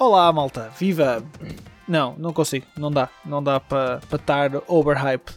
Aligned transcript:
Olá, 0.00 0.32
malta, 0.32 0.70
viva! 0.78 1.24
Não, 1.88 2.14
não 2.16 2.32
consigo, 2.32 2.64
não 2.76 2.88
dá, 2.88 3.08
não 3.24 3.42
dá 3.42 3.58
para 3.58 3.98
pa 4.08 4.14
estar 4.14 4.50
overhype. 4.68 5.32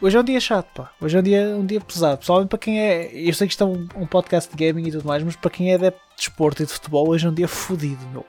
Hoje 0.00 0.16
é 0.16 0.20
um 0.20 0.22
dia 0.22 0.38
chato, 0.38 0.72
pá. 0.72 0.92
Hoje 1.00 1.16
é 1.16 1.20
um 1.20 1.22
dia, 1.24 1.56
um 1.56 1.66
dia 1.66 1.80
pesado. 1.80 2.18
Pessoalmente 2.18 2.50
para 2.50 2.60
quem 2.60 2.80
é. 2.80 3.10
Eu 3.12 3.34
sei 3.34 3.48
que 3.48 3.54
isto 3.54 3.64
é 3.64 3.66
um, 3.66 3.88
um 3.96 4.06
podcast 4.06 4.48
de 4.48 4.64
gaming 4.64 4.86
e 4.86 4.92
tudo 4.92 5.04
mais, 5.04 5.24
mas 5.24 5.34
para 5.34 5.50
quem 5.50 5.72
é 5.72 5.74
adepto 5.74 6.00
de 6.10 6.16
desporto 6.16 6.62
e 6.62 6.66
de 6.66 6.72
futebol, 6.72 7.08
hoje 7.08 7.26
é 7.26 7.28
um 7.28 7.34
dia 7.34 7.48
fodido, 7.48 8.06
meu. 8.12 8.24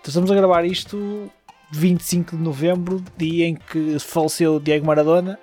Então 0.00 0.10
estamos 0.10 0.30
a 0.30 0.34
gravar 0.36 0.64
isto 0.64 1.28
25 1.72 2.36
de 2.36 2.42
novembro, 2.42 3.02
dia 3.16 3.48
em 3.48 3.56
que 3.56 3.98
faleceu 3.98 4.60
Diego 4.60 4.86
Maradona 4.86 5.40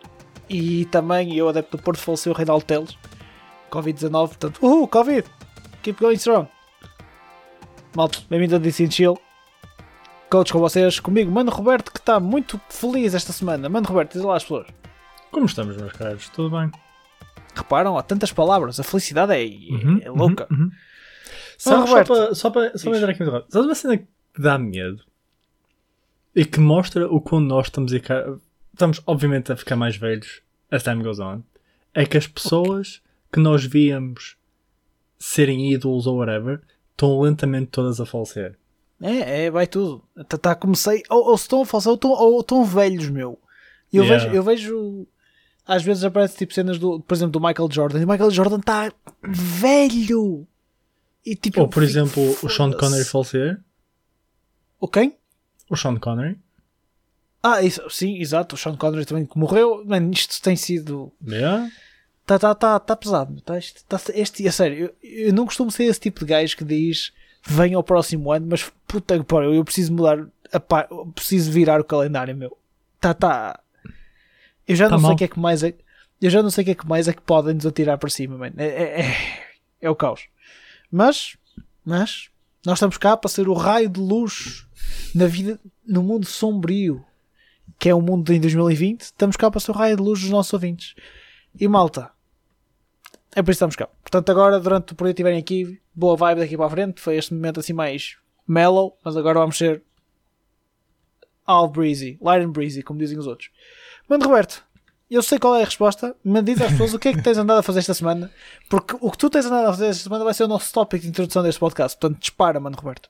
e 0.50 0.86
também 0.86 1.36
eu, 1.36 1.50
adepto 1.50 1.76
do 1.76 1.84
Porto, 1.84 2.00
faleceu 2.00 2.32
Reinaldo 2.32 2.64
Teles. 2.64 2.98
Covid-19, 3.70 4.12
portanto, 4.30 4.60
uhul, 4.66 4.88
Covid! 4.88 5.28
Keep 5.84 6.00
going 6.00 6.16
strong! 6.16 6.48
Malta, 7.96 8.20
bem-vindo 8.30 8.56
a 8.56 8.60
DC 8.60 8.90
Chill. 8.92 9.18
Coach 10.30 10.54
com 10.54 10.60
vocês, 10.60 11.00
comigo, 11.00 11.32
Mano 11.32 11.52
Roberto, 11.52 11.92
que 11.92 12.00
está 12.00 12.20
muito 12.20 12.60
feliz 12.70 13.14
esta 13.16 13.34
semana. 13.34 13.68
Mano 13.68 13.88
Roberto, 13.88 14.14
diz 14.14 14.22
lá 14.22 14.36
às 14.38 14.44
pessoas. 14.44 14.68
Como 15.32 15.46
estamos, 15.46 15.76
meus 15.76 15.92
caros? 15.94 16.30
Tudo 16.30 16.56
bem? 16.56 16.72
Reparam, 17.56 17.98
há 17.98 18.04
tantas 18.04 18.32
palavras, 18.32 18.80
a 18.80 18.84
felicidade 18.84 19.34
é, 19.34 19.44
Uhum, 19.74 20.00
é 20.04 20.10
louca. 20.10 20.48
uhum, 20.52 20.64
uhum. 20.66 20.72
Só, 21.58 21.72
Só, 21.72 21.76
só 21.78 21.86
Roberto. 21.88 22.08
para, 22.08 22.36
só 22.36 22.50
para, 22.52 22.78
só 22.78 22.90
para 22.92 23.00
dar 23.00 23.10
aqui 23.10 23.24
muito. 23.24 23.46
Sabes 23.52 23.68
uma 23.68 23.76
cena 23.76 23.98
que 23.98 24.08
dá 24.38 24.58
medo? 24.58 25.04
E 26.36 26.46
que 26.46 26.60
mostra 26.60 27.08
o 27.12 27.20
quão 27.20 27.42
nós 27.42 27.68
estamos 27.68 27.92
a. 27.92 27.98
Estamos, 28.72 29.02
obviamente, 29.06 29.52
a 29.52 29.58
ficar 29.58 29.76
mais 29.76 29.98
velhos 29.98 30.42
as 30.72 30.84
time 30.84 31.04
goes 31.04 31.20
on. 31.20 31.42
É 31.94 32.06
que 32.06 32.18
as 32.18 32.28
pessoas 32.28 33.02
que 33.34 33.40
nós 33.40 33.66
víamos 33.66 34.38
serem 35.18 35.74
ídolos 35.74 36.08
ou 36.08 36.18
whatever 36.18 36.62
estão 37.00 37.20
lentamente 37.22 37.68
todas 37.68 38.00
a 38.02 38.06
falecer. 38.06 38.58
É, 39.02 39.46
é, 39.46 39.52
vai 39.52 39.66
tudo. 39.66 40.04
Tá, 40.28 40.38
tá, 40.38 40.56
comecei. 40.56 41.04
Ou, 41.10 41.30
ou 41.30 41.38
se 41.38 41.44
estão 41.44 41.62
a 41.62 41.66
falsar, 41.66 41.92
ou 41.92 41.96
estão, 41.96 42.12
ou 42.12 42.40
estão 42.42 42.66
velhos, 42.66 43.10
meu. 43.10 43.40
Eu, 43.92 44.04
Yeah. 44.04 44.26
vejo, 44.26 44.36
eu 44.36 44.44
vejo. 44.44 45.08
Às 45.66 45.84
vezes 45.84 46.04
aparece 46.04 46.36
tipo 46.38 46.54
cenas 46.54 46.78
do, 46.78 47.00
por 47.00 47.14
exemplo, 47.14 47.32
do 47.40 47.40
Michael 47.40 47.70
Jordan. 47.72 48.00
E 48.02 48.04
o 48.04 48.08
Michael 48.08 48.32
Jordan 48.32 48.58
está 48.58 48.92
velho. 49.24 50.46
E 51.26 51.36
tipo. 51.36 51.62
Ou, 51.62 51.68
por 51.68 51.84
fico, 51.86 51.92
exemplo, 51.92 52.38
o 52.44 52.50
Sean. 52.50 52.72
Connery 52.72 53.06
falecer. 53.06 53.60
O 54.80 54.88
quem? 54.88 55.16
O 55.70 55.76
Sean 55.78 55.98
Connery. 55.98 56.38
Ah, 57.42 57.62
isso, 57.62 57.82
sim, 57.90 58.18
exato. 58.20 58.56
O 58.56 58.58
Sean 58.58 58.76
Connery 58.76 59.06
também 59.06 59.26
que 59.26 59.38
morreu. 59.38 59.84
Mano, 59.86 60.12
isto 60.12 60.42
tem 60.42 60.56
sido. 60.56 61.12
Yeah. 61.26 61.70
Tá, 62.30 62.38
tá, 62.38 62.54
tá, 62.54 62.80
tá 62.80 62.96
pesado. 62.96 63.42
Tá, 63.42 63.58
isto, 63.58 63.84
tá, 63.86 64.00
este, 64.14 64.48
a 64.48 64.52
sério, 64.52 64.94
eu, 65.02 65.28
eu 65.28 65.34
não 65.34 65.48
costumo 65.48 65.72
ser 65.72 65.86
esse 65.86 66.00
tipo 66.00 66.20
de 66.20 66.28
gajo 66.28 66.56
que 66.56 66.64
diz 66.64 67.12
vem 67.44 67.74
ao 67.74 67.82
próximo 67.82 68.32
ano, 68.32 68.46
mas 68.48 68.72
puta 68.88 69.18
que 69.18 69.26
pariu, 69.26 69.52
eu 69.52 69.66
preciso 69.66 69.92
mudar, 69.92 70.28
a 70.54 70.60
pá, 70.60 70.88
preciso 71.16 71.52
virar 71.52 71.82
o 71.82 71.84
calendário, 71.84 72.36
meu. 72.36 72.56
Tá, 73.02 73.16
tá. 73.16 73.60
Eu 74.68 74.76
já 74.76 74.86
Tá 74.86 74.92
não 74.92 75.00
sei 75.00 75.08
mal. 75.08 75.14
o 75.14 75.18
que 75.18 75.24
é 75.24 75.28
que 75.28 75.40
mais 75.40 75.64
é. 75.64 75.74
Eu 76.22 76.30
já 76.30 76.44
não 76.44 76.52
sei 76.52 76.62
o 76.62 76.66
que 76.66 76.72
é 76.72 76.76
que 76.76 76.88
mais 76.88 77.08
é 77.08 77.14
que 77.14 77.22
podem 77.22 77.56
nos 77.56 77.66
atirar 77.66 77.98
para 77.98 78.12
cima, 78.12 78.38
mano. 78.38 78.54
É, 78.60 78.68
é, 78.68 79.02
é, 79.02 79.18
é 79.82 79.90
o 79.90 79.96
caos. 79.96 80.28
Mas, 80.92 81.36
mas, 81.84 82.30
nós 82.64 82.78
estamos 82.78 82.98
cá 83.00 83.18
para 83.18 83.30
ser 83.32 83.48
o 83.48 83.54
raio 83.54 83.90
de 83.90 84.00
luz 84.00 84.68
na 85.16 85.26
vida, 85.26 85.60
no 85.84 86.04
mundo 86.04 86.28
sombrio 86.28 87.04
que 87.80 87.90
é 87.90 87.96
o 87.96 88.02
mundo 88.02 88.32
em 88.32 88.40
2020. 88.40 89.02
Estamos 89.02 89.36
cá 89.36 89.50
para 89.50 89.60
ser 89.60 89.72
o 89.72 89.74
raio 89.74 89.96
de 89.96 90.04
luz 90.04 90.22
dos 90.22 90.30
nossos 90.30 90.54
ouvintes. 90.54 90.94
E 91.60 91.68
malta, 91.68 92.12
é 93.36 93.42
por 93.42 93.52
isso 93.52 93.66
que 93.66 93.66
estamos 93.66 93.76
cá. 93.76 93.88
Portanto, 94.02 94.30
agora, 94.30 94.60
durante 94.60 94.94
o 94.94 94.96
período 94.96 95.16
que 95.16 95.22
estiverem 95.22 95.40
aqui, 95.40 95.80
boa 95.94 96.16
vibe 96.16 96.40
daqui 96.40 96.58
para 96.58 96.66
a 96.66 96.70
frente. 96.70 97.02
Foi 97.02 97.16
este 97.16 97.34
momento 97.34 97.60
assim 97.60 97.74
mais 97.74 98.18
mellow, 98.48 98.98
mas 99.04 99.16
agora 99.16 99.40
vamos 99.40 99.58
ser 99.58 99.84
all 101.46 101.68
breezy, 101.68 102.18
light 102.22 102.46
and 102.46 102.52
breezy, 102.52 102.82
como 102.82 103.00
dizem 103.00 103.18
os 103.18 103.28
outros. 103.28 103.50
Mano, 104.08 104.26
Roberto, 104.26 104.64
eu 105.10 105.22
sei 105.24 105.40
qual 105.40 105.56
é 105.56 105.62
a 105.62 105.66
resposta, 105.66 106.16
mas 106.24 106.44
diz 106.44 106.62
às 106.62 106.72
pessoas 106.72 106.94
o 106.94 107.00
que 107.00 107.10
é 107.10 107.14
que 107.14 107.22
tens 107.22 107.38
andado 107.38 107.60
a 107.60 107.64
fazer 107.64 107.80
esta 107.80 107.94
semana, 107.94 108.32
porque 108.70 108.96
o 109.00 109.10
que 109.12 109.18
tu 109.18 109.30
tens 109.30 109.46
andado 109.46 109.68
a 109.68 109.72
fazer 109.72 109.88
esta 109.88 110.04
semana 110.04 110.24
vai 110.24 110.34
ser 110.34 110.44
o 110.44 110.48
nosso 110.48 110.72
tópico 110.74 111.04
de 111.04 111.10
introdução 111.10 111.42
deste 111.42 111.60
podcast. 111.60 111.98
Portanto, 111.98 112.20
dispara, 112.20 112.60
mano, 112.60 112.76
Roberto. 112.76 113.10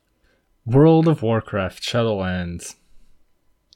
World 0.65 1.09
of 1.09 1.25
Warcraft 1.25 1.83
Shadowlands. 1.83 2.77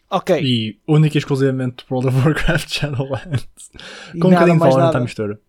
Ok, 0.10 0.40
E 0.42 0.80
única 0.88 1.18
e 1.18 1.20
exclusivamente 1.20 1.86
World 1.90 2.10
of 2.10 2.18
Warcraft 2.18 2.70
Shadowlands. 2.72 3.72
Com 4.22 4.28
um 4.28 4.32
bocadinho 4.32 4.54
de 4.54 4.60
Valorant 4.60 4.96
à 4.96 5.00
mistura. 5.00 5.40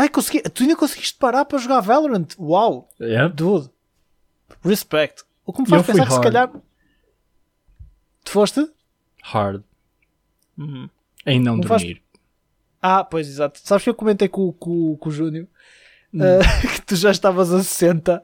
Ai, 0.00 0.08
consegui, 0.08 0.40
tu 0.42 0.62
ainda 0.62 0.76
conseguiste 0.76 1.18
parar 1.18 1.44
para 1.44 1.58
jogar 1.58 1.80
Valorant? 1.80 2.26
Uau, 2.38 2.88
Yep. 3.00 3.34
dude, 3.36 3.70
respect. 4.64 5.24
O 5.44 5.52
que 5.52 5.60
me 5.62 5.66
Eu 5.66 5.70
faz 5.70 5.84
fui 5.86 5.94
pensar 5.94 6.06
que 6.06 6.14
se 6.14 6.20
calhar. 6.20 6.50
Tu 8.24 8.30
foste? 8.30 8.66
Hard. 9.22 9.62
Uhum. 10.56 10.88
Em 11.26 11.40
não 11.40 11.56
Não 11.56 11.64
faz- 11.64 11.82
dormir. 11.82 12.02
Ah, 12.82 13.04
pois 13.04 13.28
exato. 13.28 13.60
Sabes 13.62 13.84
que 13.84 13.90
eu 13.90 13.94
comentei 13.94 14.28
com, 14.28 14.52
com, 14.52 14.96
com 14.96 15.08
o 15.08 15.12
Júnior 15.12 15.46
Hum. 16.14 16.20
ah, 16.22 16.68
que 16.74 16.82
tu 16.82 16.96
já 16.96 17.10
estavas 17.10 17.52
a 17.52 17.62
60 17.62 18.22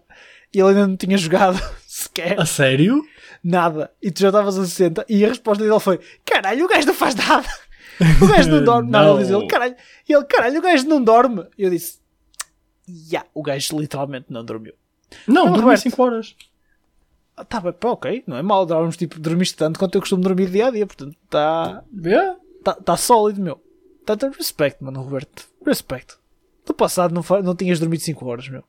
e 0.54 0.58
ele 0.60 0.68
ainda 0.70 0.86
não 0.86 0.96
tinha 0.96 1.16
jogado 1.18 1.58
sequer 1.86 2.40
A 2.40 2.46
sério? 2.46 3.02
nada. 3.44 3.92
E 4.02 4.10
tu 4.10 4.20
já 4.20 4.28
estavas 4.28 4.58
a 4.58 4.64
60 4.64 5.04
e 5.08 5.24
a 5.24 5.28
resposta 5.28 5.62
dele 5.62 5.78
foi: 5.80 6.00
Caralho, 6.24 6.64
o 6.64 6.68
gajo 6.68 6.86
não 6.86 6.94
faz 6.94 7.14
nada. 7.14 7.48
O 8.22 8.26
gajo 8.28 8.50
não 8.50 8.64
dorme. 8.64 8.90
Não, 8.90 9.14
ele 9.14 9.22
diz 9.24 9.30
ele, 9.30 9.46
caralho, 9.46 9.76
e 10.08 10.12
ele, 10.12 10.24
caralho, 10.24 10.58
o 10.58 10.62
gajo 10.62 10.86
não 10.88 11.02
dorme. 11.02 11.46
E 11.56 11.62
eu 11.62 11.70
disse: 11.70 11.98
Ya, 12.88 13.24
o 13.34 13.42
gajo 13.42 13.78
literalmente 13.78 14.26
não 14.30 14.44
dormiu. 14.44 14.74
Não, 15.26 15.34
Não, 15.44 15.52
dormi 15.52 15.62
Roberto. 15.62 15.82
5 15.82 16.02
horas. 16.02 16.36
Ah, 17.36 17.44
Tá 17.44 17.60
bem, 17.60 17.72
pá, 17.72 17.90
ok, 17.90 18.24
não 18.26 18.36
é 18.36 18.42
mal. 18.42 18.64
Dormes, 18.66 18.96
tipo, 18.96 19.18
dormiste 19.18 19.56
tanto 19.56 19.78
quanto 19.78 19.94
eu 19.96 20.00
costumo 20.00 20.22
dormir 20.22 20.50
dia 20.50 20.66
a 20.66 20.70
dia, 20.70 20.86
portanto, 20.86 21.16
está 21.24 21.82
Yeah. 22.04 22.36
tá, 22.64 22.74
tá 22.74 22.96
sólido, 22.96 23.40
meu. 23.40 23.62
Tanto 24.04 24.28
respeito, 24.30 24.84
mano, 24.84 25.02
Roberto. 25.02 25.46
Respeito. 25.64 26.18
No 26.68 26.74
passado 26.74 27.14
não, 27.14 27.42
não 27.42 27.54
tinhas 27.54 27.78
dormido 27.80 28.02
5 28.02 28.26
horas, 28.26 28.48
meu. 28.48 28.62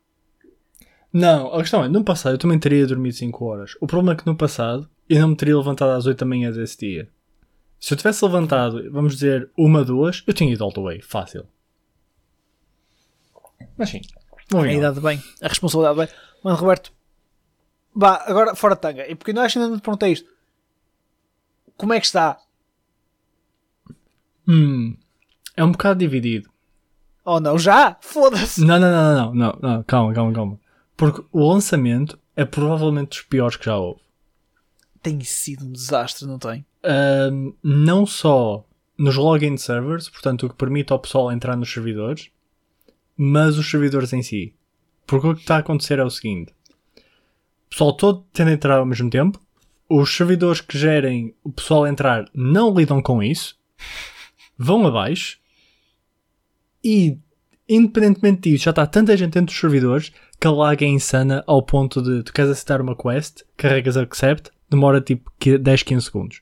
Não, 1.11 1.53
a 1.53 1.59
questão 1.61 1.83
é, 1.83 1.87
no 1.87 2.03
passado 2.03 2.33
eu 2.35 2.37
também 2.37 2.59
teria 2.59 2.85
dormido 2.85 3.15
5 3.15 3.45
horas. 3.45 3.71
O 3.81 3.87
problema 3.87 4.13
é 4.13 4.15
que 4.15 4.25
no 4.25 4.35
passado 4.35 4.89
eu 5.09 5.19
não 5.21 5.29
me 5.29 5.35
teria 5.35 5.57
levantado 5.57 5.91
às 5.91 6.05
8 6.05 6.17
da 6.19 6.25
manhã 6.25 6.51
desse 6.51 6.77
dia. 6.77 7.09
Se 7.79 7.93
eu 7.93 7.97
tivesse 7.97 8.23
levantado, 8.25 8.91
vamos 8.91 9.13
dizer, 9.13 9.49
uma, 9.57 9.83
duas, 9.83 10.23
eu 10.25 10.33
tinha 10.33 10.51
ido 10.51 10.63
all 10.63 10.71
the 10.71 10.81
way. 10.81 11.01
Fácil. 11.01 11.47
Mas 13.77 13.89
sim. 13.89 14.01
A 14.51 14.55
Moving 14.55 14.75
on. 14.75 14.77
idade 14.79 14.99
bem, 14.99 15.21
a 15.41 15.47
responsabilidade 15.47 15.97
bem. 15.97 16.17
Mano, 16.43 16.57
Roberto, 16.57 16.91
vá, 17.93 18.23
agora 18.25 18.55
fora 18.55 18.75
de 18.75 18.81
tanga. 18.81 19.07
E 19.07 19.15
porque 19.15 19.33
nós 19.33 19.55
ainda 19.55 19.69
não 19.69 19.77
te 19.77 19.81
perguntei 19.83 20.11
isto. 20.13 20.29
Como 21.75 21.93
é 21.93 21.99
que 21.99 22.05
está? 22.05 22.39
Hum, 24.47 24.95
é 25.55 25.63
um 25.63 25.71
bocado 25.71 25.99
dividido. 25.99 26.49
Oh 27.25 27.39
não, 27.39 27.59
já? 27.59 27.97
Foda-se. 28.01 28.61
Não, 28.63 28.79
não, 28.79 28.89
não, 28.89 29.13
não, 29.13 29.33
não, 29.33 29.59
não, 29.61 29.83
calma, 29.83 30.13
calma, 30.13 30.33
calma. 30.33 30.59
Porque 30.95 31.23
o 31.31 31.51
lançamento 31.51 32.17
é 32.35 32.45
provavelmente 32.45 33.09
dos 33.09 33.21
piores 33.23 33.57
que 33.57 33.65
já 33.65 33.77
houve. 33.77 34.01
Tem 35.01 35.19
sido 35.21 35.65
um 35.65 35.71
desastre, 35.71 36.25
não 36.25 36.39
tem? 36.39 36.65
Ahm, 36.83 37.53
não 37.63 38.05
só 38.05 38.65
nos 38.97 39.15
login 39.15 39.57
servers, 39.57 40.09
portanto, 40.09 40.45
o 40.45 40.49
que 40.49 40.55
permite 40.55 40.91
ao 40.91 40.99
pessoal 40.99 41.31
entrar 41.31 41.55
nos 41.55 41.71
servidores, 41.71 42.29
mas 43.15 43.57
os 43.57 43.69
servidores 43.69 44.11
em 44.13 44.23
si. 44.23 44.53
Porque 45.05 45.27
o 45.27 45.35
que 45.35 45.41
está 45.41 45.57
a 45.57 45.59
acontecer 45.59 45.99
é 45.99 46.03
o 46.03 46.09
seguinte: 46.09 46.53
o 47.67 47.69
pessoal 47.69 47.93
todo 47.93 48.25
tende 48.33 48.51
a 48.51 48.53
entrar 48.53 48.79
ao 48.79 48.85
mesmo 48.85 49.09
tempo, 49.09 49.39
os 49.89 50.13
servidores 50.13 50.61
que 50.61 50.77
gerem 50.77 51.33
o 51.43 51.51
pessoal 51.51 51.87
entrar 51.87 52.29
não 52.33 52.73
lidam 52.73 53.01
com 53.01 53.23
isso, 53.23 53.57
vão 54.57 54.85
abaixo, 54.85 55.39
e 56.83 57.17
independentemente 57.69 58.49
disso, 58.49 58.65
já 58.65 58.71
está 58.71 58.85
tanta 58.85 59.15
gente 59.15 59.33
dentro 59.33 59.47
dos 59.47 59.59
servidores 59.59 60.11
que 60.39 60.47
a 60.47 60.51
lag 60.51 60.83
é 60.83 60.87
insana 60.87 61.43
ao 61.47 61.61
ponto 61.61 62.01
de 62.01 62.23
tu 62.23 62.31
queres 62.31 62.51
aceitar 62.51 62.81
uma 62.81 62.95
quest, 62.95 63.43
carregas 63.55 63.97
accept, 63.97 64.51
demora 64.69 65.01
tipo 65.01 65.31
10, 65.59 65.83
15 65.83 66.05
segundos. 66.05 66.41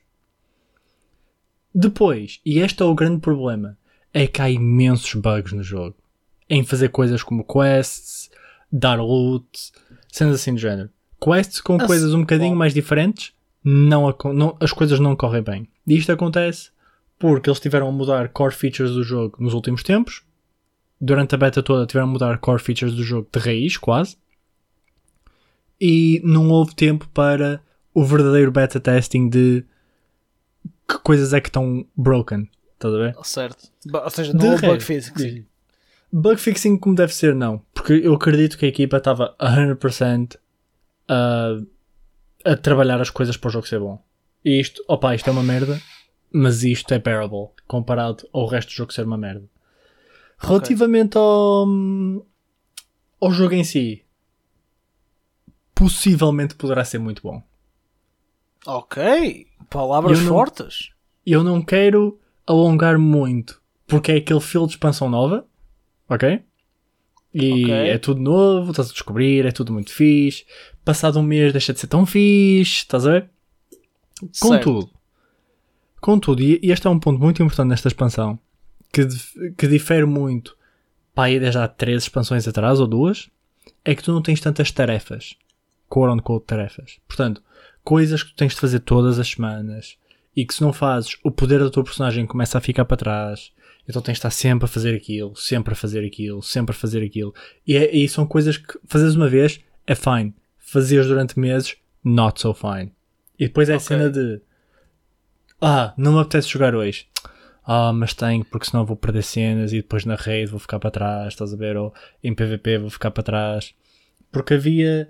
Depois, 1.74 2.40
e 2.44 2.58
este 2.60 2.82
é 2.82 2.86
o 2.86 2.94
grande 2.94 3.20
problema, 3.20 3.76
é 4.12 4.26
que 4.26 4.40
há 4.40 4.50
imensos 4.50 5.12
bugs 5.14 5.52
no 5.52 5.62
jogo. 5.62 5.96
Em 6.48 6.64
fazer 6.64 6.88
coisas 6.88 7.22
como 7.22 7.44
quests, 7.44 8.30
dar 8.72 9.00
loot, 9.00 9.46
sendo 10.10 10.34
assim 10.34 10.54
do 10.54 10.60
género. 10.60 10.88
Quests 11.22 11.60
com 11.60 11.76
Ah, 11.76 11.86
coisas 11.86 12.14
um 12.14 12.20
bocadinho 12.20 12.50
bom. 12.52 12.56
mais 12.56 12.72
diferentes, 12.72 13.32
não, 13.62 14.14
não- 14.32 14.56
as 14.60 14.72
coisas 14.72 14.98
não 15.00 15.16
correm 15.16 15.42
bem. 15.42 15.68
E 15.86 15.96
isto 15.96 16.10
acontece 16.12 16.70
porque 17.18 17.48
eles 17.50 17.60
tiveram 17.60 17.88
a 17.88 17.92
mudar 17.92 18.28
core 18.30 18.54
features 18.54 18.92
do 18.92 19.02
jogo 19.02 19.36
nos 19.42 19.52
últimos 19.54 19.82
tempos. 19.82 20.22
Durante 21.00 21.34
a 21.34 21.38
beta 21.38 21.62
toda 21.62 21.86
tiveram 21.86 22.08
a 22.08 22.12
mudar 22.12 22.38
core 22.38 22.62
features 22.62 22.94
do 22.94 23.02
jogo 23.02 23.28
de 23.30 23.38
raiz, 23.38 23.76
quase. 23.76 24.16
E 25.80 26.20
não 26.24 26.48
houve 26.50 26.74
tempo 26.74 27.06
para 27.12 27.60
o 27.96 28.04
verdadeiro 28.04 28.52
beta 28.52 28.78
testing 28.78 29.26
de 29.30 29.64
que 30.86 30.98
coisas 30.98 31.32
é 31.32 31.40
que 31.40 31.48
estão 31.48 31.86
broken. 31.96 32.46
Estás 32.74 32.92
a 32.92 32.98
ver? 32.98 33.16
Certo. 33.22 33.72
Ou 33.90 34.10
seja, 34.10 34.34
não 34.34 34.50
houve 34.50 34.66
bug 34.66 34.84
diz. 34.84 35.44
Bug 36.12 36.36
fixing 36.38 36.76
como 36.76 36.94
deve 36.94 37.14
ser, 37.14 37.34
não. 37.34 37.62
Porque 37.72 37.94
eu 37.94 38.12
acredito 38.12 38.58
que 38.58 38.66
a 38.66 38.68
equipa 38.68 38.98
estava 38.98 39.34
100% 39.40 40.36
a, 41.08 41.58
a 42.44 42.56
trabalhar 42.56 43.00
as 43.00 43.08
coisas 43.08 43.38
para 43.38 43.48
o 43.48 43.50
jogo 43.50 43.66
ser 43.66 43.80
bom. 43.80 43.98
E 44.44 44.60
isto, 44.60 44.84
opa, 44.86 45.14
isto 45.14 45.28
é 45.28 45.32
uma 45.32 45.42
merda, 45.42 45.80
mas 46.30 46.64
isto 46.64 46.92
é 46.92 46.98
bearable 46.98 47.48
comparado 47.66 48.28
ao 48.30 48.46
resto 48.46 48.68
do 48.68 48.74
jogo 48.74 48.92
ser 48.92 49.06
uma 49.06 49.16
merda. 49.16 49.48
Relativamente 50.36 51.16
ao, 51.16 51.66
ao 53.22 53.32
jogo 53.32 53.54
em 53.54 53.64
si, 53.64 54.04
possivelmente 55.74 56.54
poderá 56.56 56.84
ser 56.84 56.98
muito 56.98 57.22
bom. 57.22 57.42
Ok, 58.66 59.46
palavras 59.70 60.18
Eu 60.18 60.24
não- 60.24 60.30
fortes. 60.32 60.90
Eu 61.24 61.42
não 61.44 61.62
quero 61.62 62.18
alongar 62.46 62.98
muito, 62.98 63.60
porque 63.86 64.12
é 64.12 64.16
aquele 64.16 64.40
fio 64.40 64.66
de 64.66 64.72
expansão 64.72 65.08
nova, 65.08 65.46
ok? 66.08 66.42
E 67.34 67.64
Ok. 67.64 67.74
é 67.74 67.98
tudo 67.98 68.20
novo, 68.20 68.70
estás 68.70 68.88
a 68.88 68.92
descobrir, 68.92 69.44
é 69.44 69.52
tudo 69.52 69.72
muito 69.72 69.92
fixe. 69.92 70.44
Passado 70.84 71.18
um 71.18 71.22
mês 71.22 71.52
deixa 71.52 71.72
de 71.72 71.80
ser 71.80 71.86
tão 71.88 72.06
fixe, 72.06 72.76
estás 72.78 73.06
a 73.06 73.10
ver? 73.12 73.30
Contudo, 74.40 74.90
contudo, 76.00 76.42
e 76.42 76.58
este 76.62 76.86
é 76.86 76.90
um 76.90 76.98
ponto 76.98 77.20
muito 77.20 77.42
importante 77.42 77.68
nesta 77.68 77.88
expansão, 77.88 78.38
que, 78.92 79.06
que 79.58 79.66
difere 79.66 80.06
muito, 80.06 80.56
pá, 81.14 81.26
desde 81.26 81.58
há 81.58 81.68
três 81.68 82.04
expansões 82.04 82.48
atrás, 82.48 82.80
ou 82.80 82.86
duas, 82.86 83.28
é 83.84 83.94
que 83.94 84.02
tu 84.02 84.12
não 84.12 84.22
tens 84.22 84.40
tantas 84.40 84.70
tarefas, 84.70 85.36
quote 85.88 86.14
unquote 86.14 86.46
tarefas. 86.46 86.98
Portanto, 87.06 87.42
coisas 87.86 88.24
que 88.24 88.30
tu 88.30 88.36
tens 88.36 88.52
de 88.52 88.60
fazer 88.60 88.80
todas 88.80 89.20
as 89.20 89.28
semanas, 89.28 89.96
e 90.34 90.44
que 90.44 90.52
se 90.52 90.60
não 90.60 90.72
fazes, 90.72 91.16
o 91.22 91.30
poder 91.30 91.60
da 91.60 91.70
tua 91.70 91.84
personagem 91.84 92.26
começa 92.26 92.58
a 92.58 92.60
ficar 92.60 92.84
para 92.84 92.96
trás, 92.96 93.52
então 93.88 94.02
tens 94.02 94.14
de 94.14 94.18
estar 94.18 94.30
sempre 94.30 94.64
a 94.64 94.68
fazer 94.68 94.92
aquilo, 94.92 95.36
sempre 95.36 95.72
a 95.72 95.76
fazer 95.76 96.04
aquilo, 96.04 96.42
sempre 96.42 96.74
a 96.74 96.78
fazer 96.78 97.00
aquilo. 97.04 97.32
E, 97.64 97.76
é- 97.76 97.94
e 97.96 98.08
são 98.08 98.26
coisas 98.26 98.56
que 98.56 98.76
fazes 98.88 99.14
uma 99.14 99.28
vez, 99.28 99.60
é 99.86 99.94
fine. 99.94 100.34
Fazeres 100.58 101.06
durante 101.06 101.38
meses, 101.38 101.76
not 102.04 102.40
so 102.40 102.52
fine. 102.52 102.90
E 103.38 103.46
depois 103.46 103.68
é 103.68 103.74
a 103.74 103.78
cena 103.80 104.10
de 104.10 104.40
Ah, 105.60 105.94
não 105.96 106.12
me 106.14 106.18
apetece 106.20 106.48
jogar 106.48 106.74
hoje. 106.74 107.06
Ah, 107.64 107.92
mas 107.92 108.12
tenho, 108.12 108.44
porque 108.44 108.66
senão 108.68 108.84
vou 108.84 108.96
perder 108.96 109.22
cenas 109.22 109.72
e 109.72 109.76
depois 109.76 110.04
na 110.04 110.16
raid 110.16 110.50
vou 110.50 110.58
ficar 110.60 110.80
para 110.80 110.90
trás, 110.90 111.28
estás 111.28 111.54
a 111.54 111.56
ver? 111.56 111.76
Ou 111.76 111.94
em 112.22 112.34
PVP 112.34 112.78
vou 112.78 112.90
ficar 112.90 113.12
para 113.12 113.22
trás. 113.22 113.72
Porque 114.32 114.54
havia 114.54 115.08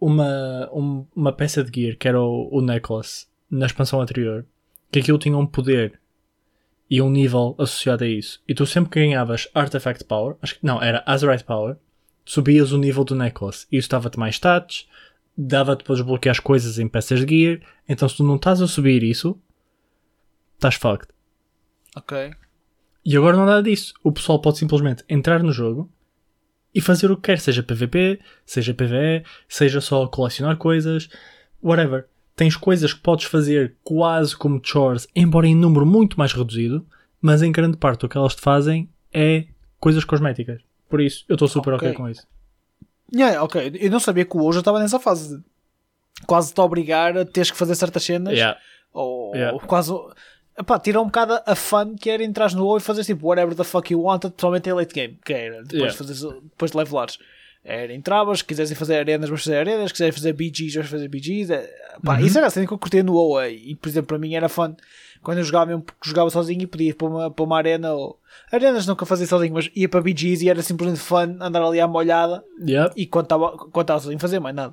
uma, 0.00 0.68
um- 0.72 1.06
uma 1.14 1.32
peça 1.32 1.62
de 1.64 1.80
gear 1.82 1.96
que 1.96 2.06
era 2.08 2.20
o, 2.20 2.48
o 2.52 2.60
Necklace 2.60 3.26
na 3.50 3.66
expansão 3.66 4.00
anterior, 4.00 4.44
que 4.90 4.98
aquilo 5.00 5.18
tinha 5.18 5.36
um 5.36 5.46
poder 5.46 6.00
e 6.90 7.00
um 7.02 7.10
nível 7.10 7.54
associado 7.58 8.04
a 8.04 8.06
isso. 8.06 8.42
E 8.46 8.54
tu 8.54 8.64
sempre 8.66 8.90
que 8.90 9.00
ganhavas 9.00 9.48
Artifact 9.54 10.04
Power, 10.04 10.36
acho 10.42 10.58
que 10.58 10.64
não, 10.66 10.80
era 10.82 11.02
Azerite 11.06 11.44
Power, 11.44 11.76
subias 12.24 12.72
o 12.72 12.78
nível 12.78 13.04
do 13.04 13.14
Necklace. 13.14 13.66
E 13.70 13.76
isso 13.78 13.88
dava-te 13.88 14.18
mais 14.18 14.34
stats, 14.36 14.88
dava-te 15.36 15.82
para 15.84 15.94
desbloquear 15.96 16.32
as 16.32 16.40
coisas 16.40 16.78
em 16.78 16.88
peças 16.88 17.24
de 17.24 17.26
gear. 17.44 17.60
Então 17.88 18.08
se 18.08 18.16
tu 18.16 18.24
não 18.24 18.36
estás 18.36 18.60
a 18.62 18.66
subir 18.68 19.02
isso, 19.02 19.38
estás 20.54 20.74
fucked. 20.76 21.08
Ok. 21.96 22.32
E 23.04 23.16
agora 23.16 23.36
não 23.36 23.44
há 23.44 23.46
nada 23.46 23.62
disso. 23.62 23.94
O 24.02 24.10
pessoal 24.12 24.40
pode 24.40 24.58
simplesmente 24.58 25.04
entrar 25.08 25.42
no 25.42 25.52
jogo 25.52 25.90
e 26.76 26.80
fazer 26.82 27.10
o 27.10 27.16
que 27.16 27.22
quer, 27.22 27.40
seja 27.40 27.62
PVP, 27.62 28.20
seja 28.44 28.74
PVE, 28.74 29.24
seja 29.48 29.80
só 29.80 30.06
colecionar 30.06 30.58
coisas, 30.58 31.08
whatever. 31.62 32.06
Tens 32.36 32.54
coisas 32.54 32.92
que 32.92 33.00
podes 33.00 33.24
fazer 33.24 33.74
quase 33.82 34.36
como 34.36 34.60
chores, 34.62 35.08
embora 35.16 35.46
em 35.46 35.54
número 35.54 35.86
muito 35.86 36.18
mais 36.18 36.34
reduzido, 36.34 36.86
mas 37.18 37.40
em 37.42 37.50
grande 37.50 37.78
parte 37.78 38.04
o 38.04 38.08
que 38.10 38.18
elas 38.18 38.34
te 38.34 38.42
fazem 38.42 38.90
é 39.10 39.46
coisas 39.80 40.04
cosméticas. 40.04 40.60
Por 40.86 41.00
isso, 41.00 41.24
eu 41.30 41.34
estou 41.34 41.48
super 41.48 41.72
ok, 41.72 41.88
Ok. 41.88 41.96
com 41.96 42.10
isso. 42.10 42.26
Yeah, 43.14 43.42
ok, 43.42 43.72
eu 43.80 43.90
não 43.90 43.98
sabia 43.98 44.26
que 44.26 44.36
o 44.36 44.44
hoje 44.44 44.58
estava 44.58 44.78
nessa 44.78 45.00
fase 45.00 45.42
quase 46.26 46.52
te 46.52 46.60
obrigar 46.60 47.16
a 47.16 47.24
teres 47.24 47.50
que 47.50 47.56
fazer 47.56 47.74
certas 47.74 48.04
cenas 48.04 48.34
Yeah. 48.34 48.58
ou, 48.92 49.34
Yeah. 49.34 49.54
ou 49.54 49.60
quase 49.60 49.92
Epá, 50.58 50.78
tirou 50.78 51.02
um 51.02 51.06
bocado 51.06 51.38
a 51.44 51.54
fun 51.54 51.94
que 51.96 52.08
era 52.08 52.24
entrar 52.24 52.50
no 52.52 52.64
WoW 52.64 52.78
e 52.78 52.80
fazer 52.80 53.04
tipo 53.04 53.26
whatever 53.26 53.54
the 53.54 53.64
fuck 53.64 53.92
you 53.92 54.00
wanted, 54.02 54.30
principalmente 54.30 54.68
em 54.68 54.72
late 54.72 54.94
game, 54.94 55.18
que 55.24 55.32
era 55.32 55.56
depois, 55.62 55.72
Yeah. 55.74 55.96
fazeres, 55.96 56.22
depois 56.22 56.70
de 56.70 56.76
levelares. 56.78 57.18
Era 57.62 57.92
entravas, 57.92 58.42
quisessem 58.42 58.76
fazer 58.76 58.96
arenas, 58.98 59.28
vais 59.28 59.42
fazer 59.42 59.56
arenas, 59.58 59.90
quiseres 59.92 60.14
fazer 60.14 60.32
BGs, 60.32 60.76
vais 60.76 60.88
fazer 60.88 61.08
BGs. 61.08 61.52
É, 61.52 61.74
pá, 62.04 62.20
Isso 62.20 62.38
era 62.38 62.46
a 62.46 62.50
cena 62.50 62.66
que 62.66 62.72
eu 62.72 62.78
curtia 62.78 63.02
no 63.02 63.14
WoW 63.14 63.40
é, 63.40 63.50
e, 63.52 63.74
por 63.74 63.88
exemplo, 63.88 64.06
para 64.08 64.18
mim 64.18 64.34
era 64.34 64.48
fun 64.48 64.74
quando 65.22 65.38
eu 65.38 65.44
jogava 65.44 65.66
mesmo 65.66 65.82
porque 65.82 66.08
jogava 66.08 66.30
sozinho 66.30 66.62
e 66.62 66.66
podia 66.68 66.90
ir 66.90 66.94
para 66.94 67.08
uma, 67.08 67.30
para 67.30 67.44
uma 67.44 67.56
arena 67.58 67.92
ou 67.92 68.16
arenas 68.52 68.86
nunca 68.86 69.04
fazia 69.04 69.26
sozinho, 69.26 69.54
mas 69.54 69.68
ia 69.74 69.88
para 69.88 70.00
BGs 70.00 70.44
e 70.44 70.48
era 70.48 70.62
simplesmente 70.62 71.00
fun 71.00 71.36
andar 71.40 71.60
ali 71.62 71.80
à 71.80 71.88
molhada 71.88 72.44
Yep. 72.64 72.92
e 72.96 73.04
quando 73.06 73.24
estava 73.24 74.00
sozinho 74.00 74.20
fazer 74.20 74.38
mais 74.38 74.54
nada. 74.54 74.72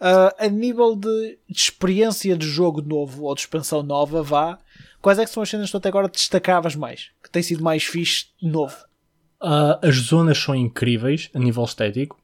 Ah, 0.00 0.34
a 0.36 0.48
nível 0.48 0.96
de, 0.96 1.38
de 1.48 1.56
experiência 1.60 2.36
de 2.36 2.44
jogo 2.48 2.82
novo 2.82 3.22
ou 3.24 3.34
de 3.36 3.42
expansão 3.42 3.84
nova, 3.84 4.20
vá, 4.24 4.58
quais 5.02 5.18
é 5.18 5.24
que 5.24 5.30
são 5.30 5.42
as 5.42 5.48
cenas 5.50 5.66
que 5.66 5.72
tu 5.72 5.76
até 5.78 5.88
agora 5.88 6.08
destacavas 6.08 6.74
mais? 6.74 7.10
Que 7.22 7.30
tem 7.30 7.42
sido 7.42 7.62
mais 7.62 7.84
fixe 7.84 8.26
novo? 8.40 8.76
Ah, 9.40 9.78
as 9.82 9.96
zonas 9.96 10.38
são 10.38 10.54
incríveis 10.54 11.28
a 11.34 11.38
nível 11.38 11.64
estético. 11.64 12.18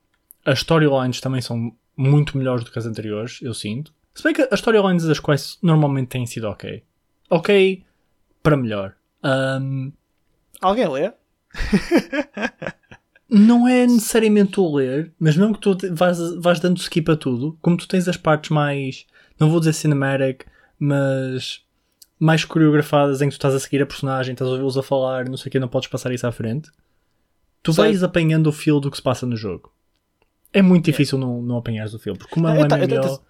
As 0.45 0.61
storylines 0.61 1.21
também 1.21 1.43
são 1.43 1.73
muito 1.97 2.39
melhores 2.39 2.65
do 2.65 2.71
que 2.71 2.79
as 2.79 2.87
anteriores, 2.87 3.41
eu 3.43 3.53
sinto. 3.53 3.93
Se 4.15 4.23
bem 4.23 4.33
que 4.33 4.43
as 4.43 4.61
storylines 4.61 5.05
das 5.05 5.21
quests 5.21 5.59
normalmente 5.63 6.09
têm 6.09 6.25
sido 6.27 6.49
ok. 6.49 6.83
Ok 7.29 7.85
para 8.43 8.57
melhor. 8.57 8.95
Ahm, 9.23 9.93
Alguém 10.61 10.89
lê? 10.89 11.13
não 13.29 13.69
é 13.69 13.87
necessariamente 13.87 14.59
o 14.59 14.75
ler, 14.75 15.13
mas 15.19 15.37
mesmo 15.37 15.55
que 15.55 15.61
tu 15.61 15.77
vás, 15.95 16.19
vás 16.37 16.61
dando 16.61 16.79
skip 16.79 17.11
a 17.11 17.17
tudo, 17.17 17.59
como 17.61 17.77
tu 17.77 17.87
tens 17.87 18.09
as 18.09 18.17
partes 18.17 18.51
mais, 18.51 19.07
não 19.39 19.51
vou 19.51 19.61
dizer 19.61 19.75
cinematic, 19.75 20.47
mas 20.79 21.63
mais 22.19 22.45
coreografadas 22.45 23.21
em 23.23 23.27
que 23.29 23.35
tu 23.35 23.39
estás 23.39 23.55
a 23.55 23.61
seguir 23.61 23.83
a 23.83 23.87
personagem, 23.87 24.33
estás 24.33 24.49
a 24.49 24.53
ouvi-los 24.53 24.77
a 24.77 24.83
falar, 24.83 25.29
não 25.29 25.37
sei 25.37 25.49
o 25.49 25.51
que, 25.53 25.59
não 25.61 25.69
podes 25.69 25.89
passar 25.89 26.13
isso 26.13 26.27
à 26.27 26.33
frente. 26.33 26.71
Tu 27.63 27.73
Sei. 27.73 27.85
vais 27.85 28.03
apanhando 28.03 28.47
o 28.49 28.53
feel 28.53 28.81
do 28.81 28.91
que 28.91 28.97
se 28.97 29.03
passa 29.03 29.25
no 29.27 29.37
jogo. 29.37 29.73
É 30.53 30.63
muito 30.63 30.85
difícil 30.87 31.19
não, 31.19 31.43
não 31.43 31.57
apanhares 31.59 31.93
o 31.95 31.99
feel, 31.99 32.17
porque 32.17 32.33
como 32.33 32.49
é 32.49 32.61
Eu 32.63 32.67
ta- 32.69 32.79
eu 32.79 32.89
MMO, 32.89 33.21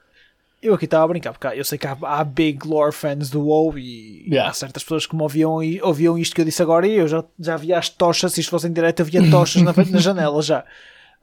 Eu 0.62 0.74
aqui 0.74 0.86
estava 0.86 1.04
a 1.04 1.08
brincar, 1.08 1.32
porque 1.32 1.46
eu 1.58 1.64
sei 1.64 1.78
que 1.78 1.86
há, 1.86 1.96
há 2.02 2.24
big 2.24 2.66
lore 2.66 2.92
fans 2.92 3.30
do 3.30 3.40
WoW 3.42 3.78
e 3.78 4.24
Yeah. 4.28 4.50
há 4.50 4.52
certas 4.52 4.82
pessoas 4.82 5.06
que 5.06 5.14
me 5.14 5.22
ouviam, 5.22 5.62
e- 5.62 5.80
ouviam 5.82 6.18
isto 6.18 6.34
que 6.34 6.40
eu 6.40 6.44
disse 6.44 6.62
agora 6.62 6.86
e 6.86 6.94
eu 6.94 7.06
já, 7.08 7.24
já 7.38 7.56
via 7.56 7.78
as 7.78 7.88
tochas, 7.88 8.32
se 8.32 8.40
isto 8.40 8.50
fosse 8.50 8.66
em 8.68 8.72
direto, 8.72 9.00
eu 9.00 9.06
via 9.06 9.30
tochas 9.30 9.62
na, 9.62 9.72
frente- 9.72 9.92
na 9.92 9.98
janela 9.98 10.40
já. 10.42 10.64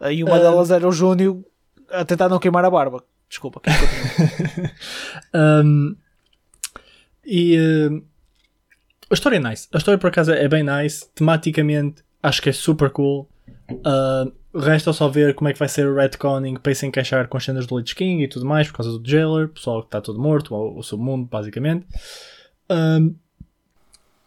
E 0.10 0.24
uma 0.24 0.36
Ah. 0.38 0.40
delas 0.40 0.72
era 0.72 0.88
o 0.88 0.92
Júnior 0.92 1.44
a 1.92 2.04
tentar 2.06 2.30
não 2.30 2.40
queimar 2.40 2.64
a 2.66 2.70
barba. 2.70 3.04
Desculpa, 3.30 3.60
que 3.60 3.70
continua. 3.72 4.72
Um, 5.64 5.96
e 7.26 7.60
um, 7.60 8.04
a 9.10 9.14
história 9.14 9.38
é 9.38 9.40
nice. 9.40 9.68
A 9.74 9.78
história 9.78 9.98
por 9.98 10.08
acaso 10.08 10.32
é 10.32 10.48
bem 10.48 10.64
nice. 10.64 11.08
Tematicamente 11.14 12.04
acho 12.22 12.42
que 12.42 12.50
é 12.50 12.54
super 12.54 12.90
cool. 12.90 13.28
Uh, 13.70 14.32
resta 14.60 14.94
só 14.94 15.08
ver 15.08 15.36
como 15.36 15.50
é 15.50 15.54
que 15.54 15.60
vai 15.60 15.68
ser 15.68 15.88
o 15.88 15.96
retconning 15.96 16.56
para 16.56 16.74
se 16.74 16.86
encaixar 16.86 17.28
com 17.28 17.38
as 17.38 17.44
cenas 17.44 17.66
do 17.66 17.78
Lich 17.78 17.96
King 17.96 18.24
e 18.24 18.28
tudo 18.28 18.46
mais 18.46 18.68
por 18.68 18.78
causa 18.78 18.98
do 18.98 19.10
Jailer, 19.10 19.50
pessoal 19.50 19.82
que 19.82 19.88
está 19.88 20.02
todo 20.02 20.20
morto, 20.20 20.56
o, 20.56 20.80
o 20.80 20.84
submundo 20.84 21.26
basicamente. 21.26 21.86
Um, 22.70 23.16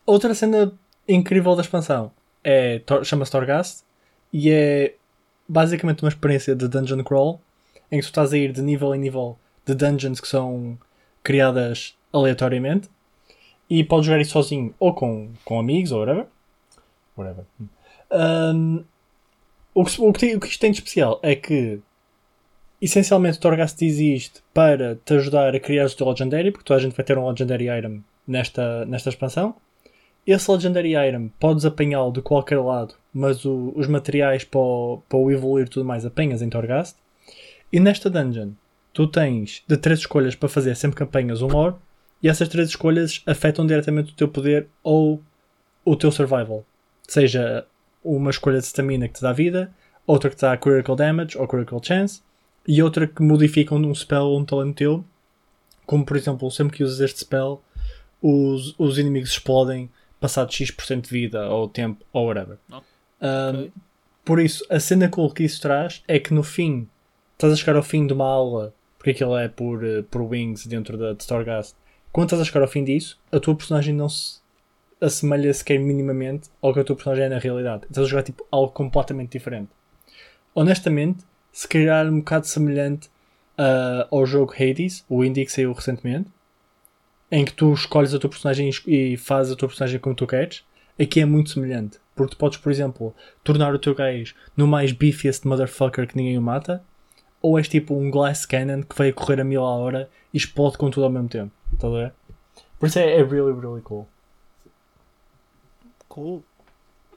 outra 0.07 0.35
cena 0.35 0.73
incrível 1.09 1.57
da 1.57 1.63
expansão 1.63 2.13
é 2.45 2.81
chama-se 3.03 3.33
Torghast 3.33 3.83
e 4.33 4.51
é 4.51 4.95
basicamente 5.49 6.03
uma 6.03 6.09
experiência 6.09 6.55
de 6.55 6.69
dungeon 6.69 7.03
crawl 7.03 7.41
em 7.91 7.99
que 7.99 8.05
tu 8.05 8.11
estás 8.11 8.33
a 8.33 8.39
ir 8.39 8.53
de 8.53 8.61
nível 8.61 8.95
em 8.95 8.99
nível 8.99 9.39
de 9.67 9.75
dungeons 9.75 10.21
que 10.21 10.29
são 10.29 10.79
criadas 11.23 11.98
aleatoriamente 12.13 12.89
e 13.69 13.85
podes 13.85 14.07
jogar 14.07 14.21
isso 14.21 14.33
sozinho 14.33 14.75
ou 14.79 14.95
com, 14.95 15.31
com 15.45 15.59
amigos 15.61 15.93
ou 15.93 16.01
whatever. 16.01 16.27
whatever. 17.17 17.45
Um, 18.11 18.85
o, 19.75 19.85
que, 19.85 20.01
o, 20.01 20.13
que 20.13 20.37
o 20.37 20.41
que 20.41 20.47
isto 20.47 20.61
tem 20.61 20.71
de 20.71 20.79
especial 20.79 21.21
é 21.23 21.35
que 21.35 21.81
essencialmente 22.81 23.39
o 23.39 23.41
Torghast 23.41 23.85
existe 23.85 24.41
para 24.55 24.97
te 25.05 25.15
ajudar 25.15 25.55
a 25.55 25.61
criar 25.61 25.87
o 25.87 25.95
teu 25.95 26.09
Legendary, 26.09 26.51
porque 26.51 26.65
toda 26.65 26.79
a 26.79 26.83
gente 26.83 26.97
vai 26.97 27.05
ter 27.05 27.19
um 27.19 27.29
Legendary 27.29 27.69
Item 27.69 28.05
nesta, 28.27 28.85
nesta 28.87 29.09
expansão. 29.11 29.55
Esse 30.27 30.51
Legendary 30.51 30.95
Item 30.95 31.33
podes 31.41 31.65
apanhá-lo 31.65 32.13
de 32.13 32.23
qualquer 32.23 32.61
lado, 32.61 32.95
mas 33.13 33.45
o- 33.45 33.73
os 33.75 33.87
materiais 33.87 34.45
para 34.45 34.61
o, 34.61 35.03
para 35.09 35.19
o 35.19 35.31
evoluir 35.31 35.69
tudo 35.69 35.85
mais 35.85 36.05
apanhas 36.07 36.43
em 36.43 36.49
Torghast. 36.51 36.97
E 37.73 37.81
nesta 37.81 38.09
dungeon, 38.09 38.51
tu 38.93 39.07
tens 39.07 39.63
de 39.67 39.77
três 39.77 40.01
escolhas 40.01 40.35
para 40.35 40.49
fazer 40.49 40.75
sempre 40.77 40.97
que 40.97 41.03
apanhas 41.03 41.43
um 41.43 41.49
lore, 41.49 41.77
e 42.23 42.29
essas 42.29 42.49
três 42.49 42.69
escolhas 42.69 43.23
afetam 43.27 43.67
diretamente 43.67 44.13
o 44.13 44.17
teu 44.17 44.29
poder 44.29 44.69
ou 44.83 45.23
o 45.85 45.97
teu 45.97 46.11
survival. 46.11 46.65
Seja 47.07 47.67
uma 48.05 48.31
escolha 48.31 48.59
de 48.59 48.67
stamina 48.67 49.09
que 49.09 49.15
te 49.15 49.23
dá 49.23 49.33
vida, 49.33 49.73
outra 50.07 50.31
que 50.31 50.37
te 50.37 50.43
dá 50.43 50.57
critical 50.57 50.97
damage 50.97 51.39
ou 51.39 51.47
critical 51.47 51.83
chance, 51.83 52.23
e 52.67 52.83
outra 52.83 53.07
que 53.07 53.23
modifica 53.23 53.75
um 53.75 53.95
spell 53.95 54.25
ou 54.25 54.39
um 54.39 54.45
talento 54.45 54.77
teu, 54.77 55.05
como 55.87 56.05
por 56.05 56.17
exemplo, 56.17 56.51
sempre 56.51 56.77
que 56.77 56.85
usas 56.85 57.01
este 57.01 57.21
spell, 57.21 57.63
os, 58.21 58.75
os 58.79 58.99
inimigos 58.99 59.31
explodem 59.31 59.91
passado 60.21 60.53
X% 60.53 61.03
de 61.03 61.11
vida 61.11 61.49
ou 61.49 61.69
tempo 61.69 62.05
ou 62.13 62.27
whatever. 62.27 62.59
Um, 63.23 63.71
por 64.25 64.41
isso, 64.41 64.65
a 64.69 64.79
cena 64.79 65.09
cool 65.09 65.33
que 65.33 65.45
isso 65.45 65.63
traz 65.63 66.03
é 66.07 66.19
que 66.19 66.35
no 66.35 66.43
fim 66.43 66.89
estás 67.33 67.53
a 67.53 67.57
chegar 67.57 67.77
ao 67.77 67.83
fim 67.83 68.07
de 68.07 68.13
uma 68.13 68.27
aula 68.27 68.75
porque 68.99 69.11
aquilo 69.11 69.37
é 69.37 69.49
por, 69.49 69.85
eh, 69.85 70.03
por 70.03 70.23
wings 70.23 70.67
dentro 70.67 70.99
da 70.99 71.13
de 71.13 71.23
Storgast. 71.23 71.75
Quando 72.13 72.29
estás 72.29 72.43
a 72.43 72.45
chegar 72.45 72.63
ao 72.63 72.69
fim 72.69 72.85
disso, 72.85 73.19
a 73.31 73.39
tua 73.39 73.55
personagem 73.55 73.95
não 73.95 74.09
se 74.09 74.39
assemelha 75.01 75.53
sequer 75.53 75.79
minimamente 75.79 76.49
ao 76.61 76.73
que 76.73 76.81
a 76.81 76.85
tua 76.85 76.97
personagem 76.97 77.27
é 77.27 77.29
na 77.29 77.39
realidade. 77.39 77.85
Estás 77.89 78.07
a 78.07 78.11
jogar 78.11 78.23
tipo 78.23 78.47
algo 78.51 78.73
completamente 78.73 79.33
diferente. 79.33 79.69
Honestamente, 80.55 81.25
se 81.53 81.69
calhar 81.69 82.07
um 82.07 82.19
bocado 82.19 82.47
semelhante 82.47 83.09
uh, 83.59 84.09
ao 84.11 84.27
jogo 84.27 84.53
Hades, 84.53 85.05
o 85.09 85.25
indie 85.25 85.45
que 85.45 85.53
saiu 85.53 85.73
recentemente, 85.73 86.31
em 87.31 87.45
que 87.45 87.53
tu 87.53 87.73
escolhes 87.73 88.15
a 88.15 88.19
tua 88.19 88.31
personagem 88.31 88.71
e 88.87 89.17
fazes 89.17 89.53
a 89.53 89.57
tua 89.57 89.69
personagem 89.69 90.01
como 90.01 90.15
tu 90.15 90.27
queres, 90.27 90.65
aqui 90.99 91.21
é 91.21 91.25
muito 91.25 91.51
semelhante. 91.51 91.99
Porque 92.17 92.35
tu 92.35 92.39
podes, 92.39 92.59
por 92.59 92.73
exemplo, 92.73 93.15
tornar 93.45 93.75
o 93.75 93.79
teu 93.79 93.95
gajo 93.95 94.35
no 94.57 94.67
mais 94.67 94.93
beefiest 94.93 95.47
motherfucker 95.47 96.07
que 96.07 96.17
ninguém 96.17 96.39
o 96.39 96.43
mata, 96.43 96.83
ou 97.41 97.59
és 97.59 97.69
tipo 97.69 97.95
um 97.95 98.11
glass 98.11 98.45
cannon 98.45 98.83
que 98.83 98.97
vai 98.97 99.13
correr 99.13 99.41
a 99.41 99.45
mil 99.45 99.63
a 99.63 99.77
hora 99.77 100.11
e 100.35 100.39
explode 100.39 100.77
com 100.77 100.91
tudo 100.91 101.05
ao 101.05 101.11
mesmo 101.11 101.29
tempo. 101.29 101.53
Estás 101.79 101.93
a 101.93 101.97
ver? 101.97 102.13
Por 102.81 102.87
isso 102.89 102.99
é, 102.99 103.13
é 103.15 103.23
really, 103.23 103.53
really 103.53 103.81
cool. 103.83 104.07
Cool. 106.09 106.43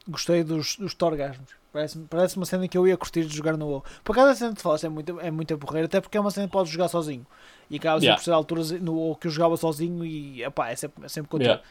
Gostei 0.07 0.43
dos, 0.43 0.75
dos 0.77 0.93
torgasmos. 0.93 1.49
Parece, 1.71 1.97
parece 2.09 2.35
uma 2.37 2.45
cena 2.45 2.67
que 2.67 2.77
eu 2.77 2.85
ia 2.87 2.97
curtir 2.97 3.23
de 3.25 3.35
jogar 3.35 3.55
no 3.55 3.65
WoW. 3.67 3.83
Por 4.03 4.13
cada 4.13 4.35
cena 4.35 4.49
que 4.51 4.57
tu 4.57 4.61
falaste 4.61 4.85
é 4.85 4.89
muito, 4.89 5.19
é 5.21 5.31
muito 5.31 5.53
a 5.53 5.57
porreira, 5.57 5.85
até 5.85 6.01
porque 6.01 6.17
é 6.17 6.21
uma 6.21 6.29
cena 6.31 6.45
que 6.47 6.51
podes 6.51 6.71
jogar 6.71 6.89
sozinho. 6.89 7.25
E 7.69 7.77
acaba 7.77 7.95
sempre 7.95 8.05
Yeah. 8.07 8.19
por 8.19 8.23
ser 8.25 8.31
alturas 8.31 8.71
no 8.71 8.93
WoW 8.93 9.15
que 9.15 9.27
eu 9.27 9.31
jogava 9.31 9.55
sozinho 9.55 10.03
e 10.03 10.43
epá, 10.43 10.69
é 10.69 10.75
sempre, 10.75 11.05
é 11.05 11.07
sempre 11.07 11.29
contigo. 11.29 11.49
Yeah. 11.49 11.63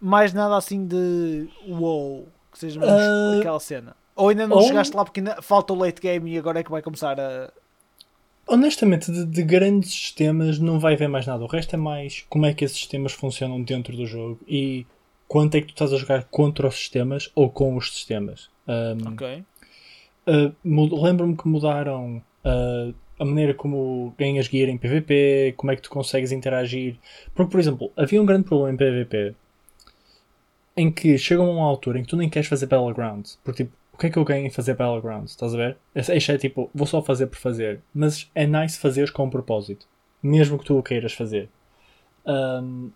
Mais 0.00 0.32
nada 0.32 0.56
assim 0.56 0.86
de 0.86 1.46
WoW, 1.68 2.26
que 2.52 2.58
seja 2.58 2.80
Ah, 2.82 3.38
aquela 3.38 3.60
cena. 3.60 3.94
Ou 4.16 4.30
ainda 4.30 4.46
não 4.46 4.56
ou- 4.56 4.62
chegaste 4.66 4.96
lá 4.96 5.04
porque 5.04 5.20
ainda 5.20 5.42
falta 5.42 5.72
o 5.74 5.76
late 5.78 6.00
game 6.00 6.32
e 6.32 6.38
agora 6.38 6.60
é 6.60 6.64
que 6.64 6.70
vai 6.70 6.80
começar 6.80 7.20
a. 7.20 7.52
Honestamente, 8.46 9.10
de, 9.10 9.24
de 9.24 9.42
grandes 9.42 9.90
sistemas 9.90 10.58
não 10.58 10.78
vai 10.78 10.94
haver 10.94 11.08
mais 11.08 11.26
nada. 11.26 11.42
O 11.42 11.46
resto 11.46 11.74
é 11.74 11.78
mais 11.78 12.24
como 12.28 12.46
é 12.46 12.52
que 12.52 12.64
esses 12.64 12.76
sistemas 12.76 13.12
funcionam 13.12 13.62
dentro 13.62 13.96
do 13.96 14.06
jogo 14.06 14.38
e 14.46 14.86
quanto 15.26 15.56
é 15.56 15.60
que 15.60 15.68
tu 15.68 15.70
estás 15.70 15.92
a 15.92 15.96
jogar 15.96 16.24
contra 16.24 16.66
os 16.66 16.76
sistemas 16.76 17.30
ou 17.34 17.50
com 17.50 17.76
os 17.76 17.92
sistemas. 17.92 18.50
Um, 18.68 19.12
Ok. 19.12 19.44
Uh, 20.26 21.02
Lembro-me 21.02 21.36
que 21.36 21.46
mudaram 21.46 22.22
uh, 22.44 22.94
a 23.18 23.24
maneira 23.24 23.54
como 23.54 24.14
ganhas 24.18 24.46
gear 24.46 24.68
em 24.68 24.78
PvP, 24.78 25.54
como 25.56 25.72
é 25.72 25.76
que 25.76 25.82
tu 25.82 25.90
consegues 25.90 26.32
interagir. 26.32 26.96
Porque, 27.34 27.50
por 27.50 27.60
exemplo, 27.60 27.92
havia 27.96 28.20
um 28.20 28.26
grande 28.26 28.44
problema 28.44 28.72
em 28.72 28.76
PvP 28.76 29.34
em 30.76 30.90
que 30.90 31.16
chega 31.18 31.40
a 31.40 31.44
uma 31.44 31.64
altura 31.64 31.98
em 31.98 32.02
que 32.02 32.08
tu 32.08 32.16
nem 32.16 32.28
queres 32.28 32.48
fazer 32.48 32.66
Battlegrounds. 32.66 33.38
Porque, 33.44 33.64
tipo, 33.64 33.76
o 33.94 33.96
que 33.96 34.08
é 34.08 34.10
que 34.10 34.18
eu 34.18 34.24
ganho 34.24 34.46
em 34.46 34.50
fazer 34.50 34.74
Battlegrounds? 34.74 35.30
Estás 35.30 35.54
a 35.54 35.56
ver? 35.56 35.76
Este 35.94 36.32
é 36.32 36.36
tipo, 36.36 36.68
vou 36.74 36.86
só 36.86 37.00
fazer 37.00 37.28
por 37.28 37.38
fazer. 37.38 37.80
Mas 37.94 38.28
é 38.34 38.44
nice 38.44 38.76
fazeres 38.76 39.08
com 39.08 39.24
um 39.24 39.30
propósito. 39.30 39.86
Mesmo 40.20 40.58
que 40.58 40.64
tu 40.64 40.76
o 40.76 40.82
queiras 40.82 41.12
fazer. 41.12 41.48
Um, 42.26 42.90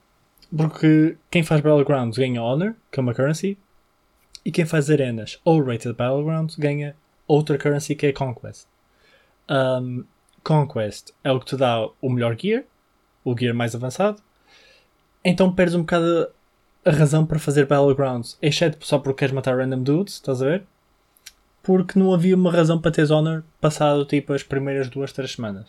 porque 0.55 1.17
quem 1.31 1.45
faz 1.45 1.61
Battlegrounds 1.61 2.19
ganha 2.19 2.43
Honor, 2.43 2.75
que 2.91 2.99
é 2.99 3.03
uma 3.03 3.15
currency, 3.15 3.57
e 4.45 4.51
quem 4.51 4.65
faz 4.65 4.91
arenas 4.91 5.39
ou 5.45 5.63
Rated 5.63 5.95
Battlegrounds 5.95 6.57
ganha 6.57 6.97
outra 7.29 7.57
currency 7.57 7.95
que 7.95 8.07
é 8.07 8.13
Conquest. 8.13 8.67
Um, 9.49 10.05
Conquest 10.43 11.13
é 11.23 11.31
o 11.31 11.39
que 11.39 11.47
te 11.47 11.57
dá 11.57 11.89
o 12.01 12.11
melhor 12.11 12.37
gear, 12.37 12.65
o 13.25 13.39
gear 13.39 13.55
mais 13.55 13.73
avançado. 13.73 14.21
Então 15.25 15.53
perdes 15.53 15.77
um 15.77 15.81
bocado 15.81 16.29
a 16.85 16.91
razão 16.91 17.25
para 17.25 17.39
fazer 17.39 17.67
Battlegrounds, 17.67 18.37
exceto 18.43 18.85
só 18.85 18.99
porque 18.99 19.21
queres 19.21 19.35
matar 19.35 19.57
random 19.57 19.83
dudes, 19.83 20.15
estás 20.15 20.43
a 20.43 20.47
ver? 20.47 20.67
Porque 21.69 21.99
não 21.99 22.15
havia 22.15 22.35
uma 22.35 22.51
razão 22.51 22.81
para 22.81 22.91
teres 22.91 23.11
Honor 23.11 23.45
passado 23.61 24.03
tipo 24.07 24.33
as 24.33 24.43
primeiras 24.43 24.89
duas, 24.89 25.13
três 25.13 25.33
semanas. 25.33 25.67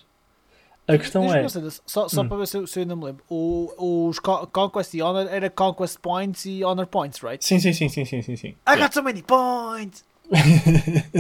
A 0.88 0.98
questão 0.98 1.26
é. 1.26 1.46
cena, 1.50 1.70
só, 1.86 2.08
só 2.08 2.22
Hum. 2.22 2.30
para 2.30 2.38
ver 2.38 2.48
se 2.48 2.58
eu, 2.58 2.66
se 2.66 2.80
eu 2.80 2.84
ainda 2.84 2.96
me 2.96 3.04
lembro. 3.04 3.22
O, 3.30 4.08
os 4.08 4.18
Co- 4.18 4.48
Conquest 4.48 4.94
e 4.94 5.02
Honor 5.02 5.28
era 5.30 5.50
Conquest 5.50 5.98
Points 6.00 6.46
e 6.46 6.64
Honor 6.64 6.88
Points, 6.88 7.22
right? 7.22 7.44
Sim, 7.44 7.60
sim, 7.60 7.74
sim, 7.74 7.90
sim, 7.90 8.06
sim, 8.06 8.22
sim. 8.22 8.36
sim. 8.38 8.56
I 8.66 8.78
got 8.78 8.94
so 8.94 9.04
many 9.04 9.22
points! 9.22 10.06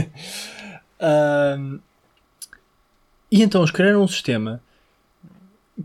Um, 1.01 1.79
e 3.31 3.41
então 3.41 3.61
eles 3.61 3.71
criaram 3.71 4.03
um 4.03 4.07
sistema 4.07 4.61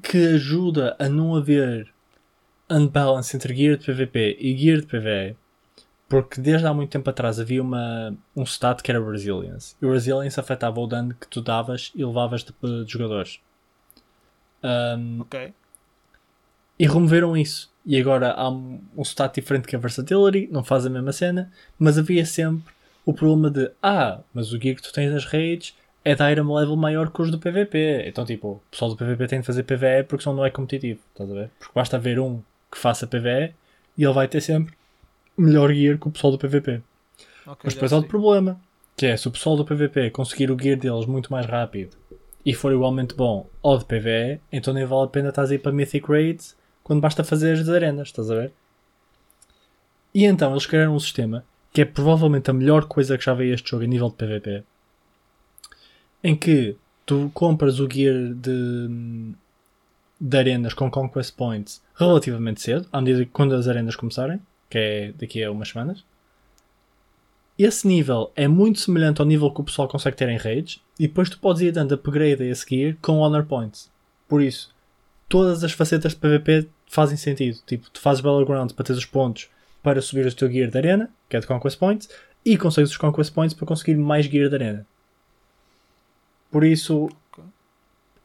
que 0.03 0.19
ajuda 0.35 0.97
a 0.99 1.09
não 1.09 1.37
haver 1.37 1.89
unbalance 2.71 3.37
entre 3.37 3.55
gear 3.55 3.77
de 3.77 3.87
PvP 3.87 4.37
e 4.41 4.57
gear 4.57 4.81
de 4.81 4.87
PvE. 4.87 5.37
Porque 6.09 6.41
desde 6.41 6.67
há 6.67 6.75
muito 6.75 6.91
tempo 6.91 7.09
atrás 7.09 7.41
havia 7.41 7.63
uma, 7.63 8.15
um 8.37 8.43
stat 8.45 8.83
que 8.83 8.91
era 8.91 9.03
Resilience. 9.11 9.75
E 9.81 9.87
o 9.87 9.93
Resilience 9.93 10.39
afetava 10.39 10.79
o 10.79 10.87
dano 10.87 11.15
que 11.19 11.27
tu 11.27 11.41
davas 11.41 11.91
e 11.95 12.05
levavas 12.05 12.45
de, 12.45 12.53
de 12.85 12.91
jogadores. 12.93 13.41
Um, 14.63 15.21
Ok. 15.23 15.53
e 16.79 16.87
removeram 16.87 17.37
isso. 17.37 17.73
E 17.85 17.99
agora 18.01 18.33
há 18.33 18.49
um, 18.49 18.81
um 18.97 19.03
stat 19.03 19.35
diferente 19.41 19.67
que 19.69 19.77
é 19.77 19.79
Versatility, 19.79 20.49
não 20.51 20.65
faz 20.65 20.87
a 20.87 20.91
mesma 20.91 21.13
cena, 21.13 21.53
mas 21.79 21.99
havia 21.99 22.25
sempre 22.25 22.73
o 23.05 23.13
problema 23.13 23.51
de 23.51 23.71
ah, 23.83 24.21
mas 24.33 24.53
o 24.53 24.59
gear 24.61 24.77
que 24.77 24.83
tu 24.83 24.93
tens 24.93 25.13
nas 25.13 25.27
raids 25.27 25.77
é 26.03 26.15
de 26.15 26.23
item 26.23 26.45
level 26.55 26.77
maior 26.77 27.11
que 27.11 27.21
os 27.21 27.31
do 27.31 27.39
PvP. 27.39 28.05
Então, 28.07 28.25
tipo, 28.25 28.49
o 28.53 28.63
pessoal 28.71 28.91
do 28.91 28.97
PvP 28.97 29.27
tem 29.27 29.41
de 29.41 29.47
fazer 29.47 29.63
PvE 29.65 30.05
porque 30.09 30.23
senão 30.23 30.37
não 30.37 30.45
é 30.45 30.51
competitivo, 30.51 31.01
estás 31.13 31.31
a 31.31 31.35
ver? 31.35 31.51
Porque 31.59 31.73
basta 31.75 31.97
haver 31.97 32.19
um 32.19 32.41
que 32.71 32.79
faça 32.79 33.07
PvE 33.07 33.55
e 33.97 34.05
ele 34.05 34.13
vai 34.13 34.27
ter 34.29 34.41
sempre 34.41 34.75
melhor 35.37 35.73
gear 35.73 35.99
que 35.99 36.09
o 36.09 36.11
pessoal 36.11 36.33
do 36.33 36.39
PvP. 36.39 36.83
ok, 37.47 37.61
Mas 37.65 37.75
depois 37.75 37.93
há 37.93 37.97
outro 37.97 38.11
problema, 38.11 38.61
que 38.97 39.07
é 39.07 39.17
se 39.17 39.27
o 39.29 39.31
pessoal 39.31 39.57
do 39.57 39.65
PvP 39.65 40.11
conseguir 40.11 40.51
o 40.51 40.59
gear 40.59 40.79
deles 40.79 41.07
muito 41.07 41.33
mais 41.33 41.47
rápido 41.47 41.97
e 42.45 42.53
for 42.53 42.73
igualmente 42.73 43.15
bom 43.15 43.49
ao 43.63 43.79
de 43.79 43.85
PvE, 43.85 44.41
então 44.53 44.75
nem 44.75 44.85
vale 44.85 45.05
a 45.05 45.09
pena 45.09 45.31
estás 45.31 45.51
a 45.51 45.55
ir 45.55 45.59
para 45.59 45.73
Mythic 45.73 46.07
Raids 46.07 46.57
quando 46.83 47.01
basta 47.01 47.25
fazer 47.25 47.59
as 47.59 47.69
arenas, 47.69 48.09
estás 48.09 48.31
a 48.31 48.35
ver? 48.35 48.53
E 50.15 50.25
então 50.25 50.53
eles 50.53 50.67
criaram 50.67 50.95
um 50.95 51.01
sistema 51.01 51.45
que 51.73 51.81
é 51.81 51.85
provavelmente 51.85 52.51
a 52.51 52.55
melhor 52.55 52.85
coisa 52.85 53.19
que 53.19 53.25
já 53.25 53.35
veio 53.35 53.53
este 53.53 53.71
jogo 53.71 53.83
a 53.83 53.87
nível 53.87 54.09
de 54.09 54.15
PvP, 54.15 54.63
em 56.23 56.37
que 56.37 56.77
tu 57.05 57.31
compras 57.35 57.81
o 57.81 57.91
gear 57.91 58.33
de, 58.35 59.35
de 60.21 60.39
arenas 60.39 60.73
com 60.73 60.89
Conquest 60.89 61.35
Points 61.35 61.83
relativamente 61.97 62.61
cedo, 62.61 62.87
à 62.93 63.01
medida 63.01 63.25
que 63.25 63.31
quando 63.33 63.55
as 63.55 63.67
arenas 63.67 63.97
começarem, 63.97 64.41
que 64.75 64.79
é 64.79 65.13
daqui 65.17 65.45
a 65.45 65.53
umas 65.53 65.69
semanas. 65.69 66.05
Esse 67.57 67.87
nível 67.87 68.33
é 68.35 68.49
muito 68.49 68.81
semelhante 68.81 69.21
ao 69.21 69.27
nível 69.27 69.49
que 69.53 69.61
o 69.61 69.65
pessoal 69.65 69.87
consegue 69.87 70.17
ter 70.17 70.29
em 70.29 70.37
raids, 70.37 70.81
e 70.99 71.07
depois 71.07 71.31
tu 71.31 71.39
podes 71.39 71.63
ir 71.63 71.71
dando 71.71 71.95
upgrade 71.95 72.43
a 72.43 72.47
esse 72.47 72.69
gear 72.69 72.97
com 73.01 73.19
Honor 73.19 73.45
Points. 73.45 73.89
Por 74.29 74.43
isso, 74.43 74.75
todas 75.29 75.63
as 75.63 75.71
facetas 75.71 76.11
de 76.11 76.19
PvP 76.19 76.69
fazem 76.89 77.17
sentido. 77.17 77.61
Tipo, 77.65 77.89
tu 77.89 78.01
fazes 78.01 78.21
Battleground 78.21 78.73
para 78.73 78.85
ter 78.85 78.95
os 78.95 79.05
pontos 79.05 79.49
para 79.81 80.03
subir 80.03 80.27
o 80.27 80.35
teu 80.35 80.51
gear 80.51 80.69
de 80.69 80.77
arena, 80.77 81.09
que 81.29 81.37
é 81.37 81.41
de 81.41 81.47
Conquest 81.47 81.79
Points, 81.79 82.09
e 82.45 82.59
consegues 82.59 82.91
os 82.91 82.97
Conquest 82.97 83.33
Points 83.33 83.55
para 83.55 83.69
conseguir 83.69 83.95
mais 83.95 84.27
gear 84.27 84.49
de 84.49 84.57
arena. 84.57 84.87
Por 86.51 86.65
isso, 86.65 87.09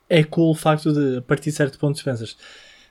é 0.09 0.23
cool 0.23 0.49
o 0.49 0.55
facto 0.55 0.91
de, 0.91 1.19
a 1.19 1.21
partir 1.21 1.51
de 1.51 1.57
certo 1.57 1.77
ponto, 1.77 2.03
pensas, 2.03 2.35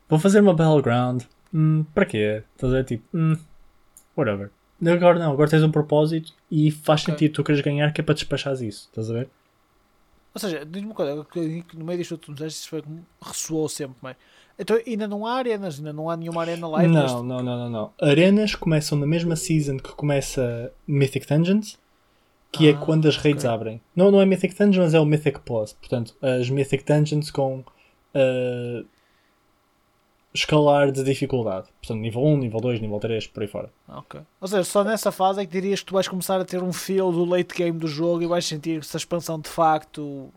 vou 0.08 0.20
fazer 0.20 0.38
uma 0.38 0.54
Battleground, 0.54 1.24
hum, 1.52 1.84
para 1.92 2.06
quê? 2.06 2.44
Estás 2.54 2.72
a 2.72 2.76
ver, 2.76 2.84
tipo, 2.84 3.04
hum, 3.12 3.36
whatever. 4.18 4.50
Agora 4.86 5.18
não, 5.18 5.32
agora 5.32 5.50
tens 5.50 5.62
um 5.62 5.70
propósito 5.70 6.32
e 6.50 6.70
faz 6.70 7.02
Ok. 7.02 7.12
sentido 7.14 7.32
tu 7.34 7.44
queres 7.44 7.60
ganhar 7.60 7.92
que 7.92 8.00
é 8.00 8.04
para 8.04 8.14
despachares 8.14 8.60
isso, 8.60 8.88
estás 8.88 9.10
a 9.10 9.14
ver? 9.14 9.28
Ou 10.34 10.40
seja, 10.40 10.64
diz-me 10.64 10.88
uma 10.88 10.94
coisa, 10.94 11.26
no 11.74 11.84
meio 11.84 11.98
disto 11.98 12.16
que 12.16 12.26
tu 12.26 12.32
me 12.32 12.46
isso 12.46 12.68
foi 12.68 12.80
como 12.82 13.04
ressoou 13.20 13.68
sempre, 13.68 13.96
mas 14.00 14.16
então 14.58 14.78
ainda 14.86 15.08
não 15.08 15.26
há 15.26 15.34
arenas, 15.34 15.78
ainda 15.78 15.92
não 15.92 16.08
há 16.08 16.16
nenhuma 16.16 16.42
arena 16.42 16.68
live 16.68 16.92
não, 16.92 17.02
neste- 17.02 17.22
não, 17.22 17.42
não, 17.42 17.58
não, 17.58 17.70
não. 17.70 17.92
Arenas 18.00 18.54
começam 18.54 18.96
na 18.98 19.06
mesma 19.06 19.34
season 19.34 19.78
que 19.78 19.90
começa 19.92 20.72
Mythic 20.86 21.26
Dungeons, 21.26 21.78
que 22.52 22.68
é 22.68 22.74
Ah, 22.74 22.78
quando 22.84 23.08
as 23.08 23.16
raids 23.16 23.44
ok. 23.44 23.50
abrem. 23.50 23.80
Não, 23.96 24.10
não 24.10 24.20
é 24.20 24.26
Mythic 24.26 24.54
Dungeons, 24.54 24.78
mas 24.78 24.94
é 24.94 25.00
o 25.00 25.04
Mythic 25.04 25.40
Plus. 25.40 25.72
Portanto, 25.72 26.14
as 26.22 26.48
Mythic 26.48 26.84
Dungeons 26.84 27.30
com 27.30 27.64
ah, 28.14 28.84
escalar 30.38 30.90
de 30.92 31.02
dificuldade. 31.04 31.66
Portanto, 31.80 32.00
nível 32.00 32.22
1, 32.24 32.36
nível 32.38 32.60
2, 32.60 32.80
nível 32.80 32.98
3, 32.98 33.26
por 33.26 33.42
aí 33.42 33.48
fora. 33.48 33.70
Ok. 33.88 34.20
Ou 34.40 34.48
seja, 34.48 34.64
só 34.64 34.82
nessa 34.84 35.10
fase 35.12 35.40
é 35.40 35.46
que 35.46 35.52
dirias 35.52 35.80
que 35.80 35.86
tu 35.86 35.94
vais 35.94 36.08
começar 36.08 36.40
a 36.40 36.44
ter 36.44 36.62
um 36.62 36.72
feel 36.72 37.10
do 37.12 37.24
late 37.24 37.54
game 37.54 37.78
do 37.78 37.86
jogo 37.88 38.22
e 38.22 38.26
vais 38.26 38.44
sentir 38.46 38.78
essa 38.80 38.96
expansão 38.96 39.38
de 39.40 39.48
facto 39.48 40.28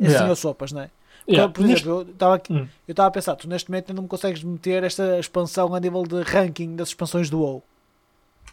assim 0.00 0.10
Yeah. 0.12 0.30
ou 0.30 0.36
sopas, 0.36 0.72
não 0.72 0.82
é? 0.82 0.90
Porque, 1.26 1.32
Yeah, 1.32 1.52
por 1.52 1.64
neste- 1.64 1.86
exemplo, 1.88 2.00
eu 2.08 2.12
estava 2.12 2.42
Hum. 2.50 2.66
eu 2.88 2.92
estava 2.92 3.08
a 3.08 3.10
pensar, 3.10 3.36
tu 3.36 3.48
neste 3.48 3.70
momento 3.70 3.84
ainda 3.90 3.94
não 3.96 4.02
me 4.04 4.08
consegues 4.08 4.42
meter 4.42 4.82
esta 4.82 5.18
expansão 5.18 5.74
a 5.74 5.78
nível 5.80 6.02
de 6.04 6.22
ranking 6.22 6.74
das 6.76 6.88
expansões 6.88 7.28
do 7.28 7.40
WoW. 7.40 7.62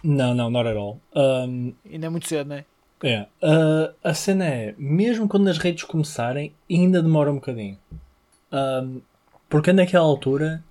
Não, 0.03 0.35
não, 0.35 0.49
not 0.49 0.67
at 0.69 0.75
all. 0.77 0.99
Um, 1.15 1.73
Ainda 1.89 2.05
é 2.05 2.09
muito 2.09 2.27
cedo, 2.27 2.49
não 2.49 2.55
é? 2.57 2.65
É. 3.03 3.21
Uh, 3.41 3.93
a 4.03 4.13
cena 4.13 4.45
é, 4.45 4.75
mesmo 4.77 5.27
quando 5.27 5.47
as 5.47 5.57
redes 5.57 5.83
começarem, 5.85 6.53
ainda 6.69 7.01
demora 7.01 7.31
um 7.31 7.35
bocadinho. 7.35 7.77
Um, 8.51 9.01
porque 9.49 9.71
naquela 9.73 10.05
altura, 10.05 10.63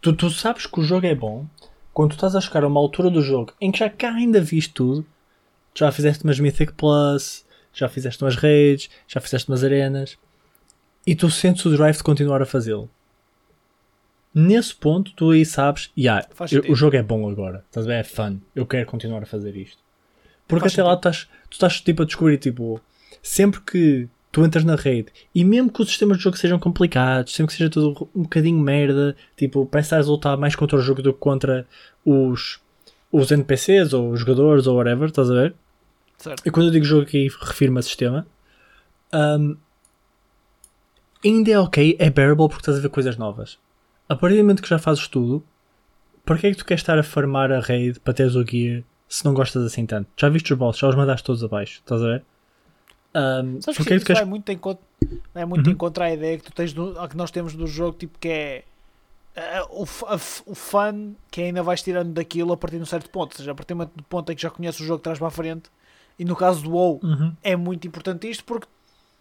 tu, 0.00 0.12
tu 0.12 0.30
sabes 0.30 0.66
que 0.66 0.80
o 0.80 0.82
jogo 0.82 1.06
é 1.06 1.14
bom 1.14 1.46
quando 1.92 2.10
tu 2.10 2.14
estás 2.14 2.36
a 2.36 2.40
chegar 2.40 2.64
a 2.64 2.68
uma 2.68 2.80
altura 2.80 3.10
do 3.10 3.22
jogo 3.22 3.52
em 3.60 3.70
que 3.72 3.78
já 3.80 3.90
cá 3.90 4.14
ainda 4.14 4.40
viste 4.40 4.72
tudo, 4.72 5.04
já 5.74 5.90
fizeste 5.90 6.24
umas 6.24 6.38
Mythic 6.38 6.72
Plus, 6.74 7.44
já 7.72 7.88
fizeste 7.88 8.22
umas 8.22 8.36
raids, 8.36 8.88
já 9.06 9.20
fizeste 9.20 9.48
umas 9.50 9.64
arenas, 9.64 10.16
e 11.06 11.14
tu 11.14 11.30
sentes 11.30 11.64
o 11.64 11.70
drive 11.76 11.96
de 11.96 12.02
continuar 12.02 12.42
a 12.42 12.46
fazê-lo. 12.46 12.88
Nesse 14.34 14.74
ponto, 14.74 15.12
tu 15.14 15.30
aí 15.30 15.44
sabes, 15.44 15.90
yeah, 15.96 16.26
eu- 16.40 16.46
sentido. 16.48 16.72
o 16.72 16.76
jogo 16.76 16.96
é 16.96 17.02
bom 17.02 17.28
agora, 17.28 17.64
estás 17.66 17.86
ver? 17.86 17.94
É 18.00 18.04
fun, 18.04 18.38
eu 18.54 18.66
quero 18.66 18.86
continuar 18.86 19.22
a 19.22 19.26
fazer 19.26 19.56
isto. 19.56 19.78
Porque 20.46 20.62
Faz 20.62 20.74
até 20.74 20.82
lá 20.82 20.94
estás, 20.94 21.24
tu 21.48 21.52
estás 21.52 21.80
tipo 21.80 22.02
a 22.02 22.06
descobrir, 22.06 22.38
tipo, 22.38 22.80
sempre 23.22 23.60
que 23.60 24.08
tu 24.30 24.44
entras 24.44 24.64
na 24.64 24.76
rede 24.76 25.08
e 25.34 25.44
mesmo 25.44 25.72
que 25.72 25.80
os 25.80 25.88
sistemas 25.88 26.18
de 26.18 26.22
jogo 26.24 26.36
sejam 26.36 26.58
complicados, 26.58 27.34
sempre 27.34 27.52
que 27.52 27.58
seja 27.58 27.70
tudo 27.70 28.08
um 28.14 28.22
bocadinho 28.22 28.58
merda, 28.58 29.16
tipo, 29.36 29.64
parece 29.66 29.88
que 29.88 29.94
estás 29.94 30.08
a 30.08 30.10
lutar 30.10 30.36
mais 30.36 30.54
contra 30.54 30.76
o 30.76 30.80
jogo 30.80 31.02
do 31.02 31.12
que 31.12 31.18
contra 31.18 31.66
os, 32.04 32.60
os 33.10 33.30
NPCs 33.30 33.92
ou 33.92 34.10
os 34.10 34.20
jogadores 34.20 34.66
ou 34.66 34.76
whatever, 34.76 35.08
estás 35.08 35.30
a 35.30 35.34
ver? 35.34 35.54
Certo. 36.18 36.46
E 36.46 36.50
quando 36.50 36.66
eu 36.66 36.72
digo 36.72 36.84
jogo 36.84 37.02
aqui, 37.02 37.28
refiro-me 37.40 37.78
a 37.78 37.82
sistema. 37.82 38.26
Um, 39.12 39.56
ainda 41.24 41.50
é 41.50 41.58
ok, 41.58 41.96
é 41.98 42.10
bearable 42.10 42.48
porque 42.48 42.62
estás 42.62 42.78
a 42.78 42.80
ver 42.80 42.88
coisas 42.90 43.16
novas. 43.16 43.58
A 44.08 44.16
partir 44.16 44.36
do 44.36 44.42
momento 44.42 44.62
que 44.62 44.68
já 44.68 44.78
fazes 44.78 45.06
tudo, 45.08 45.44
para 46.24 46.36
que 46.38 46.46
é 46.46 46.50
que 46.50 46.56
tu 46.56 46.64
queres 46.64 46.82
estar 46.82 46.98
a 46.98 47.02
farmar 47.02 47.50
a 47.52 47.60
raid 47.60 48.00
para 48.00 48.14
teres 48.14 48.34
o 48.34 48.44
gear 48.44 48.82
se 49.08 49.24
não 49.24 49.32
gostas 49.32 49.64
assim 49.64 49.86
tanto? 49.86 50.08
Já 50.16 50.28
viste 50.28 50.52
os 50.52 50.58
bosses, 50.58 50.80
já 50.80 50.88
os 50.88 50.94
mandaste 50.94 51.24
todos 51.24 51.42
abaixo, 51.42 51.80
estás 51.80 52.02
a 52.02 52.06
ver? 52.06 52.24
Um, 53.14 53.60
Sabes 53.62 53.76
porque 53.78 53.84
que 53.84 53.94
é 53.94 53.98
que 53.98 54.04
queres. 54.04 54.20
vai 54.20 54.28
muito 54.28 54.48
em 54.52 54.58
contra, 54.58 54.84
vai 55.34 55.44
muito 55.46 55.66
Uhum. 55.66 55.72
em 55.72 55.76
contra 55.76 56.04
a 56.06 56.12
ideia 56.12 56.36
que 56.38 56.44
tu 56.44 56.52
tens 56.52 56.72
do, 56.72 56.94
que 57.08 57.16
nós 57.16 57.30
temos 57.30 57.54
do 57.54 57.66
jogo, 57.66 57.96
tipo 57.98 58.18
que 58.18 58.28
é 58.28 58.64
eh, 59.34 59.62
o, 59.70 59.84
a 60.06 60.14
o 60.46 60.54
fun 60.54 61.14
que 61.30 61.40
ainda 61.42 61.62
vais 61.62 61.82
tirando 61.82 62.12
daquilo 62.12 62.52
a 62.52 62.56
partir 62.56 62.76
de 62.76 62.82
um 62.82 62.86
certo 62.86 63.08
ponto, 63.10 63.32
ou 63.32 63.36
seja, 63.38 63.52
a 63.52 63.54
partir 63.54 63.74
do 63.74 64.02
ponto 64.08 64.30
em 64.30 64.36
que 64.36 64.42
já 64.42 64.50
conheces 64.50 64.80
o 64.80 64.84
jogo 64.84 64.98
de 64.98 65.04
trás 65.04 65.18
para 65.18 65.28
a 65.28 65.30
frente, 65.30 65.70
e 66.18 66.24
no 66.24 66.36
caso 66.36 66.62
do 66.62 66.70
WoW 66.72 67.00
Uhum. 67.02 67.34
é 67.42 67.56
muito 67.56 67.86
importante 67.88 68.28
isto 68.28 68.44
porque 68.44 68.66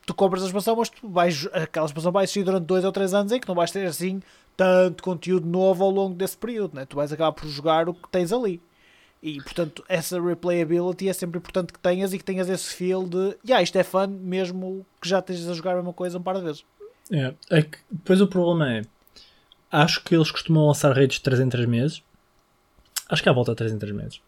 tu 0.06 0.14
compras 0.14 0.44
a 0.44 0.48
expansão, 0.48 0.76
mas 0.76 0.90
tu 0.90 1.08
vais, 1.10 1.48
aquela 1.54 1.86
expansão 1.86 2.12
vai 2.12 2.24
existir 2.26 2.44
durante 2.44 2.66
dois 2.66 2.84
ou 2.84 2.92
três 2.92 3.14
anos 3.14 3.32
em 3.32 3.40
que 3.40 3.48
não 3.48 3.56
vais 3.56 3.72
ter 3.72 3.86
assim 3.88 4.22
tanto 4.56 5.04
conteúdo 5.04 5.48
novo 5.48 5.84
ao 5.84 5.92
longo 5.92 6.16
desse 6.16 6.36
período, 6.38 6.76
né? 6.76 6.86
tu 6.86 6.96
vais 6.96 7.12
acabar 7.14 7.32
por 7.32 7.48
jogar 7.48 7.88
o 7.88 7.94
que 7.94 8.10
tens 8.10 8.34
ali. 8.34 8.60
E 9.28 9.42
portanto, 9.42 9.84
essa 9.90 10.22
replayability 10.22 11.10
é 11.10 11.14
sempre 11.14 11.38
importante 11.38 11.74
que 11.74 11.80
tenhas 11.80 12.14
e 12.14 12.18
que 12.18 12.24
tenhas 12.24 12.48
esse 12.48 12.74
feel 12.74 13.04
de, 13.04 13.36
yeah, 13.46 13.62
isto 13.62 13.76
é 13.78 13.84
fun, 13.84 14.08
mesmo 14.08 14.86
que 15.02 15.10
já 15.10 15.20
estejas 15.20 15.50
a 15.50 15.54
jogar 15.54 15.74
a 15.74 15.76
mesma 15.76 15.92
coisa 15.92 16.18
um 16.18 16.24
par 16.24 16.36
de 16.36 16.44
vezes. 16.44 16.64
É, 17.12 17.34
é 17.50 17.62
que 17.62 17.78
depois 17.92 18.22
o 18.22 18.28
problema 18.28 18.72
é. 18.72 18.82
Acho 19.70 20.02
que 20.02 20.16
eles 20.16 20.32
costumam 20.32 20.68
lançar 20.68 20.94
redes 20.94 21.18
de 21.18 21.24
3 21.24 21.42
em 21.42 21.50
3 21.50 21.68
meses. 21.68 22.02
Acho 23.10 23.22
que 23.22 23.28
é 23.28 23.32
à 23.32 23.36
volta 23.36 23.52
de 23.52 23.58
3 23.58 23.74
em 23.74 23.78
3 23.78 23.94
meses. 23.94 24.22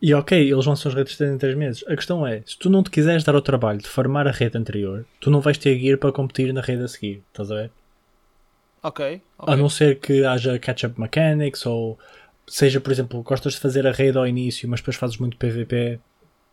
E 0.00 0.14
ok, 0.14 0.50
eles 0.50 0.64
lançam 0.64 0.88
as 0.88 0.96
redes 0.96 1.12
de 1.12 1.18
3 1.18 1.34
em 1.34 1.38
3 1.38 1.54
meses. 1.54 1.84
A 1.86 1.94
questão 1.94 2.26
é: 2.26 2.42
se 2.46 2.58
tu 2.58 2.70
não 2.70 2.82
te 2.82 2.90
quiseres 2.90 3.24
dar 3.24 3.34
ao 3.34 3.42
trabalho 3.42 3.80
de 3.80 3.88
farmar 3.88 4.26
a 4.26 4.30
rede 4.30 4.56
anterior, 4.56 5.04
tu 5.20 5.30
não 5.30 5.42
vais 5.42 5.58
ter 5.58 5.78
gear 5.78 5.98
para 5.98 6.10
competir 6.10 6.54
na 6.54 6.62
rede 6.62 6.82
a 6.82 6.88
seguir. 6.88 7.22
Estás 7.28 7.50
a 7.50 7.54
ver? 7.54 7.70
Ok, 8.82 9.22
A 9.38 9.54
não 9.54 9.68
ser 9.68 10.00
que 10.00 10.24
haja 10.24 10.58
catch-up 10.58 10.98
mechanics 10.98 11.64
ou 11.66 11.98
seja, 12.46 12.80
por 12.80 12.92
exemplo, 12.92 13.22
gostas 13.22 13.54
de 13.54 13.60
fazer 13.60 13.86
a 13.86 13.92
rede 13.92 14.18
ao 14.18 14.26
início, 14.26 14.68
mas 14.68 14.80
depois 14.80 14.96
fazes 14.96 15.16
muito 15.16 15.36
PVP. 15.36 15.98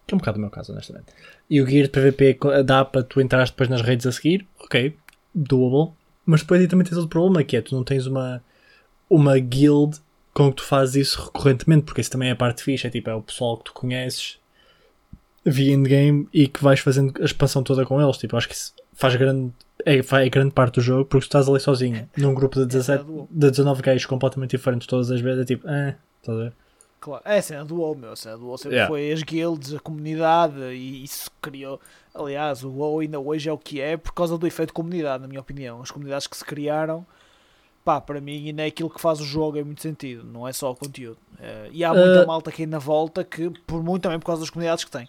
Que 0.08 0.13
é 0.13 0.15
um 0.15 0.19
bocado 0.19 0.38
o 0.38 0.41
meu 0.41 0.50
caso, 0.50 0.72
honestamente. 0.72 1.08
E 1.50 1.62
o 1.62 1.67
gear 1.67 1.84
de 1.84 1.89
PVP 1.89 2.39
dá 2.65 2.84
para 2.84 3.03
tu 3.03 3.22
entrar 3.22 3.46
depois 3.46 3.69
nas 3.69 3.81
redes 3.81 4.05
a 4.05 4.12
seguir. 4.12 4.48
Ok, 4.60 4.96
doable. 5.34 5.93
Mas 6.25 6.41
depois 6.41 6.62
aí 6.62 6.67
também 6.67 6.86
tens 6.86 6.98
outro 6.98 7.10
problema 7.10 7.43
que 7.43 7.58
é 7.58 7.62
tu 7.62 7.75
não 7.75 7.84
tens 7.84 8.05
uma, 8.05 8.43
uma 9.10 9.38
guild 9.39 10.00
com 10.33 10.50
que 10.50 10.57
tu 10.57 10.63
fazes 10.63 10.96
isso 10.96 11.25
recorrentemente, 11.25 11.83
porque 11.83 12.01
isso 12.01 12.11
também 12.11 12.29
é 12.29 12.31
a 12.31 12.35
parte 12.35 12.63
fixe, 12.63 12.87
é 12.87 12.90
tipo, 12.90 13.09
é 13.09 13.16
o 13.16 13.22
pessoal 13.22 13.57
que 13.57 13.66
tu 13.66 13.74
conheces 13.74 14.37
via 15.46 15.74
endgame 15.74 16.27
e 16.33 16.48
que 16.48 16.63
vais 16.63 16.79
fazendo 16.79 17.13
a 17.22 17.25
expansão 17.25 17.63
toda 17.63 17.85
com 17.85 18.01
eles. 18.01 18.18
Tipo, 18.18 18.37
acho 18.37 18.48
que 18.48 18.53
isso 18.53 18.74
faz 18.94 19.16
grande, 19.16 19.51
é, 19.85 20.03
faz 20.03 20.27
grande 20.29 20.51
parte 20.51 20.75
do 20.75 20.81
jogo 20.81 21.05
porque 21.05 21.25
tu 21.25 21.29
estás 21.29 21.48
ali 21.48 21.59
sozinho 21.59 22.09
num 22.18 22.33
grupo 22.33 22.59
de 22.59 22.65
17, 22.65 23.03
do 23.03 23.13
WoW. 23.13 23.27
de 23.31 23.51
19 23.51 23.81
gajos 23.81 24.05
completamente 24.05 24.51
diferentes 24.51 24.87
todas 24.87 25.09
as 25.11 25.22
vezes. 25.22 25.42
É 25.42 25.46
tipo, 25.46 25.68
ah, 25.68 25.96
estás 26.22 26.37
a 26.37 26.44
ver? 26.44 26.53
Claro, 27.00 27.24
é 27.25 27.37
a 27.37 27.42
cena 27.42 27.63
do 27.63 27.77
WoW, 27.77 27.96
meu. 27.96 28.11
A 28.11 28.15
cena 28.15 28.37
do 28.37 28.46
WoW 28.46 28.57
sempre 28.57 28.75
Yeah. 28.75 28.89
foi 28.92 29.11
as 29.11 29.24
guilds, 29.24 29.74
a 29.74 29.79
comunidade 29.79 30.59
e 30.59 31.03
isso 31.03 31.31
criou. 31.42 31.79
Aliás, 32.13 32.63
o 32.63 32.70
WoW 32.70 33.00
ainda 33.00 33.20
hoje 33.20 33.48
é 33.48 33.53
o 33.53 33.57
que 33.57 33.79
é 33.79 33.96
por 33.96 34.11
causa 34.13 34.37
do 34.37 34.46
efeito 34.46 34.74
comunidade, 34.74 35.22
na 35.22 35.27
minha 35.27 35.39
opinião. 35.39 35.81
As 35.81 35.92
comunidades 35.92 36.27
que 36.27 36.35
se 36.35 36.44
criaram, 36.44 37.05
pá, 37.85 38.01
para 38.01 38.20
mim 38.20 38.48
ainda 38.48 38.63
é 38.63 38.65
aquilo 38.65 38.89
que 38.89 39.00
faz 39.00 39.22
o 39.22 39.24
jogo 39.25 39.57
em 39.57 39.63
muito 39.63 39.81
sentido, 39.81 40.25
não 40.25 40.46
é 40.46 40.51
só 40.51 40.72
o 40.72 40.75
conteúdo. 40.75 41.18
Eh, 41.39 41.70
e 41.72 41.83
há 41.85 41.94
muita 41.94 42.24
Uh, 42.24 42.27
malta 42.27 42.51
que 42.51 42.63
ainda 42.63 42.79
volta 42.79 43.24
que, 43.24 43.50
por 43.65 43.81
muito 43.81 44.01
também 44.03 44.20
por 44.20 44.25
causa 44.25 44.42
das 44.42 44.50
comunidades 44.50 44.83
que 44.83 44.92
tem. 44.92 45.07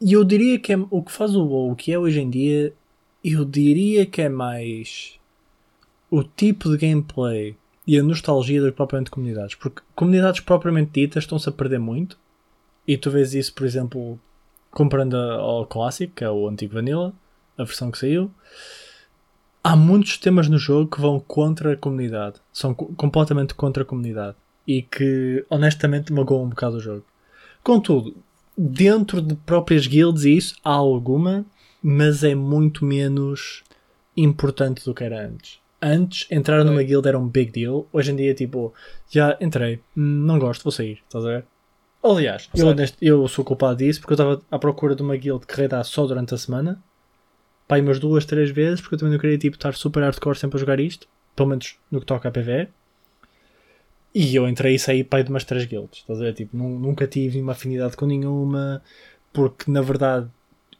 E 0.00 0.14
eu 0.14 0.24
diria 0.24 0.58
que 0.58 0.72
é, 0.72 0.78
o 0.90 1.02
que 1.02 1.12
faz 1.12 1.36
o 1.36 1.44
WoW, 1.44 1.72
o 1.72 1.76
que 1.76 1.92
é 1.92 1.98
hoje 1.98 2.18
em 2.20 2.30
dia, 2.30 2.72
eu 3.24 3.44
diria 3.44 4.06
que 4.06 4.22
é 4.22 4.28
mais 4.28 5.18
o 6.10 6.22
tipo 6.22 6.70
de 6.70 6.76
gameplay 6.76 7.56
e 7.86 7.98
a 7.98 8.02
nostalgia 8.02 8.60
que 8.60 8.72
propriamente 8.72 9.10
comunidades. 9.10 9.54
Porque 9.54 9.82
comunidades 9.94 10.40
propriamente 10.40 10.92
ditas 10.92 11.24
estão-se 11.24 11.48
a 11.48 11.52
perder 11.52 11.78
muito. 11.78 12.18
E 12.86 12.96
tu 12.96 13.10
vês 13.10 13.34
isso, 13.34 13.54
por 13.54 13.66
exemplo, 13.66 14.18
comparando 14.70 15.16
a- 15.16 15.34
ao 15.34 15.66
Classic, 15.66 16.12
que 16.12 16.24
é 16.24 16.30
o 16.30 16.48
antigo 16.48 16.74
Vanilla, 16.74 17.12
a 17.56 17.64
versão 17.64 17.90
que 17.90 17.98
saiu. 17.98 18.30
Há 19.62 19.76
muitos 19.76 20.16
temas 20.16 20.48
no 20.48 20.58
jogo 20.58 20.90
que 20.90 21.00
vão 21.00 21.20
contra 21.20 21.74
a 21.74 21.76
comunidade. 21.76 22.36
São 22.52 22.72
co- 22.74 22.86
completamente 22.96 23.54
contra 23.54 23.82
a 23.82 23.86
comunidade. 23.86 24.36
E 24.66 24.82
que, 24.82 25.44
honestamente, 25.50 26.12
magoam 26.12 26.44
um 26.44 26.48
bocado 26.48 26.76
o 26.76 26.80
jogo. 26.80 27.04
Contudo, 27.62 28.16
dentro 28.56 29.20
de 29.20 29.34
próprias 29.34 29.86
guilds 29.86 30.24
e 30.24 30.36
isso, 30.36 30.54
há 30.64 30.70
alguma, 30.72 31.44
mas 31.82 32.22
é 32.24 32.34
muito 32.34 32.84
menos 32.84 33.62
importante 34.16 34.84
do 34.84 34.94
que 34.94 35.04
era 35.04 35.26
antes. 35.26 35.60
Antes, 35.82 36.26
entrar 36.30 36.62
numa 36.64 36.82
guild 36.82 37.08
era 37.08 37.18
um 37.18 37.26
big 37.26 37.50
deal. 37.52 37.88
Hoje 37.92 38.12
em 38.12 38.16
dia, 38.16 38.34
tipo, 38.34 38.74
já 39.08 39.36
entrei, 39.40 39.76
hum, 39.96 40.24
não 40.26 40.38
gosto, 40.38 40.62
vou 40.62 40.70
sair, 40.72 41.00
estás 41.06 41.24
a 41.24 41.28
ver? 41.28 41.44
Aliás, 42.02 42.48
eu, 42.54 42.74
neste- 42.74 42.98
eu 43.04 43.26
sou 43.28 43.44
culpado 43.44 43.76
disso 43.76 44.00
porque 44.00 44.12
eu 44.12 44.14
estava 44.14 44.42
à 44.50 44.58
procura 44.58 44.94
de 44.94 45.02
uma 45.02 45.16
guild 45.16 45.46
que 45.46 45.54
raidar 45.56 45.84
só 45.84 46.06
durante 46.06 46.34
a 46.34 46.38
semana. 46.38 46.82
Pai, 47.68 47.80
umas 47.80 47.98
duas, 47.98 48.24
três 48.24 48.50
vezes, 48.50 48.80
porque 48.80 48.94
eu 48.96 48.98
também 48.98 49.12
não 49.12 49.20
queria 49.20 49.38
tipo, 49.38 49.56
estar 49.56 49.74
super 49.74 50.02
hardcore 50.02 50.36
sempre 50.38 50.56
a 50.58 50.60
jogar 50.60 50.80
isto. 50.80 51.06
Pelo 51.36 51.48
menos 51.50 51.78
no 51.90 52.00
que 52.00 52.06
toca 52.06 52.28
a 52.28 52.32
PvE. 52.32 52.68
E 54.14 54.34
eu 54.34 54.48
entrei 54.48 54.74
e 54.74 54.78
saí 54.78 55.04
pai 55.04 55.22
de 55.22 55.30
umas 55.30 55.44
três 55.44 55.64
guilds. 55.66 56.00
Estás 56.00 56.20
a 56.20 56.24
ver? 56.24 56.34
Tipo, 56.34 56.56
nu- 56.56 56.78
nunca 56.80 57.06
tive 57.06 57.40
uma 57.40 57.52
afinidade 57.52 57.96
com 57.96 58.06
nenhuma. 58.06 58.82
Porque 59.32 59.70
na 59.70 59.80
verdade 59.80 60.28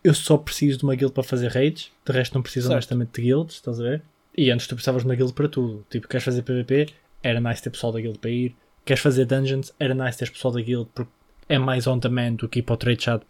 eu 0.03 0.15
só 0.15 0.37
preciso 0.39 0.79
de 0.79 0.85
uma 0.85 0.95
guild 0.95 1.13
para 1.13 1.23
fazer 1.23 1.49
raids. 1.49 1.91
De 2.05 2.13
resto 2.13 2.35
não 2.35 2.43
preciso 2.43 2.67
Certo. 2.69 2.75
honestamente 2.77 3.11
de 3.15 3.23
guilds. 3.23 3.57
Estás 3.57 3.81
a 3.81 3.83
ver? 3.83 4.03
E 4.37 4.51
antes 4.51 4.67
tu 4.67 4.75
precisavas 4.75 5.03
de 5.03 5.09
uma 5.09 5.15
guild 5.15 5.33
para 5.33 5.49
tudo. 5.49 5.85
Tipo, 5.91 6.09
queres 6.09 6.25
fazer 6.25 6.43
PvP? 6.43 6.89
Era 7.23 7.41
nice 7.41 7.63
ter 7.63 7.71
pessoal 7.71 7.93
da 7.93 8.01
guild 8.01 8.19
para 8.19 8.31
ir. 8.31 8.55
Queres 8.85 9.03
fazer 9.03 9.25
dungeons? 9.27 9.73
Era 9.79 9.95
nice 9.95 10.19
ter 10.19 10.31
pessoal 10.31 10.53
da 10.55 10.61
guild 10.61 10.89
porque 10.95 11.11
é 11.49 11.59
mais 11.59 11.87
on 11.87 11.99
demand 11.99 12.35
do 12.37 12.49
que 12.49 12.61
ir 12.61 12.63
para 12.63 12.75
o 12.75 12.77
trade 12.77 13.03
chat 13.03 13.23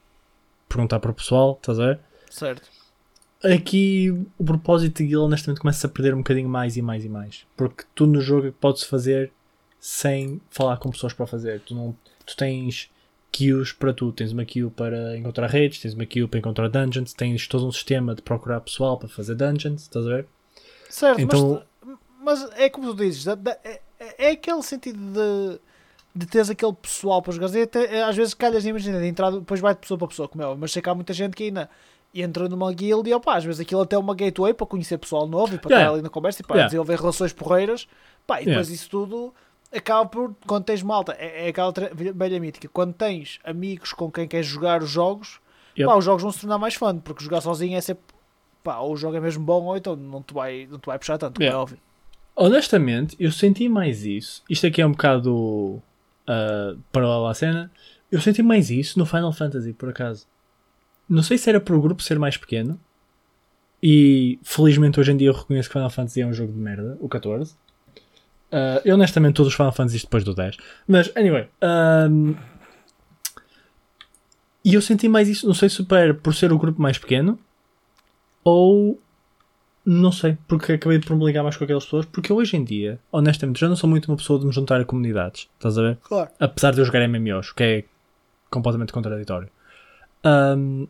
perguntar 0.68 1.00
para 1.00 1.10
o 1.10 1.14
pessoal. 1.14 1.56
Estás 1.60 1.80
a 1.80 1.86
ver? 1.86 2.00
Certo. 2.30 2.68
aqui 3.42 4.10
o 4.38 4.44
propósito 4.44 4.98
de 4.98 5.08
guild 5.08 5.24
honestamente 5.24 5.60
começa 5.60 5.86
a 5.86 5.90
perder 5.90 6.14
um 6.14 6.18
bocadinho 6.18 6.48
mais 6.48 6.76
e 6.76 6.82
mais 6.82 7.04
e 7.04 7.08
mais. 7.08 7.46
Porque 7.56 7.84
tu 7.94 8.06
no 8.06 8.20
jogo 8.20 8.52
podes 8.52 8.84
fazer 8.84 9.32
sem 9.80 10.40
falar 10.50 10.76
com 10.76 10.90
pessoas 10.90 11.12
para 11.14 11.26
fazer. 11.26 11.60
Tu, 11.60 11.74
não, 11.74 11.96
tu 12.26 12.36
tens 12.36 12.90
queues 13.32 13.72
para 13.72 13.92
tudo. 13.92 14.12
Tens 14.12 14.32
uma 14.32 14.44
queue 14.44 14.70
para 14.70 15.16
encontrar 15.16 15.48
redes, 15.48 15.80
tens 15.80 15.94
uma 15.94 16.06
queue 16.06 16.26
para 16.28 16.38
encontrar 16.38 16.68
dungeons, 16.68 17.12
tens 17.12 17.46
todo 17.46 17.66
um 17.66 17.72
sistema 17.72 18.14
de 18.14 18.22
procurar 18.22 18.60
pessoal 18.60 18.98
para 18.98 19.08
fazer 19.08 19.34
dungeons, 19.34 19.82
estás 19.82 20.06
a 20.06 20.08
ver? 20.10 20.26
Certo, 20.88 21.20
Então- 21.20 21.62
mas, 22.22 22.40
mas 22.42 22.50
é 22.58 22.68
como 22.68 22.88
tu 22.88 22.96
dizes, 23.04 23.26
é, 23.26 23.80
é- 24.18 24.30
aquele 24.30 24.62
sentido 24.62 24.98
de, 24.98 25.60
de 26.14 26.26
teres 26.26 26.50
aquele 26.50 26.72
pessoal 26.72 27.22
para 27.22 27.32
jogar. 27.32 27.54
E 27.54 27.62
até, 27.62 27.96
é, 27.98 28.02
às 28.02 28.16
vezes 28.16 28.34
calhas, 28.34 28.64
imagina, 28.66 28.98
de 29.00 29.06
entrar, 29.06 29.30
depois 29.30 29.60
vai 29.60 29.74
de 29.74 29.80
pessoa 29.80 29.96
para 29.98 30.08
pessoa, 30.08 30.28
como 30.28 30.42
é, 30.42 30.54
mas 30.56 30.72
sei 30.72 30.82
que 30.82 30.88
há 30.88 30.94
muita 30.94 31.12
gente 31.12 31.36
que 31.36 31.44
ainda 31.44 31.70
entra 32.12 32.48
numa 32.48 32.72
guild 32.72 33.08
e 33.08 33.14
opá, 33.14 33.36
às 33.36 33.44
vezes 33.44 33.60
aquilo 33.60 33.80
até 33.82 33.94
é 33.94 33.98
uma 33.98 34.14
gateway 34.16 34.52
para 34.52 34.66
conhecer 34.66 34.98
pessoal 34.98 35.28
novo 35.28 35.54
e 35.54 35.58
para 35.58 35.70
Yeah. 35.70 35.84
estar 35.86 35.94
ali 35.94 36.02
na 36.02 36.10
conversa 36.10 36.42
e 36.42 36.44
para 36.44 36.56
Yeah. 36.56 36.66
desenvolver 36.68 36.98
relações 36.98 37.32
porreiras. 37.32 37.86
Pá, 38.26 38.42
e 38.42 38.46
depois 38.46 38.66
Yeah. 38.68 38.74
isso 38.74 38.90
tudo 38.90 39.32
acaba 39.72 40.08
por, 40.08 40.34
quando 40.46 40.64
tens 40.64 40.82
malta, 40.82 41.12
é, 41.18 41.46
é 41.46 41.48
aquela 41.50 41.72
velha 42.14 42.40
mítica, 42.40 42.68
quando 42.68 42.92
tens 42.92 43.38
amigos 43.44 43.92
com 43.92 44.10
quem 44.10 44.26
queres 44.26 44.46
jogar 44.46 44.82
os 44.82 44.90
jogos, 44.90 45.40
Yep. 45.78 45.86
pá, 45.88 45.96
os 45.96 46.04
jogos 46.04 46.22
vão 46.22 46.32
se 46.32 46.40
tornar 46.40 46.58
mais 46.58 46.74
fun, 46.74 46.98
porque 46.98 47.22
jogar 47.22 47.40
sozinho 47.40 47.76
é 47.76 47.80
sempre 47.80 48.02
pá, 48.62 48.78
ou 48.78 48.92
o 48.92 48.96
jogo 48.96 49.16
é 49.16 49.20
mesmo 49.20 49.44
bom 49.44 49.64
ou 49.64 49.76
então 49.76 49.94
não 49.94 50.20
te 50.22 50.34
vai, 50.34 50.66
não 50.70 50.78
te 50.78 50.86
vai 50.86 50.98
puxar 50.98 51.16
tanto, 51.16 51.40
Yeah. 51.40 51.56
é 51.56 51.62
óbvio. 51.62 51.78
Honestamente, 52.34 53.16
eu 53.20 53.30
senti 53.30 53.68
mais 53.68 54.04
isso. 54.04 54.42
Isto 54.48 54.66
aqui 54.66 54.80
é 54.80 54.86
um 54.86 54.92
bocado 54.92 55.32
uh, 55.34 56.78
paralelo 56.90 57.26
à 57.26 57.34
cena. 57.34 57.70
Eu 58.10 58.20
senti 58.20 58.42
mais 58.42 58.70
isso 58.70 58.98
no 58.98 59.04
Final 59.04 59.32
Fantasy, 59.32 59.72
por 59.74 59.90
acaso. 59.90 60.26
Não 61.08 61.22
sei 61.22 61.36
se 61.38 61.48
era 61.50 61.60
por 61.60 61.76
o 61.76 61.80
grupo 61.82 62.02
ser 62.02 62.18
mais 62.18 62.36
pequeno. 62.36 62.80
E 63.82 64.38
felizmente 64.42 64.98
hoje 65.00 65.12
em 65.12 65.16
dia 65.16 65.28
eu 65.28 65.34
reconheço 65.34 65.68
que 65.68 65.72
Final 65.74 65.90
Fantasy 65.90 66.20
é 66.20 66.26
um 66.26 66.32
jogo 66.32 66.52
de 66.52 66.58
merda, 66.58 66.96
o 67.00 67.08
14. 67.08 67.54
Uh, 68.52 68.80
eu 68.84 68.94
honestamente 68.96 69.34
todos 69.34 69.52
os 69.52 69.56
Final 69.56 69.72
Fantasy 69.72 70.00
depois 70.00 70.24
do 70.24 70.34
10. 70.34 70.56
Mas, 70.88 71.10
anyway. 71.16 71.48
um, 71.62 72.34
e 74.64 74.74
eu 74.74 74.82
senti 74.82 75.08
mais 75.08 75.28
isso, 75.28 75.46
não 75.46 75.54
sei 75.54 75.68
se 75.68 75.86
era 75.90 76.12
por 76.12 76.34
ser 76.34 76.52
o 76.52 76.58
grupo 76.58 76.82
mais 76.82 76.98
pequeno 76.98 77.38
ou 78.44 79.00
Não 79.84 80.12
sei, 80.12 80.36
porque 80.46 80.72
acabei 80.72 80.98
por 80.98 81.16
me 81.16 81.24
ligar 81.24 81.42
mais 81.42 81.56
com 81.56 81.64
aquelas 81.64 81.84
pessoas, 81.84 82.04
porque 82.06 82.32
hoje 82.32 82.56
em 82.56 82.62
dia, 82.64 83.00
honestamente, 83.10 83.58
já 83.58 83.68
não 83.68 83.76
sou 83.76 83.88
muito 83.88 84.10
uma 84.10 84.16
pessoa 84.16 84.38
de 84.38 84.46
me 84.46 84.52
juntar 84.52 84.80
a 84.80 84.84
comunidades, 84.84 85.48
estás 85.54 85.78
a 85.78 85.82
ver? 85.82 85.98
Claro. 86.02 86.30
Apesar 86.38 86.72
de 86.72 86.80
eu 86.80 86.84
jogar 86.84 87.06
MMOs, 87.08 87.50
o 87.50 87.54
que 87.54 87.62
é 87.62 87.84
completamente 88.50 88.92
contraditório. 88.92 89.48
Ahm, 90.22 90.86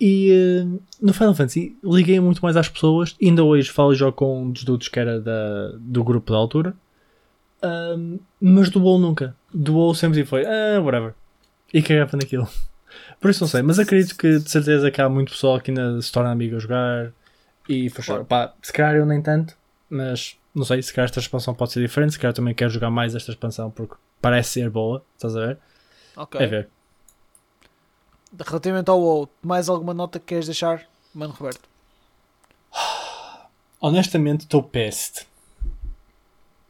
e 0.00 0.30
eh, 0.30 0.80
no 1.00 1.12
Final 1.12 1.34
Fantasy 1.34 1.76
liguei 1.82 2.20
muito 2.20 2.40
mais 2.40 2.56
às 2.56 2.68
pessoas. 2.68 3.16
Ainda 3.20 3.42
hoje 3.42 3.70
falo 3.70 3.92
e 3.92 3.96
jogo 3.96 4.12
com 4.12 4.42
um 4.42 4.50
dos 4.50 4.64
dudes 4.64 4.88
que 4.88 4.98
era 4.98 5.20
da, 5.20 5.72
do 5.78 6.04
grupo 6.04 6.32
da 6.32 6.38
altura. 6.38 6.74
Mas 8.40 8.70
do 8.70 8.80
WoW 8.80 8.98
nunca. 8.98 9.34
Do 9.52 9.74
WoW 9.74 9.94
sempre 9.94 10.24
foi, 10.24 10.44
ah, 10.46 10.80
whatever. 10.80 11.14
E 11.72 11.82
cagava 11.82 12.16
naquilo. 12.16 12.48
Por 13.20 13.30
isso 13.30 13.42
não 13.42 13.48
sei, 13.48 13.62
mas 13.62 13.78
acredito 13.78 14.16
que 14.16 14.38
de 14.38 14.50
certeza 14.50 14.90
que 14.90 15.00
há 15.00 15.08
muito 15.08 15.32
pessoal 15.32 15.60
que 15.60 15.70
ainda 15.70 16.00
se 16.00 16.10
torna 16.10 16.30
amigo 16.30 16.56
a 16.56 16.58
jogar. 16.58 17.12
E 17.68 17.90
for 17.90 18.02
sure. 18.02 18.24
Pá, 18.24 18.54
se 18.62 18.72
calhar 18.72 18.96
eu 18.96 19.04
nem 19.04 19.20
tanto, 19.20 19.54
mas 19.90 20.36
não 20.54 20.64
sei, 20.64 20.80
se 20.82 20.92
calhar 20.92 21.06
esta 21.06 21.20
expansão 21.20 21.54
pode 21.54 21.72
ser 21.72 21.80
diferente. 21.80 22.12
Se 22.12 22.18
calhar 22.18 22.32
também 22.32 22.54
quero 22.54 22.70
jogar 22.70 22.90
mais 22.90 23.14
esta 23.14 23.30
expansão 23.30 23.70
porque 23.70 23.94
parece 24.20 24.50
ser 24.50 24.70
boa, 24.70 25.04
estás 25.16 25.36
a 25.36 25.46
ver? 25.46 25.58
Ok. 26.16 26.40
É 26.40 26.46
ver. 26.46 26.68
Relativamente 28.46 28.90
ao 28.90 29.00
WoW, 29.00 29.28
mais 29.42 29.68
alguma 29.68 29.94
nota 29.94 30.18
que 30.18 30.26
queres 30.26 30.46
deixar, 30.46 30.86
Mano 31.14 31.32
Roberto? 31.32 31.68
Honestamente, 33.80 34.40
estou 34.42 34.62
peste. 34.62 35.26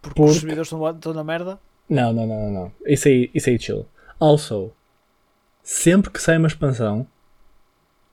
Porque, 0.01 0.15
Porque- 0.15 0.31
os 0.31 0.37
servidores 0.39 0.73
estão, 0.73 1.15
na 1.15 1.25
merda. 1.25 1.59
Não, 1.89 2.13
não, 2.13 2.27
não, 2.27 2.37
não, 2.45 2.51
não. 2.53 2.73
Isso 2.87 3.09
aí, 3.09 3.31
isso 3.35 3.49
aí 3.49 3.59
chill. 3.59 3.87
Also, 4.21 4.71
sempre 5.63 6.11
que 6.11 6.21
sai 6.21 6.37
uma 6.37 6.47
expansão, 6.49 7.07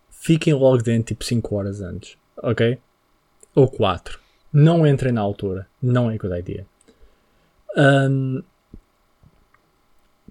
fiquem 0.10 0.54
logo 0.54 0.82
dentro 0.82 1.08
tipo 1.14 1.24
5 1.26 1.56
horas 1.56 1.82
antes, 1.82 2.18
ok? 2.38 2.80
Ou 3.54 3.70
4. 3.70 4.20
Não 4.52 4.88
entrem 4.88 5.12
na 5.12 5.22
altura. 5.22 5.68
Não 5.82 6.10
é 6.10 6.18
good 6.18 6.34
idea. 6.40 6.66
Ahm, 7.76 8.42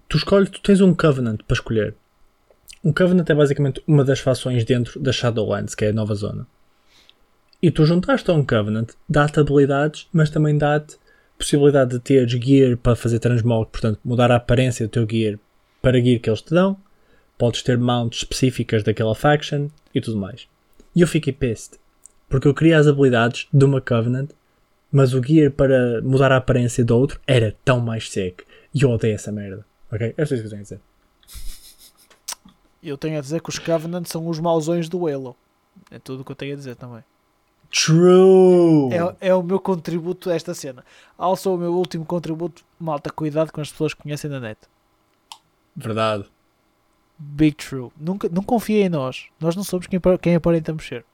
tu 0.09 0.17
escolhes, 0.17 0.49
tu 0.49 0.61
tens 0.63 0.81
um 0.81 0.95
Covenant 0.95 1.43
para 1.47 1.55
escolher. 1.55 1.95
Um 2.85 2.93
Covenant 2.93 3.31
é 3.31 3.35
basicamente 3.35 3.83
uma 3.87 4.05
das 4.05 4.21
fações 4.21 4.63
dentro 4.63 5.01
da 5.01 5.11
Shadowlands, 5.11 5.75
que 5.75 5.87
é 5.87 5.89
a 5.89 5.93
nova 5.93 6.15
zona. 6.15 6.47
E 7.63 7.71
tu 7.71 7.87
juntaste 7.87 8.31
a 8.31 8.35
um 8.35 8.45
Covenant, 8.45 8.91
dá-te 9.09 9.41
habilidades, 9.41 10.07
mas 10.13 10.29
também 10.29 10.59
dá-te 10.59 10.99
possibilidade 11.39 11.93
de 11.93 11.99
teres 11.99 12.31
gear 12.33 12.77
para 12.77 12.95
fazer 12.95 13.21
transmog, 13.21 13.71
portanto, 13.71 13.99
mudar 14.05 14.31
a 14.31 14.37
aparência 14.37 14.87
do 14.87 14.91
teu 14.91 15.09
gear 15.11 15.39
para 15.81 15.99
gear 15.99 16.21
que 16.21 16.29
eles 16.29 16.43
te 16.43 16.53
dão. 16.53 16.77
Podes 17.39 17.63
ter 17.63 17.79
mounts 17.79 18.19
específicas 18.19 18.83
daquela 18.83 19.15
faction 19.15 19.69
e 19.95 20.01
tudo 20.03 20.19
mais. 20.19 20.47
E 20.95 21.01
eu 21.01 21.09
fiquei 21.09 21.33
pissed. 21.33 21.79
Porque 22.29 22.47
eu 22.47 22.55
queria 22.55 22.79
as 22.79 22.87
habilidades 22.87 23.49
de 23.51 23.65
uma 23.65 23.81
Covenant, 23.81 24.29
mas 24.93 25.15
o 25.15 25.23
gear 25.23 25.51
para 25.51 26.03
mudar 26.03 26.31
a 26.31 26.37
aparência 26.37 26.85
do 26.85 26.99
outro 26.99 27.19
era 27.27 27.57
tão 27.65 27.81
mais 27.81 28.11
seco. 28.11 28.45
E 28.75 28.83
eu 28.83 28.91
odeio 28.91 29.15
essa 29.15 29.33
merda. 29.33 29.65
Ok? 29.91 30.13
É 30.19 30.23
isso 30.23 30.35
que 30.35 30.41
eu 30.43 30.51
tenho 30.51 30.61
a 30.61 30.63
dizer. 30.65 30.81
Eu 32.85 32.99
tenho 32.99 33.19
a 33.19 33.21
dizer 33.21 33.41
que 33.41 33.49
os 33.49 33.59
Covenant 33.59 34.05
são 34.07 34.29
os 34.29 34.39
mauzões 34.39 34.89
do 34.89 35.09
Halo. 35.09 35.35
É 35.91 35.99
tudo 35.99 36.21
o 36.21 36.25
que 36.25 36.33
eu 36.33 36.37
tenho 36.37 36.53
a 36.53 36.57
dizer 36.57 36.77
também. 36.77 37.03
True! 37.71 38.93
É, 39.21 39.29
é 39.29 39.35
o 39.35 39.43
meu 39.43 39.59
contributo 39.59 40.31
a 40.31 40.35
esta 40.35 40.55
cena. 40.55 40.85
Also, 41.19 41.53
o 41.53 41.59
meu 41.59 41.73
último 41.75 42.05
contributo, 42.05 42.63
malta, 42.79 43.11
cuidado 43.11 43.51
com 43.51 43.61
as 43.61 43.71
pessoas 43.71 43.95
que 43.95 44.03
conhecem 44.03 44.31
na 44.31 44.39
net. 44.39 44.61
Verdade. 45.75 46.25
Big 47.19 47.57
true. 47.57 47.91
Nunca, 47.99 48.29
não 48.29 48.43
confiem 48.43 48.85
em 48.85 48.89
nós. 48.89 49.27
Nós 49.41 49.57
não 49.57 49.65
somos 49.65 49.87
quem, 49.87 50.01
quem 50.21 50.35
aparentamos 50.37 50.87
ser. 50.87 51.05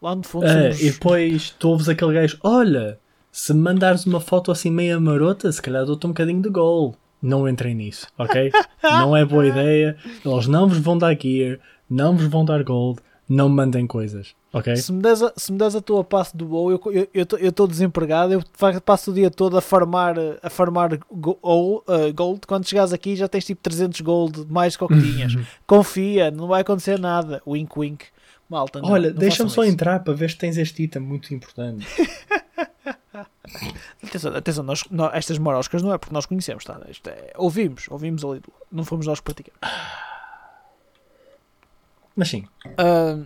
Lá 0.00 0.16
no 0.16 0.22
fundo 0.24 0.46
É, 0.46 0.72
somos... 0.72 0.80
e 0.80 0.90
depois 0.90 1.50
tu 1.50 1.68
ouves 1.68 1.88
aquele 1.88 2.14
gajo: 2.14 2.38
Olha, 2.42 2.98
se 3.30 3.54
me 3.54 3.60
mandares 3.60 4.04
uma 4.04 4.20
foto 4.20 4.50
assim 4.50 4.70
meia 4.70 4.98
marota, 4.98 5.50
se 5.52 5.62
calhar 5.62 5.84
dou-te 5.84 6.06
um 6.06 6.10
bocadinho 6.10 6.42
de 6.42 6.48
gol. 6.48 6.96
Não 7.22 7.48
entrem 7.48 7.74
nisso, 7.74 8.08
ok? 8.18 8.50
não 8.82 9.16
é 9.16 9.24
boa 9.24 9.46
ideia. 9.46 9.96
Eles 10.24 10.46
não 10.48 10.68
vos 10.68 10.78
vão 10.78 10.98
dar 10.98 11.14
gear, 11.18 11.58
não 11.88 12.16
vos 12.16 12.26
vão 12.26 12.44
dar 12.44 12.64
gold, 12.64 12.98
não 13.28 13.48
me 13.48 13.54
mandem 13.54 13.86
coisas, 13.86 14.34
ok? 14.52 14.74
Se 14.76 14.92
me, 14.92 15.00
des 15.00 15.22
a, 15.22 15.32
se 15.36 15.52
me 15.52 15.56
des 15.58 15.76
a 15.76 15.80
tua 15.80 16.02
passe 16.02 16.36
do 16.36 16.48
WoW, 16.48 16.72
eu 17.14 17.48
estou 17.48 17.66
desempregado, 17.68 18.32
eu 18.34 18.42
passo 18.84 19.10
o 19.12 19.14
dia 19.14 19.30
todo 19.30 19.56
a 19.56 19.60
farmar, 19.60 20.16
a 20.42 20.50
farmar 20.50 20.98
go- 21.10 21.38
ou, 21.40 21.84
uh, 21.88 22.12
gold. 22.12 22.40
Quando 22.46 22.68
chegares 22.68 22.92
aqui 22.92 23.14
já 23.14 23.28
tens 23.28 23.44
tipo 23.44 23.62
300 23.62 24.00
gold 24.00 24.44
mais 24.50 24.76
que 24.76 24.82
o 24.84 24.88
que 24.88 25.00
tinhas. 25.00 25.32
Confia, 25.66 26.30
não 26.30 26.48
vai 26.48 26.62
acontecer 26.62 26.98
nada. 26.98 27.40
Wink, 27.46 27.78
wink. 27.78 28.04
Malta, 28.50 28.82
não, 28.82 28.90
Olha, 28.90 29.10
deixa-me 29.12 29.48
só 29.48 29.62
isso. 29.62 29.72
entrar 29.72 30.00
para 30.00 30.12
ver 30.12 30.28
se 30.28 30.36
tens 30.36 30.58
este 30.58 30.82
item 30.82 31.00
muito 31.00 31.32
importante. 31.32 31.86
Atenção, 34.02 34.34
atenção 34.34 34.64
nós, 34.64 34.84
nó- 34.90 35.10
estas 35.12 35.38
moroscas 35.38 35.82
não 35.82 35.92
é 35.92 35.98
porque 35.98 36.14
nós 36.14 36.26
conhecemos, 36.26 36.64
tá? 36.64 36.80
Isto 36.88 37.08
é, 37.10 37.32
ouvimos, 37.36 37.86
ouvimos 37.90 38.24
ali, 38.24 38.40
não 38.70 38.84
fomos 38.84 39.06
nós 39.06 39.20
que 39.20 39.24
praticamos. 39.24 39.58
Mas 42.14 42.28
sim, 42.28 42.44
Ah, 42.76 43.18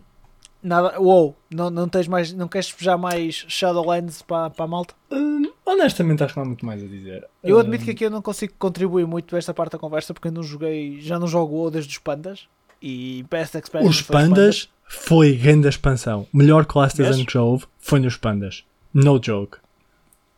nada, 0.63 0.99
wow, 1.01 1.37
não, 1.53 1.71
não 1.71 1.89
tens 1.89 2.07
mais, 2.07 2.33
não 2.33 2.47
queres 2.49 2.73
já 2.79 2.97
mais 2.97 3.45
Shadowlands 3.49 4.23
para, 4.23 4.51
para 4.51 4.65
a 4.65 4.69
malta? 4.69 4.95
hum, 5.11 5.51
honestamente 5.65 6.23
acho 6.23 6.35
que 6.35 6.39
não 6.39 6.45
há 6.45 6.47
muito 6.49 6.65
mais 6.65 6.83
a 6.83 6.87
dizer. 6.87 7.27
Eu 7.43 7.59
admito 7.59 7.85
que 7.85 7.91
aqui 7.91 8.05
eu 8.05 8.11
não 8.11 8.23
consigo 8.23 8.55
contribuir 8.59 9.07
muito 9.07 9.27
para 9.27 9.39
esta 9.39 9.53
parte 9.53 9.73
da 9.73 9.79
conversa 9.79 10.15
porque 10.15 10.29
eu 10.29 10.33
não 10.33 10.43
joguei, 10.43 11.01
já 11.01 11.19
não 11.19 11.27
jogo 11.27 11.55
WoW 11.55 11.71
desde 11.71 11.91
os 11.93 11.99
pandas 11.99 12.47
e 12.81 13.25
Best 13.31 13.57
Expansion 13.57 13.89
Os 13.89 14.03
pandas 14.03 14.69
foi 14.89 15.33
grande 15.37 15.69
expansão. 15.69 16.27
Melhor 16.33 16.65
classe 16.65 16.97
design 16.97 17.25
que 17.27 17.33
já 17.33 17.43
houve 17.43 17.67
foi 17.79 17.99
nos 17.99 18.17
pandas. 18.17 18.65
No 18.95 19.21
joke. 19.23 19.59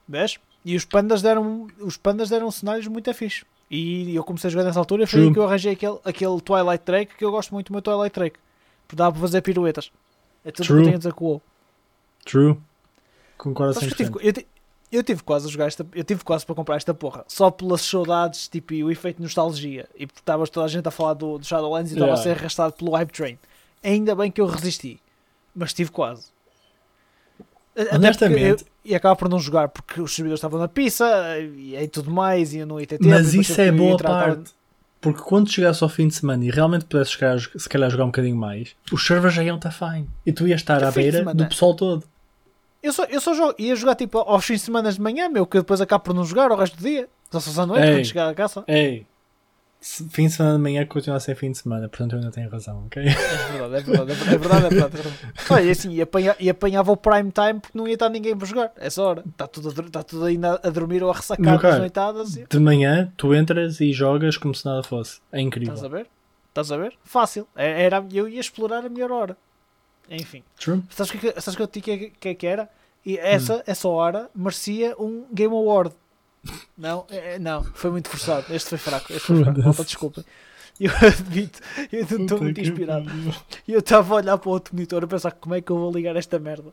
Vês? 0.08 0.38
E 0.64 0.74
os 0.76 0.84
pandas 0.84 1.22
deram, 1.22 1.68
os 1.80 1.96
pandas 1.96 2.28
deram 2.30 2.50
cenários 2.50 2.86
muito 2.88 3.12
fixe. 3.14 3.44
E 3.70 4.14
eu 4.14 4.24
comecei 4.24 4.48
a 4.48 4.50
jogar 4.50 4.64
nessa 4.64 4.78
altura 4.78 5.02
e 5.04 5.06
foi 5.06 5.24
aí 5.24 5.32
que 5.32 5.38
eu 5.38 5.44
arranjei 5.44 5.72
aquele, 5.72 5.98
aquele 6.04 6.40
Twilight 6.40 6.84
Drake 6.84 7.14
que 7.16 7.24
eu 7.24 7.30
gosto 7.30 7.52
muito 7.52 7.66
do 7.68 7.72
meu 7.72 7.82
Twilight 7.82 8.14
Drake. 8.14 8.38
Porque 8.86 8.96
dá 8.96 9.10
para 9.12 9.20
fazer 9.20 9.42
piruetas. 9.42 9.92
É 10.44 10.50
tudo 10.50 10.64
o 10.64 10.66
que 10.66 10.72
eu 10.72 10.82
tenho 10.84 10.94
a 10.94 10.98
dizer 10.98 11.12
com 11.12 11.24
o 11.24 11.28
WoW. 11.28 11.42
True. 12.24 12.56
Concordo 13.36 13.74
Sabes 13.74 13.90
100%. 13.92 13.96
que 13.96 14.02
eu, 14.02 14.32
tive, 14.32 14.46
eu, 14.92 14.98
eu 14.98 15.02
tive 15.04 15.22
quase 15.22 15.46
a 15.46 15.50
jogar 15.50 15.66
esta. 15.66 15.86
Eu 15.94 16.02
tive 16.04 16.24
quase 16.24 16.46
para 16.46 16.54
comprar 16.54 16.76
esta 16.76 16.94
porra. 16.94 17.24
Só 17.28 17.50
pelas 17.50 17.82
saudades 17.82 18.48
tipo, 18.48 18.72
e 18.72 18.82
o 18.82 18.90
efeito 18.90 19.16
de 19.18 19.22
nostalgia. 19.22 19.86
E 19.94 20.06
porque 20.06 20.20
estavas 20.20 20.48
toda 20.48 20.64
a 20.64 20.68
gente 20.68 20.88
a 20.88 20.90
falar 20.90 21.12
do, 21.14 21.38
do 21.38 21.44
Shadowlands 21.46 21.90
e 21.92 21.94
estava 21.94 22.12
Yeah. 22.12 22.20
a 22.20 22.24
ser 22.24 22.38
arrastado 22.38 22.72
pelo 22.72 22.92
Hype 22.92 23.12
Train. 23.12 23.38
Ainda 23.84 24.14
bem 24.14 24.30
que 24.30 24.40
eu 24.40 24.46
resisti. 24.46 24.98
Mas 25.54 25.74
tive 25.74 25.90
quase. 25.90 26.26
Honestamente- 27.92 28.62
eu- 28.64 28.68
E 28.84 28.94
acaba 28.94 29.14
por 29.14 29.28
não 29.28 29.38
jogar 29.38 29.68
porque 29.68 30.00
os 30.00 30.14
servidores 30.14 30.38
estavam 30.38 30.58
na 30.58 30.66
pizza 30.68 31.06
e 31.56 31.76
aí 31.76 31.86
tudo 31.88 32.10
mais. 32.10 32.54
E 32.54 32.58
eu 32.58 32.66
não 32.66 32.80
ia 32.80 32.86
ter 32.86 32.98
tempo. 32.98 33.10
Mas 33.10 33.34
isso 33.34 33.60
é 33.60 33.70
boa 33.70 33.96
parte. 33.98 34.50
Porque 35.00 35.20
quando 35.22 35.48
chegasse 35.50 35.82
ao 35.84 35.88
fim 35.88 36.08
de 36.08 36.14
semana 36.14 36.44
e 36.44 36.50
realmente 36.50 36.84
pudesse 36.86 37.12
chegar, 37.12 37.38
se 37.38 37.68
calhar 37.68 37.88
jogar 37.90 38.04
um 38.04 38.08
bocadinho 38.08 38.34
mais, 38.36 38.74
os 38.90 39.06
servers 39.06 39.32
já 39.34 39.44
iam 39.44 39.56
estar 39.56 39.70
fine. 39.70 40.08
E 40.26 40.32
tu 40.32 40.48
ias 40.48 40.60
estar 40.60 40.82
à 40.82 40.90
beira 40.90 41.18
semana? 41.18 41.34
do 41.36 41.46
pessoal 41.48 41.74
todo. 41.74 42.04
Eu 42.82 42.92
só, 42.92 43.04
eu 43.04 43.20
só 43.20 43.34
jogo, 43.34 43.54
ia 43.58 43.76
jogar 43.76 43.94
tipo 43.94 44.18
aos 44.18 44.44
fins 44.44 44.56
de 44.60 44.66
semana 44.66 44.90
de 44.90 45.00
manhã, 45.00 45.28
meu, 45.28 45.46
que 45.46 45.58
depois 45.58 45.80
acabo 45.80 46.02
por 46.04 46.14
não 46.14 46.24
jogar 46.24 46.50
o 46.50 46.56
resto 46.56 46.76
do 46.76 46.82
dia. 46.82 47.08
Só 47.30 47.38
se 47.40 47.46
fosse 47.46 47.60
à 47.60 47.66
noite, 47.66 47.84
Ei. 47.84 47.92
quando 47.94 48.04
chegar 48.06 48.28
a 48.28 48.34
casa. 48.34 48.64
Ei, 48.66 49.06
fim 49.80 50.26
de 50.26 50.32
semana 50.32 50.56
de 50.56 50.62
manhã 50.62 50.86
continua 50.86 51.16
a 51.16 51.20
ser 51.20 51.34
fim 51.34 51.52
de 51.52 51.58
semana, 51.58 51.88
portanto 51.88 52.12
eu 52.12 52.18
ainda 52.18 52.30
tenho 52.30 52.50
razão, 52.50 52.84
ok? 52.86 53.02
É 53.02 53.08
verdade, 53.58 53.74
é 53.74 53.80
verdade, 53.80 54.12
é 54.12 54.14
verdade, 54.14 54.34
é 54.34 54.38
verdade. 54.38 54.66
É 54.66 54.88
verdade, 54.88 55.18
é. 55.50 55.52
Olha, 55.54 55.62
e 55.64 55.70
assim, 55.70 55.92
e, 55.92 56.02
apanha, 56.02 56.36
e 56.40 56.50
apanhava 56.50 56.92
o 56.92 56.96
prime 56.96 57.30
time 57.30 57.60
porque 57.60 57.78
não 57.78 57.86
ia 57.86 57.94
estar 57.94 58.08
ninguém 58.08 58.36
para 58.36 58.46
jogar. 58.46 58.72
Essa 58.76 59.02
hora. 59.02 59.24
Está 59.28 59.46
tudo, 59.46 59.68
está 59.68 60.02
tudo 60.02 60.24
ainda 60.24 60.60
a 60.62 60.70
dormir 60.70 61.02
ou 61.02 61.10
a 61.10 61.14
ressacar 61.14 61.60
das 61.60 61.78
noitadas. 61.78 62.36
E... 62.36 62.46
De 62.48 62.58
manhã 62.58 63.12
tu 63.16 63.34
entras 63.34 63.80
e 63.80 63.92
jogas 63.92 64.36
como 64.36 64.54
se 64.54 64.64
nada 64.64 64.82
fosse. 64.82 65.20
É 65.30 65.40
incrível. 65.40 65.74
Estás 65.74 65.92
a 65.92 65.96
ver? 65.96 66.06
Estás 66.48 66.72
a 66.72 66.76
ver? 66.76 66.94
Fácil. 67.04 67.46
É- 67.54 67.84
Era, 67.84 68.04
eu 68.12 68.28
ia 68.28 68.40
explorar 68.40 68.84
a 68.84 68.88
melhor 68.88 69.12
hora. 69.12 69.36
Enfim. 70.10 70.42
True. 70.58 70.82
Sabes 70.90 71.12
o 71.12 71.18
que, 71.18 71.40
sabes 71.40 71.56
que 71.56 71.62
eu 71.62 71.68
te 71.68 71.80
digo 71.80 71.98
que, 71.98 72.10
que, 72.18 72.34
que 72.34 72.46
era? 72.46 72.68
E 73.04 73.16
essa, 73.16 73.62
essa 73.66 73.88
hora 73.88 74.28
merecia 74.34 74.94
um 74.98 75.24
Game 75.32 75.54
Award. 75.54 75.94
Não, 76.76 77.06
é- 77.10 77.34
é- 77.34 77.38
não, 77.38 77.62
foi 77.64 77.90
muito 77.90 78.08
forçado. 78.08 78.46
Este 78.54 78.68
foi 78.70 78.78
fraco. 78.78 79.12
Este 79.12 79.26
foi 79.26 79.44
fraco. 79.44 79.84
Desculpem. 79.84 80.24
Eu 80.80 80.92
admito, 81.02 81.58
eu 81.92 82.06
não 82.10 82.22
estou 82.22 82.40
muito 82.40 82.60
inspirado. 82.60 83.10
E 83.66 83.72
eu 83.72 83.80
estava 83.80 84.14
a 84.14 84.16
olhar 84.18 84.38
para 84.38 84.48
o 84.48 84.52
outro 84.52 84.74
monitor 84.76 85.02
a 85.02 85.06
pensar 85.08 85.32
como 85.32 85.54
é 85.56 85.60
que 85.60 85.72
eu 85.72 85.76
vou 85.76 85.90
ligar 85.90 86.14
esta 86.14 86.38
merda. 86.38 86.72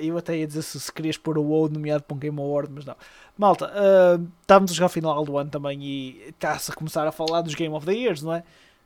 E 0.00 0.06
eu 0.06 0.16
até 0.16 0.36
ia 0.36 0.46
dizer 0.46 0.62
se, 0.62 0.78
se 0.78 0.92
querias 0.92 1.16
pôr 1.16 1.36
o 1.36 1.42
WoW 1.42 1.68
nomeado 1.68 2.04
para 2.04 2.14
um 2.14 2.18
Game 2.18 2.38
Award, 2.38 2.70
mas 2.72 2.84
não. 2.84 2.94
Malta, 3.36 3.72
ah, 3.74 4.20
estamos 4.40 4.70
a 4.70 4.74
jogar 4.74 4.88
final 4.88 5.24
do 5.24 5.36
ano 5.36 5.50
também 5.50 5.82
e 5.82 6.22
está-se 6.28 6.70
a 6.70 6.74
começar 6.74 7.04
a 7.06 7.10
falar 7.10 7.40
dos 7.42 7.54
Game 7.56 7.74
of 7.74 7.84
the 7.84 7.92
Years, 7.92 8.22
não 8.22 8.34
é? 8.34 8.44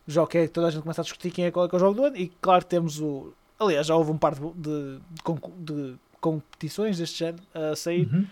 O 0.08 0.10
jogo 0.10 0.28
que 0.28 0.38
é 0.38 0.42
que 0.46 0.48
toda 0.52 0.68
a 0.68 0.70
gente 0.70 0.80
começa 0.82 1.02
a 1.02 1.04
discutir 1.04 1.30
quem 1.30 1.44
é, 1.44 1.50
qual 1.50 1.66
é, 1.66 1.68
que 1.68 1.74
é 1.74 1.76
o 1.76 1.80
jogo 1.80 1.94
do 1.96 2.04
ano 2.06 2.16
e 2.16 2.28
claro 2.40 2.64
temos 2.64 2.98
o. 3.00 3.34
Aliás, 3.60 3.86
já 3.86 3.94
houve 3.96 4.12
um 4.12 4.16
par 4.16 4.34
de, 4.34 4.40
de, 4.54 4.98
de 5.58 5.94
competições 6.22 6.96
deste 6.96 7.18
género 7.18 7.42
a 7.52 7.76
sair, 7.76 8.08
Uhum. 8.10 8.26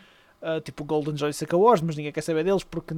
Ah, 0.44 0.60
tipo 0.60 0.82
o 0.82 0.86
Golden 0.86 1.16
Joystick 1.16 1.52
Awards, 1.54 1.82
mas 1.82 1.96
ninguém 1.96 2.12
quer 2.12 2.22
saber 2.22 2.44
deles 2.44 2.62
porque. 2.64 2.94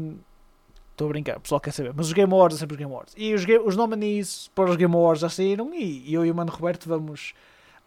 Estou 0.92 1.08
a 1.08 1.10
brincar, 1.10 1.36
o 1.36 1.40
pessoal 1.40 1.60
quer 1.60 1.72
saber. 1.72 1.92
Mas 1.94 2.06
os 2.06 2.12
Game 2.14 2.32
Awards 2.32 2.56
é 2.56 2.60
sempre 2.60 2.74
os 2.74 2.78
Game 2.78 2.90
Awards. 2.90 3.14
E 3.18 3.34
os, 3.34 3.44
ga- 3.44 3.60
os 3.60 3.76
nominees 3.76 4.48
para 4.54 4.70
os 4.70 4.76
Game 4.76 4.94
Awards 4.94 5.20
já 5.20 5.28
saíram 5.28 5.74
e 5.74 6.12
eu 6.12 6.24
e 6.24 6.30
o 6.30 6.34
Mano 6.34 6.50
Roberto 6.50 6.88
vamos 6.88 7.34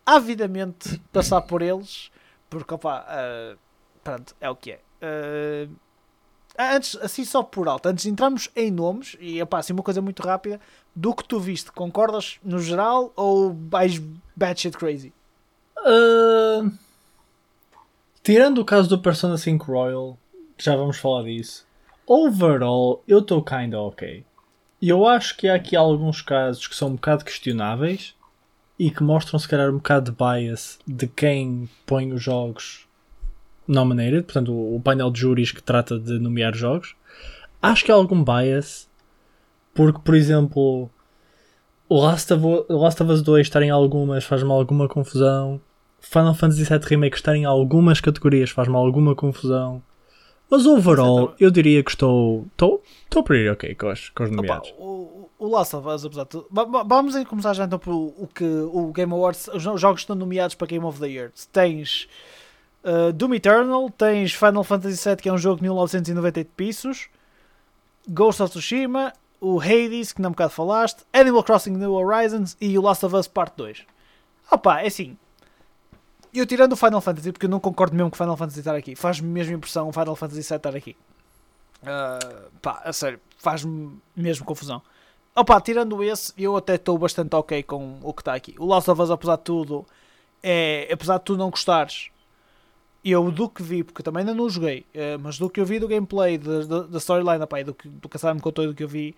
avidamente 0.06 1.00
passar 1.12 1.41
por 1.41 1.62
eles, 1.63 2.12
porque 2.50 2.72
opa, 2.74 3.04
uh, 3.10 3.58
pronto, 4.04 4.36
é 4.39 4.50
o 4.50 4.56
que 4.56 4.74
é. 4.74 4.80
Uh, 5.02 5.76
antes, 6.58 6.95
assim 6.98 7.26
só 7.26 7.41
por 7.41 7.67
alto, 7.67 7.88
antes 7.89 8.04
de 8.04 8.12
entrarmos 8.12 8.48
em 8.56 8.69
nomes, 8.69 9.17
e 9.19 9.41
opa, 9.41 9.58
assim 9.58 9.74
uma 9.74 9.82
coisa 9.84 10.02
muito 10.04 10.22
rápida, 10.22 10.60
do 10.95 11.13
que 11.15 11.24
tu 11.24 11.39
viste, 11.39 11.72
concordas 11.72 12.39
no 12.43 12.60
geral 12.60 13.12
ou 13.15 13.56
vais 13.69 14.00
batshit 14.36 14.78
crazy? 14.78 15.12
Uh, 15.80 16.72
tirando 18.30 18.60
o 18.60 18.65
caso 18.65 18.88
do 18.88 19.00
Persona 19.00 19.39
5 19.39 19.65
Royal, 19.65 20.15
já 20.56 20.76
vamos 20.76 21.00
falar 21.00 21.24
disso. 21.24 21.65
Overall, 22.06 23.04
eu 23.08 23.22
estou 23.22 23.44
kinda 23.44 23.82
ok. 23.82 24.24
Eu 24.80 25.08
acho 25.08 25.36
que 25.36 25.48
há 25.48 25.56
aqui 25.56 25.76
alguns 25.76 26.22
casos 26.22 26.68
que 26.68 26.76
são 26.76 26.89
um 26.89 26.94
bocado 26.94 27.26
questionáveis 27.26 28.13
e 28.78 28.92
que 28.92 29.02
mostram 29.02 29.39
se 29.39 29.48
calhar 29.48 29.72
um 29.72 29.78
bocado 29.78 30.12
de 30.12 30.15
bias 30.15 30.78
de 30.86 31.08
quem 31.08 31.68
põe 31.88 32.13
os 32.13 32.22
jogos 32.22 32.88
nominated, 33.68 34.22
portanto 34.22 34.54
o 34.54 34.80
painel 34.80 35.10
de 35.10 35.22
júris 35.22 35.52
que 35.52 35.63
trata 35.63 35.98
de 35.98 36.20
nomear 36.20 36.54
jogos. 36.54 36.96
Acho 37.60 37.84
que 37.84 37.92
há 37.92 37.96
algum 37.96 38.24
bias 38.24 38.88
porque, 39.74 40.02
por 40.06 40.13
exemplo, 40.13 40.88
o 41.89 42.00
Last 42.00 42.32
of, 42.32 42.46
Last 42.70 43.02
of 43.02 43.12
Us 43.12 43.24
2 43.24 43.48
estar 43.48 43.63
em 43.63 43.72
algumas 43.72 44.24
faz-me 44.24 44.52
alguma 44.52 44.88
confusão. 44.88 45.60
Final 46.02 46.34
Fantasy 46.34 46.64
VII 46.64 46.80
Remake 46.84 47.18
estar 47.18 47.36
em 47.36 47.46
algumas 47.46 48.02
categorias 48.02 48.50
faz-me 48.50 48.76
alguma 48.76 49.16
confusão. 49.16 49.82
Mas 50.50 50.66
overall, 50.66 51.36
eu 51.40 51.52
diria 51.52 51.84
que 51.84 51.92
estou. 51.92 52.48
Estou, 52.52 52.82
estou 53.04 53.24
pretty 53.24 53.50
ok 53.50 53.76
com 53.76 53.92
os, 53.92 54.10
com 54.10 54.24
os 54.24 54.32
nomeados. 54.32 54.70
Opa, 54.72 54.82
o, 54.82 55.30
o 55.38 55.48
Last 55.48 55.76
of 55.76 55.88
Us, 55.88 56.06
apesar 56.06 56.24
de 56.24 56.30
tudo. 56.30 56.48
Vamos 56.86 57.16
começar 57.26 57.54
já 57.54 57.66
então 57.66 57.78
por 57.78 57.94
o 57.94 58.28
que 58.34 58.44
o 58.44 58.92
Game 58.92 59.14
Awards. 59.14 59.48
Os 59.50 59.62
jogos 59.62 60.02
estão 60.02 60.16
nomeados 60.16 60.56
para 60.56 60.66
Game 60.66 60.84
of 60.84 61.00
the 61.00 61.08
Year. 61.08 61.32
Tens 61.54 62.08
uh, 62.84 63.14
Doom 63.14 63.36
Eternal, 63.36 63.92
tens 63.92 64.34
Final 64.34 64.64
Fantasy 64.64 65.08
VII, 65.08 65.18
que 65.18 65.30
é 65.30 65.34
um 65.34 65.38
jogo 65.38 65.58
de 65.58 65.64
1998 65.64 66.50
pisos. 66.56 67.10
Ghost 68.08 68.42
of 68.42 68.50
Tsushima, 68.50 69.14
o 69.40 69.60
Hades, 69.60 70.12
que 70.12 70.22
não 70.22 70.30
um 70.30 70.32
bocado 70.32 70.52
falaste, 70.52 71.04
Animal 71.14 71.44
Crossing 71.44 71.74
New 71.74 71.94
Horizons 71.94 72.58
e 72.60 72.76
o 72.76 72.82
Last 72.82 73.06
of 73.06 73.16
Us 73.16 73.28
Part 73.28 73.54
2. 73.56 73.86
Opa, 74.52 74.82
é 74.82 74.88
assim 74.88 75.16
eu 76.38 76.46
tirando 76.46 76.74
o 76.74 76.76
Final 76.76 77.02
Fantasy, 77.02 77.32
porque 77.32 77.46
eu 77.46 77.50
não 77.50 77.60
concordo 77.60 77.96
mesmo 77.96 78.12
com 78.12 78.18
Final 78.18 78.38
Fantasy 78.38 78.60
estar 78.60 78.76
aqui, 78.76 78.96
faz-me 78.96 79.28
mesmo 79.28 79.56
impressão 79.56 79.89
o 79.89 79.92
Final 79.92 80.15
Fantasy 80.15 80.42
VII 80.42 80.58
estar 80.58 80.76
aqui. 80.76 80.96
Uh, 81.82 82.50
pá, 82.62 82.82
a 82.84 82.94
sério, 82.94 83.20
faz-me 83.38 84.00
mesmo 84.15 84.46
confusão. 84.46 84.82
Opa, 85.36 85.62
tirando 85.62 86.04
esse, 86.04 86.34
eu 86.38 86.58
até 86.58 86.76
estou 86.76 86.98
bastante 86.98 87.34
ok 87.36 87.63
com 87.63 88.00
o 88.04 88.13
que 88.13 88.22
está 88.22 88.34
aqui. 88.34 88.56
O 88.60 88.65
Last 88.65 88.89
of 88.92 89.02
Us, 89.02 89.10
apesar 89.10 89.38
de 89.38 89.44
tudo, 89.44 89.86
é, 90.44 90.89
apesar 90.92 91.18
de 91.18 91.24
tu 91.24 91.38
não 91.38 91.50
gostares, 91.50 92.10
eu 93.04 93.32
do 93.32 93.50
que 93.50 93.63
vi, 93.63 93.84
porque 93.84 94.04
também 94.04 94.22
ainda 94.22 94.34
não 94.34 94.50
joguei, 94.50 94.86
uh, 94.94 95.18
mas 95.22 95.38
do 95.38 95.50
que 95.50 95.60
eu 95.60 95.65
vi 95.65 95.80
do 95.80 95.88
gameplay, 95.88 96.38
da 96.38 96.98
storyline, 96.98 97.42
opa, 97.42 97.63
do 97.63 97.74
que, 97.74 97.88
do 97.88 98.10
que 98.10 98.18
a 98.18 98.20
Sara 98.20 98.34
me 98.34 98.42
contou 98.42 98.65
e 98.65 98.68
do 98.68 98.76
que 98.76 98.84
eu 98.84 98.88
vi, 98.88 99.15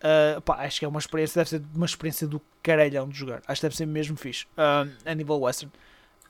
uh, 0.00 0.40
pá, 0.40 0.64
acho 0.64 0.78
que 0.78 0.84
é 0.84 0.88
uma 0.88 0.98
experiência, 0.98 1.40
deve 1.40 1.50
ser 1.50 1.62
uma 1.74 1.86
experiência 1.86 2.26
do 2.26 2.40
caralhão 2.62 3.08
de 3.08 3.18
jogar. 3.18 3.42
Acho 3.46 3.60
que 3.60 3.66
deve 3.66 3.76
ser 3.76 3.86
mesmo 3.86 4.16
fixe, 4.16 4.46
uh, 4.56 4.90
a 5.04 5.14
nível 5.14 5.40
western. 5.40 5.72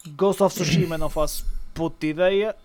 Ghost 0.08 0.42
of 0.42 0.54
Tsushima 0.54 0.96
não 0.96 1.10
faço 1.10 1.44
puta 1.74 2.06
ideia. 2.06 2.56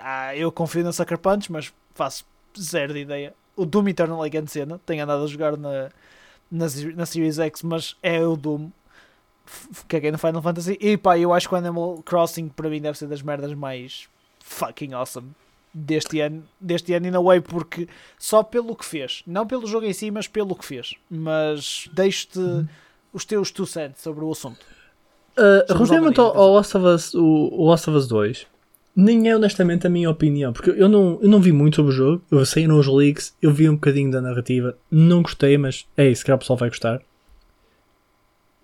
Ah, 0.00 0.34
eu 0.36 0.50
confio 0.52 0.84
na 0.84 0.92
Sucker 0.92 1.18
Punch, 1.18 1.50
mas 1.50 1.72
faço 1.94 2.24
zero 2.58 2.92
de 2.92 3.00
ideia. 3.00 3.34
O 3.56 3.66
Doom 3.66 3.88
Eternal 3.88 4.24
é 4.24 4.28
grande 4.28 4.50
cena. 4.50 4.80
Tenho 4.86 5.02
andado 5.02 5.24
a 5.24 5.26
jogar 5.26 5.56
na, 5.56 5.90
na, 6.50 6.66
na 6.94 7.06
Series 7.06 7.38
X, 7.38 7.62
mas 7.62 7.96
é 8.02 8.24
o 8.24 8.36
Doom. 8.36 8.70
Caguei 9.88 10.10
no 10.10 10.18
Final 10.18 10.42
Fantasy. 10.42 10.78
E 10.80 10.96
pá, 10.96 11.18
eu 11.18 11.32
acho 11.32 11.48
que 11.48 11.54
o 11.54 11.58
Animal 11.58 12.02
Crossing 12.04 12.48
para 12.48 12.68
mim 12.68 12.80
deve 12.80 12.98
ser 12.98 13.06
das 13.06 13.22
merdas 13.22 13.54
mais 13.54 14.08
fucking 14.40 14.92
awesome 14.92 15.32
deste 15.72 16.20
ano, 16.20 16.44
deste 16.60 16.92
ano 16.94 17.06
in 17.06 17.14
a 17.14 17.20
way, 17.20 17.40
porque 17.40 17.88
só 18.18 18.42
pelo 18.42 18.74
que 18.74 18.84
fez, 18.84 19.22
não 19.26 19.46
pelo 19.46 19.66
jogo 19.66 19.86
em 19.86 19.92
si, 19.92 20.10
mas 20.10 20.26
pelo 20.26 20.54
que 20.54 20.64
fez. 20.64 20.94
Mas 21.10 21.88
deixo-te 21.92 22.38
uhum. 22.38 22.68
os 23.12 23.24
teus 23.24 23.50
two 23.50 23.66
cents 23.66 24.00
sobre 24.00 24.24
o 24.24 24.30
assunto. 24.30 24.64
Uh, 25.38 25.72
relativamente 25.72 26.18
ao, 26.18 26.36
ao 26.36 26.54
Last 26.54 26.76
of 26.76 26.84
Us, 26.84 27.14
o, 27.14 27.24
o 27.24 27.70
Last 27.70 27.88
of 27.88 27.96
Us 27.96 28.08
2, 28.08 28.46
nem 28.96 29.28
é 29.28 29.36
honestamente 29.36 29.86
a 29.86 29.90
minha 29.90 30.10
opinião, 30.10 30.52
porque 30.52 30.70
eu 30.70 30.88
não, 30.88 31.20
eu 31.22 31.28
não 31.28 31.40
vi 31.40 31.52
muito 31.52 31.76
sobre 31.76 31.92
o 31.92 31.94
jogo, 31.94 32.22
eu 32.32 32.44
saí 32.44 32.66
nos 32.66 32.88
leaks, 32.88 33.32
eu 33.40 33.52
vi 33.52 33.68
um 33.68 33.74
bocadinho 33.74 34.10
da 34.10 34.20
narrativa, 34.20 34.76
não 34.90 35.22
gostei, 35.22 35.56
mas 35.56 35.86
é 35.96 36.08
isso, 36.08 36.24
que 36.24 36.32
o 36.32 36.38
pessoal 36.38 36.56
vai 36.56 36.68
gostar. 36.68 37.00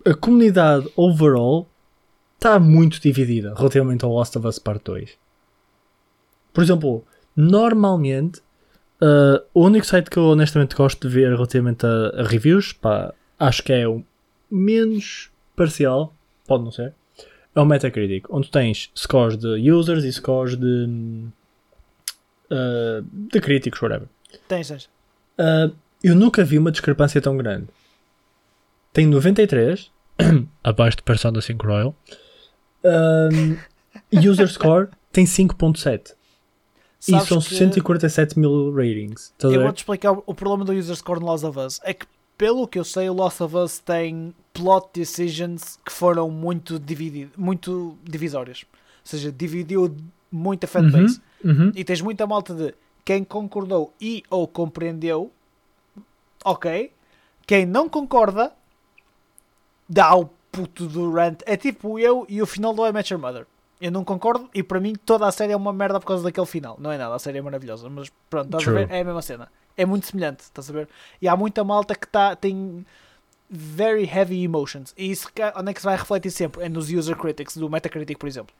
A 0.05 0.13
comunidade 0.13 0.89
overall 0.97 1.69
está 2.35 2.59
muito 2.59 2.99
dividida 2.99 3.53
relativamente 3.55 4.03
ao 4.03 4.13
Last 4.13 4.37
of 4.37 4.45
Us 4.45 4.59
Part 4.59 4.81
2. 4.83 5.11
Por 6.53 6.63
exemplo, 6.63 7.05
normalmente, 7.33 8.39
uh, 9.01 9.41
o 9.53 9.65
único 9.65 9.85
site 9.85 10.09
que 10.09 10.17
eu 10.17 10.25
honestamente 10.25 10.75
gosto 10.75 11.07
de 11.07 11.13
ver 11.13 11.29
relativamente 11.29 11.85
a, 11.85 12.21
a 12.21 12.23
reviews, 12.23 12.73
pá, 12.73 13.13
acho 13.39 13.63
que 13.63 13.71
é 13.71 13.87
o 13.87 14.03
menos 14.51 15.31
parcial, 15.55 16.13
pode 16.47 16.63
não 16.63 16.71
ser, 16.71 16.93
é 17.55 17.59
o 17.59 17.65
Metacritic, 17.65 18.25
onde 18.29 18.49
tens 18.49 18.91
scores 18.95 19.37
de 19.37 19.71
users 19.71 20.03
e 20.03 20.11
scores 20.11 20.57
de, 20.57 21.29
uh, 22.51 23.01
de 23.31 23.39
críticos, 23.39 23.81
whatever. 23.81 24.07
Tens, 24.47 24.67
tens. 24.67 24.85
Uh, 25.39 25.73
eu 26.03 26.15
nunca 26.15 26.43
vi 26.43 26.57
uma 26.57 26.71
discrepância 26.71 27.21
tão 27.21 27.37
grande. 27.37 27.67
Tem 28.91 29.07
93, 29.07 29.89
abaixo 30.63 30.97
de 30.97 31.03
Persona 31.03 31.41
5 31.41 31.65
Royal. 31.65 31.95
Um, 32.83 33.57
user 34.11 34.47
score 34.47 34.89
tem 35.11 35.25
5.7. 35.25 36.13
E 37.07 37.19
são 37.21 37.39
que... 37.39 37.55
147 37.55 38.37
mil 38.37 38.73
ratings. 38.73 39.33
Eu 39.41 39.61
vou-te 39.61 39.77
explicar 39.77 40.11
o 40.11 40.33
problema 40.33 40.65
do 40.65 40.73
user 40.73 40.95
score 40.95 41.19
no 41.19 41.27
Last 41.27 41.45
of 41.45 41.59
Us. 41.59 41.79
É 41.83 41.93
que 41.93 42.05
pelo 42.37 42.67
que 42.67 42.77
eu 42.77 42.83
sei, 42.83 43.09
o 43.09 43.13
Lost 43.13 43.41
of 43.41 43.55
Us 43.55 43.79
tem 43.79 44.33
plot 44.53 44.89
decisions 44.93 45.77
que 45.85 45.91
foram 45.91 46.29
muito, 46.29 46.79
dividido, 46.79 47.31
muito 47.37 47.97
divisórias. 48.03 48.65
Ou 48.71 48.77
seja, 49.03 49.31
dividiu 49.31 49.95
muita 50.31 50.67
fanbase. 50.67 51.21
Uhum, 51.43 51.51
uhum. 51.51 51.71
E 51.75 51.83
tens 51.83 52.01
muita 52.01 52.25
malta 52.25 52.53
de 52.53 52.73
quem 53.03 53.23
concordou 53.23 53.93
e 53.99 54.23
ou 54.29 54.47
compreendeu, 54.47 55.31
ok. 56.43 56.91
Quem 57.45 57.65
não 57.65 57.87
concorda, 57.87 58.51
dá 59.87 60.15
o 60.15 60.29
puto 60.51 60.87
do 60.87 61.11
rant. 61.11 61.41
É 61.45 61.55
tipo 61.55 61.99
eu 61.99 62.25
e 62.27 62.41
o 62.41 62.45
final 62.45 62.73
do 62.73 62.85
I 62.85 62.91
Your 63.09 63.19
Mother. 63.19 63.45
Eu 63.79 63.91
não 63.91 64.03
concordo 64.03 64.49
e 64.53 64.63
para 64.63 64.79
mim 64.79 64.93
toda 64.93 65.27
a 65.27 65.31
série 65.31 65.51
é 65.51 65.55
uma 65.55 65.71
merda 65.71 65.99
por 65.99 66.07
causa 66.07 66.23
daquele 66.23 66.47
final. 66.47 66.77
Não 66.79 66.91
é 66.91 66.97
nada, 66.97 67.13
a 67.13 67.19
série 67.19 67.37
é 67.37 67.41
maravilhosa, 67.41 67.89
mas 67.89 68.11
pronto, 68.29 68.45
estás 68.45 68.67
a 68.67 68.71
ver? 68.71 68.89
É 68.89 69.01
a 69.01 69.03
mesma 69.03 69.21
cena 69.21 69.49
é 69.77 69.85
muito 69.85 70.07
semelhante, 70.07 70.41
estás 70.41 70.69
a 70.69 70.73
ver? 70.73 70.87
E 71.21 71.27
há 71.27 71.35
muita 71.35 71.63
malta 71.63 71.95
que 71.95 72.07
tá, 72.07 72.35
tem 72.35 72.85
very 73.49 74.05
heavy 74.05 74.43
emotions. 74.43 74.93
E 74.97 75.11
isso 75.11 75.29
onde 75.55 75.71
é 75.71 75.73
que 75.73 75.79
se 75.79 75.85
vai 75.85 75.95
refletir 75.95 76.31
sempre? 76.31 76.63
É 76.63 76.69
nos 76.69 76.91
user 76.91 77.15
critics, 77.15 77.57
do 77.57 77.69
Metacritic, 77.69 78.17
por 78.17 78.27
exemplo. 78.27 78.53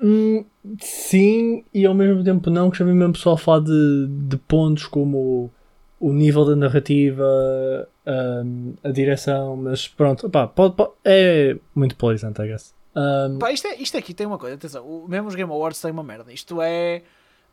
Hum, 0.00 0.44
sim, 0.80 1.64
e 1.74 1.84
ao 1.84 1.94
mesmo 1.94 2.22
tempo 2.22 2.50
não, 2.50 2.70
que 2.70 2.78
já 2.78 2.84
vi 2.84 2.92
mesmo 2.92 3.14
pessoal 3.14 3.36
falar 3.36 3.60
de, 3.60 4.06
de 4.08 4.36
pontos 4.36 4.86
como 4.86 5.50
o 5.98 6.12
nível 6.12 6.44
da 6.44 6.54
narrativa, 6.54 7.26
um, 8.06 8.74
a 8.84 8.90
direção, 8.90 9.56
mas 9.56 9.88
pronto, 9.88 10.30
pá, 10.30 10.46
pode, 10.46 10.76
pode, 10.76 10.92
é 11.04 11.56
muito 11.74 11.96
polarizante, 11.96 12.40
I 12.40 12.46
guess. 12.46 12.72
Um, 12.94 13.38
pá, 13.38 13.52
isto, 13.52 13.66
é, 13.66 13.74
isto 13.76 13.96
aqui 13.96 14.14
tem 14.14 14.26
uma 14.26 14.38
coisa, 14.38 14.54
atenção, 14.54 14.84
o, 14.84 15.08
mesmo 15.08 15.26
os 15.26 15.34
Game 15.34 15.50
Awards 15.50 15.80
têm 15.80 15.90
uma 15.90 16.04
merda. 16.04 16.32
Isto 16.32 16.62
é 16.62 17.02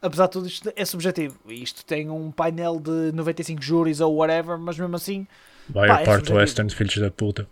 apesar 0.06 0.26
de 0.28 0.32
tudo 0.32 0.48
isto 0.48 0.72
é 0.76 0.86
subjetivo. 0.86 1.38
Isto 1.48 1.84
tem 1.86 2.10
um 2.10 2.32
painel 2.32 2.80
de 2.80 3.12
95 3.14 3.62
júris 3.62 4.00
ou 4.00 4.16
whatever, 4.16 4.58
mas 4.58 4.78
mesmo 4.78 4.96
assim. 4.96 5.28
Vai 5.68 5.90
a 5.90 5.98
parte 6.04 6.32
é 6.32 6.36
Western, 6.36 6.70
filhos 6.70 6.98
da 6.98 7.10
puta. 7.10 7.48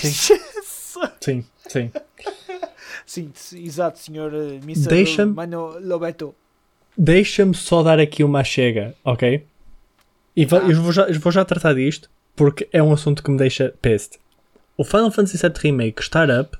sim. 0.00 0.34
sim, 1.20 1.44
sim. 1.68 1.90
Sim, 3.06 3.32
exato, 3.52 3.98
senhor 3.98 4.32
uh, 4.32 4.54
Mr. 4.62 4.88
Deixa 4.88 5.26
Mano 5.26 5.78
Lobeto. 5.80 6.34
Deixa-me 6.96 7.54
só 7.54 7.82
dar 7.82 8.00
aqui 8.00 8.24
uma 8.24 8.42
chega, 8.42 8.94
ok? 9.04 9.44
E 10.34 10.42
ah. 10.44 10.56
eu, 10.68 10.82
vou 10.82 10.92
já, 10.92 11.02
eu 11.04 11.20
vou 11.20 11.30
já 11.30 11.44
tratar 11.44 11.74
disto 11.74 12.08
porque 12.34 12.68
é 12.72 12.82
um 12.82 12.92
assunto 12.92 13.22
que 13.22 13.30
me 13.30 13.36
deixa 13.36 13.74
peste. 13.82 14.18
O 14.76 14.84
Final 14.84 15.10
Fantasy 15.10 15.36
VII 15.36 15.52
Remake 15.60 16.00
estar 16.00 16.28
up 16.30 16.56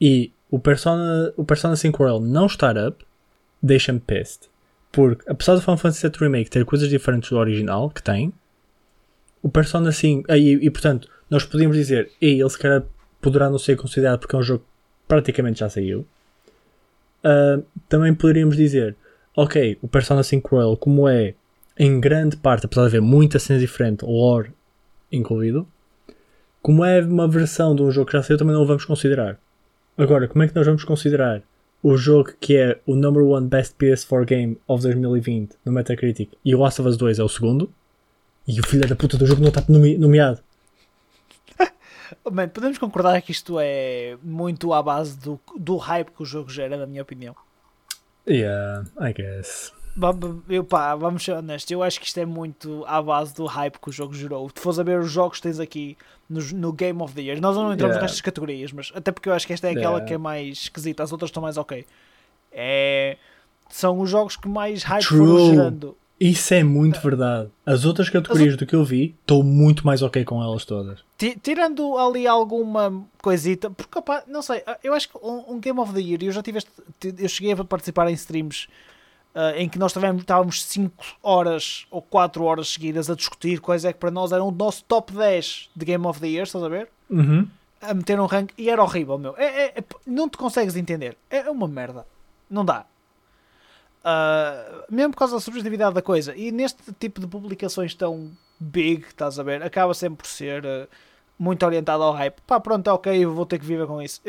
e 0.00 0.32
o 0.50 0.58
Persona, 0.58 1.32
o 1.36 1.44
Persona 1.44 1.76
5 1.76 1.96
Royal 1.96 2.20
não 2.20 2.46
estar 2.46 2.76
up 2.76 3.04
deixa-me 3.62 4.00
peste. 4.00 4.48
Porque, 4.90 5.30
apesar 5.30 5.54
do 5.54 5.60
Final 5.60 5.76
Fantasy 5.76 6.08
VII 6.08 6.18
Remake 6.20 6.50
ter 6.50 6.64
coisas 6.64 6.88
diferentes 6.88 7.30
do 7.30 7.36
original, 7.36 7.90
que 7.90 8.02
tem, 8.02 8.32
o 9.42 9.48
Persona 9.48 9.92
5, 9.92 10.32
e, 10.32 10.66
e 10.66 10.70
portanto, 10.70 11.08
nós 11.30 11.44
podíamos 11.44 11.76
dizer, 11.76 12.10
e 12.20 12.40
ele 12.40 12.50
se 12.50 12.58
calhar 12.58 12.84
poderá 13.20 13.50
não 13.50 13.58
ser 13.58 13.76
considerado 13.76 14.20
porque 14.20 14.34
é 14.34 14.38
um 14.38 14.42
jogo 14.42 14.64
que 14.64 15.08
praticamente 15.08 15.60
já 15.60 15.68
saiu. 15.68 16.06
Uh, 17.24 17.62
também 17.88 18.14
poderíamos 18.14 18.56
dizer, 18.56 18.96
ok, 19.36 19.78
o 19.82 19.88
Persona 19.88 20.22
5 20.22 20.56
Royal, 20.56 20.76
como 20.76 21.08
é 21.08 21.34
em 21.78 22.00
grande 22.00 22.36
parte, 22.36 22.66
apesar 22.66 22.82
de 22.82 22.88
haver 22.88 23.02
muita 23.02 23.38
cena 23.38 23.58
diferente, 23.58 24.04
lore 24.04 24.52
incluído, 25.12 25.66
como 26.60 26.84
é 26.84 27.00
uma 27.00 27.28
versão 27.28 27.74
de 27.74 27.82
um 27.82 27.90
jogo 27.90 28.06
que 28.06 28.16
já 28.16 28.22
saiu, 28.22 28.38
também 28.38 28.54
não 28.54 28.62
o 28.62 28.66
vamos 28.66 28.84
considerar. 28.84 29.38
Agora, 29.96 30.28
como 30.28 30.42
é 30.42 30.48
que 30.48 30.54
nós 30.54 30.66
vamos 30.66 30.84
considerar 30.84 31.42
o 31.82 31.96
jogo 31.96 32.32
que 32.40 32.56
é 32.56 32.80
o 32.86 32.94
number 32.96 33.22
one 33.22 33.46
best 33.46 33.74
PS4 33.76 34.24
game 34.24 34.58
of 34.66 34.82
2020 34.82 35.56
no 35.64 35.72
Metacritic 35.72 36.30
e 36.44 36.54
o 36.54 36.60
Last 36.60 36.80
of 36.80 36.88
Us 36.90 36.96
2 36.96 37.18
é 37.18 37.22
o 37.24 37.28
segundo? 37.28 37.72
E 38.46 38.58
o 38.60 38.66
filho 38.66 38.88
da 38.88 38.96
puta 38.96 39.16
do 39.16 39.26
jogo 39.26 39.40
não 39.42 39.48
está 39.48 39.62
nome- 39.68 39.96
nomeado. 39.98 40.40
Bem, 42.32 42.48
podemos 42.48 42.78
concordar 42.78 43.20
que 43.22 43.30
isto 43.32 43.58
é 43.60 44.16
muito 44.22 44.72
à 44.72 44.82
base 44.82 45.18
do, 45.18 45.38
do 45.56 45.76
hype 45.76 46.10
que 46.10 46.22
o 46.22 46.26
jogo 46.26 46.50
gera, 46.50 46.76
na 46.76 46.86
minha 46.86 47.02
opinião. 47.02 47.36
Yeah, 48.26 48.84
I 49.00 49.12
guess. 49.12 49.72
Vamos, 49.98 50.42
eu, 50.48 50.62
pá, 50.62 50.94
vamos 50.94 51.24
ser 51.24 51.32
honestos, 51.32 51.70
eu 51.72 51.82
acho 51.82 51.98
que 52.00 52.06
isto 52.06 52.18
é 52.20 52.24
muito 52.24 52.84
à 52.86 53.02
base 53.02 53.34
do 53.34 53.44
hype 53.46 53.78
que 53.80 53.88
o 53.88 53.92
jogo 53.92 54.14
gerou. 54.14 54.48
Se 54.54 54.62
fores 54.62 54.78
a 54.78 54.82
ver 54.84 55.00
os 55.00 55.10
jogos 55.10 55.38
que 55.38 55.42
tens 55.42 55.58
aqui 55.58 55.96
no, 56.30 56.40
no 56.54 56.72
Game 56.72 57.02
of 57.02 57.12
the 57.14 57.20
Year, 57.22 57.40
nós 57.40 57.56
não 57.56 57.72
entramos 57.72 57.96
Yeah. 57.96 58.02
nestas 58.02 58.20
categorias, 58.20 58.70
mas 58.72 58.92
até 58.94 59.10
porque 59.10 59.28
eu 59.28 59.32
acho 59.32 59.46
que 59.46 59.52
esta 59.52 59.66
é 59.66 59.70
aquela 59.70 59.86
Yeah. 59.94 60.06
que 60.06 60.14
é 60.14 60.18
mais 60.18 60.58
esquisita, 60.58 61.02
as 61.02 61.10
outras 61.10 61.30
estão 61.30 61.42
mais 61.42 61.56
ok. 61.56 61.84
É, 62.52 63.16
são 63.68 63.98
os 64.00 64.08
jogos 64.08 64.36
que 64.36 64.48
mais 64.48 64.82
hype 64.84 65.04
True. 65.04 65.18
foram 65.26 65.46
gerando. 65.50 65.96
Isso 66.20 66.52
é 66.52 66.64
muito 66.64 67.00
verdade. 67.00 67.48
As 67.64 67.84
outras 67.84 68.08
categorias 68.10 68.56
do 68.56 68.66
que 68.66 68.74
eu 68.74 68.84
vi, 68.84 69.14
estou 69.20 69.42
muito 69.44 69.86
mais 69.86 70.02
ok 70.02 70.24
com 70.24 70.42
elas 70.42 70.64
todas. 70.64 70.98
Ti- 71.16 71.38
Tirando 71.40 71.96
ali 71.96 72.26
alguma 72.26 73.04
coisita, 73.22 73.70
porque 73.70 73.98
opá, 73.98 74.24
não 74.26 74.42
sei, 74.42 74.62
eu 74.82 74.94
acho 74.94 75.08
que 75.08 75.16
um, 75.22 75.54
um 75.54 75.60
Game 75.60 75.78
of 75.78 75.92
the 75.92 76.00
Year, 76.00 76.20
eu 76.22 76.32
já 76.32 76.42
tive 76.42 76.58
este, 76.58 76.70
eu 77.18 77.28
cheguei 77.28 77.52
a 77.52 77.64
participar 77.64 78.10
em 78.10 78.14
streams 78.14 78.66
ah, 79.34 79.52
em 79.56 79.68
que 79.68 79.78
nós 79.78 79.92
tivemos, 79.92 80.22
estávamos 80.22 80.64
5 80.64 81.04
horas 81.22 81.86
ou 81.90 82.00
4 82.02 82.42
horas 82.44 82.68
seguidas 82.68 83.08
a 83.10 83.14
discutir 83.14 83.60
quais 83.60 83.84
é 83.84 83.92
que 83.92 83.98
para 83.98 84.10
nós 84.10 84.32
eram 84.32 84.48
o 84.48 84.50
nosso 84.52 84.84
top 84.84 85.12
10 85.12 85.70
de 85.76 85.84
Game 85.84 86.06
of 86.06 86.20
the 86.20 86.28
Year, 86.28 86.44
estás 86.44 86.64
a 86.64 86.68
ver? 86.68 86.88
Uhum. 87.10 87.48
A 87.80 87.94
meter 87.94 88.18
um 88.20 88.26
rank 88.26 88.50
e 88.58 88.68
era 88.68 88.82
horrível, 88.82 89.16
meu. 89.18 89.34
É, 89.38 89.44
é- 89.66 89.72
é- 89.78 89.84
não 90.06 90.28
te 90.28 90.36
consegues 90.36 90.74
entender. 90.76 91.16
É 91.30 91.48
uma 91.50 91.68
merda. 91.68 92.04
Não 92.50 92.64
dá. 92.64 92.84
Ah, 94.04 94.84
mesmo 94.90 95.12
por 95.12 95.18
causa 95.18 95.34
da 95.34 95.40
subjetividade 95.40 95.94
da 95.94 96.02
coisa. 96.02 96.34
E 96.36 96.50
neste 96.50 96.92
tipo 96.94 97.20
de 97.20 97.26
publicações 97.26 97.94
tão 97.94 98.30
big, 98.58 99.06
estás 99.06 99.38
a 99.38 99.42
ver, 99.42 99.62
acaba 99.62 99.92
sempre 99.94 100.18
por 100.18 100.26
ser 100.26 100.66
ah, 100.66 100.86
muito 101.38 101.64
orientado 101.64 102.02
ao 102.02 102.12
hype. 102.12 102.40
Pá, 102.46 102.58
pronto, 102.60 102.88
é 102.88 102.92
ok, 102.92 103.26
vou 103.26 103.46
ter 103.46 103.58
que 103.58 103.66
viver 103.66 103.86
com 103.86 104.00
isso. 104.02 104.20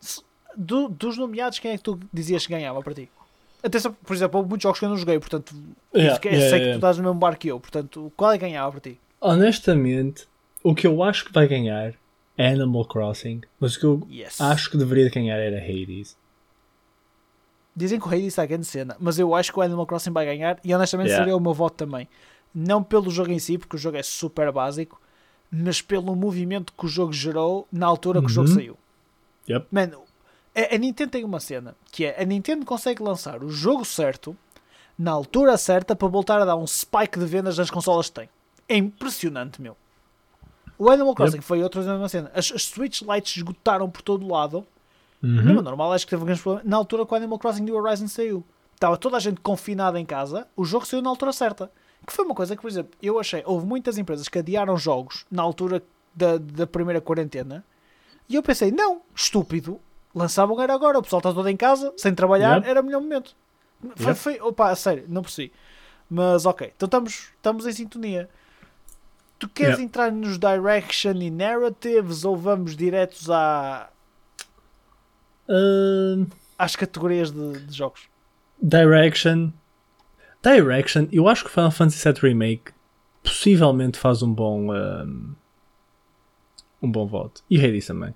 Se- 0.00 0.22
do- 0.56 0.88
dos 0.88 1.16
nomeados, 1.16 1.58
quem 1.58 1.72
é 1.72 1.76
que 1.76 1.82
tu 1.82 1.98
dizias 2.12 2.46
que 2.46 2.52
ganhava 2.52 2.82
para 2.82 2.94
ti? 2.94 3.10
Atenção, 3.62 3.92
por 4.04 4.14
exemplo, 4.14 4.38
houve 4.38 4.48
muitos 4.48 4.62
jogos 4.62 4.78
que 4.78 4.84
eu 4.84 4.88
não 4.88 4.96
joguei, 4.96 5.18
portanto, 5.18 5.52
Yeah, 5.94 6.20
yeah, 6.24 6.40
sei 6.48 6.58
que 6.60 6.64
yeah. 6.66 6.72
tu 6.72 6.76
estás 6.76 6.96
no 6.98 7.02
mesmo 7.04 7.18
bar 7.18 7.36
que 7.36 7.48
eu, 7.48 7.58
portanto, 7.58 8.12
qual 8.16 8.30
é 8.32 8.38
que 8.38 8.44
ganhava 8.44 8.70
para 8.72 8.80
ti? 8.80 9.00
Honestamente, 9.20 10.26
o 10.62 10.74
que 10.74 10.86
eu 10.86 11.02
acho 11.02 11.24
que 11.24 11.32
vai 11.32 11.48
ganhar 11.48 11.94
é 12.36 12.48
Animal 12.52 12.84
Crossing, 12.84 13.40
mas 13.58 13.74
o 13.76 13.80
que 13.80 13.86
eu 13.86 14.06
Yes. 14.10 14.40
acho 14.40 14.70
que 14.70 14.76
deveria 14.76 15.10
ganhar 15.10 15.36
era 15.38 15.58
Hades. 15.58 16.16
Dizem 17.74 17.98
que 18.00 18.06
o 18.06 18.10
Hades 18.10 18.26
está 18.26 18.42
a 18.42 18.46
grande 18.46 18.66
cena, 18.66 18.96
mas 18.98 19.18
eu 19.18 19.34
acho 19.34 19.52
que 19.52 19.58
o 19.58 19.62
Animal 19.62 19.86
Crossing 19.86 20.10
vai 20.12 20.24
ganhar 20.26 20.58
e 20.64 20.74
honestamente 20.74 21.10
seria 21.10 21.36
o 21.36 21.40
meu 21.40 21.54
voto 21.54 21.74
também. 21.76 22.08
Não 22.54 22.82
pelo 22.82 23.10
jogo 23.10 23.30
em 23.30 23.38
si, 23.38 23.56
porque 23.58 23.76
o 23.76 23.78
jogo 23.78 23.96
é 23.96 24.02
super 24.02 24.50
básico, 24.50 25.00
mas 25.50 25.80
pelo 25.82 26.14
movimento 26.16 26.72
que 26.72 26.86
o 26.86 26.88
jogo 26.88 27.12
gerou 27.12 27.66
na 27.72 27.86
altura 27.86 28.20
que 28.20 28.26
o 28.26 28.30
jogo 28.30 28.48
Uhum. 28.48 28.54
saiu. 28.54 28.78
Yep. 29.48 29.66
A, 30.58 30.74
a 30.74 30.78
Nintendo 30.78 31.10
tem 31.10 31.24
uma 31.24 31.40
cena 31.40 31.76
que 31.90 32.04
é 32.04 32.20
a 32.20 32.24
Nintendo 32.24 32.64
consegue 32.64 33.02
lançar 33.02 33.42
o 33.42 33.50
jogo 33.50 33.84
certo 33.84 34.36
na 34.98 35.12
altura 35.12 35.56
certa 35.56 35.94
para 35.94 36.08
voltar 36.08 36.40
a 36.40 36.44
dar 36.44 36.56
um 36.56 36.66
spike 36.66 37.18
de 37.18 37.26
vendas 37.26 37.56
das 37.56 37.70
consolas 37.70 38.08
que 38.08 38.16
tem. 38.16 38.28
É 38.68 38.76
impressionante, 38.76 39.62
meu. 39.62 39.76
O 40.76 40.90
Animal 40.90 41.14
Crossing 41.14 41.40
foi 41.40 41.62
outra 41.62 41.82
mesma 41.82 42.08
cena. 42.08 42.30
As, 42.34 42.52
as 42.52 42.64
Switch 42.64 43.02
Lights 43.02 43.36
esgotaram 43.36 43.88
por 43.88 44.02
todo 44.02 44.26
lado. 44.26 44.66
Uhum. 45.22 45.42
Não, 45.42 45.62
normal, 45.62 45.92
acho 45.92 46.06
que 46.06 46.10
teve 46.10 46.22
um 46.22 46.26
grande 46.26 46.40
problema. 46.42 46.68
Na 46.68 46.76
altura 46.76 47.06
que 47.06 47.12
o 47.12 47.16
Animal 47.16 47.38
Crossing 47.38 47.62
New 47.62 47.76
Horizons 47.76 48.12
saiu, 48.12 48.44
estava 48.74 48.96
toda 48.96 49.16
a 49.16 49.20
gente 49.20 49.40
confinada 49.40 49.98
em 49.98 50.04
casa, 50.04 50.46
o 50.56 50.64
jogo 50.64 50.86
saiu 50.86 51.02
na 51.02 51.10
altura 51.10 51.32
certa. 51.32 51.70
Que 52.06 52.12
foi 52.12 52.24
uma 52.24 52.34
coisa 52.34 52.54
que, 52.54 52.62
por 52.62 52.70
exemplo, 52.70 52.92
eu 53.02 53.18
achei. 53.18 53.42
Houve 53.44 53.66
muitas 53.66 53.98
empresas 53.98 54.28
que 54.28 54.38
adiaram 54.38 54.76
jogos 54.76 55.26
na 55.30 55.42
altura 55.42 55.82
da, 56.14 56.38
da 56.38 56.66
primeira 56.66 57.00
quarentena 57.00 57.64
e 58.28 58.34
eu 58.34 58.42
pensei, 58.42 58.70
não, 58.70 59.00
estúpido, 59.14 59.80
lançavam 60.14 60.60
era 60.60 60.74
agora, 60.74 60.98
o 60.98 61.02
pessoal 61.02 61.20
está 61.20 61.32
todo 61.32 61.48
em 61.48 61.56
casa, 61.56 61.92
sem 61.96 62.14
trabalhar, 62.14 62.56
Yep. 62.58 62.68
era 62.68 62.80
o 62.80 62.84
melhor 62.84 63.00
momento. 63.00 63.34
Foi, 63.96 64.06
Yep. 64.12 64.18
foi, 64.20 64.40
opa, 64.40 64.74
sério, 64.74 65.04
não 65.08 65.22
percebi. 65.22 65.52
Mas 66.10 66.46
ok, 66.46 66.72
então 66.74 66.86
estamos, 66.86 67.12
estamos 67.36 67.66
em 67.66 67.72
sintonia. 67.72 68.28
Tu 69.38 69.48
queres 69.48 69.74
Yep. 69.78 69.82
entrar 69.84 70.10
nos 70.10 70.38
direction 70.38 71.12
e 71.20 71.30
narratives 71.30 72.24
ou 72.24 72.36
vamos 72.36 72.74
diretos 72.76 73.30
à, 73.30 73.90
Ahn, 75.48 76.26
às 76.58 76.74
categorias 76.76 77.30
de, 77.30 77.60
de 77.60 77.76
jogos? 77.76 78.08
Direction. 78.60 79.50
Direction, 80.42 81.06
eu 81.12 81.28
acho 81.28 81.44
que 81.44 81.50
Final 81.50 81.70
Fantasy 81.70 82.04
VII 82.12 82.20
Remake 82.20 82.72
possivelmente 83.22 83.98
faz 83.98 84.22
um 84.22 84.32
bom. 84.32 84.72
ahm, 84.72 85.34
um 86.82 86.90
bom 86.90 87.06
voto. 87.06 87.42
E 87.50 87.58
Hades 87.64 87.86
também. 87.86 88.14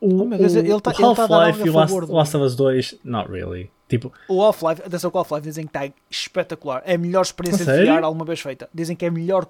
O, 0.00 0.22
Oh, 0.22 0.24
meu 0.24 0.38
Deus, 0.38 0.54
o- 0.54 0.58
ele 0.58 0.80
tá- 0.80 0.92
tá 0.92 1.04
Half-Life 1.06 1.32
algo 1.34 1.66
e 1.66 1.70
o 1.70 1.74
Last, 1.74 1.92
favor 1.92 2.06
do- 2.06 2.14
Last 2.14 2.36
of 2.36 2.46
Us 2.46 2.56
2, 2.56 2.98
not 3.04 3.30
really. 3.30 3.70
Tipo, 3.88 4.12
O 4.28 4.42
Half-Life, 4.42 4.82
atenção 4.86 5.10
que 5.10 5.16
o 5.16 5.20
Half-Life 5.20 5.46
dizem 5.46 5.66
que 5.66 5.76
está 5.76 5.92
espetacular. 6.08 6.82
É 6.86 6.94
a 6.94 6.98
melhor 6.98 7.22
experiência 7.22 7.64
de? 7.66 7.84
VR 7.84 8.04
alguma 8.04 8.24
vez 8.24 8.40
feita. 8.40 8.68
Dizem 8.72 8.94
que 8.96 9.04
é 9.04 9.10
melhor. 9.10 9.46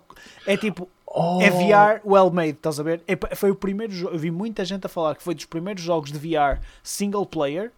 É 0.47 0.57
tipo, 0.57 0.89
oh, 1.07 1.39
é 1.43 1.51
VR 1.51 2.01
well 2.05 2.31
made, 2.31 2.53
estás 2.53 2.81
a 2.81 2.83
ver? 2.83 3.03
É 3.07 3.17
foi 3.37 3.51
o 3.51 3.55
primeiro 3.55 3.93
jogo. 3.93 4.15
Eu 4.15 4.19
vi 4.19 4.31
muita 4.31 4.65
gente 4.65 4.85
a 4.87 4.89
falar 4.89 5.15
que 5.15 5.23
foi 5.23 5.35
dos 5.35 5.45
primeiros 5.45 5.83
jogos 5.83 6.11
de 6.11 6.19
VR 6.19 6.59
single 6.83 7.27
player 7.27 7.71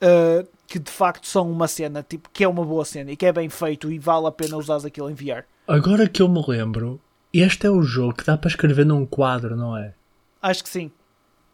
uh, 0.00 0.46
que 0.68 0.78
de 0.78 0.90
facto 0.90 1.26
são 1.26 1.50
uma 1.50 1.66
cena, 1.68 2.04
tipo, 2.08 2.30
que 2.32 2.44
é 2.44 2.48
uma 2.48 2.64
boa 2.64 2.84
cena 2.84 3.10
e 3.10 3.16
que 3.16 3.26
é 3.26 3.32
bem 3.32 3.48
feito 3.48 3.90
e 3.90 3.98
vale 3.98 4.26
a 4.26 4.30
pena 4.32 4.56
usar 4.56 4.76
aquilo 4.86 5.10
em 5.10 5.14
VR. 5.14 5.42
Agora 5.66 6.08
que 6.08 6.22
eu 6.22 6.28
me 6.28 6.42
lembro, 6.46 7.00
este 7.34 7.66
é 7.66 7.70
o 7.70 7.82
jogo 7.82 8.14
que 8.14 8.24
dá 8.24 8.38
para 8.38 8.48
escrever 8.48 8.86
num 8.86 9.04
quadro, 9.04 9.56
não 9.56 9.76
é? 9.76 9.92
Acho 10.40 10.62
que 10.62 10.68
sim. 10.70 10.90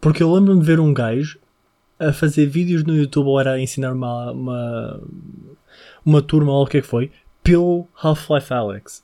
Porque 0.03 0.23
eu 0.23 0.31
lembro-me 0.35 0.61
de 0.61 0.67
ver 0.67 0.79
um 0.81 0.93
gajo 0.93 1.38
a 1.99 2.12
fazer 2.12 2.47
vídeos 2.47 2.85
no 2.85 2.95
YouTube 2.95 3.29
ou 3.29 3.41
era 3.41 3.53
a 3.53 3.61
ensinar 3.61 3.93
uma, 3.93 4.33
uma, 4.33 5.01
uma 6.05 6.21
turma 6.21 6.53
ou 6.53 6.65
o 6.65 6.67
que 6.67 6.79
é 6.79 6.81
que 6.83 6.87
foi, 6.87 7.11
pelo 7.43 7.87
Half-Life 8.03 8.53
Alex. 8.53 9.03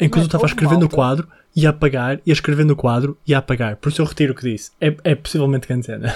Enquanto 0.00 0.22
eu 0.22 0.26
estava 0.26 0.42
a 0.42 0.46
houve 0.46 0.52
escrever 0.54 0.74
no 0.74 0.80
malta- 0.80 0.96
quadro 0.96 1.28
e 1.54 1.66
a 1.66 1.70
apagar, 1.70 2.20
e 2.24 2.30
a 2.30 2.32
escrever 2.32 2.64
no 2.64 2.74
quadro 2.74 3.18
e 3.26 3.34
a 3.34 3.38
apagar. 3.38 3.76
Por 3.76 3.90
isso 3.90 4.00
eu 4.00 4.06
retiro 4.06 4.32
o 4.32 4.36
que 4.36 4.42
disse. 4.50 4.70
É, 4.80 4.96
é 5.04 5.14
possivelmente 5.14 5.68
grande 5.68 5.86
cena. 5.86 6.14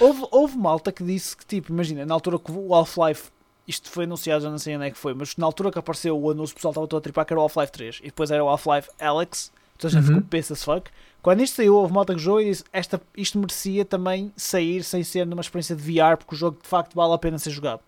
Houve, 0.00 0.26
houve 0.30 0.56
malta 0.56 0.90
que 0.90 1.04
disse 1.04 1.36
que, 1.36 1.44
tipo, 1.44 1.70
imagina, 1.70 2.06
na 2.06 2.14
altura 2.14 2.38
que 2.38 2.50
o 2.50 2.74
Half-Life, 2.74 3.24
isto 3.68 3.90
foi 3.90 4.04
anunciado, 4.04 4.44
já 4.44 4.50
não 4.50 4.56
sei 4.58 4.74
onde 4.76 4.86
é 4.86 4.90
que 4.90 4.96
foi, 4.96 5.12
mas 5.12 5.36
na 5.36 5.44
altura 5.44 5.70
que 5.70 5.78
apareceu 5.78 6.18
o 6.18 6.30
anúncio, 6.30 6.54
o 6.54 6.56
pessoal 6.56 6.70
estava 6.72 6.86
todo 6.86 6.98
a 6.98 7.02
tripar 7.02 7.26
que 7.26 7.34
era 7.34 7.40
o 7.40 7.42
Half-Life 7.42 7.72
3 7.72 7.98
e 8.02 8.06
depois 8.06 8.30
era 8.30 8.42
o 8.42 8.48
Half-Life 8.48 8.88
Alex, 8.98 9.52
então 9.76 9.90
já 9.90 10.00
Uhum. 10.00 10.22
ficou 10.22 10.40
as 10.40 10.64
fuck. 10.64 10.90
Quando 11.26 11.40
isto 11.40 11.56
saiu, 11.56 11.74
houve 11.74 11.92
malta 11.92 12.14
que 12.14 12.20
jogou 12.20 12.40
e 12.40 12.44
disse: 12.44 12.62
esta, 12.72 13.02
isto 13.16 13.36
merecia 13.36 13.84
também 13.84 14.32
sair 14.36 14.84
sem 14.84 15.02
ser 15.02 15.26
numa 15.26 15.40
experiência 15.40 15.74
de 15.74 15.82
VR, 15.82 16.16
porque 16.16 16.36
o 16.36 16.38
jogo 16.38 16.56
de 16.62 16.68
facto 16.68 16.94
vale 16.94 17.14
a 17.14 17.18
pena 17.18 17.36
ser 17.36 17.50
jogado. 17.50 17.80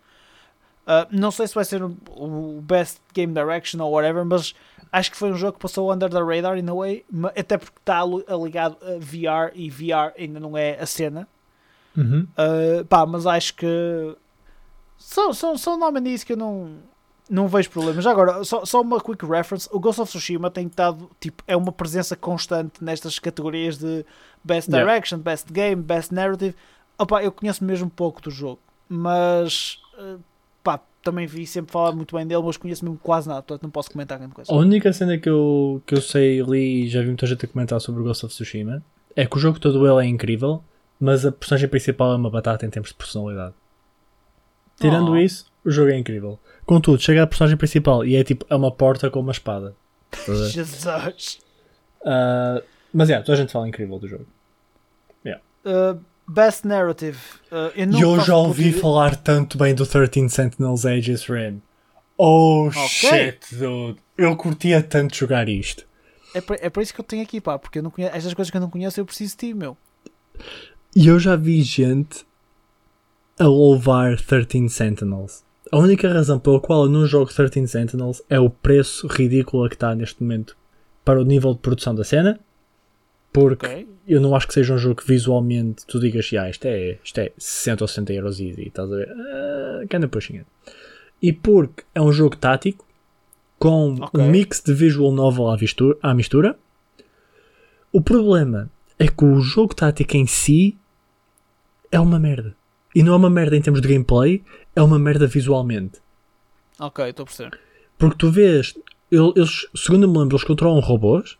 Uh, 0.83 1.07
não 1.13 1.31
sei 1.31 1.47
se 1.47 1.55
vai 1.55 1.65
ser 1.65 1.81
o, 1.85 2.61
best 2.61 2.99
game 3.15 3.33
direction 3.33 3.81
ou 3.81 3.93
whatever, 3.93 4.25
mas 4.25 4.57
acho 4.91 5.13
que 5.13 5.17
foi 5.17 5.31
um 5.31 5.37
jogo 5.37 5.53
que 5.53 5.61
passou 5.61 5.93
under 5.93 6.11
the 6.11 6.19
radar 6.19 6.59
in 6.59 6.69
a 6.69 6.75
way, 6.75 7.05
até 7.37 7.57
porque 7.57 7.79
está 7.79 8.01
ali- 8.03 8.25
ligado 8.43 8.77
a 8.83 8.99
VR 8.99 9.53
e 9.55 9.71
VR 9.71 10.13
ainda 10.19 10.41
não 10.41 10.59
é 10.59 10.77
a 10.81 10.85
cena. 10.85 11.29
Uhum. 11.97 12.27
Uh, 12.33 12.85
pá, 12.87 13.07
mas 13.07 13.25
acho 13.25 13.55
que 13.55 14.17
são, 14.97 15.33
são, 15.33 15.57
são 15.57 15.79
nominees 15.79 16.25
que 16.25 16.33
eu 16.33 16.37
não, 16.37 16.79
não 17.29 17.47
vejo 17.49 17.71
problemas. 17.71 18.03
Já 18.03 18.11
agora, 18.11 18.43
só, 18.45 18.65
só 18.65 18.81
uma 18.81 19.01
quick 19.01 19.25
reference: 19.27 19.69
o 19.73 19.79
Ghost 19.79 20.01
of 20.01 20.11
Tsushima 20.11 20.51
tem 20.51 20.67
estado, 20.67 21.11
tipo, 21.21 21.43
é 21.47 21.57
uma 21.57 21.73
presença 21.73 22.17
constante 22.17 22.83
nestas 22.83 23.19
categorias 23.19 23.79
de 23.79 24.05
Best 24.43 24.71
Yeah. 24.71 24.91
Direction, 24.91 25.19
Best 25.19 25.53
Game, 25.53 25.83
Best 25.83 26.13
Narrative. 26.15 26.55
Opa, 26.99 27.23
eu 27.23 27.31
conheço 27.31 27.63
mesmo 27.65 27.89
pouco 27.89 28.21
do 28.21 28.31
jogo, 28.31 28.59
mas 28.89 29.79
uh, 29.99 30.19
pá, 30.65 30.81
também 31.03 31.27
vi 31.27 31.47
sempre 31.47 31.71
falar 31.71 31.93
muito 31.93 32.17
bem 32.17 32.27
dele, 32.27 32.43
mas 32.43 32.57
conheço 32.57 32.85
mesmo 32.85 32.99
quase 33.03 33.29
nada, 33.29 33.43
portanto 33.43 33.63
não 33.63 33.71
posso 33.71 33.91
comentar 33.91 34.19
grande 34.19 34.35
coisa. 34.35 34.53
A 34.53 34.57
única 34.57 34.93
cena 34.93 35.17
que 35.17 35.29
eu, 35.29 35.81
que 35.87 35.95
eu 35.95 36.01
sei, 36.01 36.41
li 36.43 36.85
e 36.85 36.89
já 36.89 37.01
vi 37.01 37.07
muita 37.07 37.27
gente 37.27 37.45
a 37.45 37.49
comentar 37.49 37.81
sobre 37.81 38.01
o 38.01 38.05
Ghost 38.05 38.27
of 38.27 38.35
Tsushima 38.35 38.83
é 39.15 39.27
que 39.27 39.37
o 39.37 39.39
jogo 39.41 39.61
todo 39.61 39.87
ele 39.87 40.07
é 40.07 40.09
incrível, 40.09 40.63
mas 40.99 41.25
a 41.25 41.31
personagem 41.31 41.69
principal 41.69 42.13
é 42.13 42.17
uma 42.17 42.31
batata 42.31 42.67
em 42.67 42.71
termos 42.71 42.91
de 42.91 42.97
personalidade. 42.97 43.55
Tirando 44.81 45.13
Oh. 45.13 45.17
isso, 45.17 45.48
o 45.69 45.71
jogo 45.71 45.91
é 45.91 45.99
incrível. 45.99 46.39
Contudo, 46.67 47.01
chega 47.01 47.23
a 47.23 47.27
personagem 47.27 47.57
principal 47.57 48.05
e 48.05 48.17
é 48.17 48.25
tipo 48.25 48.45
é 48.49 48.55
uma 48.57 48.71
porta 48.73 49.11
com 49.11 49.21
uma 49.21 49.33
espada. 49.33 49.75
Jesus! 50.51 51.41
Ah, 52.05 52.63
mas 52.93 53.11
é, 53.11 53.19
toda 53.21 53.33
a 53.35 53.37
gente 53.37 53.53
fala 53.53 53.69
incrível 53.69 53.99
do 53.99 54.09
jogo. 54.09 54.27
Uh, 55.65 56.01
best 56.27 56.65
Narrative. 56.67 57.19
Uh, 57.53 57.71
eu 57.77 58.15
eu 58.17 58.21
já 58.21 58.37
ouvi 58.37 58.69
ideia- 58.69 58.81
falar 58.81 59.17
tanto 59.17 59.59
bem 59.59 59.75
do 59.75 59.85
13 59.85 60.29
Sentinels 60.31 60.87
Aegis 60.87 61.27
Rim. 61.27 61.61
Oh 62.17 62.69
Ok. 62.69 62.81
shit, 62.89 63.55
dude. 63.55 63.99
Eu 64.17 64.35
curtia 64.37 64.83
tanto 64.83 65.15
jogar 65.17 65.49
isto. 65.49 65.85
é, 66.35 66.41
por, 66.41 66.57
é 66.57 66.83
isso 66.83 66.95
que 66.95 67.01
eu 67.01 67.05
tenho 67.05 67.23
aqui, 67.23 67.41
pá, 67.41 67.59
porque 67.59 67.81
eu 67.81 67.83
não 67.83 67.91
conheço, 67.91 68.17
estas 68.17 68.33
coisas 68.35 68.51
que 68.51 68.57
eu 68.57 68.61
não 68.61 68.71
conheço 68.71 68.99
eu 68.99 69.05
preciso 69.05 69.33
de 69.37 69.49
ti, 69.49 69.55
meu. 69.55 69.77
E 70.97 71.07
eu 71.07 71.19
já 71.19 71.37
vi 71.37 71.61
gente 71.63 72.25
a 73.39 73.45
louvar 73.45 74.17
13 74.19 74.69
Sentinels. 74.69 75.45
A 75.71 75.79
única 75.79 76.09
razão 76.13 76.39
pela 76.39 76.61
qual 76.61 76.85
eu 76.85 76.91
não 76.91 77.07
jogo 77.07 77.33
13 77.33 77.67
Sentinels 77.69 78.23
é 78.29 78.41
o 78.41 78.49
preço 78.49 79.07
ridículo 79.07 79.69
que 79.69 79.75
está 79.75 79.95
neste 79.95 80.23
momento 80.23 80.57
para 81.05 81.21
o 81.21 81.25
nível 81.25 81.53
de 81.55 81.61
produção 81.61 81.95
da 81.95 82.05
cena. 82.05 82.41
Porque 83.33 83.67
Ok? 83.67 83.89
eu 84.07 84.21
não 84.21 84.35
acho 84.35 84.49
que 84.49 84.55
seja 84.55 84.73
um 84.73 84.79
jogo 84.79 84.97
que 84.97 85.07
visualmente 85.07 85.85
tu 85.87 86.01
digas, 86.01 86.31
ah, 86.39 86.49
isto, 86.49 86.65
é, 86.65 86.99
isto 87.05 87.19
é 87.19 87.33
60 87.37 87.85
ou 87.85 87.89
60 87.89 88.13
euros 88.15 88.41
easy, 88.41 88.69
estás 88.69 88.91
a 88.91 88.97
ver? 88.97 89.09
Uh, 89.13 89.87
kinda 89.89 90.09
pushing 90.09 90.39
it. 90.39 90.47
E 91.21 91.33
porque 91.33 91.83
é 91.95 92.01
um 92.01 92.11
jogo 92.11 92.37
tático 92.37 92.87
com 93.59 93.97
Ok. 94.01 94.21
um 94.23 94.31
mix 94.31 94.63
de 94.63 94.73
visual 94.73 95.13
novel 95.13 95.49
à, 95.49 95.57
vistura, 95.57 95.99
à 96.03 96.15
mistura. 96.15 96.57
O 97.93 98.01
problema 98.01 98.71
é 98.99 99.09
que 99.09 99.25
o 99.25 99.41
jogo 99.41 99.75
tático 99.75 100.17
em 100.17 100.27
si 100.27 100.77
é 101.93 102.01
uma 102.01 102.19
merda. 102.19 102.55
E 102.99 103.03
não 103.05 103.13
é 103.13 103.17
uma 103.17 103.31
merda 103.31 103.57
em 103.57 103.63
termos 103.63 103.81
de 103.81 103.87
gameplay, 103.87 104.43
é 104.75 104.83
uma 104.83 104.99
merda 104.99 105.27
visualmente. 105.29 106.01
Ok, 106.81 107.05
estou 107.09 107.23
a 107.23 107.27
perceber. 107.27 107.59
Porque 107.97 108.17
tu 108.19 108.29
vês, 108.29 108.75
ele- 109.11 109.33
eles, 109.37 109.69
segundo 109.77 110.09
me 110.09 110.19
lembro, 110.19 110.35
eles 110.37 110.45
controlam 110.45 110.81
robôs 110.81 111.39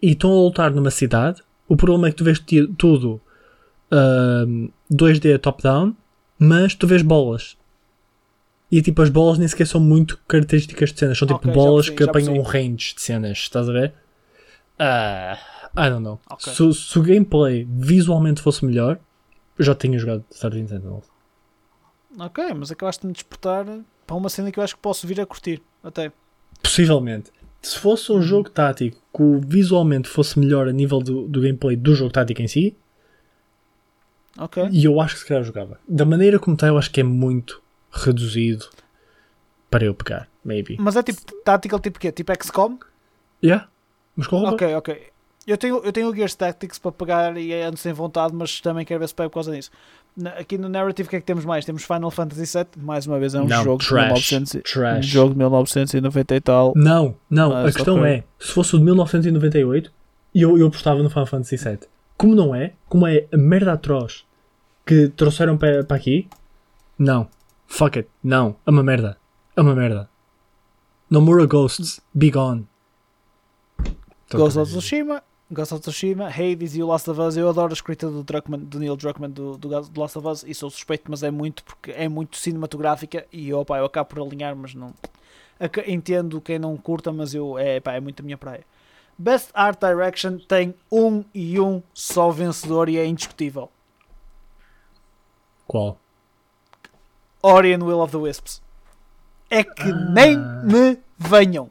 e 0.00 0.12
estão 0.12 0.30
a 0.32 0.42
lutar 0.42 0.70
numa 0.70 0.90
cidade. 0.90 1.42
O 1.68 1.76
problema 1.76 2.08
é 2.08 2.10
que 2.10 2.16
tu 2.16 2.24
vês 2.24 2.42
tudo 2.78 3.20
ahm, 3.92 4.68
2D 4.90 5.38
top-down, 5.38 5.94
mas 6.38 6.74
tu 6.74 6.86
vês 6.86 7.02
bolas. 7.02 7.56
E 8.72 8.80
tipo, 8.80 9.02
as 9.02 9.10
bolas 9.10 9.36
nem 9.38 9.48
sequer 9.48 9.66
são 9.66 9.80
muito 9.80 10.18
características 10.28 10.92
de 10.92 10.98
cenas, 11.00 11.18
são 11.18 11.26
tipo 11.28 11.40
Ok, 11.40 11.50
já 11.52 11.54
bolas 11.54 11.86
percebi, 11.86 11.96
que 11.96 12.02
apanham 12.08 12.34
um 12.34 12.42
range 12.42 12.94
de 12.94 13.02
cenas, 13.02 13.36
estás 13.38 13.68
a 13.68 13.72
ver? 13.72 13.92
Ah, 14.78 15.36
I 15.76 15.90
don't 15.90 16.02
know. 16.02 16.20
Ok. 16.30 16.52
Se, 16.54 16.72
se 16.72 16.98
o 16.98 17.02
gameplay 17.02 17.66
visualmente 17.68 18.40
fosse 18.40 18.64
melhor, 18.64 18.98
eu 19.60 19.64
já 19.64 19.74
tinha 19.74 19.98
jogado 19.98 20.24
13 20.30 20.68
Sentinels. 20.68 21.04
Ok, 22.18 22.54
mas 22.54 22.70
acabaste 22.72 23.02
de 23.02 23.08
me 23.08 23.12
despertar 23.12 23.66
para 24.06 24.16
uma 24.16 24.30
cena 24.30 24.50
que 24.50 24.58
eu 24.58 24.64
acho 24.64 24.74
que 24.74 24.80
posso 24.80 25.06
vir 25.06 25.20
a 25.20 25.26
curtir. 25.26 25.62
Até. 25.84 26.10
Possivelmente. 26.62 27.30
Se 27.60 27.78
fosse 27.78 28.10
um 28.10 28.22
jogo 28.22 28.48
tático 28.48 28.96
que 29.14 29.46
visualmente 29.46 30.08
fosse 30.08 30.38
melhor 30.38 30.66
a 30.66 30.72
nível 30.72 31.00
do, 31.00 31.28
do 31.28 31.42
gameplay 31.42 31.76
do 31.76 31.94
jogo 31.94 32.10
tático 32.10 32.40
em 32.40 32.48
si, 32.48 32.74
Ok. 34.38 34.66
e 34.72 34.82
eu 34.84 34.98
acho 34.98 35.14
que 35.16 35.20
se 35.20 35.26
calhar 35.28 35.44
jogava. 35.44 35.78
Da 35.86 36.06
maneira 36.06 36.38
como 36.38 36.54
está, 36.54 36.66
eu 36.68 36.78
acho 36.78 36.90
que 36.90 37.00
é 37.00 37.04
muito 37.04 37.62
reduzido 37.92 38.66
para 39.70 39.84
eu 39.84 39.94
pegar, 39.94 40.26
maybe. 40.42 40.78
Mas 40.80 40.96
é 40.96 41.02
tipo 41.02 41.20
tático, 41.44 41.78
tipo 41.80 41.98
quê? 42.00 42.10
Tipo 42.10 42.32
XCOM? 42.42 42.78
Yeah? 43.44 43.68
Mas 44.16 44.26
com 44.26 44.36
roupa? 44.38 44.54
Ok, 44.54 44.74
ok. 44.74 45.10
Eu 45.46 45.56
tenho, 45.56 45.78
eu 45.78 45.92
tenho 45.92 46.08
o 46.08 46.14
Gears 46.14 46.34
Tactics 46.34 46.78
para 46.78 46.92
pegar 46.92 47.36
e 47.36 47.52
ando 47.62 47.76
sem 47.78 47.92
vontade, 47.92 48.34
mas 48.34 48.60
também 48.60 48.84
quero 48.84 49.00
ver 49.00 49.08
se 49.08 49.14
pego 49.14 49.30
por 49.30 49.34
causa 49.34 49.52
disso. 49.52 49.70
Aqui 50.38 50.58
no 50.58 50.68
Narrative, 50.68 51.06
o 51.06 51.10
que 51.10 51.16
é 51.16 51.20
que 51.20 51.26
temos 51.26 51.44
mais? 51.44 51.64
Temos 51.64 51.82
Final 51.84 52.10
Fantasy 52.10 52.58
VII, 52.58 52.66
mais 52.84 53.06
uma 53.06 53.18
vez 53.18 53.34
é 53.34 53.40
um 53.40 53.46
Não, 53.46 53.64
jogo 53.64 53.78
de 53.82 53.88
trash. 53.88 54.04
1900, 54.32 54.54
e- 54.54 54.58
um 54.58 54.62
Trash. 54.62 55.06
jogo 55.06 55.32
de 55.32 55.38
1990 55.38 56.34
e 56.34 56.40
tal. 56.40 56.72
Não, 56.76 57.14
não. 57.30 57.50
Mas, 57.50 57.70
a 57.74 57.78
questão 57.78 58.04
é, 58.04 58.24
se 58.38 58.52
fosse 58.52 58.74
o 58.74 58.78
de 58.78 58.84
1998, 58.84 59.90
eu, 60.34 60.58
eu 60.58 60.66
apostava 60.66 61.02
no 61.02 61.08
Final 61.08 61.26
Fantasy 61.26 61.56
VII. 61.56 61.78
Como 62.18 62.34
não 62.34 62.54
é, 62.54 62.74
como 62.88 63.06
é 63.06 63.26
a 63.32 63.36
merda 63.36 63.72
atroz 63.72 64.24
que 64.84 65.08
trouxeram 65.08 65.56
para, 65.56 65.84
para 65.84 65.96
aqui, 65.96 66.28
não. 66.98 67.28
Fuck 67.66 67.98
it. 67.98 68.10
Não. 68.22 68.56
É 68.66 68.70
uma 68.70 68.82
merda. 68.82 69.16
É 69.56 69.60
uma 69.62 69.74
merda. 69.74 70.08
Nomura 71.08 71.46
Ghosts. 71.46 72.00
Be 72.12 72.30
gone. 72.30 72.66
Ghost 74.30 74.58
of 74.58 74.70
Tsushima, 74.70 75.22
Ghost 75.52 75.74
of 75.74 75.80
Tsushima, 75.82 76.28
Hades 76.28 76.76
e 76.76 76.82
o 76.82 76.86
Last 76.86 77.10
of 77.10 77.20
Us. 77.20 77.36
Eu 77.36 77.48
adoro 77.48 77.72
a 77.72 77.74
escrita 77.74 78.08
do, 78.08 78.22
Druckmann, 78.22 78.60
do 78.60 78.78
Neil 78.78 78.96
Druckmann 78.96 79.30
do, 79.30 79.58
do 79.58 79.68
do 79.68 80.00
Last 80.00 80.18
of 80.18 80.28
Us 80.28 80.44
e 80.46 80.54
sou 80.54 80.70
suspeito, 80.70 81.10
mas 81.10 81.22
é 81.22 81.30
muito 81.30 81.64
porque 81.64 81.90
é 81.90 82.08
muito 82.08 82.36
cinematográfica 82.36 83.26
e 83.32 83.52
opa, 83.52 83.78
eu 83.78 83.84
acabo 83.84 84.10
por 84.10 84.20
alinhar, 84.20 84.54
mas 84.54 84.74
não. 84.74 84.94
Entendo 85.86 86.40
quem 86.40 86.58
não 86.58 86.76
curta, 86.76 87.12
mas 87.12 87.34
eu 87.34 87.58
é, 87.58 87.80
pá, 87.80 87.94
é 87.94 88.00
muito 88.00 88.20
a 88.20 88.24
minha 88.24 88.38
praia. 88.38 88.64
Best 89.18 89.50
Art 89.52 89.78
Direction 89.80 90.38
tem 90.38 90.74
um 90.90 91.24
e 91.34 91.60
um 91.60 91.82
só 91.92 92.30
vencedor 92.30 92.88
e 92.88 92.96
é 92.96 93.04
indiscutível. 93.04 93.70
Qual? 95.66 95.98
Ori 97.42 97.74
and 97.74 97.84
Will 97.84 98.00
of 98.00 98.12
the 98.12 98.18
Wisps. 98.18 98.62
É 99.50 99.64
que 99.64 99.92
nem 99.92 100.38
me 100.64 100.98
venham. 101.18 101.70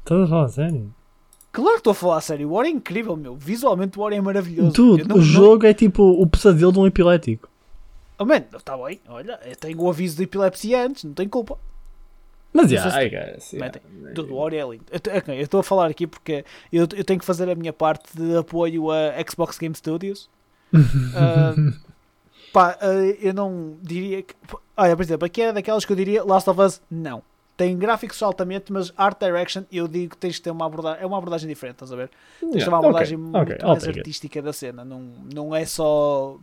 Estás 0.00 0.22
a 0.22 0.26
falar 0.28 0.48
sério? 0.48 0.94
Claro 1.56 1.72
que 1.72 1.78
estou 1.80 1.90
a 1.92 1.94
falar 1.94 2.16
a 2.18 2.20
sério. 2.20 2.50
O 2.50 2.52
Ori 2.52 2.68
é 2.68 2.70
incrível, 2.72 3.16
meu. 3.16 3.34
Visualmente 3.34 3.98
o 3.98 4.02
Ori 4.02 4.16
é 4.16 4.20
maravilhoso. 4.20 4.72
Dude, 4.72 5.02
Eu 5.02 5.08
não- 5.08 5.16
o 5.16 5.18
não- 5.18 5.24
jogo 5.24 5.64
é 5.66 5.72
tipo 5.72 6.02
o 6.02 6.26
pesadelo 6.26 6.70
de 6.70 6.78
um 6.78 6.86
epilético. 6.86 7.48
Oh, 8.18 8.24
man, 8.26 8.42
está 8.54 8.76
bem. 8.76 9.00
Olha, 9.08 9.40
eu 9.44 9.56
tenho 9.56 9.80
o 9.80 9.88
aviso 9.88 10.16
de 10.18 10.24
epilepsia 10.24 10.84
antes, 10.84 11.04
não 11.04 11.14
tenho 11.14 11.30
culpa. 11.30 11.58
Mas 12.52 12.70
Não 12.70 12.72
yeah, 12.78 13.02
I 13.02 13.08
guess. 13.08 13.52
yeah. 13.52 13.78
Dude, 14.14 14.32
o 14.32 14.36
Ori 14.36 14.56
é 14.56 14.66
lindo. 14.68 14.84
Eu, 14.90 15.42
estou 15.42 15.60
a 15.60 15.62
falar 15.62 15.86
aqui 15.90 16.06
porque 16.06 16.44
eu, 16.72 16.82
eu 16.94 17.04
tenho 17.04 17.18
que 17.20 17.24
fazer 17.26 17.48
a 17.50 17.54
minha 17.54 17.72
parte 17.72 18.04
de 18.16 18.36
apoio 18.36 18.90
a 18.90 19.12
Xbox 19.28 19.56
Game 19.58 19.74
Studios. 19.74 20.28
Ah, 21.14 21.54
pá, 22.52 22.76
ah, 22.80 22.86
eu 23.20 23.32
não 23.34 23.76
diria 23.82 24.22
que. 24.22 24.34
Olha, 24.76 24.96
por 24.96 25.02
exemplo, 25.02 25.24
aqui 25.26 25.40
é 25.42 25.52
daquelas 25.52 25.84
que 25.84 25.92
eu 25.92 25.96
diria 25.96 26.24
Last 26.24 26.48
of 26.50 26.60
Us, 26.60 26.80
não. 26.90 27.22
Tem 27.56 27.76
gráficos 27.78 28.22
altamente, 28.22 28.70
mas 28.72 28.92
Art 28.96 29.18
Direction, 29.18 29.62
eu 29.72 29.88
digo 29.88 30.10
que 30.10 30.16
tens 30.18 30.34
de 30.34 30.42
ter 30.42 30.50
uma 30.50 30.66
abordagem. 30.66 31.02
É 31.02 31.06
uma 31.06 31.16
abordagem 31.16 31.48
diferente, 31.48 31.76
estás 31.76 31.90
a 31.92 31.96
ver? 31.96 32.10
Tens 32.38 32.52
de 32.52 32.58
ter 32.64 32.68
uma 32.68 32.78
abordagem 32.78 33.16
ok, 33.16 33.30
muito 33.32 33.62
I'll 33.62 33.68
mais 33.68 33.78
take 33.82 33.88
it. 33.90 33.98
artística 34.00 34.42
da 34.42 34.52
cena. 34.52 34.84
Não, 34.84 35.00
não 35.34 35.54
é 35.54 35.64
só 35.64 36.36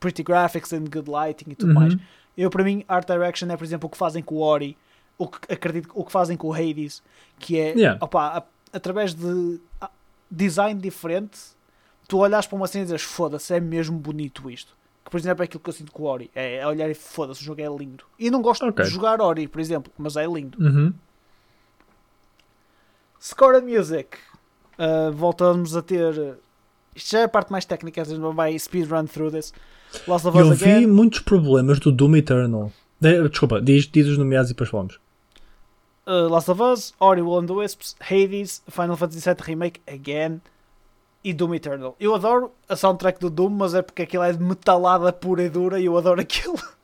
pretty 0.00 0.22
graphics 0.24 0.72
and 0.72 0.84
good 0.90 1.08
lighting 1.08 1.50
e 1.50 1.54
tudo 1.54 1.68
Uhum. 1.72 1.74
mais. 1.80 1.96
Eu, 2.36 2.50
para 2.50 2.64
mim, 2.64 2.84
Art 2.88 3.06
Direction 3.06 3.48
é, 3.50 3.56
por 3.56 3.64
exemplo, 3.64 3.86
o 3.86 3.90
que 3.90 3.96
fazem 3.96 4.22
com 4.22 4.34
o 4.36 4.40
Ori, 4.40 4.76
o 5.16 5.28
que 5.28 5.52
acredito 5.52 5.90
o 5.94 6.04
que 6.04 6.10
fazem 6.12 6.36
com 6.36 6.48
o 6.48 6.52
Hades, 6.54 7.02
que 7.38 7.58
é 7.58 7.72
Yeah. 7.74 8.04
opá, 8.04 8.38
a- 8.38 8.42
através 8.76 9.14
de 9.14 9.60
design 10.30 10.80
diferente, 10.80 11.38
tu 12.08 12.18
olhas 12.18 12.46
para 12.46 12.56
uma 12.56 12.66
cena 12.66 12.82
e 12.82 12.86
dizes 12.86 13.02
foda-se, 13.02 13.54
é 13.54 13.60
mesmo 13.60 13.96
bonito 13.98 14.50
isto. 14.50 14.76
Que, 15.08 15.12
por 15.12 15.18
exemplo, 15.18 15.42
é 15.42 15.46
aquilo 15.46 15.60
que 15.60 15.70
eu 15.70 15.72
sinto 15.72 15.90
com 15.90 16.02
o 16.02 16.06
Ori. 16.06 16.30
É, 16.34 16.56
é 16.56 16.66
olhar 16.66 16.86
e 16.90 16.92
foda-se, 16.92 17.40
o 17.40 17.44
jogo 17.44 17.62
é 17.62 17.66
lindo. 17.66 18.04
E 18.18 18.30
não 18.30 18.42
gosto 18.42 18.66
Ok. 18.66 18.84
de 18.84 18.90
jogar 18.90 19.22
Ori, 19.22 19.48
por 19.48 19.58
exemplo, 19.58 19.90
mas 19.96 20.16
é 20.16 20.26
lindo. 20.26 20.58
Uhum. 20.62 20.92
Score 23.20 23.56
and 23.56 23.62
Music. 23.64 24.18
Uh, 24.78 25.10
voltamos 25.12 25.74
a 25.76 25.82
ter. 25.82 26.36
Isto 26.94 27.10
já 27.12 27.20
é 27.20 27.24
a 27.24 27.28
parte 27.28 27.50
mais 27.50 27.64
técnica, 27.64 28.02
a 28.02 28.04
gente 28.04 28.20
vai 28.34 28.58
speedrun 28.58 29.06
through 29.06 29.30
this. 29.32 29.52
Last 30.06 30.26
of 30.28 30.36
Us 30.38 30.46
Eu 30.46 30.54
vi 30.54 30.64
Again. 30.72 30.86
muitos 30.86 31.20
problemas 31.20 31.80
do 31.80 31.90
Doom 31.90 32.16
Eternal. 32.16 32.70
De- 33.00 33.28
desculpa, 33.28 33.60
diz, 33.62 33.86
diz 33.88 34.06
os 34.08 34.18
nomeados 34.18 34.50
e 34.50 34.54
depois 34.54 34.68
falamos. 34.68 35.00
uh, 36.06 36.28
Last 36.28 36.50
of 36.50 36.62
Us, 36.62 36.92
Ori 37.00 37.22
Will 37.22 37.38
and 37.38 37.46
the 37.46 37.52
Wisps, 37.54 37.96
Hades, 38.00 38.62
Final 38.68 38.96
Fantasy 38.96 39.20
VII 39.20 39.36
Remake 39.42 39.80
Again 39.86 40.40
e 41.28 41.32
Doom 41.34 41.54
Eternal. 41.54 41.96
Eu 42.00 42.14
adoro 42.14 42.50
a 42.68 42.74
soundtrack 42.76 43.20
do 43.20 43.28
Doom, 43.30 43.50
mas 43.50 43.74
é 43.74 43.82
porque 43.82 44.02
aquilo 44.02 44.22
é 44.22 44.32
de 44.32 44.42
metalada 44.42 45.12
pura 45.12 45.42
e 45.42 45.48
dura 45.50 45.78
e 45.80 45.84
eu 45.86 45.96
adoro 45.98 46.20
aquilo. 46.20 46.54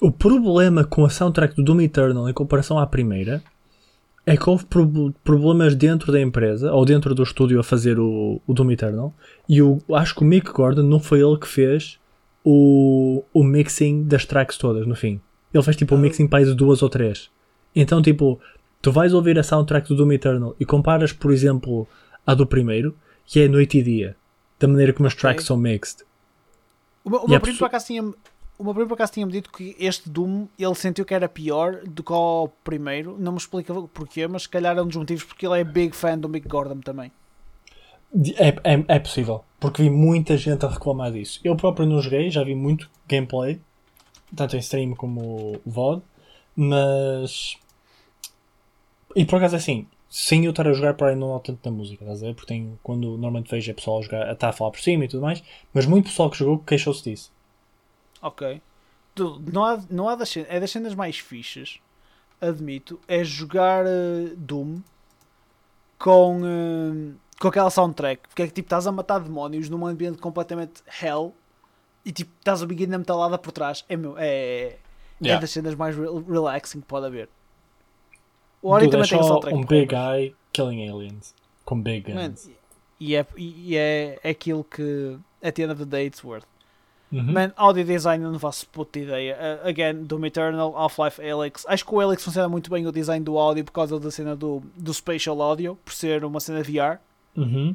O 0.00 0.12
problema 0.12 0.84
com 0.84 1.04
a 1.04 1.10
soundtrack 1.10 1.56
do 1.56 1.64
Doom 1.64 1.80
Eternal 1.80 2.28
em 2.28 2.32
comparação 2.32 2.78
à 2.78 2.86
primeira 2.86 3.42
é 4.24 4.36
que 4.36 4.48
houve 4.48 4.64
prob- 4.66 5.12
problemas 5.24 5.74
dentro 5.74 6.12
da 6.12 6.20
empresa 6.20 6.72
ou 6.72 6.84
dentro 6.84 7.16
do 7.16 7.22
estúdio 7.24 7.58
a 7.58 7.64
fazer 7.64 7.98
o, 7.98 8.40
o 8.46 8.54
Doom 8.54 8.70
Eternal 8.70 9.12
e 9.48 9.60
o, 9.60 9.80
acho 9.94 10.14
que 10.14 10.22
o 10.22 10.24
Mick 10.24 10.52
Gordon 10.52 10.84
não 10.84 11.00
foi 11.00 11.20
ele 11.20 11.36
que 11.36 11.48
fez 11.48 11.98
o, 12.44 13.24
o 13.34 13.42
mixing 13.42 14.04
das 14.04 14.24
tracks 14.24 14.56
todas 14.56 14.86
no 14.86 14.94
fim. 14.94 15.20
Ele 15.52 15.62
fez 15.64 15.74
tipo 15.76 15.96
o 15.96 15.98
Ah. 15.98 16.00
mixing 16.00 16.28
para 16.28 16.44
de 16.44 16.54
duas 16.54 16.80
ou 16.80 16.88
três. 16.88 17.28
Então, 17.74 18.00
tipo, 18.00 18.38
tu 18.80 18.92
vais 18.92 19.12
ouvir 19.12 19.36
a 19.36 19.42
soundtrack 19.42 19.88
do 19.88 19.96
Doom 19.96 20.12
Eternal 20.12 20.54
e 20.60 20.64
comparas, 20.64 21.12
por 21.12 21.32
exemplo, 21.32 21.88
a 22.24 22.34
do 22.34 22.46
primeiro, 22.46 22.94
que 23.28 23.40
é 23.40 23.46
noite 23.48 23.78
e 23.78 23.82
dia, 23.82 24.16
da 24.58 24.66
maneira 24.66 24.92
como 24.92 25.06
as 25.06 25.14
tracks 25.14 25.44
são 25.44 25.56
mixed. 25.56 26.02
O 27.04 27.10
meu, 27.10 27.20
o 27.20 27.28
meu 27.28 27.36
a 27.36 27.40
primo 27.40 27.54
pessoa- 27.54 27.68
por 27.68 27.74
acaso 27.76 27.86
tinha 27.86 28.02
o 28.02 28.64
meu 28.64 28.74
primo 28.74 28.88
por 28.88 28.94
acaso 28.94 29.12
tinha-me 29.12 29.30
dito 29.30 29.52
que 29.52 29.76
este 29.78 30.08
Doom 30.08 30.48
ele 30.58 30.74
sentiu 30.74 31.04
que 31.04 31.14
era 31.14 31.28
pior 31.28 31.82
do 31.86 32.02
que 32.02 32.12
o 32.12 32.48
primeiro. 32.64 33.16
Não 33.18 33.30
me 33.32 33.38
explica 33.38 33.72
porquê, 33.72 34.26
mas 34.26 34.42
se 34.42 34.48
calhar 34.48 34.76
é 34.76 34.82
um 34.82 34.86
dos 34.88 34.96
motivos 34.96 35.22
porque 35.22 35.46
ele 35.46 35.60
é 35.60 35.64
big 35.64 35.94
fan 35.94 36.18
do 36.18 36.28
Mick 36.28 36.48
Gordon 36.48 36.80
também. 36.80 37.12
É, 38.36 38.48
é, 38.74 38.84
é 38.88 38.98
possível, 38.98 39.44
porque 39.60 39.82
vi 39.82 39.90
muita 39.90 40.36
gente 40.36 40.64
a 40.64 40.68
reclamar 40.68 41.12
disso. 41.12 41.38
Eu 41.44 41.54
próprio 41.54 41.86
não 41.86 42.00
joguei, 42.00 42.30
já 42.30 42.42
vi 42.42 42.54
muito 42.54 42.90
gameplay, 43.06 43.60
tanto 44.34 44.56
em 44.56 44.60
stream 44.60 44.94
como 44.94 45.60
VOD, 45.64 46.02
mas. 46.56 47.56
E 49.14 49.24
por 49.24 49.36
acaso 49.36 49.56
assim, 49.56 49.86
sem 50.08 50.44
eu 50.44 50.50
estar 50.50 50.66
a 50.66 50.72
jogar, 50.72 50.94
para 50.94 51.08
aí 51.10 51.16
não 51.16 51.38
tanto 51.40 51.62
da 51.62 51.70
música, 51.70 52.04
estás 52.04 52.22
a 52.22 52.26
ver? 52.26 52.34
Porque 52.34 52.48
tem, 52.48 52.78
quando 52.82 53.10
normalmente 53.12 53.50
vejo 53.50 53.70
é 53.70 53.74
pessoal 53.74 53.98
a 53.98 54.02
jogar, 54.02 54.28
a 54.28 54.32
estar 54.32 54.48
a 54.48 54.52
falar 54.52 54.70
por 54.70 54.80
cima 54.80 55.04
e 55.04 55.08
tudo 55.08 55.22
mais, 55.22 55.42
mas 55.72 55.86
muito 55.86 56.06
pessoal 56.06 56.30
que 56.30 56.38
jogou 56.38 56.58
queixou-se 56.60 57.04
disso. 57.04 57.32
Ok. 58.22 58.60
Não 59.52 59.64
há, 59.64 59.80
não 59.90 60.08
há 60.08 60.14
das 60.14 60.36
é 60.36 60.60
das 60.60 60.70
cenas 60.70 60.94
mais 60.94 61.18
fixas, 61.18 61.80
admito, 62.40 63.00
é 63.08 63.24
jogar 63.24 63.84
eh, 63.86 64.32
Doom 64.36 64.80
com, 65.98 66.40
eh, 66.44 67.14
com 67.40 67.48
aquela 67.48 67.70
soundtrack. 67.70 68.28
Porque 68.28 68.42
é 68.42 68.46
que 68.46 68.52
tipo, 68.52 68.66
estás 68.66 68.86
a 68.86 68.92
matar 68.92 69.20
demónios 69.20 69.68
num 69.68 69.86
ambiente 69.86 70.18
completamente 70.18 70.82
hell 71.02 71.34
e 72.04 72.12
tipo, 72.12 72.32
estás 72.38 72.60
a 72.60 72.64
ouvir 72.64 72.86
na 72.88 72.98
metalada 72.98 73.38
por 73.38 73.52
trás. 73.52 73.84
É, 73.88 73.96
meu, 73.96 74.16
é, 74.18 74.22
é 74.24 74.78
Yeah. 75.20 75.40
das 75.40 75.50
cenas 75.50 75.74
mais 75.74 75.96
re- 75.96 76.06
relaxing 76.28 76.80
que 76.80 76.86
pode 76.86 77.06
haver. 77.06 77.28
O 78.62 78.70
Ori 78.70 78.84
Dude, 78.86 78.96
é 78.96 78.98
também 78.98 79.08
tem 79.10 79.18
só 79.22 79.28
soundtrack. 79.28 79.56
um 79.56 79.64
big 79.64 79.86
guy 79.86 80.34
killing 80.52 80.88
aliens. 80.88 81.34
Com 81.64 81.80
big 81.80 82.12
Man, 82.12 82.28
guns. 82.30 82.50
e 82.98 83.14
é, 83.14 83.26
e 83.36 83.76
é, 83.76 84.18
é 84.22 84.30
aquilo 84.30 84.64
que 84.64 85.16
at 85.42 85.54
the 85.54 85.62
end 85.62 85.72
of 85.72 85.78
the 85.84 85.88
day 85.88 86.06
it's 86.06 86.24
worth. 86.24 86.44
Uhum. 87.10 87.22
Man, 87.32 87.52
audio 87.56 87.84
design 87.84 88.22
eu 88.22 88.30
não 88.32 88.38
faço 88.38 88.66
puta 88.68 88.98
ideia. 88.98 89.60
Uh, 89.64 89.68
again, 89.68 90.04
Doom 90.04 90.26
Eternal, 90.26 90.76
Half-Life 90.76 91.22
Alyx. 91.22 91.64
Acho 91.66 91.86
que 91.86 91.94
o 91.94 92.00
Alyx 92.00 92.22
funciona 92.22 92.48
muito 92.48 92.70
bem 92.70 92.86
o 92.86 92.92
design 92.92 93.24
do 93.24 93.38
áudio 93.38 93.64
por 93.64 93.72
causa 93.72 93.98
da 93.98 94.10
cena 94.10 94.36
do, 94.36 94.62
do 94.76 94.92
Spatial 94.92 95.40
Audio, 95.40 95.78
por 95.84 95.94
ser 95.94 96.22
uma 96.24 96.38
cena 96.40 96.62
VR. 96.62 96.98
Uhum. 97.36 97.74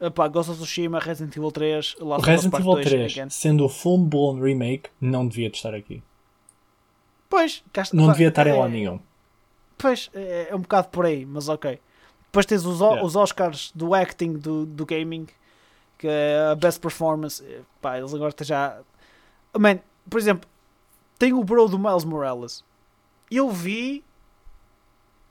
Uh, 0.00 0.10
pá, 0.10 0.28
Ghost 0.28 0.50
of 0.50 0.60
Tsushima, 0.60 0.98
Resident 0.98 1.34
Evil 1.36 1.50
3, 1.50 1.96
O 2.00 2.04
Last 2.08 2.20
Us 2.22 2.26
Resident 2.26 2.54
Evil 2.60 2.72
2, 2.74 2.86
3, 2.86 3.12
again. 3.12 3.30
sendo 3.30 3.64
o 3.64 3.68
full 3.70 3.98
blown 3.98 4.38
remake, 4.40 4.90
não 5.00 5.26
devia 5.26 5.48
de 5.48 5.56
estar 5.56 5.74
aqui. 5.74 6.02
Pois, 7.28 7.62
cá 7.72 7.82
está- 7.82 7.96
Não 7.96 8.06
pá, 8.06 8.12
devia 8.12 8.28
estar 8.28 8.46
em 8.46 8.50
é- 8.50 8.54
lá 8.54 8.68
nenhum. 8.68 9.00
Pois, 9.78 10.10
é, 10.12 10.48
é 10.50 10.54
um 10.56 10.60
bocado 10.60 10.88
por 10.88 11.06
aí, 11.06 11.24
mas 11.24 11.48
ok. 11.48 11.80
Depois 12.26 12.44
tens 12.44 12.64
os, 12.66 12.80
Yeah. 12.80 13.02
os 13.02 13.16
Oscars 13.16 13.72
do 13.74 13.94
acting 13.94 14.34
do, 14.34 14.66
do 14.66 14.84
gaming, 14.84 15.26
que 15.96 16.06
é 16.06 16.48
a 16.52 16.54
Best 16.54 16.80
Performance. 16.80 17.42
eh, 17.44 17.60
Pá, 17.80 17.96
eles 17.98 18.12
agora 18.12 18.30
estão 18.30 18.44
já. 18.46 18.78
Man, 19.58 19.78
por 20.10 20.18
exemplo, 20.18 20.48
tem 21.18 21.32
o 21.32 21.42
bro 21.42 21.68
do 21.68 21.78
Miles 21.78 22.04
Morales. 22.04 22.62
Eu 23.30 23.50
vi 23.50 24.04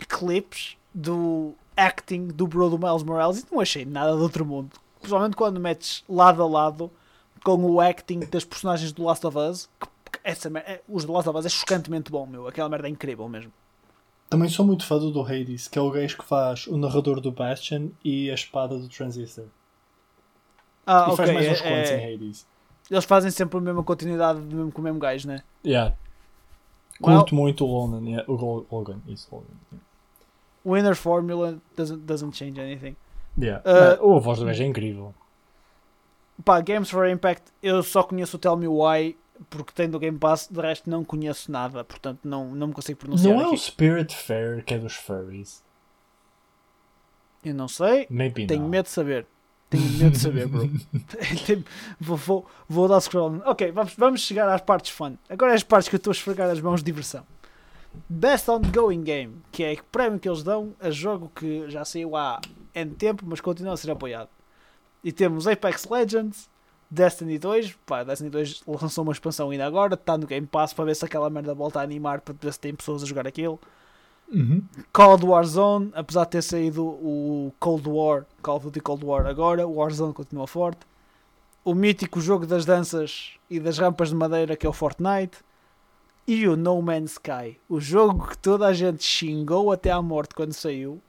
clipes 0.08 0.78
do 0.94 1.54
acting 1.76 2.28
do 2.28 2.48
bro 2.48 2.70
do 2.70 2.78
Miles 2.80 3.04
Morales 3.04 3.40
e 3.42 3.46
não 3.54 3.60
achei 3.62 3.86
nada 3.86 4.16
do 4.16 4.22
outro 4.24 4.46
mundo. 4.46 4.72
Principalmente 5.00 5.36
quando 5.36 5.60
metes 5.60 6.04
lado 6.10 6.42
a 6.42 6.48
lado 6.48 6.92
com 7.44 7.56
o 7.64 7.80
acting 7.80 8.22
das 8.22 8.44
personagens 8.44 8.92
do 8.92 9.04
Last 9.04 9.26
of 9.26 9.38
Us. 9.38 9.70
Que, 9.80 10.20
essa, 10.24 10.50
é- 10.60 10.82
os 10.88 11.06
do 11.06 11.14
Last 11.14 11.30
of 11.30 11.38
Us 11.38 11.46
é 11.46 11.50
chocantemente 11.50 12.12
bom, 12.12 12.26
meu. 12.26 12.48
Aquela 12.48 12.68
merda 12.70 12.88
é 12.88 12.92
incrível 12.92 13.28
mesmo. 13.30 13.52
Também 14.30 14.50
sou 14.50 14.66
muito 14.66 14.86
fã 14.86 14.98
do 15.00 15.10
do 15.12 15.22
Hades, 15.22 15.68
que 15.68 15.80
é 15.80 15.82
o 15.82 15.90
gajo 15.90 16.18
que 16.18 16.26
faz 16.26 16.68
o 16.68 16.78
narrador 16.78 17.22
do 17.22 17.32
Bastion 17.32 17.90
e 18.04 18.30
a 18.30 18.34
espada 18.34 18.78
do 18.78 18.88
Transistor. 18.90 19.46
Ah, 20.86 21.06
e 21.10 21.12
ok. 21.14 21.16
faz 21.18 21.32
mais 21.34 21.48
uns 21.52 21.62
é- 21.62 21.70
quantos 21.70 21.92
é- 21.92 21.98
em 22.12 22.14
Hades. 22.16 22.48
eles 22.92 23.06
fazem 23.06 23.32
sempre 23.32 23.58
a 23.58 23.62
mesma 23.62 23.84
continuidade 23.84 24.40
mesmo 24.40 24.72
com 24.72 24.82
o 24.82 24.84
mesmo 24.84 25.00
gajo, 25.00 25.28
né? 25.28 25.42
Yeah. 25.66 25.96
Well- 27.02 27.20
Curto 27.20 27.36
muito 27.36 27.66
o 27.66 27.68
Logan, 27.68 28.06
yeah, 28.06 28.26
o 28.32 28.36
Lo- 28.36 28.66
Logan. 28.72 29.00
Isso, 29.08 29.28
Logan. 29.32 29.48
Winner 30.66 30.96
Formula 30.96 31.58
doesn't, 31.76 32.02
doesn't 32.04 32.36
change 32.38 32.60
anything. 32.60 32.96
Yeah. 33.40 33.64
Uh, 33.66 34.06
Não, 34.10 34.18
a 34.18 34.20
voz 34.20 34.40
do 34.40 34.46
gajo 34.46 34.64
é 34.64 34.66
incrível. 34.66 35.14
Pá, 36.44 36.60
Games 36.62 36.90
for 36.90 37.08
Impact, 37.08 37.52
eu 37.64 37.82
só 37.84 38.04
conheço 38.04 38.36
o 38.38 38.40
Tell 38.40 38.56
Me 38.58 38.68
Why 38.68 39.16
porque 39.50 39.72
tem 39.74 39.90
do 39.90 40.00
Game 40.00 40.18
Pass, 40.18 40.48
de 40.52 40.60
resto 40.60 40.90
não 40.90 41.04
conheço 41.04 41.52
nada, 41.52 41.84
portanto 41.84 42.20
não, 42.24 42.54
não 42.56 42.68
me 42.68 42.74
consigo 42.74 43.00
pronunciar 43.00 43.34
Não 43.34 43.42
é 43.42 43.46
o 43.46 43.50
aqui. 43.50 43.58
Spirit 43.58 44.16
Fair 44.16 44.64
que 44.64 44.74
é 44.74 44.80
dos 44.80 44.96
furries? 44.96 45.64
Eu 47.44 47.54
não 47.54 47.68
sei, 47.68 48.08
Maybe 48.10 48.46
tenho 48.48 48.68
medo 48.68 48.86
de 48.86 48.92
saber. 48.92 49.26
Tenho 49.70 49.84
medo 49.92 50.12
de 50.12 50.20
saber, 50.20 50.48
bro. 50.48 50.70
Vou, 52.00 52.18
vou, 52.18 52.46
vou 52.68 52.88
dar 52.88 53.00
scroll. 53.02 53.42
Ok, 53.46 53.72
vamos, 53.72 53.94
vamos 53.96 54.22
chegar 54.22 54.48
às 54.50 54.62
partes 54.62 54.92
fun. 54.92 55.16
Agora 55.30 55.52
é 55.52 55.56
as 55.56 55.64
partes 55.64 55.90
que 55.90 55.96
eu 55.96 55.98
estou 55.98 56.12
a 56.12 56.16
esfregar 56.16 56.50
as 56.50 56.62
mãos 56.62 56.80
de 56.82 56.86
diversão. 56.86 57.26
Best 58.10 58.50
Ongoing 58.50 59.04
Game, 59.04 59.42
que 59.52 59.64
é 59.64 59.74
o 59.74 59.84
prémio 59.86 60.20
que 60.20 60.30
eles 60.30 60.44
dão 60.44 60.74
a 60.80 60.90
jogo 60.90 61.32
que 61.34 61.70
já 61.70 61.84
saiu 61.84 62.16
há 62.16 62.40
N 62.74 62.92
tempo, 62.96 63.24
mas 63.26 63.42
continua 63.42 63.74
a 63.74 63.78
ser 63.78 63.92
apoiado. 63.92 64.30
E 65.04 65.12
temos 65.12 65.48
Apex 65.48 65.86
Legends, 65.90 66.50
Destiny 66.90 67.38
2. 67.38 67.78
Pá, 67.86 68.04
Destiny 68.04 68.30
2 68.30 68.64
lançou 68.68 69.04
uma 69.04 69.14
expansão 69.14 69.50
ainda 69.50 69.66
agora, 69.66 69.96
está 69.96 70.18
no 70.18 70.26
Game 70.26 70.48
Pass 70.48 70.74
para 70.74 70.86
ver 70.86 70.96
se 70.96 71.06
aquela 71.06 71.30
merda 71.30 71.54
volta 71.54 71.80
a 71.80 71.84
animar, 71.84 72.22
para 72.22 72.36
ver 72.40 72.54
se 72.54 72.60
tem 72.60 72.74
pessoas 72.74 73.04
a 73.04 73.06
jogar 73.06 73.28
aquilo. 73.28 73.60
Uhum. 74.30 74.62
Cold 74.92 75.26
War 75.26 75.46
Zone, 75.46 75.92
apesar 75.96 76.26
de 76.26 76.32
ter 76.32 76.42
saído 76.42 76.86
o 76.86 77.54
Cold 77.60 77.88
War, 77.88 78.26
Call 78.42 78.58
of 78.58 78.66
Duty 78.66 78.82
Cold 78.82 79.06
War 79.06 79.26
agora, 79.26 79.66
o 79.66 79.76
Warzone 79.76 80.14
continua 80.14 80.48
forte. 80.48 80.82
O 81.64 81.74
mítico 81.74 82.20
jogo 82.20 82.46
das 82.46 82.66
danças 82.66 83.34
e 83.50 83.60
das 83.60 83.78
rampas 83.78 84.10
de 84.10 84.16
madeira 84.16 84.56
que 84.56 84.66
é 84.66 84.70
o 84.70 84.74
Fortnite. 84.74 85.38
E 86.26 86.46
o 86.46 86.58
No 86.58 86.82
Man's 86.82 87.14
Sky, 87.14 87.58
o 87.70 87.80
jogo 87.80 88.28
que 88.28 88.38
toda 88.38 88.68
a 88.68 88.74
gente 88.74 89.02
xingou 89.02 89.72
até 89.72 89.92
à 89.92 90.02
morte 90.02 90.36
quando 90.36 90.52
saiu 90.52 91.02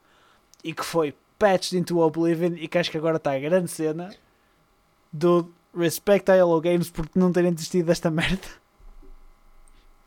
e 0.63 0.73
que 0.73 0.85
foi 0.85 1.13
patched 1.37 1.77
into 1.77 1.99
Oblivion 1.99 2.55
e 2.57 2.69
que 2.69 2.79
acho 2.79 2.89
que 2.89 2.99
agora 2.99 3.17
está 3.17 3.33
a 3.33 3.39
grande 3.39 3.69
cena 3.69 4.15
do 5.13 5.51
Respect 5.79 6.31
a 6.31 6.37
Hello 6.37 6.61
Games 6.61 6.91
por 6.91 7.09
não 7.15 7.33
terem 7.33 7.53
desistido 7.53 7.87
desta 7.87 8.11
merda. 8.11 8.49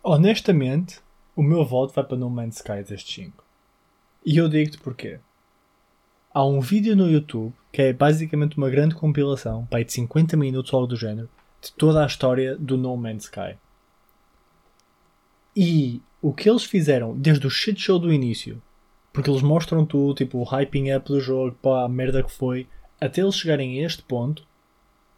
Honestamente, 0.03 0.99
o 1.35 1.41
meu 1.41 1.63
voto 1.63 1.93
vai 1.93 2.03
para 2.03 2.17
No 2.17 2.29
Man's 2.29 2.57
Sky 2.57 2.83
destes 2.83 3.15
5. 3.15 3.43
E 4.25 4.35
eu 4.35 4.49
digo-te 4.49 4.77
porquê. 4.79 5.19
Há 6.33 6.45
um 6.45 6.59
vídeo 6.59 6.95
no 6.95 7.09
YouTube 7.09 7.53
que 7.71 7.81
é 7.81 7.93
basicamente 7.93 8.57
uma 8.57 8.69
grande 8.69 8.95
compilação, 8.95 9.65
pai 9.67 9.85
de 9.85 9.93
50 9.93 10.35
minutos 10.35 10.73
algo 10.73 10.87
do 10.87 10.97
género, 10.97 11.29
de 11.61 11.71
toda 11.71 12.03
a 12.03 12.05
história 12.05 12.57
do 12.57 12.77
No 12.77 12.97
Man's 12.97 13.23
Sky. 13.23 13.57
E 15.55 16.01
o 16.21 16.33
que 16.33 16.49
eles 16.49 16.65
fizeram 16.65 17.17
desde 17.17 17.47
o 17.47 17.49
shit 17.49 17.79
show 17.79 17.97
do 17.97 18.11
início, 18.11 18.61
porque 19.13 19.29
eles 19.29 19.41
mostram 19.41 19.85
tudo, 19.85 20.15
tipo 20.15 20.37
o 20.37 20.43
hyping 20.43 20.93
up 20.93 21.07
do 21.07 21.21
jogo, 21.21 21.55
pá, 21.61 21.85
a 21.85 21.89
merda 21.89 22.23
que 22.23 22.31
foi, 22.31 22.67
até 22.99 23.21
eles 23.21 23.35
chegarem 23.35 23.79
a 23.79 23.85
este 23.85 24.03
ponto, 24.03 24.45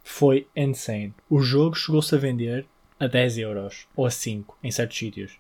foi 0.04 0.48
insane. 0.56 1.14
O 1.30 1.40
jogo 1.42 1.76
chegou-se 1.76 2.14
a 2.14 2.18
vender 2.18 2.66
a 3.00 3.08
10 3.08 3.38
euros 3.40 3.88
ou 3.96 4.06
a 4.06 4.12
5 4.12 4.58
em 4.64 4.70
certos 4.72 4.98
sítios. 4.98 5.34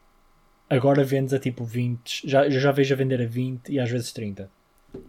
Agora 0.70 1.03
vendes 1.03 1.34
a 1.34 1.39
tipo 1.39 1.64
20, 1.64 2.28
já, 2.28 2.49
já 2.49 2.72
vejo 2.72 2.93
a 2.93 2.97
vender 2.97 3.22
a 3.22 3.26
20 3.26 3.70
e 3.72 3.80
às 3.80 3.89
vezes 3.89 4.11
30. 4.11 4.49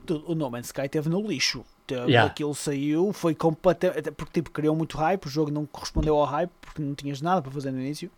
Tu- 0.05 0.23
O 0.27 0.35
No 0.35 0.51
Man's 0.51 0.67
Sky 0.67 0.89
teve 0.89 1.09
no 1.09 1.21
lixo. 1.27 1.65
Teve- 1.87 2.11
Yeah. 2.11 2.31
Aquilo 2.31 2.55
saiu, 2.55 3.13
foi 3.13 3.35
completamente. 3.35 4.11
Porque 4.11 4.33
tipo, 4.41 4.51
criou 4.51 4.75
muito 4.75 4.97
hype, 4.97 5.27
o 5.27 5.29
jogo 5.29 5.51
não 5.51 5.65
correspondeu 5.67 6.17
ao 6.17 6.25
hype 6.25 6.51
porque 6.61 6.83
não 6.83 6.95
tinhas 6.95 7.21
nada 7.21 7.41
para 7.43 7.51
fazer 7.53 7.71
no 7.71 7.79
início. 7.81 8.11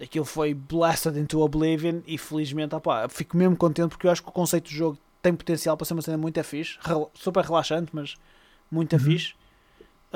Aquilo 0.00 0.24
foi 0.24 0.54
blasted 0.54 1.16
into 1.18 1.40
Oblivion 1.40 2.00
e 2.06 2.18
felizmente, 2.18 2.74
opá, 2.74 3.08
fico 3.08 3.36
mesmo 3.36 3.56
contente 3.56 3.90
porque 3.90 4.06
eu 4.06 4.10
acho 4.10 4.22
que 4.22 4.28
o 4.28 4.32
conceito 4.32 4.64
do 4.64 4.70
jogo 4.70 4.98
tem 5.22 5.32
potencial 5.34 5.76
para 5.76 5.84
ser 5.84 5.92
uma 5.94 6.02
cena 6.02 6.18
muito 6.18 6.42
fixe, 6.42 6.76
super 7.14 7.44
relaxante, 7.44 7.90
mas 7.92 8.16
muito 8.70 8.98
fixe. 8.98 9.34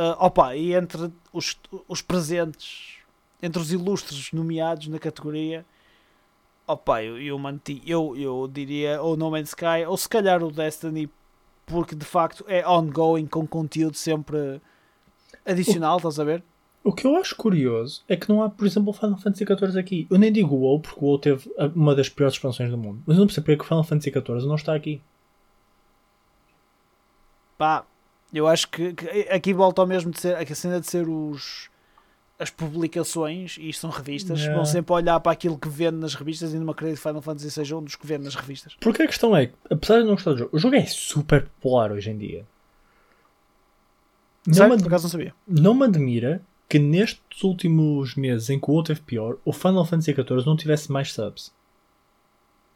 Ah, 0.01 0.17
opa, 0.27 0.55
e 0.55 0.75
entre 0.75 1.11
os, 1.33 1.59
os 1.89 2.01
presentes, 2.01 2.99
entre 3.43 3.61
os 3.61 3.73
ilustres 3.73 4.31
nomeados 4.31 4.87
na 4.87 4.97
categoria, 4.97 5.67
opa, 6.69 7.03
eu, 7.03 7.21
eu 7.21 7.37
manti, 7.37 7.83
eu, 7.85 8.17
eu 8.17 8.47
diria 8.47 9.03
ou 9.03 9.17
No 9.17 9.29
Man's 9.29 9.49
Sky 9.49 9.85
ou 9.89 9.97
se 9.97 10.09
calhar 10.09 10.41
o 10.45 10.53
Destiny, 10.53 11.11
porque 11.67 11.97
de 11.97 12.05
facto 12.05 12.45
é 12.47 12.65
ongoing 12.65 13.27
com 13.27 13.45
conteúdo 13.45 13.97
sempre 13.97 14.63
adicional, 15.45 15.97
estás 15.97 16.21
a 16.21 16.25
ver? 16.25 16.45
O 16.85 16.93
que 16.93 17.05
eu 17.05 17.17
acho 17.17 17.35
curioso 17.35 18.05
é 18.09 18.15
que 18.15 18.29
não 18.29 18.41
há, 18.41 18.49
por 18.49 18.69
exemplo, 18.69 18.91
o 18.91 18.93
Final 18.93 19.19
Fantasy 19.19 19.45
XIV 19.45 19.81
aqui. 19.81 20.07
Eu 20.09 20.17
nem 20.17 20.31
digo 20.31 20.55
o 20.55 20.61
WoW 20.61 20.79
porque 20.79 21.01
o 21.05 21.09
WoW 21.09 21.19
teve 21.19 21.53
uma 21.75 21.97
das 21.97 22.09
piores 22.09 22.35
expansões 22.35 22.71
do 22.71 22.79
mundo. 22.79 23.03
Mas 23.05 23.17
eu 23.17 23.21
não 23.21 23.27
percebo 23.27 23.47
porque 23.47 23.59
que 23.59 23.65
o 23.65 23.67
Final 23.67 23.83
Fantasy 23.83 24.13
XIV 24.13 24.47
não 24.47 24.55
está 24.55 24.77
aqui. 24.77 25.03
Pá, 27.59 27.85
eu 28.33 28.47
acho 28.47 28.69
que, 28.69 28.93
que 28.95 29.07
aqui 29.31 29.53
volta 29.55 29.81
ao 29.81 29.87
mesmo 29.87 30.11
de 30.11 30.21
ser 30.21 30.37
a 30.37 30.55
cena 30.55 30.81
de 30.81 30.87
ser 30.87 31.09
os 31.09 31.69
as 32.41 32.51
publicações, 32.51 33.57
e 33.59 33.69
isto 33.69 33.81
são 33.81 33.91
revistas, 33.91 34.39
Yeah. 34.39 34.55
vão 34.57 34.65
sempre 34.65 34.93
olhar 34.95 35.19
para 35.19 35.33
aquilo 35.33 35.59
que 35.59 35.69
vende 35.69 35.97
nas 35.97 36.15
revistas 36.15 36.55
e 36.55 36.59
não 36.59 36.71
acredito 36.71 36.99
que 36.99 37.03
Final 37.03 37.21
Fantasy 37.21 37.51
seja 37.51 37.77
um 37.77 37.83
dos 37.83 37.97
que 37.97 38.07
vende 38.07 38.23
nas 38.25 38.37
revistas. 38.37 38.77
Porque 38.81 39.03
a 39.03 39.07
questão 39.09 39.37
é 39.37 39.47
que, 39.47 39.55
apesar 39.69 39.99
de 39.99 40.05
não 40.05 40.13
gostar 40.15 40.31
do 40.33 40.39
jogo, 40.39 40.51
o 40.57 40.59
jogo 40.59 40.77
é 40.77 40.87
super 40.87 41.43
popular 41.49 41.91
hoje 41.91 42.11
em 42.11 42.17
dia. 42.17 42.47
Não 44.47 44.69
me, 44.69 44.75
acaso 44.87 45.05
não 45.05 45.11
sabia. 45.11 45.35
não 45.47 45.75
me 45.75 45.85
admira 45.85 46.41
que 46.69 46.79
nestes 46.79 47.43
últimos 47.43 48.15
meses 48.15 48.49
em 48.51 48.59
que 48.61 48.71
o 48.71 48.75
WoW 48.75 48.85
teve 48.85 49.01
pior, 49.01 49.37
o 49.45 49.53
Final 49.53 49.85
Fantasy 49.85 50.13
XIV 50.15 50.47
não 50.47 50.57
tivesse 50.57 50.93
mais 50.93 51.13
subs. 51.13 51.53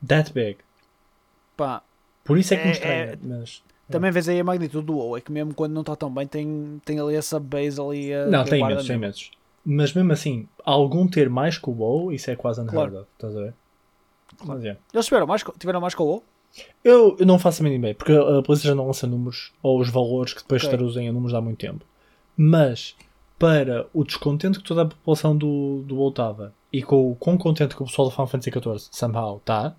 That 0.06 0.32
big. 0.32 0.58
Pá, 1.56 1.82
Por 2.24 2.36
isso 2.36 2.52
é 2.52 2.56
que 2.56 2.64
me 2.64 2.70
É- 2.70 2.72
estranha. 2.72 3.04
é- 3.04 3.18
Mas... 3.22 3.62
também 3.92 4.10
vês 4.10 4.28
aí 4.28 4.40
a 4.40 4.44
magnitude 4.44 4.84
do 4.86 4.94
WoW, 4.96 5.16
é 5.16 5.20
que 5.20 5.30
mesmo 5.30 5.54
quando 5.54 5.72
não 5.72 5.82
está 5.82 5.94
tão 5.94 6.12
bem 6.12 6.26
tem, 6.26 6.80
tem 6.84 6.98
ali 6.98 7.14
essa 7.14 7.38
base 7.38 7.80
ali 7.80 8.12
a 8.12 8.26
Não, 8.26 8.44
que 8.44 8.50
tem 8.50 8.60
imensos, 8.60 8.86
tem 8.86 8.96
imensos. 8.96 9.30
Mas 9.64 9.92
mesmo 9.92 10.12
assim, 10.12 10.48
algum 10.64 11.06
ter 11.06 11.30
mais 11.30 11.56
que 11.58 11.70
o 11.70 11.72
WoW, 11.72 12.12
isso 12.12 12.30
é 12.30 12.36
quase 12.36 12.60
unheard 12.60 12.74
Claro. 12.76 12.96
of, 13.00 13.06
estás 13.14 13.36
a 13.36 13.40
ver? 13.40 13.54
Mas, 14.44 14.64
é. 14.64 14.76
Eles 14.92 15.06
tiveram 15.06 15.26
mais, 15.26 15.44
tiveram 15.58 15.80
mais 15.80 15.94
com 15.94 16.02
o 16.02 16.06
WoW? 16.06 16.24
eu, 16.84 17.16
eu 17.18 17.24
não 17.26 17.38
faço 17.38 17.62
a 17.62 17.64
mínima 17.64 17.84
ideia, 17.86 17.94
porque 17.94 18.12
a 18.12 18.42
PlayStation 18.42 18.74
não 18.74 18.86
lança 18.86 19.06
números, 19.06 19.52
ou 19.62 19.80
os 19.80 19.88
valores 19.88 20.34
que 20.34 20.42
depois 20.42 20.62
Ok. 20.64 20.76
traduzem 20.76 21.08
a 21.08 21.12
números 21.12 21.34
há 21.34 21.40
muito 21.40 21.58
tempo. 21.58 21.84
Mas, 22.36 22.96
para 23.38 23.86
o 23.94 24.04
descontente 24.04 24.58
que 24.58 24.64
toda 24.64 24.82
a 24.82 24.86
população 24.86 25.36
do, 25.36 25.82
do 25.86 25.96
WoW 25.96 26.10
estava, 26.10 26.52
e 26.72 26.82
com 26.82 27.10
o 27.10 27.14
quão 27.14 27.36
contente 27.38 27.76
que 27.76 27.82
o 27.82 27.86
pessoal 27.86 28.08
do 28.08 28.12
Final 28.12 28.26
Fantasy 28.26 28.50
XIV 28.50 28.88
somehow 28.90 29.36
está, 29.38 29.74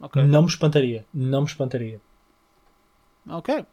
Ok. 0.00 0.22
não 0.24 0.42
me 0.42 0.48
espantaria. 0.48 1.04
Não 1.14 1.40
me 1.42 1.46
espantaria. 1.46 2.00
Ok. 3.28 3.64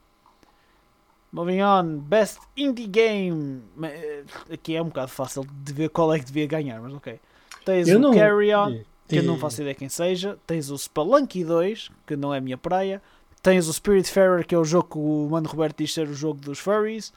Moving 1.31 1.61
on. 1.61 1.97
Best 1.99 2.39
Indie 2.55 2.87
Game. 2.87 3.61
Eh, 3.83 4.23
Aqui 4.53 4.75
é 4.75 4.81
um 4.81 4.85
bocado 4.85 5.09
fácil 5.09 5.45
de 5.63 5.73
ver 5.73 5.89
qual 5.89 6.13
é 6.13 6.19
que 6.19 6.25
devia 6.25 6.47
ganhar, 6.47 6.79
mas 6.81 6.93
ok. 6.93 7.19
Tens 7.65 7.87
Eu 7.87 7.97
o 7.97 8.01
não- 8.01 8.13
Carry 8.13 8.53
On, 8.55 8.79
que 9.07 9.17
eu 9.17 9.23
não 9.23 9.37
faço 9.37 9.61
ideia 9.61 9.75
quem 9.75 9.89
seja. 9.89 10.37
Tens 10.47 10.69
o 10.69 10.77
Spelunky 10.77 11.43
2, 11.43 11.89
que 12.07 12.15
não 12.15 12.33
é 12.33 12.37
a 12.37 12.41
minha 12.41 12.57
praia. 12.57 13.01
Tens 13.43 13.67
o 13.67 13.73
Spiritfarer, 13.73 14.45
que 14.45 14.55
é 14.55 14.57
o 14.57 14.63
jogo 14.63 14.87
que 14.89 14.97
o 14.97 15.27
Mano 15.29 15.47
Roberto 15.49 15.77
diz 15.77 15.93
ser 15.93 16.07
o 16.07 16.13
jogo 16.13 16.39
dos 16.41 16.59
furries. 16.59 17.11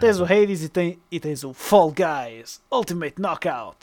Tens 0.00 0.20
o. 0.20 0.24
Hades 0.24 0.62
e, 0.62 0.68
tem, 0.68 0.98
e 1.10 1.18
tens 1.18 1.42
o 1.42 1.52
Fall 1.52 1.90
Guys 1.92 2.60
Ultimate 2.70 3.20
Knockout. 3.20 3.78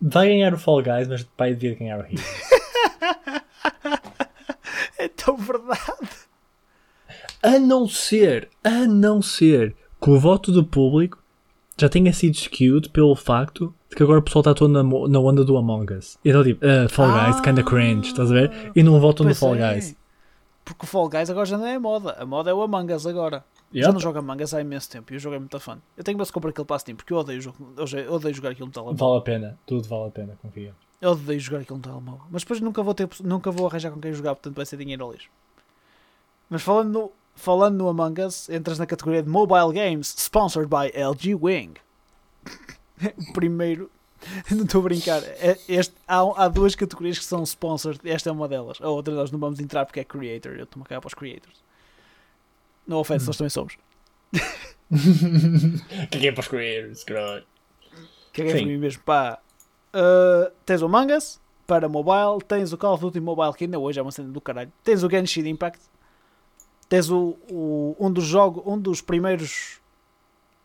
Vai 0.00 0.28
ganhar 0.28 0.52
o 0.54 0.58
Fall 0.58 0.82
Guys, 0.82 1.06
mas 1.08 1.22
pai 1.22 1.54
devia 1.54 1.76
ganhar 1.78 1.98
o 2.00 2.02
Hero. 2.02 2.14
É 5.24 5.26
tão 5.26 5.36
verdade. 5.36 6.10
A 7.42 7.58
não 7.58 7.86
ser, 7.88 8.48
a 8.62 8.86
não 8.86 9.20
ser 9.22 9.74
que 10.00 10.10
o 10.10 10.18
voto 10.18 10.50
do 10.52 10.64
público 10.64 11.22
já 11.78 11.88
tenha 11.88 12.12
sido 12.12 12.34
skewed 12.34 12.88
pelo 12.90 13.14
facto 13.16 13.74
de 13.90 13.96
que 13.96 14.02
agora 14.02 14.18
o 14.18 14.22
pessoal 14.22 14.40
está 14.42 14.54
todo 14.54 14.70
na, 14.70 14.82
na 14.82 15.18
onda 15.20 15.44
do 15.44 15.56
Among 15.56 15.92
Us. 15.94 16.18
Então, 16.24 16.42
tipo, 16.42 16.64
ah, 16.64 16.88
Fall 16.88 17.10
Guys, 17.12 17.40
kinda 17.40 17.62
cringe, 17.62 18.08
estás 18.08 18.30
a 18.30 18.34
ver? 18.34 18.72
E 18.74 18.82
não 18.82 19.00
votam 19.00 19.26
no 19.26 19.34
Fall 19.34 19.56
é. 19.56 19.74
Guys. 19.74 19.96
Porque 20.64 20.84
o 20.84 20.86
Fall 20.88 21.08
Guys 21.08 21.28
agora 21.28 21.44
já 21.46 21.58
não 21.58 21.66
é 21.66 21.78
moda. 21.78 22.12
A 22.18 22.24
moda 22.24 22.50
é 22.50 22.54
o 22.54 22.62
Among 22.62 22.92
Us 22.92 23.06
agora. 23.06 23.44
Já 23.72 23.86
Yep. 23.86 23.92
não 23.94 24.00
jogo 24.00 24.18
Among 24.20 24.42
Us 24.44 24.54
há 24.54 24.60
imenso 24.60 24.88
tempo 24.88 25.12
e 25.12 25.16
o 25.16 25.20
jogo 25.20 25.34
é 25.36 25.38
muito 25.38 25.58
fã. 25.60 25.78
Eu 25.96 26.04
tenho 26.04 26.16
que 26.16 26.20
ver 26.22 26.26
se 26.26 26.32
comprar 26.32 26.50
aquele 26.50 26.64
passo 26.66 26.82
Steam 26.82 26.96
porque 26.96 27.12
eu 27.12 27.16
odeio, 27.18 27.40
já- 27.40 27.98
eu 27.98 28.12
odeio 28.14 28.34
jogar 28.34 28.50
aquilo 28.50 28.66
no 28.66 28.72
telemóvel. 28.72 29.06
Vale 29.06 29.18
a 29.18 29.22
pena, 29.22 29.58
tudo 29.66 29.88
vale 29.88 30.06
a 30.08 30.10
pena, 30.10 30.38
confia. 30.40 30.72
Eu 31.04 31.10
odeio 31.10 31.38
jogar 31.38 31.60
aquilo 31.60 31.76
no 31.76 31.82
telemóvel. 31.82 32.26
Mas 32.30 32.42
depois 32.42 32.60
nunca 32.60 32.82
vou, 32.82 32.94
ter, 32.94 33.08
nunca 33.22 33.50
vou 33.50 33.66
arranjar 33.66 33.90
com 33.90 34.00
quem 34.00 34.14
jogar, 34.14 34.34
portanto 34.34 34.56
vai 34.56 34.64
ser 34.64 34.78
dinheiro 34.78 35.04
ao 35.04 35.12
lixo. 35.12 35.28
Mas 36.48 36.62
falando 36.62 36.90
no, 36.90 37.12
falando 37.34 37.76
no 37.76 37.88
Among 37.88 38.22
Us, 38.22 38.48
entras 38.48 38.78
na 38.78 38.86
categoria 38.86 39.22
de 39.22 39.28
Mobile 39.28 39.72
Games, 39.74 40.14
sponsored 40.16 40.68
by 40.70 40.90
LG 40.98 41.34
Wing. 41.34 41.74
primeiro. 43.34 43.90
Não 44.50 44.64
estou 44.64 44.80
a 44.80 44.84
brincar. 44.84 45.22
É- 45.22 45.58
Este, 45.68 45.94
há, 46.08 46.20
há 46.44 46.48
duas 46.48 46.74
categorias 46.74 47.18
que 47.18 47.24
são 47.26 47.42
sponsored. 47.44 48.00
Esta 48.08 48.30
é 48.30 48.32
uma 48.32 48.48
delas. 48.48 48.78
A 48.80 48.88
outra 48.88 49.12
nós 49.14 49.30
não 49.30 49.38
vamos 49.38 49.60
entrar 49.60 49.84
porque 49.84 50.00
é 50.00 50.04
Creator. 50.04 50.52
Eu 50.52 50.64
estou-me 50.64 50.84
a 50.84 50.88
cagar 50.88 51.02
para 51.02 51.08
os 51.08 51.14
Creators. 51.14 51.62
Não 52.86 52.96
ofensa, 52.96 53.26
nós 53.26 53.36
também 53.36 53.50
somos. 53.50 53.76
Caguei 56.10 56.32
para 56.32 56.40
os 56.40 56.48
careers, 56.48 57.04
caralho. 57.04 57.44
Caguei 58.32 58.52
para 58.52 58.64
mim 58.64 58.78
mesmo. 58.78 59.02
Pá. 59.02 59.38
Uh, 59.94 60.50
tens 60.66 60.82
o 60.82 60.88
Mangas 60.88 61.40
para 61.66 61.88
mobile, 61.88 62.42
tens 62.46 62.72
o 62.72 62.76
Call 62.78 62.94
of 62.94 63.02
Duty 63.02 63.20
Mobile, 63.20 63.52
que 63.54 63.64
ainda 63.64 63.78
hoje 63.78 63.98
é 64.00 64.02
uma 64.02 64.10
cena 64.10 64.28
do 64.28 64.40
caralho. 64.40 64.72
Tens 64.82 65.02
o 65.04 65.08
Genshin 65.08 65.46
Impact, 65.48 65.80
tens 66.88 67.08
o, 67.10 67.36
o- 67.50 67.96
um 67.98 68.12
dos 68.12 68.24
jogos, 68.24 68.62
um 68.66 68.78
dos 68.78 69.00
primeiros 69.00 69.80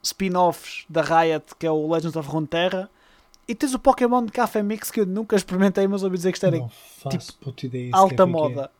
spin-offs 0.01 0.86
da 0.89 1.01
Riot, 1.01 1.55
que 1.57 1.67
é 1.67 1.71
o 1.71 1.91
Legends 1.91 2.15
of 2.15 2.27
Runeterra, 2.27 2.89
e 3.47 3.55
tens 3.55 3.73
o 3.73 3.80
Pokémon 3.80 4.25
de 4.25 4.32
Café 4.32 4.61
Mix 4.63 4.91
que 4.91 5.01
eu 5.01 5.05
nunca 5.05 5.36
experimentei, 5.36 5.88
mas 5.88 6.03
ouvi 6.03 6.17
dizer 6.17 6.32
que 6.32 6.38
isto 6.38 6.45
era 6.45 6.57
ideia 6.57 7.91
alta 7.93 8.23
é. 8.23 8.25
moda. 8.25 8.71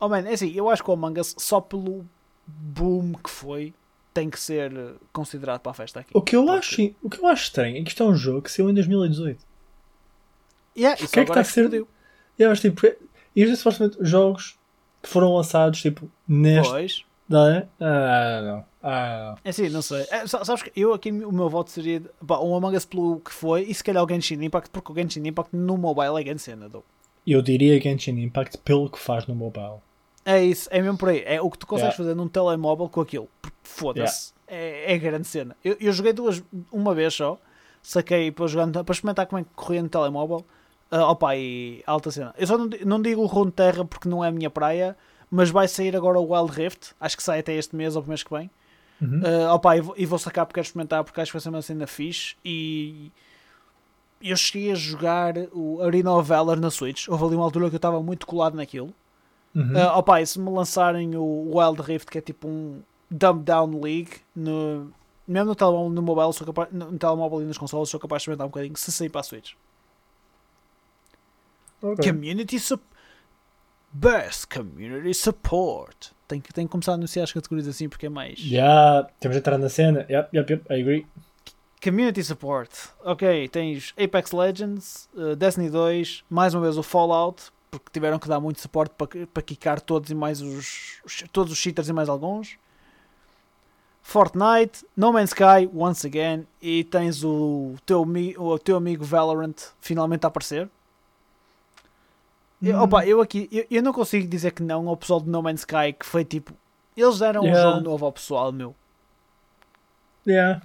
Oh 0.00 0.08
man, 0.08 0.20
é 0.28 0.34
assim, 0.34 0.52
eu 0.52 0.68
acho 0.68 0.82
que 0.82 0.90
o 0.90 0.92
Among 0.92 1.20
Us, 1.20 1.34
só 1.38 1.60
pelo 1.60 2.04
boom 2.46 3.14
que 3.14 3.30
foi, 3.30 3.72
tem 4.14 4.30
que 4.30 4.38
ser 4.40 4.72
considerado 5.12 5.60
para 5.60 5.72
a 5.72 5.74
festa 5.74 6.00
aqui. 6.00 6.10
O 6.14 6.22
que, 6.22 6.36
eu 6.36 6.44
Porque- 6.44 6.58
acho, 6.58 6.94
o 7.02 7.10
que 7.10 7.18
eu 7.20 7.26
acho 7.26 7.42
estranho 7.44 7.76
é 7.76 7.82
que 7.82 7.88
isto 7.88 8.02
é 8.02 8.06
um 8.06 8.14
jogo 8.14 8.42
que 8.42 8.50
saiu 8.50 8.70
em 8.70 8.74
2018. 8.74 9.44
Yeah, 10.76 11.00
O 11.00 11.04
isso 11.04 11.12
que 11.12 11.20
é 11.20 11.24
que 11.24 11.30
está 11.30 11.40
a 11.40 11.44
ser- 11.44 11.62
explodiu. 11.62 11.88
Eu 12.38 12.50
acho 12.50 12.62
tipo, 12.62 12.86
isto 12.86 13.52
é 13.52 13.56
supostamente 13.56 13.96
jogos 14.00 14.58
que 15.02 15.08
foram 15.08 15.34
lançados 15.34 15.82
tipo 15.82 16.10
neste. 16.26 16.70
Pois. 16.70 17.04
Não 17.28 17.48
é? 17.48 17.66
Ah, 17.80 18.40
não. 18.42 18.64
Ah, 18.82 19.30
não. 19.30 19.38
É 19.44 19.48
assim, 19.50 19.68
não 19.70 19.80
sei. 19.82 20.06
É, 20.10 20.26
sa- 20.26 20.44
sabes 20.44 20.62
que 20.62 20.72
eu 20.78 20.92
aqui 20.92 21.10
o 21.10 21.32
meu 21.32 21.48
voto 21.48 21.70
seria 21.70 22.02
pá, 22.26 22.38
um 22.38 22.54
Among 22.54 22.76
Us 22.76 22.84
pelo 22.84 23.18
que 23.20 23.32
foi 23.32 23.62
e 23.62 23.74
se 23.74 23.82
calhar 23.82 24.04
o 24.04 24.08
Genshin 24.08 24.42
Impact, 24.44 24.70
porque 24.70 24.92
o 24.92 24.94
Genshin 24.94 25.26
Impact 25.26 25.56
no 25.56 25.78
mobile 25.78 26.20
é 26.20 26.22
grande 26.22 26.42
cena. 26.42 26.68
Eu 27.26 27.40
diria 27.40 27.80
Genshin 27.80 28.20
Impact 28.20 28.58
pelo 28.58 28.90
que 28.90 28.98
faz 28.98 29.26
no 29.26 29.34
mobile. 29.34 29.78
É 30.24 30.42
isso, 30.42 30.68
é 30.70 30.80
mesmo 30.80 30.96
por 30.96 31.10
aí. 31.10 31.22
É 31.26 31.40
o 31.40 31.50
que 31.50 31.58
tu 31.58 31.66
consegues 31.66 31.94
Yeah. 31.94 32.04
fazer 32.04 32.14
num 32.14 32.28
telemóvel 32.28 32.88
com 32.88 33.00
aquilo. 33.00 33.28
Foda-se. 33.62 34.32
É, 34.46 34.94
é 34.94 34.98
grande 34.98 35.26
cena. 35.26 35.56
Eu, 35.64 35.76
eu 35.80 35.92
joguei 35.92 36.12
duas, 36.12 36.42
uma 36.72 36.94
vez 36.94 37.14
só, 37.14 37.38
saquei 37.82 38.30
para, 38.30 38.46
jogar, 38.46 38.84
para 38.84 38.92
experimentar 38.92 39.26
como 39.26 39.40
é 39.40 39.44
que 39.44 39.50
corria 39.54 39.82
no 39.82 39.88
telemóvel. 39.88 40.44
Ah, 40.90 41.10
opa, 41.10 41.36
e 41.36 41.82
alta 41.86 42.10
cena. 42.10 42.34
Eu 42.38 42.46
só 42.46 42.56
não, 42.56 42.68
não 42.84 43.02
digo 43.02 43.22
o 43.22 43.26
Runeterra 43.26 43.84
porque 43.84 44.08
não 44.08 44.24
é 44.24 44.28
a 44.28 44.32
minha 44.32 44.48
praia, 44.48 44.96
mas 45.30 45.50
vai 45.50 45.66
sair 45.68 45.96
agora 45.96 46.18
o 46.18 46.32
Wild 46.32 46.52
Rift. 46.52 46.92
Acho 47.00 47.16
que 47.16 47.22
sai 47.22 47.40
até 47.40 47.54
este 47.54 47.74
mês 47.74 47.96
ou 47.96 48.02
pro 48.02 48.10
mês 48.10 48.22
que 48.22 48.32
vem. 48.32 48.50
Uhum. 49.00 49.20
Uh, 49.20 49.52
opa, 49.52 49.76
e, 49.76 49.80
vou, 49.80 49.94
e 49.98 50.06
vou 50.06 50.18
sacar 50.18 50.46
porque 50.46 50.60
quero 50.60 50.66
experimentar 50.66 51.02
porque 51.02 51.20
acho 51.20 51.30
que 51.30 51.36
vai 51.36 51.42
ser 51.42 51.48
uma 51.48 51.60
cena 51.62 51.86
fixe 51.86 52.36
e 52.44 53.10
eu 54.22 54.36
cheguei 54.36 54.70
a 54.70 54.74
jogar 54.76 55.34
o 55.52 55.82
Arena 55.82 56.14
of 56.14 56.28
Valor 56.28 56.60
na 56.60 56.70
Switch 56.70 57.08
houve 57.08 57.24
ali 57.24 57.34
uma 57.34 57.44
altura 57.44 57.68
que 57.68 57.74
eu 57.74 57.78
estava 57.78 58.00
muito 58.00 58.24
colado 58.24 58.54
naquilo 58.54 58.94
Uhum. 59.54 59.72
uh, 59.76 59.98
opa, 59.98 60.20
e 60.20 60.26
se 60.26 60.40
me 60.40 60.50
lançarem 60.50 61.14
o 61.16 61.50
Wild 61.54 61.80
Rift 61.80 62.10
que 62.10 62.18
é 62.18 62.20
tipo 62.20 62.48
um 62.48 62.82
Dumb 63.10 63.44
Down 63.44 63.80
League 63.80 64.16
no, 64.34 64.92
mesmo 65.28 65.50
no 65.50 65.54
telemóvel 65.54 65.90
no 65.90 66.02
mobile 66.02 66.32
sou 66.32 66.46
capaz, 66.46 66.72
no, 66.72 66.90
no 66.90 66.98
telemóvel 66.98 67.42
e 67.42 67.44
nas 67.44 67.58
consoles 67.58 67.88
sou 67.88 68.00
capaz 68.00 68.20
de 68.20 68.22
experimentar 68.24 68.46
um 68.46 68.50
bocadinho 68.50 68.76
se 68.76 68.90
sair 68.90 69.08
para 69.08 69.20
a 69.20 69.24
Switch 69.24 69.52
Ok. 71.80 72.10
Community 72.10 72.58
Support 72.58 72.94
Best 73.96 74.48
Community 74.48 75.14
Support 75.14 76.10
tem 76.26 76.40
que, 76.40 76.52
tem 76.52 76.66
que 76.66 76.72
começar 76.72 76.92
a 76.92 76.94
anunciar 76.96 77.22
as 77.22 77.32
categorias 77.32 77.68
assim 77.68 77.88
porque 77.88 78.06
é 78.06 78.08
mais 78.08 78.40
Já, 78.40 79.06
temos 79.20 79.36
de 79.36 79.38
entrar 79.38 79.56
na 79.56 79.68
cena. 79.68 80.04
Yep, 80.10 80.36
yep, 80.36 80.52
yep, 80.52 80.66
I 80.68 80.80
agree. 80.80 81.06
Community 81.82 82.24
Support. 82.24 82.70
Ok, 83.04 83.48
tens 83.50 83.94
Apex 83.96 84.32
Legends, 84.32 85.08
uh, 85.14 85.36
Destiny 85.36 85.70
2, 85.70 86.24
mais 86.28 86.54
uma 86.54 86.62
vez 86.62 86.76
o 86.76 86.82
Fallout, 86.82 87.52
porque 87.78 87.90
tiveram 87.92 88.18
que 88.18 88.28
dar 88.28 88.40
muito 88.40 88.60
suporte 88.60 88.94
para, 88.96 89.26
para 89.26 89.42
quicar 89.42 89.80
todos 89.80 90.10
e 90.10 90.14
mais 90.14 90.40
os, 90.40 91.00
os- 91.04 91.24
todos 91.32 91.52
os 91.52 91.58
cheaters 91.58 91.88
e 91.88 91.92
mais 91.92 92.08
alguns. 92.08 92.56
Fortnite, 94.02 94.84
No 94.96 95.12
Man's 95.12 95.30
Sky, 95.30 95.68
once 95.74 96.06
again, 96.06 96.46
e 96.60 96.84
tens 96.84 97.24
o 97.24 97.74
teu, 97.86 98.02
o 98.38 98.58
teu 98.58 98.76
amigo 98.76 99.04
Valorant 99.04 99.54
finalmente 99.80 100.24
a 100.24 100.28
aparecer. 100.28 100.68
Eu, 102.62 102.76
Hum. 102.76 102.82
opa, 102.82 103.06
eu 103.06 103.20
aqui, 103.20 103.48
eu, 103.50 103.66
eu 103.70 103.82
não 103.82 103.92
consigo 103.92 104.26
dizer 104.28 104.52
que 104.52 104.62
não 104.62 104.88
ao 104.88 104.96
pessoal 104.96 105.20
de 105.20 105.28
No 105.28 105.42
Man's 105.42 105.60
Sky, 105.60 105.92
que 105.98 106.04
foi 106.06 106.24
tipo, 106.24 106.52
eles 106.96 107.18
deram 107.18 107.42
um 107.42 107.46
Yeah. 107.46 107.70
jogo 107.70 107.80
novo 107.82 108.04
ao 108.06 108.12
pessoal, 108.12 108.52
meu. 108.52 108.74
Yeah. 110.26 110.62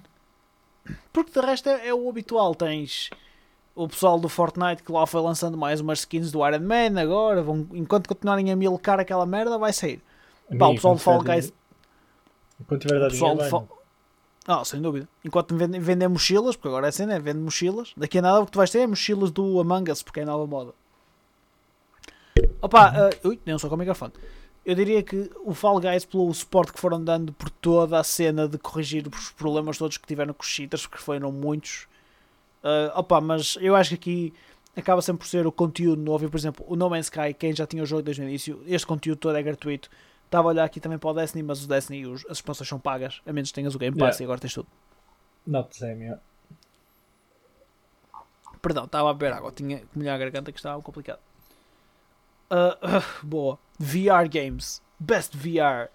Porque 1.12 1.30
de 1.38 1.44
resto 1.46 1.68
é, 1.68 1.88
é 1.88 1.94
o 1.94 2.08
habitual. 2.08 2.54
Tens 2.54 3.10
o 3.74 3.88
pessoal 3.88 4.18
do 4.18 4.28
Fortnite 4.28 4.82
que 4.82 4.92
lá 4.92 5.06
foi 5.06 5.20
lançando 5.20 5.56
mais 5.56 5.80
umas 5.80 6.00
skins 6.00 6.30
do 6.30 6.46
Iron 6.46 6.60
Man 6.60 7.00
agora. 7.00 7.42
Vão, 7.42 7.66
enquanto 7.72 8.08
continuarem 8.08 8.50
a 8.50 8.56
milcar 8.56 9.00
aquela 9.00 9.26
merda, 9.26 9.58
vai 9.58 9.72
sair. 9.72 10.02
Pá, 10.48 10.66
o 10.66 10.70
Amigo, 10.70 10.74
pessoal 10.74 10.94
do 10.94 11.00
Fall 11.00 11.22
Guys. 11.22 11.52
Quando 12.66 12.80
tiver 12.80 12.96
a 12.96 13.00
dar 13.00 13.06
O 13.06 13.10
pessoal 13.10 13.36
dinheiro. 13.36 13.80
Ah, 14.46 14.64
sem 14.64 14.80
dúvida. 14.80 15.08
Enquanto 15.24 15.54
vendem, 15.56 15.80
vendem 15.80 16.08
mochilas, 16.08 16.56
porque 16.56 16.68
agora 16.68 16.86
é 16.86 16.88
assim, 16.88 17.06
né? 17.06 17.18
Vende 17.18 17.38
mochilas. 17.38 17.92
Daqui 17.96 18.18
a 18.18 18.22
nada 18.22 18.40
o 18.40 18.46
que 18.46 18.52
tu 18.52 18.58
vais 18.58 18.70
ter 18.70 18.80
é 18.80 18.86
mochilas 18.86 19.30
do 19.30 19.60
Among 19.60 19.90
Us, 19.92 20.02
porque 20.02 20.20
é 20.20 20.24
nova 20.24 20.46
moda. 20.46 20.72
Opa, 22.60 22.88
ah, 22.88 23.28
ui, 23.28 23.38
não 23.46 23.58
só 23.58 23.68
com 23.68 23.74
o 23.74 23.78
microfone. 23.78 24.12
Eu 24.64 24.74
diria 24.74 25.02
que 25.02 25.30
o 25.44 25.54
Fall 25.54 25.80
Guys, 25.80 26.04
pelo 26.04 26.32
suporte 26.34 26.72
que 26.72 26.80
foram 26.80 27.02
dando 27.02 27.32
por 27.32 27.48
toda 27.48 27.98
a 27.98 28.04
cena 28.04 28.48
de 28.48 28.58
corrigir 28.58 29.06
os 29.06 29.30
problemas 29.30 29.78
todos 29.78 29.96
que 29.96 30.06
tiveram 30.06 30.34
com 30.34 30.42
os 30.42 30.48
cheaters, 30.48 30.86
porque 30.86 31.02
foram 31.02 31.30
muitos. 31.32 31.86
Ah, 32.62 32.92
opa, 32.96 33.20
mas 33.20 33.56
eu 33.60 33.74
acho 33.74 33.90
que 33.90 33.94
aqui 33.94 34.34
acaba 34.76 35.02
sempre 35.02 35.20
por 35.20 35.28
ser 35.28 35.46
o 35.46 35.52
conteúdo 35.52 36.00
novo. 36.00 36.24
E, 36.24 36.28
por 36.28 36.36
exemplo, 36.36 36.64
o 36.68 36.76
No 36.76 36.88
Man's 36.90 37.06
Sky, 37.06 37.34
quem 37.34 37.54
já 37.54 37.66
tinha 37.66 37.82
o 37.82 37.86
jogo 37.86 38.02
desde 38.02 38.22
o 38.22 38.24
início, 38.24 38.62
este 38.66 38.86
conteúdo 38.86 39.18
todo 39.18 39.36
é 39.36 39.42
gratuito. 39.42 39.90
Estava 40.24 40.48
a 40.48 40.50
olhar 40.50 40.64
aqui 40.64 40.78
também 40.78 40.98
para 40.98 41.10
o 41.10 41.14
Destiny, 41.14 41.42
mas 41.42 41.64
o 41.64 41.68
Destiny, 41.68 42.06
os, 42.06 42.24
as 42.26 42.38
expansões 42.38 42.68
são 42.68 42.78
pagas, 42.78 43.20
a 43.26 43.32
menos 43.32 43.50
que 43.50 43.54
tenhas 43.54 43.74
o 43.74 43.78
Game 43.78 43.96
Pass 43.96 44.16
Yeah. 44.16 44.22
e 44.22 44.24
agora 44.24 44.40
tens 44.40 44.54
tudo. 44.54 44.68
Not 45.46 45.70
the 45.70 45.74
same, 45.74 46.02
yeah. 46.04 46.20
Perdão, 48.62 48.84
estava 48.84 49.10
a 49.10 49.14
beber 49.14 49.32
água, 49.32 49.50
tinha 49.50 49.78
que 49.78 49.86
molhar 49.98 50.14
a 50.14 50.18
garganta 50.18 50.52
que 50.52 50.58
estava 50.58 50.80
complicado. 50.82 51.18
Ah, 52.50 52.76
ah, 52.82 53.02
boa. 53.22 53.58
VR 53.78 54.28
Games. 54.30 54.82
Best 54.98 55.36
VR. 55.36 55.88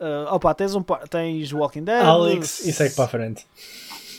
Ah, 0.00 0.34
opa, 0.34 0.54
tens, 0.54 0.74
um, 0.74 0.82
tens 1.10 1.52
Walking 1.52 1.84
Dead. 1.84 2.02
Alex, 2.04 2.60
e 2.66 2.72
segue 2.72 2.94
para 2.94 3.04
a 3.04 3.08
frente. 3.08 3.46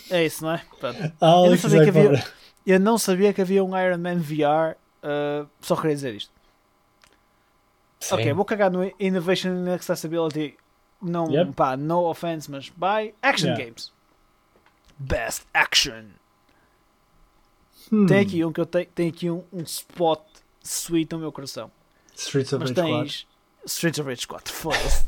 É 0.09 0.25
isso, 0.25 0.43
não 0.43 0.53
é? 0.53 0.61
Pronto. 0.79 1.13
Alex, 1.21 1.61
sabia 1.61 1.81
e 1.81 1.83
que 1.83 1.89
havia-. 1.97 2.25
Eu 2.65 2.79
não 2.79 2.97
sabia 2.97 3.33
que 3.33 3.41
havia 3.41 3.63
um 3.63 3.77
Iron 3.77 3.97
Man 3.97 4.17
VR. 4.19 4.75
ah, 5.03 5.45
só 5.61 5.75
queria 5.75 5.95
dizer 5.95 6.15
isto. 6.15 6.31
Ok, 8.11 8.23
Sim. 8.25 8.33
vou 8.33 8.45
cagar 8.45 8.71
no 8.71 8.91
Innovation 8.99 9.49
and 9.49 9.73
Accessibility. 9.73 10.57
Não, 11.01 11.29
Yep. 11.31 11.53
pá, 11.53 11.75
no 11.77 12.09
offense, 12.09 12.49
mas 12.49 12.69
by 12.69 13.13
Action 13.21 13.47
Yeah. 13.49 13.63
Games. 13.65 13.91
Best 14.97 15.43
Action. 15.53 16.05
Hmm. 17.91 18.05
Tem 18.05 18.19
aqui 18.19 18.43
um 18.45 18.51
que 18.51 18.59
eu 18.61 18.65
tenho, 18.65 18.85
tem 18.93 19.09
aqui 19.09 19.29
um, 19.29 19.43
um 19.51 19.61
spot 19.63 20.21
sweet 20.63 21.11
no 21.13 21.19
meu 21.19 21.31
coração. 21.31 21.71
Streets 22.15 22.51
of 22.53 22.59
Mas 22.61 22.71
Rage 22.71 22.81
4. 22.81 23.01
tens 23.03 23.27
Streets 23.65 23.99
of 23.99 24.09
Rage 24.09 24.27
4, 24.27 24.53
foda-se. 24.53 25.05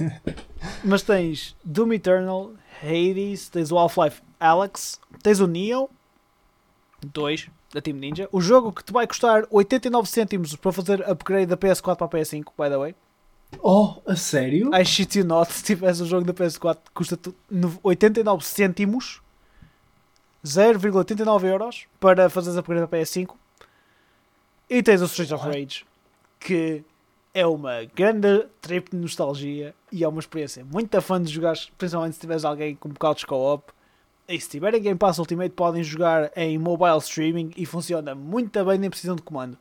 Mas 0.84 1.02
tens 1.02 1.54
Doom 1.64 1.92
Eternal, 1.94 2.52
Hades, 2.82 3.48
tens 3.48 3.70
o 3.70 3.78
Half-Life 3.78 4.20
Alex, 4.40 5.00
tens 5.22 5.40
o 5.40 5.46
Neo 5.46 5.88
2 7.06 7.48
da 7.72 7.80
Team 7.80 7.96
Ninja. 7.96 8.28
O 8.32 8.40
jogo 8.40 8.72
que 8.72 8.84
te 8.84 8.92
vai 8.92 9.06
custar 9.06 9.46
89 9.50 10.08
cêntimos 10.08 10.54
para 10.56 10.72
fazer 10.72 11.08
upgrade 11.08 11.46
da 11.46 11.56
PS4 11.56 11.96
para 11.96 12.06
a 12.06 12.10
PS5, 12.10 12.44
by 12.58 12.68
the 12.68 12.76
way. 12.76 12.94
Oh, 13.60 14.00
a 14.06 14.16
sério? 14.16 14.74
I 14.74 14.84
shit 14.84 15.18
you 15.18 15.24
not, 15.24 15.52
se 15.52 15.62
tivesse 15.62 16.02
o 16.02 16.06
jogo 16.06 16.24
da 16.24 16.32
PS4 16.32 16.78
custa 16.94 17.18
89 17.82 18.44
cêntimos 18.44 19.20
0,89 20.44 21.44
euros 21.44 21.86
para 22.00 22.28
fazeres 22.28 22.58
upgrade 22.58 22.80
da 22.80 22.88
PS5 22.88 23.34
e 24.68 24.82
tens 24.82 25.02
o 25.02 25.04
Streets 25.04 25.32
of 25.32 25.44
Rage 25.44 25.84
que 26.40 26.82
é 27.34 27.46
uma 27.46 27.84
grande 27.84 28.46
trip 28.60 28.90
de 28.90 28.96
nostalgia 28.96 29.74
e 29.90 30.04
é 30.04 30.08
uma 30.08 30.20
experiência 30.20 30.64
muito 30.64 31.00
fã 31.00 31.20
de 31.20 31.32
jogar, 31.32 31.54
principalmente 31.78 32.14
se 32.14 32.20
tiveres 32.20 32.44
alguém 32.44 32.74
com 32.74 32.88
bocados 32.88 33.24
co-op. 33.24 33.72
E 34.28 34.40
se 34.40 34.48
tiverem 34.48 34.80
Game 34.80 34.98
Pass 34.98 35.18
Ultimate, 35.18 35.50
podem 35.50 35.82
jogar 35.82 36.30
em 36.36 36.56
mobile 36.56 36.98
streaming 36.98 37.50
e 37.56 37.66
funciona 37.66 38.14
muito 38.14 38.64
bem, 38.64 38.78
nem 38.78 38.88
precisam 38.88 39.16
de 39.16 39.22
comando. 39.22 39.58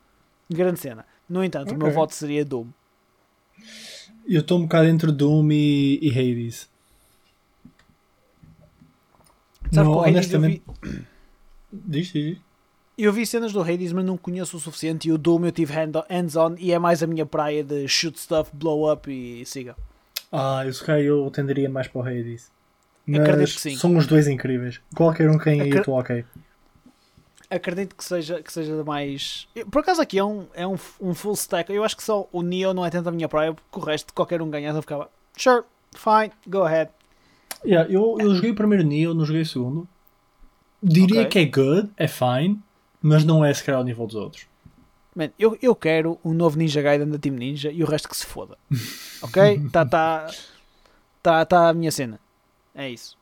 Grande 0.49 0.79
cena. 0.79 1.05
No 1.27 1.43
entanto, 1.43 1.73
okay. 1.73 1.77
o 1.77 1.79
meu 1.79 1.91
voto 1.91 2.13
seria 2.13 2.45
Doom. 2.45 2.67
Eu 4.27 4.41
estou 4.41 4.59
um 4.59 4.63
bocado 4.63 4.87
entre 4.87 5.11
Doom 5.11 5.51
e, 5.51 5.99
e 6.01 6.09
Hades. 6.09 6.69
Sabe 9.71 9.89
não, 9.89 9.97
honestamente. 9.97 10.61
Eu 10.67 10.89
vi... 10.89 11.05
Diz, 11.71 12.11
diz. 12.11 12.37
Eu 13.03 13.11
vi 13.11 13.25
cenas 13.25 13.51
do 13.51 13.59
Hades, 13.59 13.91
mas 13.91 14.05
não 14.05 14.15
conheço 14.15 14.55
o 14.57 14.59
suficiente. 14.59 15.09
E 15.09 15.11
o 15.11 15.17
Doom 15.17 15.45
eu 15.45 15.51
tive 15.51 15.73
hands-on 15.73 16.53
e 16.59 16.71
é 16.71 16.77
mais 16.77 17.01
a 17.01 17.07
minha 17.07 17.25
praia 17.25 17.63
de 17.63 17.87
shoot 17.87 18.19
stuff, 18.19 18.51
blow 18.53 18.93
up 18.93 19.11
e 19.11 19.43
siga. 19.43 19.75
Ah, 20.31 20.63
eu, 20.63 21.25
eu 21.25 21.31
tenderia 21.31 21.67
mais 21.67 21.87
para 21.87 21.99
o 21.99 22.03
Hades. 22.03 22.51
Mas 23.07 23.79
são 23.79 23.97
os 23.97 24.05
dois 24.05 24.27
incríveis. 24.27 24.79
Qualquer 24.95 25.31
um 25.31 25.39
quem 25.39 25.61
aí 25.61 25.71
estou 25.71 25.99
ok. 25.99 26.23
Acredito 27.49 27.95
que 27.95 28.05
seja, 28.05 28.39
que 28.39 28.53
seja 28.53 28.83
mais. 28.83 29.47
Por 29.71 29.79
acaso 29.79 29.99
aqui 29.99 30.19
é 30.19 30.23
um, 30.23 30.45
é 30.53 30.67
um, 30.67 30.77
um 31.01 31.15
full 31.15 31.33
stack. 31.33 31.73
Eu 31.73 31.83
acho 31.83 31.97
que 31.97 32.03
só 32.03 32.29
o 32.31 32.43
Neo 32.43 32.71
não 32.71 32.85
é 32.85 32.91
tanto 32.91 33.09
a 33.09 33.11
minha 33.11 33.27
praia, 33.27 33.51
porque 33.51 33.79
o 33.79 33.81
resto, 33.83 34.13
qualquer 34.13 34.43
um 34.43 34.49
ganhar, 34.51 34.75
eu 34.75 34.81
ficava. 34.83 35.09
Sure, 35.35 35.63
fine, 35.95 36.31
go 36.47 36.61
ahead. 36.61 36.91
Yeah, 37.65 37.91
eu, 37.91 38.17
eu 38.19 38.35
joguei 38.35 38.51
o 38.51 38.55
primeiro 38.55 38.83
Neo, 38.83 39.15
não 39.15 39.25
joguei 39.25 39.41
o 39.41 39.45
segundo. 39.45 39.87
Diria 40.83 41.23
okay. 41.23 41.47
que 41.47 41.59
é 41.59 41.63
good, 41.63 41.89
é 41.97 42.07
fine, 42.07 42.61
mas 43.01 43.23
não 43.23 43.43
é 43.43 43.53
se 43.53 43.63
calhar 43.63 43.79
ao 43.79 43.85
nível 43.85 44.05
dos 44.05 44.15
outros. 44.15 44.45
Man, 45.15 45.29
eu, 45.37 45.57
eu 45.61 45.75
quero 45.75 46.19
um 46.23 46.33
novo 46.33 46.57
Ninja 46.57 46.81
Gaiden 46.81 47.09
da 47.09 47.17
Team 47.17 47.35
Ninja 47.35 47.71
e 47.71 47.83
o 47.83 47.87
resto 47.87 48.07
que 48.07 48.15
se 48.15 48.25
foda. 48.25 48.57
Ok? 49.23 49.69
Tá, 49.71 49.85
tá, 49.85 50.31
tá, 51.21 51.45
tá 51.45 51.69
a 51.69 51.73
minha 51.73 51.91
cena. 51.91 52.19
É 52.73 52.89
isso. 52.89 53.15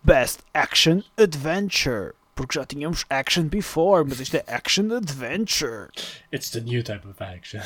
Best 0.00 0.38
Action 0.54 1.02
Adventure. 1.16 2.12
Porque 2.36 2.56
já 2.56 2.64
tínhamos 2.64 3.04
action 3.10 3.48
before, 3.48 4.04
mas 4.06 4.20
isto 4.20 4.36
é 4.36 4.44
action 4.46 4.94
adventure. 4.94 5.88
It's 6.32 6.50
the 6.50 6.60
new 6.60 6.84
type 6.84 7.04
of 7.08 7.20
action. 7.20 7.62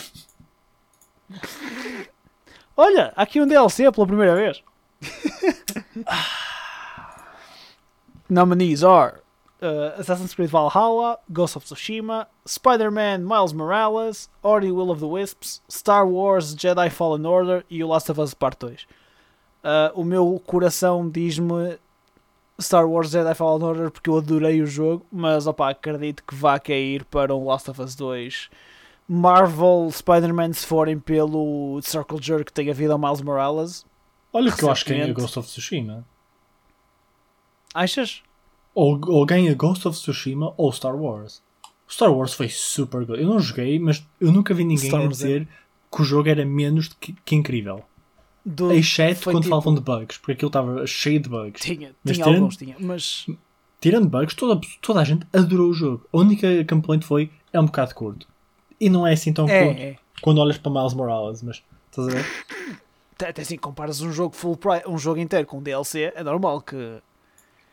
Olha, 2.76 3.12
aqui 3.16 3.40
um 3.40 3.46
DLC 3.46 3.90
pela 3.92 4.07
primeira 4.07 4.34
vez. 4.34 4.62
Nominees 8.30 8.84
are 8.84 9.20
uh, 9.63 9.93
Assassin's 9.99 10.35
Creed 10.35 10.51
Valhalla, 10.51 11.19
Ghost 11.33 11.57
of 11.57 11.65
Tsushima, 11.65 12.27
Spider-Man 12.47 13.25
Miles 13.25 13.53
Morales, 13.53 14.29
Ori 14.43 14.71
Will 14.71 14.91
of 14.91 15.01
the 15.01 15.07
Wisps, 15.07 15.61
Star 15.69 16.07
Wars 16.07 16.55
Jedi 16.55 16.91
Fallen 16.91 17.27
Order 17.27 17.65
e 17.71 17.83
o 17.83 17.89
Last 17.89 18.11
of 18.11 18.21
Us 18.21 18.35
Part 18.35 18.59
2. 18.59 18.87
Uh, 19.63 20.01
o 20.01 20.05
meu 20.05 20.43
coração 20.47 21.09
diz-me 21.09 21.79
Star 22.59 22.89
Wars 22.89 23.11
Jedi 23.11 23.35
Fallen 23.35 23.63
Order 23.63 23.91
porque 23.91 24.09
eu 24.09 24.19
adorei 24.19 24.63
o 24.63 24.67
jogo, 24.67 25.07
mas 25.13 25.47
opa, 25.47 25.71
acredito 25.71 26.25
que 26.25 26.35
vá 26.35 26.59
cair 26.59 27.05
para 27.05 27.35
o 27.35 27.45
Last 27.45 27.71
of 27.71 27.81
Us 27.81 27.95
2. 27.95 28.51
Marvel 29.09 29.91
Spider-Man 29.91 30.53
se 30.53 30.67
forem 30.67 30.99
pelo 30.99 31.81
Circle 31.83 32.23
Jerk 32.23 32.45
que 32.47 32.53
tem 32.53 32.71
a 32.71 32.75
vida 32.75 32.93
ao 32.93 32.99
Miles 32.99 33.21
Morales. 33.21 33.85
Olha 34.33 34.53
que 34.53 34.63
eu 34.63 34.71
acho 34.71 34.85
que 34.85 34.95
ganha 34.95 35.13
Ghost 35.13 35.39
of 35.39 35.49
Tsushima. 35.49 36.07
Achas? 37.75 38.23
Ou, 38.75 39.01
ou 39.07 39.27
ganha 39.27 39.55
Ghost 39.55 39.87
of 39.87 39.99
Tsushima 39.99 40.55
ou 40.57 40.73
Star 40.73 40.97
Wars. 40.97 41.43
Star 41.89 42.12
Wars 42.12 42.33
foi 42.33 42.49
super 42.49 43.05
good. 43.05 43.21
Eu 43.21 43.29
não 43.29 43.41
joguei, 43.41 43.79
mas 43.79 44.07
eu 44.21 44.31
nunca 44.31 44.55
vi 44.55 44.64
ninguém 44.64 44.95
a 44.95 45.07
dizer 45.09 45.43
é... 45.43 45.47
que 45.95 46.03
o 46.03 46.05
jogo 46.05 46.29
era 46.29 46.45
menos 46.45 46.89
que, 46.89 47.14
que 47.25 47.35
incrível. 47.35 47.83
Do, 48.45 48.73
Exceto 48.73 49.25
quando 49.25 49.43
tipo... 49.43 49.51
falavam 49.51 49.75
de 49.75 49.81
bugs, 49.81 50.16
porque 50.18 50.33
aquilo 50.33 50.49
estava 50.49 50.87
cheio 50.87 51.21
de 51.21 51.29
bugs. 51.29 51.61
Tinha, 51.61 51.95
mas 52.03 52.14
tinha 52.14 52.25
tirando, 52.25 52.37
alguns, 52.37 52.57
tinha, 52.57 52.77
mas. 52.79 53.27
Tirando 53.81 54.09
bugs, 54.09 54.35
toda, 54.35 54.61
toda 54.81 55.01
a 55.01 55.05
gente 55.05 55.27
adorou 55.33 55.71
o 55.71 55.75
jogo. 55.75 56.07
A 56.12 56.18
única 56.18 56.64
complaint 56.64 57.03
foi 57.03 57.31
é 57.53 57.61
um 57.61 57.66
bocado 57.66 57.95
curto. 57.95 58.27
E 58.81 58.89
não 58.89 59.07
é 59.07 59.12
assim 59.12 59.33
tão 59.33 59.49
é, 59.49 59.66
curto 59.66 59.83
é. 59.83 59.97
quando 60.23 60.39
olhas 60.39 60.57
para 60.57 60.73
Miles 60.73 60.95
Morales, 60.95 61.43
mas 61.43 61.62
estás 61.91 62.09
a 62.09 62.11
ver? 62.11 62.27
Até 63.23 63.43
assim, 63.43 63.59
comparas 63.59 64.01
um 64.01 64.11
jogo 64.11 64.35
full 64.35 64.57
price, 64.57 64.89
um 64.89 64.97
jogo 64.97 65.21
inteiro 65.21 65.47
com 65.47 65.59
um 65.59 65.62
DLC, 65.62 66.12
é 66.14 66.23
normal 66.23 66.62
que. 66.62 67.03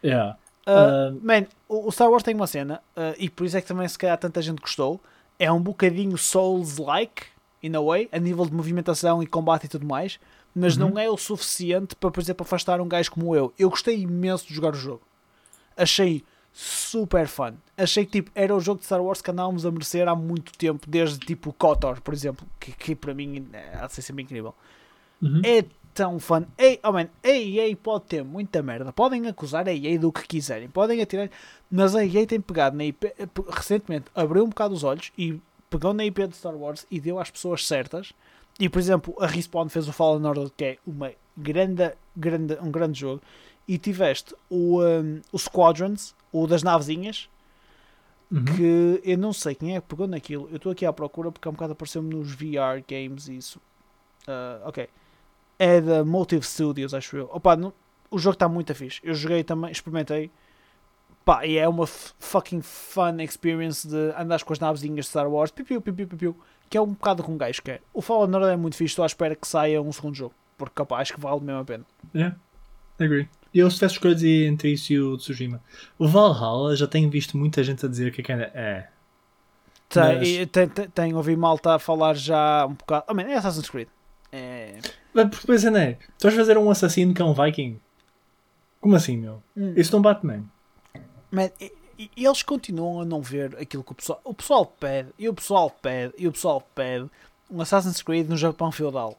Yeah. 0.04 0.38
Uh, 0.68 1.15
uh, 1.15 1.20
man, 1.24 1.45
o 1.70 1.89
Star 1.91 2.09
Wars 2.09 2.24
tem 2.24 2.36
uma 2.36 2.47
cena, 2.47 2.82
uh, 2.95 3.15
e 3.18 3.30
por 3.30 3.45
isso 3.45 3.55
é 3.57 3.61
que 3.61 3.68
também 3.68 3.88
se 3.88 3.97
calhar 3.97 4.18
tanta 4.18 4.41
gente 4.41 4.59
gostou. 4.59 5.01
É 5.39 5.51
um 5.51 5.61
bocadinho 5.61 6.18
Souls-like, 6.18 7.24
in 7.63 7.76
a 7.76 7.82
way, 7.82 8.09
a 8.11 8.20
nível 8.20 8.45
de 8.45 8.53
movimentação 8.53 9.24
e 9.24 9.28
combate 9.28 9.65
e 9.65 9.68
tudo 9.70 9.86
mais 9.86 10.20
mas 10.57 10.76
uhum. 10.76 10.89
não 10.89 10.99
é 10.99 11.07
o 11.07 11.15
suficiente 11.15 11.95
para, 11.95 12.09
por 12.09 12.20
exemplo, 12.20 12.43
afastar 12.43 12.82
um 12.82 12.88
gajo 12.88 13.11
como 13.11 13.36
eu. 13.36 13.53
Eu 13.59 13.70
gostei 13.70 14.01
imenso 14.01 14.47
de 14.47 14.55
jogar 14.55 14.74
o 14.74 14.78
jogo. 14.78 15.03
Achei 15.78 16.24
super 16.51 17.28
fun. 17.28 17.53
Achei 17.78 18.03
que 18.03 18.13
tipo, 18.13 18.32
era 18.34 18.55
o 18.55 18.59
jogo 18.59 18.80
de 18.80 18.86
Star 18.88 18.99
Wars 18.99 19.22
que 19.22 19.30
andávamos 19.30 19.68
a 19.68 19.72
merecer 19.72 20.07
há 20.07 20.15
muito 20.15 20.51
tempo, 20.57 20.89
desde 20.89 21.20
tipo 21.20 21.53
KOTOR, 21.53 22.01
por 22.01 22.11
exemplo, 22.11 22.47
que, 22.59 22.72
que 22.72 22.95
para 22.95 23.13
mim 23.13 23.47
é, 23.53 23.88
ser 23.88 24.01
sempre 24.01 24.24
incrível. 24.24 24.55
Uhum. 25.22 25.41
É 25.45 25.63
tão 25.98 26.20
fun. 26.20 26.45
Ei, 26.58 26.80
oh 26.84 26.91
man, 26.91 27.08
a 27.24 27.30
EA 27.30 27.76
pode 27.76 28.06
ter 28.06 28.24
muita 28.24 28.62
merda. 28.62 28.93
Podem 28.93 29.28
acusar 29.28 29.68
a 29.68 29.74
EA 29.74 29.98
do 29.98 30.12
que 30.12 30.28
quiserem, 30.28 30.70
podem 30.70 31.02
atirar, 31.02 31.30
mas 31.72 31.95
a 31.95 32.06
EA 32.06 32.28
tem 32.28 32.39
pegado 32.39 32.78
na 32.78 32.86
IP, 32.86 33.12
recentemente 33.50 34.06
abriu 34.14 34.43
um 34.43 34.50
bocado 34.50 34.76
os 34.76 34.84
olhos 34.84 35.12
e 35.18 35.39
pegou 35.70 35.93
na 35.93 36.06
IP 36.06 36.28
de 36.28 36.36
Star 36.36 36.56
Wars 36.56 36.86
e 36.91 37.00
deu 37.00 37.20
às 37.20 37.32
pessoas 37.32 37.66
certas 37.66 38.14
e 38.60 38.68
por 38.70 38.80
exemplo, 38.80 39.16
a 39.20 39.28
Respawn 39.28 39.70
fez 39.70 39.88
o 39.88 39.93
Fallen 39.93 40.26
Order, 40.26 40.50
que 40.56 40.66
é 40.66 40.78
uma 40.86 41.12
grande, 41.36 41.93
grande, 42.16 42.58
um 42.62 42.72
grande 42.72 43.00
jogo. 43.00 43.22
E 43.68 43.78
tiveste 43.78 44.34
o, 44.50 44.82
um, 44.82 45.22
o 45.32 45.38
Squadrons, 45.38 46.16
o 46.32 46.48
das 46.48 46.64
navezinhas, 46.64 47.30
uhum. 48.32 48.45
que 48.45 49.02
eu 49.04 49.18
não 49.18 49.34
sei 49.34 49.54
quem 49.54 49.76
é 49.76 49.82
que 49.82 49.88
pegou 49.88 50.08
naquilo. 50.08 50.48
Eu 50.50 50.56
estou 50.58 50.72
aqui 50.72 50.86
à 50.86 50.93
procura 50.93 51.32
porque 51.32 51.48
há 51.48 51.52
um 51.52 51.54
bocado 51.54 51.74
apareceu-me 51.74 52.14
nos 52.16 52.32
VR 52.32 52.82
games 52.88 53.28
e 53.28 53.38
isso. 53.38 53.60
Uh, 54.28 54.68
ok. 54.68 54.89
É 55.60 55.82
da 55.82 56.05
Motive 56.05 56.45
Studios, 56.45 56.93
acho 56.93 57.18
eu. 57.18 57.30
Opa, 57.32 57.55
não, 57.55 57.74
o 58.12 58.20
jogo 58.20 58.34
está 58.34 58.47
muito 58.47 58.74
fixe. 58.76 58.99
Eu 59.03 59.14
joguei 59.14 59.43
também, 59.43 59.72
experimentei. 59.72 60.30
Pá, 61.26 61.45
e 61.45 61.58
é 61.58 61.68
uma 61.68 61.86
fucking 61.86 62.62
fun 62.62 63.20
experience 63.20 63.88
de 63.88 64.14
andar 64.18 64.43
com 64.43 64.53
as 64.53 64.60
navezinhas 64.60 65.05
de 65.05 65.10
Star 65.10 65.30
Wars. 65.30 65.51
Piu, 65.51 65.66
piu, 65.66 65.82
piu, 65.82 65.93
piu, 65.93 66.08
piu 66.08 66.38
que 66.70 66.78
é 66.78 66.82
um 66.82 66.88
bocado 66.88 67.24
com 67.24 67.34
um 67.34 67.38
gajo 67.38 67.62
que 67.62 67.72
é. 67.72 67.82
O 67.93 68.01
Fallen 68.01 68.34
Order 68.34 68.53
é 68.53 68.58
muito 68.58 68.76
fixe, 68.76 68.91
estou 68.91 69.03
à 69.03 69.05
espera 69.05 69.36
que 69.36 69.47
saia 69.47 69.82
um 69.82 69.91
segundo 69.91 70.16
jogo, 70.16 70.34
porque 70.58 70.74
capaz 70.76 71.12
que 71.12 71.20
vale 71.20 71.41
mesmo 71.41 71.62
a 71.62 71.66
pena. 71.66 71.86
Yeah, 72.14 72.36
agree. 72.99 73.28
Eu 73.53 73.70
se 73.72 73.78
tivesse 73.78 73.95
escolhido 73.95 74.26
entre 74.26 74.74
isso 74.74 74.93
e 74.93 74.99
o 74.99 75.18
Tsushima. 75.18 75.62
O 75.97 76.08
Valhalla 76.08 76.76
já 76.76 76.86
tenho 76.86 77.10
visto 77.10 77.38
muita 77.38 77.64
gente 77.64 77.86
a 77.86 77.89
dizer 77.89 78.12
que 78.12 78.32
ainda 78.32 78.51
é. 78.53 78.89
Tem, 79.89 80.18
mas... 80.18 80.51
tem, 80.51 80.68
tem, 80.68 80.89
tem 80.89 81.14
ouvido 81.14 81.39
malta 81.39 81.76
a 81.76 81.80
falar 81.80 82.14
já 82.16 82.66
um 82.66 82.74
bocado. 82.74 83.05
Oh, 83.10 83.14
man, 83.14 83.24
é 83.24 83.36
Assassin's 83.36 83.70
Creed. 83.70 83.88
É... 84.32 84.80
Mas 85.18 85.30
porque 85.30 85.47
depois 85.47 85.65
é, 85.65 85.97
tu 86.20 86.24
vais 86.24 86.36
fazer 86.36 86.59
um 86.59 86.70
assassino 86.70 87.11
que 87.11 87.20
é 87.20 87.26
um 87.26 87.34
viking? 87.34 87.80
Como 88.80 88.95
assim, 88.95 89.18
meu? 89.18 89.41
Hum. 89.57 89.74
Isso 89.76 89.91
não 89.91 89.99
bate. 89.99 90.24
Man, 90.28 90.43
e 91.97 92.11
eles 92.15 92.43
continuam 92.43 93.01
a 93.01 93.05
não 93.05 93.20
ver 93.20 93.57
aquilo 93.59 93.84
que 93.84 93.93
o 93.93 93.95
pessoal, 93.95 94.22
o 94.24 94.32
pessoal 94.32 94.63
pede, 94.63 95.09
e 95.18 95.28
o 95.28 95.34
pessoal 95.34 95.72
pede, 95.72 96.13
e 96.20 96.28
o 96.28 96.32
pessoal 96.32 96.61
pede 96.76 97.09
um 97.49 97.59
Assassin's 97.59 98.03
Creed 98.03 98.30
no 98.30 98.38
Japão 98.38 98.72
feudal. 98.72 99.18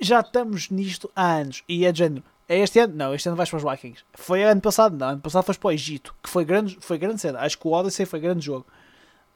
Já 0.00 0.18
estamos 0.18 0.68
nisto 0.68 1.08
há 1.14 1.34
anos, 1.36 1.62
e 1.68 1.86
é 1.86 1.92
de 1.92 1.98
género. 1.98 2.24
É 2.48 2.58
este 2.58 2.80
ano? 2.80 2.96
Não, 2.96 3.14
este 3.14 3.28
ano 3.28 3.36
vais 3.36 3.48
para 3.48 3.58
os 3.58 3.62
Vikings. 3.62 4.04
Foi 4.14 4.42
ano 4.42 4.60
passado? 4.60 4.96
Não, 4.96 5.10
ano 5.10 5.20
passado 5.20 5.44
foste 5.44 5.60
para 5.60 5.68
o 5.68 5.72
Egito, 5.72 6.12
que 6.20 6.28
foi 6.28 6.44
grande, 6.44 6.76
foi 6.80 6.98
grande 6.98 7.20
cena. 7.20 7.38
Acho 7.38 7.56
que 7.56 7.68
o 7.68 7.70
Odyssey 7.70 8.04
foi 8.04 8.18
grande 8.18 8.44
jogo. 8.44 8.66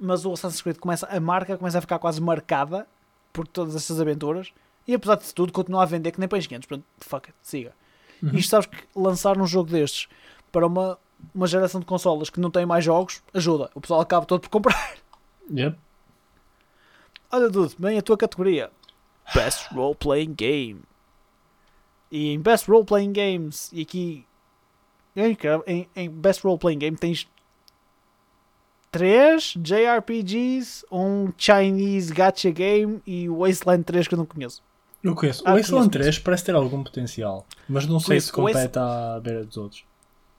Mas 0.01 0.25
o 0.25 0.33
Assassin's 0.33 0.61
Creed 0.61 0.79
começa, 0.79 1.07
a 1.07 1.21
marca 1.21 1.57
começa 1.57 1.79
a 1.79 1.81
ficar 1.81 2.01
quase 2.01 2.21
marcada 2.21 2.85
por 3.33 3.47
todas 3.47 3.77
estas 3.77 4.01
aventuras. 4.01 4.53
E 4.87 4.95
apesar 4.95 5.17
de 5.17 5.33
tudo, 5.35 5.53
continua 5.53 5.83
a 5.83 5.87
vender 5.87 6.11
que 6.13 6.21
nem 6.21 6.29
pães 6.29 6.47
quentes. 6.47 6.69
Portanto, 6.69 6.87
fuck 6.99 7.29
it, 7.29 7.39
siga. 7.43 7.73
Uhum. 8.23 8.31
E 8.35 8.43
sabes 8.43 8.67
que 8.67 8.77
lançar 8.95 9.39
um 9.39 9.47
jogo 9.47 9.71
destes 9.71 10.09
para 10.51 10.67
uma 10.67 10.99
uma 11.35 11.47
geração 11.47 11.81
de 11.81 11.87
consolas 11.87 12.31
que 12.31 12.41
não 12.41 12.51
tem 12.51 12.67
mais 12.67 12.85
jogos, 12.85 13.23
ajuda. 13.33 13.71
O 13.75 13.81
pessoal 13.81 14.01
acaba 14.01 14.27
todo 14.27 14.41
por 14.41 14.49
comprar. 14.49 14.95
Yep. 15.51 15.77
olha 17.31 17.51
Dude, 17.51 17.75
bem 17.77 17.99
a 17.99 18.03
tua 18.03 18.17
categoria. 18.17 18.71
Best 19.35 19.75
Role 19.75 19.95
Playing 19.95 20.33
Game. 20.35 20.83
E 22.11 22.29
em 22.31 22.41
Best 22.41 22.71
Role 22.71 22.85
Playing 22.85 23.13
Games, 23.13 23.69
e 23.73 23.83
aqui 23.83 24.25
em, 25.67 25.89
em, 25.97 26.09
Best 26.09 26.43
Role 26.43 26.59
Playing 26.59 26.79
Game 26.79 26.97
tens 26.97 27.29
três 28.91 29.55
JRPGs, 29.59 30.87
um 30.91 31.33
Chinese 31.37 32.15
Gacha 32.15 32.51
Game 32.51 33.03
e 33.05 33.29
Wasteland 33.29 33.83
3 33.83 34.07
que 34.07 34.15
eu 34.15 34.19
não 34.19 34.25
conheço. 34.25 34.63
Eu 35.03 35.15
conheço. 35.15 35.43
Ah, 35.47 35.53
o 35.53 35.57
Wasteland 35.57 35.91
conheço. 35.91 36.03
3 36.11 36.19
parece 36.21 36.45
ter 36.45 36.55
algum 36.55 36.83
potencial, 36.83 37.47
mas 37.69 37.87
não 37.87 37.99
sei 37.99 38.09
Conheço. 38.09 38.27
se 38.29 38.33
compete 38.33 38.79
à 38.79 39.21
beira 39.21 39.45
dos 39.45 39.57
outros. 39.57 39.85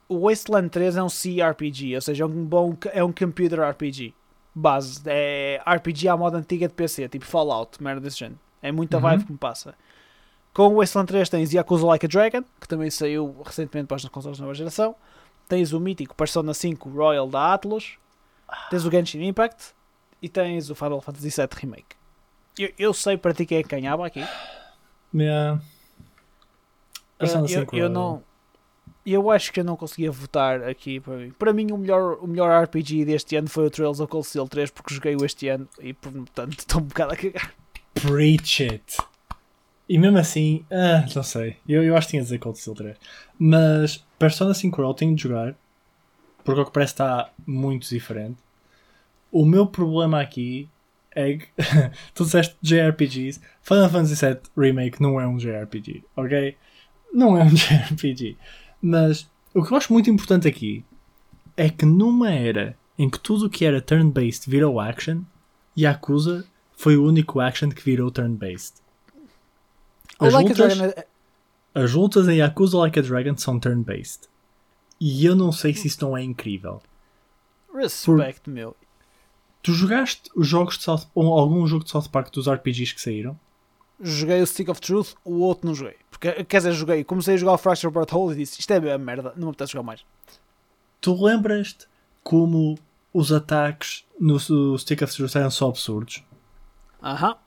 O 0.07 0.27
Wasteland 0.27 0.69
3 0.69 0.95
é 0.97 1.03
um 1.03 1.07
CRPG, 1.07 1.95
ou 1.95 2.01
seja, 2.01 2.23
é 2.23 2.27
um 2.27 2.45
bom 2.45 2.75
é 2.91 3.03
um 3.03 3.11
computer 3.11 3.59
RPG. 3.61 4.13
Base, 4.55 5.01
é 5.07 5.59
RPG 5.65 6.07
à 6.07 6.15
moda 6.15 6.37
antiga 6.37 6.67
de 6.67 6.73
PC, 6.73 7.09
tipo 7.09 7.25
Fallout, 7.25 7.81
merda 7.81 8.01
desse 8.01 8.19
género. 8.19 8.39
É 8.61 8.71
muita 8.71 8.97
Uhum. 8.97 9.01
vibe 9.03 9.23
que 9.25 9.31
me 9.31 9.37
passa. 9.37 9.73
Com 10.53 10.67
o 10.67 10.75
Wasteland 10.75 11.07
3 11.07 11.27
tens 11.29 11.51
Yakuza 11.51 11.85
Like 11.85 12.05
a 12.05 12.09
Dragon, 12.09 12.43
que 12.61 12.67
também 12.67 12.89
saiu 12.91 13.35
recentemente 13.43 13.87
para 13.87 13.97
as 13.97 14.05
consoles 14.05 14.37
de 14.37 14.43
nova 14.43 14.53
geração. 14.53 14.95
Tens 15.49 15.73
o 15.73 15.79
mítico 15.79 16.13
Persona 16.15 16.53
5 16.53 16.89
Royal 16.89 17.27
da 17.27 17.53
Atlus. 17.53 17.97
Tens 18.69 18.85
o 18.85 18.91
Genshin 18.91 19.23
Impact. 19.25 19.73
E 20.21 20.29
tens 20.29 20.69
o 20.69 20.75
Final 20.75 21.01
Fantasy 21.01 21.29
VII 21.29 21.47
Remake. 21.59 21.95
Eu, 22.57 22.71
eu 22.77 22.93
sei 22.93 23.17
para 23.17 23.33
ti 23.33 23.45
quem 23.45 23.59
é 23.59 23.63
que 23.63 23.69
ganhava 23.69 24.05
aqui. 24.05 24.23
Yeah. 25.13 25.61
Persona 27.17 27.43
eu, 27.43 27.47
5 27.47 27.75
eu 27.75 27.87
Royal. 27.87 27.89
não. 27.89 28.23
Eu 29.05 29.31
acho 29.31 29.51
que 29.51 29.59
eu 29.59 29.63
não 29.65 29.75
conseguia 29.75 30.11
votar 30.11 30.63
aqui 30.63 30.99
para 30.99 31.17
mim. 31.17 31.31
Para 31.31 31.53
mim, 31.53 31.71
o 31.71 31.77
melhor, 31.77 32.17
o 32.21 32.27
melhor 32.27 32.63
RPG 32.63 33.05
deste 33.05 33.35
ano 33.35 33.49
foi 33.49 33.67
o 33.67 33.69
Trails 33.69 33.99
of 33.99 34.09
Cold 34.09 34.25
Steel 34.25 34.47
3, 34.47 34.71
porque 34.71 34.93
joguei-o 34.93 35.25
este 35.25 35.49
ano 35.49 35.67
e, 35.81 35.93
portanto, 35.93 36.53
estou 36.57 36.81
um 36.81 36.85
bocado 36.85 37.13
a 37.13 37.17
cagar. 37.17 37.53
Preach 37.93 38.63
it. 38.63 38.97
E 39.89 39.99
mesmo 39.99 40.17
assim, 40.17 40.65
ah, 40.71 41.05
não 41.13 41.23
sei. 41.23 41.57
Eu, 41.67 41.83
eu 41.83 41.97
acho 41.97 42.07
que 42.07 42.11
tinha 42.11 42.21
de 42.21 42.27
dizer 42.27 42.39
Cold 42.39 42.57
Steel 42.57 42.75
3. 42.75 42.97
Mas 43.37 43.97
Persona 44.17 44.53
5 44.53 44.77
Royal 44.77 44.93
tenho 44.93 45.15
de 45.15 45.23
jogar. 45.23 45.55
Porque 46.43 46.59
ao 46.59 46.65
que 46.65 46.71
parece 46.71 46.93
está 46.93 47.29
muito 47.45 47.87
diferente. 47.87 48.37
O 49.31 49.45
meu 49.45 49.65
problema 49.65 50.21
aqui 50.21 50.69
que 51.13 51.47
tu 52.13 52.23
disseste 52.23 52.55
JRPGs. 52.61 53.39
Final 53.61 53.89
Fantasy 53.89 54.25
VII 54.25 54.39
Remake 54.57 55.01
não 55.01 55.19
é 55.19 55.27
um 55.27 55.37
JRPG, 55.37 56.03
ok? 56.15 56.57
Não 57.13 57.37
é 57.37 57.43
um 57.43 57.49
JRPG. 57.53 58.37
Mas 58.81 59.29
o 59.53 59.63
que 59.63 59.71
eu 59.71 59.77
acho 59.77 59.93
muito 59.93 60.09
importante 60.09 60.47
aqui 60.47 60.83
é 61.55 61.69
que 61.69 61.85
numa 61.85 62.31
era 62.31 62.77
em 62.97 63.09
que 63.09 63.19
tudo 63.19 63.45
o 63.45 63.49
que 63.49 63.65
era 63.65 63.81
turn-based 63.81 64.49
virou 64.49 64.79
action, 64.79 65.21
Yakuza 65.77 66.45
foi 66.75 66.97
o 66.97 67.05
único 67.05 67.39
action 67.39 67.69
que 67.69 67.83
virou 67.83 68.11
turn-based. 68.11 68.81
As 70.19 70.33
Like 70.33 70.49
lutas, 70.49 71.05
as 71.73 71.93
lutas 71.93 72.27
em 72.27 72.37
Yakuza 72.37 72.77
Like 72.77 72.99
a 72.99 73.01
Dragon 73.01 73.35
são 73.37 73.59
turn-based. 73.59 74.27
E 74.99 75.25
eu 75.25 75.35
não 75.35 75.51
sei 75.51 75.73
se 75.73 75.87
isso 75.87 76.05
não 76.05 76.15
é 76.15 76.23
incrível. 76.23 76.81
Respect, 77.73 78.49
meu. 78.49 78.75
Tu 79.63 79.73
jogaste 79.73 80.29
os 80.35 80.45
jogos 80.47 80.77
de 80.77 80.83
South, 80.83 81.07
ou 81.15 81.39
algum 81.39 81.65
jogo 81.65 81.85
de 81.85 81.89
South 81.89 82.09
Park 82.11 82.31
dos 82.31 82.47
RPGs 82.49 82.93
que 82.93 83.01
saíram? 83.01 83.39
Joguei 83.99 84.41
o 84.41 84.45
Stick 84.45 84.69
of 84.69 84.81
Truth, 84.81 85.13
o 85.23 85.39
outro 85.39 85.65
não 85.65 85.73
joguei. 85.73 85.95
Porque, 86.11 86.43
quer 86.43 86.57
dizer, 86.57 86.73
joguei. 86.73 87.03
Comecei 87.03 87.35
a 87.35 87.37
jogar 87.37 87.53
o 87.53 87.57
Fracture 87.57 87.91
Butthole 87.91 88.33
e 88.33 88.37
disse: 88.39 88.59
Isto 88.59 88.71
é 88.71 88.91
a 88.91 88.97
merda, 88.97 89.33
não 89.37 89.45
me 89.45 89.49
apetece 89.51 89.71
jogar 89.71 89.83
mais. 89.83 90.05
Tu 90.99 91.23
lembras-te 91.23 91.87
como 92.21 92.77
os 93.13 93.31
ataques 93.31 94.05
no 94.19 94.37
no 94.49 94.77
Stick 94.77 95.01
of 95.01 95.15
Truth 95.15 95.35
eram 95.35 95.49
só 95.49 95.69
absurdos? 95.69 96.23
Aham. 97.01 97.37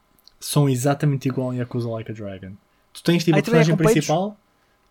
São 0.40 0.68
exatamente 0.68 1.28
igual 1.28 1.52
em 1.52 1.58
Yakuza 1.58 1.88
Like 1.88 2.10
a 2.10 2.14
Dragon. 2.14 2.52
Tu 2.92 3.02
tens 3.02 3.24
tipo 3.24 3.34
Aí 3.36 3.40
a 3.40 3.42
é 3.42 3.42
personagem 3.42 3.76
peitos? 3.76 3.92
principal 3.94 4.36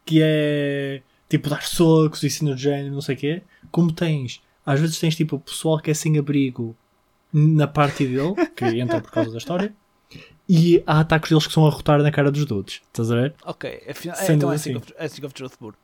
que 0.05 0.19
é 0.21 1.01
tipo 1.27 1.49
dar 1.49 1.63
socos 1.63 2.21
e 2.21 2.27
assim 2.27 2.45
no 2.45 2.55
género, 2.55 2.93
não 2.93 3.01
sei 3.01 3.15
o 3.15 3.17
quê. 3.17 3.43
Como 3.71 3.91
tens, 3.91 4.41
às 4.65 4.79
vezes 4.79 4.99
tens 4.99 5.15
tipo 5.15 5.37
o 5.37 5.39
pessoal 5.39 5.79
que 5.79 5.89
é 5.89 5.93
sem 5.93 6.17
abrigo 6.19 6.75
na 7.37 7.67
parte 7.67 8.07
dele, 8.07 8.33
que 8.55 8.63
entra 8.79 9.01
por 9.01 9.11
causa 9.11 9.31
da 9.31 9.37
história, 9.37 9.75
e 10.47 10.81
há 10.87 11.01
ataques 11.01 11.29
deles 11.29 11.45
que 11.45 11.51
são 11.53 11.67
a 11.67 11.69
rotar 11.69 12.01
na 12.01 12.11
cara 12.11 12.31
dos 12.31 12.45
dudes. 12.45 12.81
Estás 12.87 13.11
a 13.11 13.15
ver? 13.15 13.35
Ok, 13.45 13.83
afinal, 13.89 14.17
é, 14.17 14.31
então 14.31 14.51
é 14.51 14.55
assim. 14.55 14.75
Of, 14.75 14.93
é 14.97 15.05
of 15.05 15.33
Truth. 15.33 15.75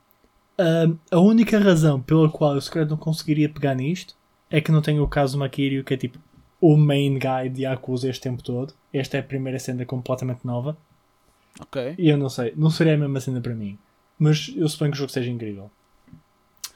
Ahm, 0.57 0.95
a 1.11 1.19
única 1.19 1.59
razão 1.59 1.99
pela 2.01 2.29
qual 2.29 2.55
eu 2.55 2.61
se 2.61 2.71
calhar 2.71 2.87
não 2.87 2.95
conseguiria 2.95 3.49
pegar 3.49 3.75
nisto 3.75 4.15
é 4.49 4.61
que 4.61 4.71
não 4.71 4.81
tenho 4.81 5.03
o 5.03 5.07
caso 5.07 5.37
Makirio, 5.37 5.83
que 5.83 5.93
é 5.93 5.97
tipo 5.97 6.19
o 6.61 6.77
main 6.77 7.19
guy 7.19 7.49
de 7.49 7.63
Yakuza 7.63 8.09
este 8.09 8.21
tempo 8.21 8.41
todo. 8.41 8.73
Esta 8.93 9.17
é 9.17 9.19
a 9.19 9.23
primeira 9.23 9.59
cena 9.59 9.85
completamente 9.85 10.45
nova. 10.45 10.77
Ok. 11.59 11.95
E 11.97 12.09
eu 12.09 12.17
não 12.17 12.29
sei, 12.29 12.53
não 12.55 12.69
seria 12.69 12.93
a 12.93 12.97
mesma 12.97 13.19
cena 13.19 13.41
para 13.41 13.53
mim. 13.53 13.77
Mas 14.17 14.53
eu 14.55 14.69
suponho 14.69 14.91
que 14.91 14.97
o 14.97 14.99
jogo 14.99 15.11
seja 15.11 15.29
incrível. 15.29 15.69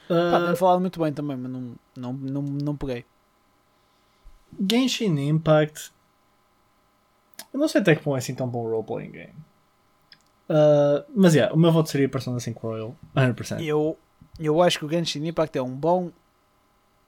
Pá, 0.07 0.15
Ah, 0.37 0.45
tem 0.47 0.55
falado 0.55 0.81
muito 0.81 0.99
bem 0.99 1.13
também, 1.13 1.37
mas 1.37 1.51
não, 1.51 1.75
não, 1.95 2.13
não, 2.13 2.41
não 2.41 2.75
peguei. 2.75 3.05
Genshin 4.59 5.17
Impact. 5.27 5.91
Eu 7.53 7.59
não 7.59 7.67
sei 7.67 7.81
até 7.81 7.95
que 7.95 8.03
ponto 8.03 8.15
é 8.15 8.19
assim 8.19 8.35
tão 8.35 8.47
bom 8.47 8.63
role-playing 8.69 9.11
game. 9.11 9.33
Ah, 10.49 11.03
mas 11.15 11.33
yeah, 11.35 11.53
o 11.53 11.57
meu 11.57 11.71
voto 11.71 11.89
seria 11.89 12.09
Persona 12.09 12.39
5 12.39 12.59
Royal, 12.67 12.95
100%. 13.15 13.61
Eu, 13.65 13.97
eu 14.39 14.61
acho 14.61 14.79
que 14.79 14.85
o 14.85 14.89
Genshin 14.89 15.25
Impact 15.27 15.57
é 15.57 15.61
um 15.61 15.75
bom 15.75 16.11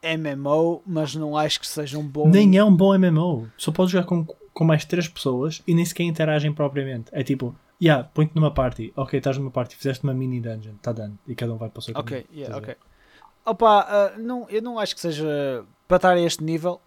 MMO, 0.03 0.81
mas 0.85 1.15
não 1.15 1.35
acho 1.37 1.59
que 1.59 1.67
seja 1.67 1.97
um 1.97 2.07
bom. 2.07 2.27
Nem 2.27 2.57
é 2.57 2.63
um 2.63 2.75
bom 2.75 2.97
MMO. 2.97 3.49
Só 3.57 3.71
podes 3.71 3.91
jogar 3.91 4.05
com, 4.05 4.25
com 4.25 4.63
mais 4.63 4.85
3 4.85 5.07
pessoas 5.07 5.61
e 5.67 5.73
nem 5.73 5.85
sequer 5.85 6.03
interagem 6.03 6.53
propriamente. 6.53 7.09
É 7.11 7.23
tipo, 7.23 7.55
yeah, 7.81 8.03
põe-te 8.13 8.35
numa 8.35 8.51
party. 8.51 8.93
Ok, 8.95 9.17
estás 9.17 9.37
numa 9.37 9.51
party, 9.51 9.75
fizeste 9.75 10.03
uma 10.03 10.13
mini 10.13 10.39
dungeon, 10.39 10.75
está 10.75 10.91
dando. 10.91 11.17
E 11.27 11.35
cada 11.35 11.53
um 11.53 11.57
vai 11.57 11.69
para 11.69 11.79
o 11.79 11.81
seu 11.81 11.93
Ok, 11.97 12.21
caminho. 12.23 12.27
yeah, 12.31 12.57
Estás 12.57 12.69
a 12.69 12.71
ok. 12.73 12.83
Opa, 13.45 13.79
ah, 13.87 14.17
não, 14.17 14.47
eu 14.49 14.61
não 14.61 14.77
acho 14.77 14.93
que 14.93 15.01
seja 15.01 15.63
para 15.87 15.97
estar 15.97 16.11
a 16.13 16.19
este 16.19 16.43
nível. 16.43 16.81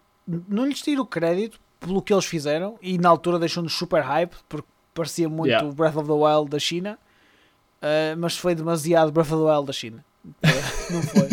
Não 0.49 0.66
lhes 0.66 0.81
tiro 0.83 1.05
crédito 1.07 1.59
pelo 1.78 2.03
que 2.03 2.12
eles 2.12 2.24
fizeram 2.26 2.78
e 2.83 2.99
na 2.99 3.09
altura 3.09 3.39
deixou-nos 3.39 3.72
super 3.74 4.03
hype 4.03 4.35
porque 4.49 4.68
parecia 4.95 5.28
muito 5.28 5.49
Yeah. 5.51 5.70
Breath 5.72 5.97
of 5.97 6.07
the 6.07 6.12
Wild 6.14 6.51
da 6.51 6.59
China, 6.59 6.99
ah, 7.81 8.14
mas 8.18 8.37
foi 8.37 8.55
demasiado 8.55 9.11
Breath 9.12 9.33
of 9.33 9.43
the 9.43 9.51
Wild 9.51 9.66
da 9.66 9.72
China. 9.72 10.05
Não 10.91 11.03
foi. 11.03 11.28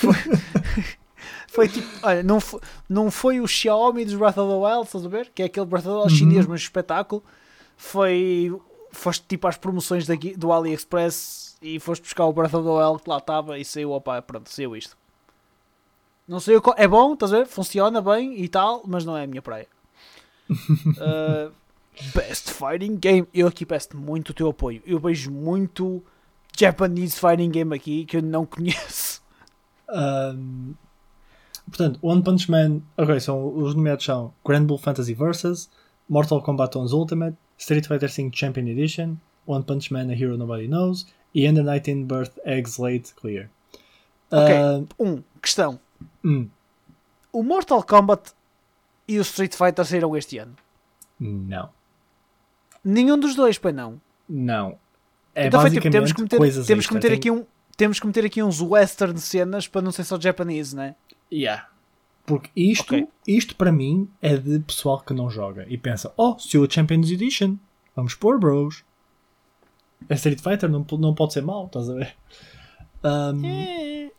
foi. 0.00 0.14
Foi 1.48 1.68
tipo, 1.68 1.86
olha, 2.02 2.20
não 2.24 2.40
foi, 2.40 2.60
não 2.88 3.10
foi 3.12 3.40
o 3.40 3.46
Xiaomi 3.46 4.04
dos 4.04 4.14
Breath 4.16 4.38
of 4.38 4.50
the 4.50 4.56
Wild, 4.58 4.86
estás 4.86 5.06
a 5.06 5.08
ver? 5.08 5.30
Que 5.32 5.42
é 5.42 5.44
aquele 5.46 5.64
Breath 5.66 5.86
of 5.86 5.90
the 5.92 5.94
Wild 6.00 6.12
Uhum. 6.12 6.18
chinês, 6.18 6.46
mas 6.46 6.62
espetáculo. 6.62 7.22
Foi, 7.76 8.52
foste 8.90 9.24
tipo 9.28 9.46
às 9.46 9.56
promoções 9.56 10.04
daqui, 10.04 10.36
do 10.36 10.52
AliExpress 10.52 11.56
e 11.62 11.78
foste 11.78 12.02
buscar 12.02 12.24
o 12.26 12.32
Breath 12.32 12.54
of 12.54 12.64
the 12.64 12.70
Wild 12.72 13.02
que 13.04 13.08
lá 13.08 13.18
estava 13.18 13.56
e 13.56 13.64
saiu, 13.64 13.92
opa, 13.92 14.20
pronto, 14.20 14.50
saiu 14.50 14.74
isto. 14.76 14.96
Não 16.26 16.40
sei, 16.40 16.56
o 16.56 16.62
qual- 16.62 16.76
é 16.78 16.88
bom, 16.88 17.12
estás 17.14 17.32
a 17.32 17.38
ver? 17.38 17.46
Funciona 17.46 18.00
bem 18.00 18.40
e 18.42 18.48
tal, 18.48 18.82
mas 18.86 19.04
não 19.04 19.16
é 19.16 19.24
a 19.24 19.26
minha 19.26 19.42
praia. 19.42 19.66
Uh, 20.50 21.52
best 22.14 22.50
Fighting 22.50 22.96
Game. 22.96 23.26
Eu 23.32 23.46
aqui 23.46 23.64
peço 23.66 23.96
muito 23.96 24.30
o 24.30 24.34
teu 24.34 24.48
apoio. 24.48 24.82
Eu 24.86 24.98
vejo 24.98 25.30
muito 25.30 26.02
Japanese 26.58 27.18
Fighting 27.18 27.50
Game 27.50 27.74
aqui 27.74 28.04
que 28.04 28.16
eu 28.16 28.22
não 28.22 28.46
conheço. 28.46 29.22
Um, 29.88 30.74
portanto, 31.68 31.98
One 32.02 32.22
Punch 32.22 32.50
Man. 32.50 32.80
Ok, 32.96 33.20
são, 33.20 33.54
os 33.56 33.74
nomeados 33.74 34.04
são 34.04 34.32
Grand 34.46 34.64
Bull 34.64 34.78
Fantasy 34.78 35.14
Versus, 35.14 35.68
Mortal 36.08 36.42
Kombat 36.42 36.76
11 36.76 36.94
Ultimate, 36.94 37.36
Street 37.58 37.86
Fighter 37.86 38.10
V 38.10 38.30
Champion 38.32 38.66
Edition, 38.66 39.16
One 39.46 39.62
Punch 39.64 39.92
Man 39.92 40.08
A 40.10 40.14
Hero 40.14 40.36
Nobody 40.38 40.66
Knows 40.68 41.06
e 41.34 41.46
And 41.46 41.54
the 41.54 41.62
19 41.62 42.04
Birth 42.04 42.38
Eggs 42.44 42.80
Late 42.80 43.12
Clear. 43.14 43.50
Ok. 44.30 44.54
Um, 44.54 44.86
Um, 44.98 45.22
questão. 45.40 45.78
Hum, 46.24 46.48
O 47.32 47.42
Mortal 47.42 47.82
Kombat 47.82 48.32
e 49.08 49.18
o 49.18 49.22
Street 49.22 49.54
Fighter 49.54 49.84
saíram 49.84 50.16
este 50.16 50.38
ano? 50.38 50.54
não. 51.20 51.70
Nenhum 52.84 53.18
dos 53.18 53.34
dois, 53.34 53.56
pois 53.56 53.74
não. 53.74 53.98
Não. 54.28 54.78
É 55.34 55.46
então 55.46 55.60
foi 55.62 55.70
tipo, 55.70 55.90
temos 55.90 56.12
que 56.12 56.20
meter, 56.22 56.38
temos 56.66 56.86
que 56.86 56.94
meter 56.94 57.08
Tem- 57.08 57.16
aqui 57.18 57.30
um. 57.30 57.46
Temos 57.76 57.98
que 57.98 58.06
meter 58.06 58.24
aqui 58.26 58.42
uns 58.42 58.60
western 58.60 59.18
cenas 59.18 59.66
para 59.66 59.80
não 59.82 59.90
ser 59.90 60.04
só 60.04 60.20
japonês, 60.20 60.72
né? 60.74 60.94
Yeah. 61.32 61.68
Porque 62.26 62.50
isto, 62.54 62.82
Ok. 62.94 63.08
isto 63.26 63.56
para 63.56 63.72
mim 63.72 64.08
é 64.22 64.36
de 64.36 64.60
pessoal 64.60 65.00
que 65.00 65.12
não 65.14 65.28
joga 65.30 65.66
e 65.68 65.76
pensa: 65.78 66.12
oh, 66.16 66.38
se 66.38 66.56
o 66.58 66.70
Champions 66.70 67.10
Edition, 67.10 67.56
vamos 67.96 68.14
pôr, 68.14 68.38
bros. 68.38 68.84
É 70.08 70.14
Street 70.14 70.40
Fighter, 70.40 70.68
não, 70.70 70.86
não 70.98 71.14
pode 71.14 71.32
ser 71.32 71.42
mau, 71.42 71.66
estás 71.66 71.88
a 71.88 71.94
ver? 71.94 72.14
Um, 73.02 73.44
É. 73.44 74.10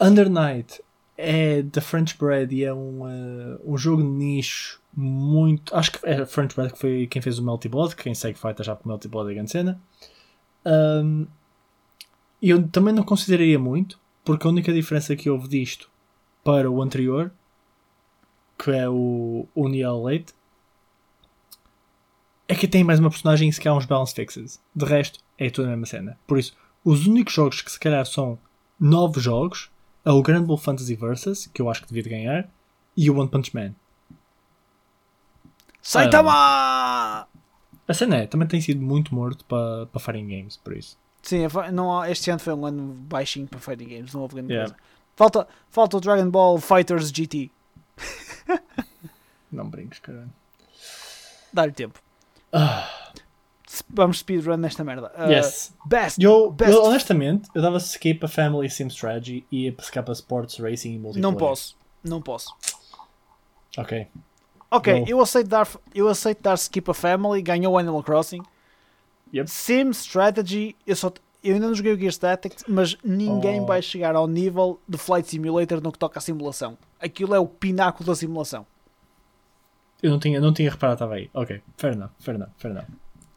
Under 0.00 0.30
Night 0.30 0.82
é 1.16 1.62
da 1.62 1.80
French 1.80 2.16
Bread 2.16 2.54
e 2.54 2.64
é 2.64 2.72
um, 2.72 3.02
uh, 3.02 3.60
um 3.64 3.76
jogo 3.76 4.02
de 4.02 4.08
nicho 4.08 4.80
muito. 4.94 5.74
Acho 5.76 5.92
que 5.92 5.98
é 6.06 6.24
French 6.24 6.56
Bread 6.56 6.72
que 6.72 6.78
foi 6.78 7.06
quem 7.06 7.20
fez 7.20 7.38
o 7.38 7.44
Melty 7.44 7.68
Blood. 7.68 7.94
que 7.94 8.04
Quem 8.04 8.14
segue 8.14 8.38
Fighter 8.38 8.64
já 8.64 8.74
porque 8.74 8.88
Melty 8.88 9.08
Blood 9.08 9.30
é 9.30 9.34
grande 9.34 9.50
cena. 9.50 9.80
Um, 10.64 11.26
eu 12.42 12.66
também 12.68 12.94
não 12.94 13.02
consideraria 13.02 13.58
muito, 13.58 14.00
porque 14.24 14.46
a 14.46 14.50
única 14.50 14.72
diferença 14.72 15.14
que 15.14 15.28
houve 15.28 15.46
disto 15.46 15.90
para 16.42 16.70
o 16.70 16.80
anterior, 16.80 17.30
que 18.58 18.70
é 18.70 18.88
o, 18.88 19.46
Neil 19.54 20.02
Late, 20.02 20.32
é 22.48 22.54
que 22.54 22.66
tem 22.66 22.82
mais 22.82 22.98
uma 22.98 23.10
personagem 23.10 23.48
e 23.48 23.52
se 23.52 23.60
calhar 23.60 23.76
uns 23.76 23.84
balance 23.84 24.14
fixes. 24.14 24.58
De 24.74 24.86
resto, 24.86 25.20
é 25.36 25.50
tudo 25.50 25.66
a 25.66 25.70
mesma 25.70 25.86
cena. 25.86 26.18
Por 26.26 26.38
isso, 26.38 26.56
os 26.82 27.06
únicos 27.06 27.34
jogos 27.34 27.60
que 27.60 27.70
se 27.70 27.78
calhar 27.78 28.04
são 28.06 28.38
novos 28.78 29.22
jogos 29.22 29.70
é 30.10 30.12
o 30.14 30.22
Grand 30.22 30.42
Bull 30.44 30.56
Fantasy 30.58 30.94
Versus, 30.96 31.46
que 31.46 31.62
eu 31.62 31.70
acho 31.70 31.82
que 31.82 31.88
devia 31.88 32.02
de 32.02 32.08
ganhar, 32.10 32.48
e 32.96 33.08
o 33.10 33.16
One 33.18 33.28
Punch 33.28 33.54
Man. 33.54 33.72
Saitama! 35.82 37.26
A 37.88 37.94
cena 37.94 38.16
é, 38.18 38.26
também 38.26 38.46
tem 38.46 38.60
sido 38.60 38.80
muito 38.82 39.14
morto 39.14 39.44
para 39.46 39.86
pa 39.86 39.98
Fighting 39.98 40.28
Games, 40.28 40.56
por 40.56 40.76
isso. 40.76 40.96
Sim, 41.22 41.44
é 41.44 41.72
não, 41.72 42.04
este 42.04 42.30
ano 42.30 42.40
foi 42.40 42.54
um 42.54 42.64
ano 42.66 42.92
baixinho 42.94 43.46
para 43.46 43.58
Fighting 43.58 43.88
Games, 43.88 44.12
não 44.14 44.22
houve 44.22 44.34
grande 44.36 44.52
Yeah. 44.52 44.70
coisa. 44.72 44.90
Falta, 45.16 45.48
falta 45.68 45.96
o 45.96 46.00
Dragon 46.00 46.30
Ball 46.30 46.58
Fighters 46.58 47.10
GT. 47.10 47.50
Não 49.50 49.68
brinques, 49.68 49.98
caralho. 49.98 50.30
Dá-lhe 51.52 51.72
tempo. 51.72 51.98
S- 52.52 52.99
Vamos 53.88 54.18
speedrun 54.18 54.56
nesta 54.56 54.82
merda. 54.82 55.12
Uh, 55.16 55.30
yes. 55.30 55.72
Best. 55.86 56.20
Eu, 56.22 56.50
best- 56.50 56.72
eu, 56.72 56.82
honestamente, 56.84 57.48
eu 57.54 57.62
dava 57.62 57.76
skip 57.78 58.24
a 58.24 58.28
Family 58.28 58.68
Sim 58.68 58.88
Strategy 58.88 59.44
e 59.50 59.66
ia 59.66 59.74
skip 59.78 60.08
a 60.10 60.12
Sports 60.12 60.58
Racing 60.58 60.94
e 60.94 60.98
Multiplayer. 60.98 61.22
Não 61.22 61.34
posso. 61.38 61.76
Não 62.02 62.20
posso. 62.20 62.54
Ok. 63.78 64.06
Ok, 64.72 65.04
eu 65.06 65.20
aceito, 65.20 65.48
dar, 65.48 65.68
eu 65.94 66.06
aceito 66.08 66.42
dar 66.42 66.54
skip 66.54 66.88
a 66.90 66.94
family, 66.94 67.42
ganhou 67.42 67.74
o 67.74 67.78
Animal 67.78 68.02
Crossing. 68.04 68.40
Yep. 69.34 69.50
Sim 69.50 69.90
Strategy, 69.90 70.76
eu, 70.86 70.94
só, 70.94 71.12
eu 71.42 71.54
ainda 71.54 71.66
não 71.66 71.74
joguei 71.74 71.92
o 71.92 71.98
Gears 71.98 72.18
Tactics, 72.18 72.64
mas 72.68 72.96
ninguém 73.04 73.60
Oh. 73.60 73.66
vai 73.66 73.82
chegar 73.82 74.14
ao 74.14 74.26
nível 74.28 74.80
do 74.88 74.96
Flight 74.96 75.28
Simulator 75.28 75.80
no 75.82 75.90
que 75.92 75.98
toca 75.98 76.18
à 76.18 76.22
simulação. 76.22 76.76
Aquilo 77.00 77.34
é 77.34 77.38
o 77.38 77.46
pináculo 77.46 78.06
da 78.06 78.14
simulação. 78.14 78.64
Eu 80.02 80.10
não 80.10 80.18
tinha, 80.18 80.40
não 80.40 80.52
tinha 80.52 80.70
reparado, 80.70 80.94
estava 80.96 81.14
aí. 81.14 81.28
Ok. 81.34 81.60
Fair 81.76 81.94
enough, 81.94 82.10
fair 82.20 82.34
enough, 82.36 82.50
fair 82.56 82.70
enough. 82.72 82.86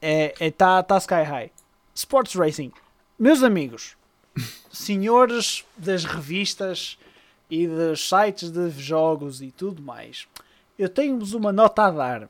É, 0.06 0.36
é 0.38 0.52
tá, 0.52 0.84
tá 0.84 0.98
sky 0.98 1.24
high. 1.24 1.50
Sports 1.96 2.36
Racing. 2.36 2.74
Meus 3.18 3.42
amigos, 3.42 3.96
senhores 4.70 5.64
das 5.78 6.04
revistas 6.04 6.98
e 7.50 7.66
dos 7.66 8.10
sites 8.10 8.52
de 8.52 8.70
jogos 8.72 9.42
e 9.42 9.50
tudo 9.50 9.82
mais, 9.82 10.28
eu 10.78 10.90
tenho-vos 10.90 11.34
uma 11.34 11.54
nota 11.54 11.86
a 11.86 11.92
dar. 11.92 12.30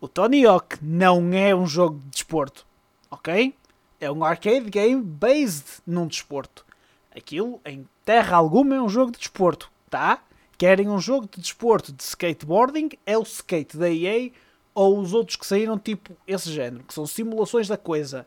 O 0.00 0.06
Tony 0.06 0.46
Hawk 0.46 0.78
não 0.80 1.32
é 1.32 1.52
um 1.52 1.66
jogo 1.66 1.98
de 1.98 2.10
desporto, 2.10 2.64
ok? 3.10 3.52
É 4.00 4.08
um 4.08 4.22
arcade 4.22 4.70
game 4.70 5.02
based 5.02 5.82
num 5.84 6.06
desporto. 6.06 6.64
Aquilo, 7.10 7.60
em 7.66 7.88
terra 8.04 8.36
alguma, 8.36 8.76
é 8.76 8.80
um 8.80 8.88
jogo 8.88 9.10
de 9.10 9.18
desporto, 9.18 9.68
tá? 9.90 10.22
Querem 10.56 10.88
um 10.88 11.00
jogo 11.00 11.28
de 11.28 11.40
desporto 11.40 11.92
de 11.92 12.04
skateboarding? 12.04 12.90
É 13.04 13.18
o 13.18 13.22
skate 13.22 13.76
da 13.76 13.90
EA 13.90 14.30
ou 14.78 15.00
os 15.00 15.12
outros 15.12 15.36
que 15.36 15.44
saíram, 15.44 15.76
tipo 15.76 16.16
esse 16.24 16.52
género, 16.52 16.84
que 16.84 16.94
são 16.94 17.04
simulações 17.04 17.66
da 17.66 17.76
coisa. 17.76 18.24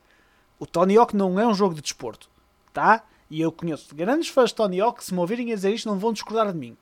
O 0.59 0.65
Tony 0.65 0.97
Hawk 0.97 1.15
não 1.15 1.39
é 1.39 1.47
um 1.47 1.53
jogo 1.53 1.73
de 1.73 1.81
desporto, 1.81 2.29
tá? 2.73 3.03
E 3.29 3.39
eu 3.39 3.51
conheço 3.53 3.95
grandes 3.95 4.27
fãs 4.27 4.49
de 4.49 4.55
Tony 4.55 4.81
Hawk, 4.81 5.01
se 5.03 5.13
me 5.13 5.19
ouvirem 5.21 5.51
a 5.53 5.55
dizer 5.55 5.71
isto, 5.73 5.87
não 5.87 5.97
vão 5.97 6.11
discordar 6.11 6.51
de 6.51 6.57
mim. 6.57 6.75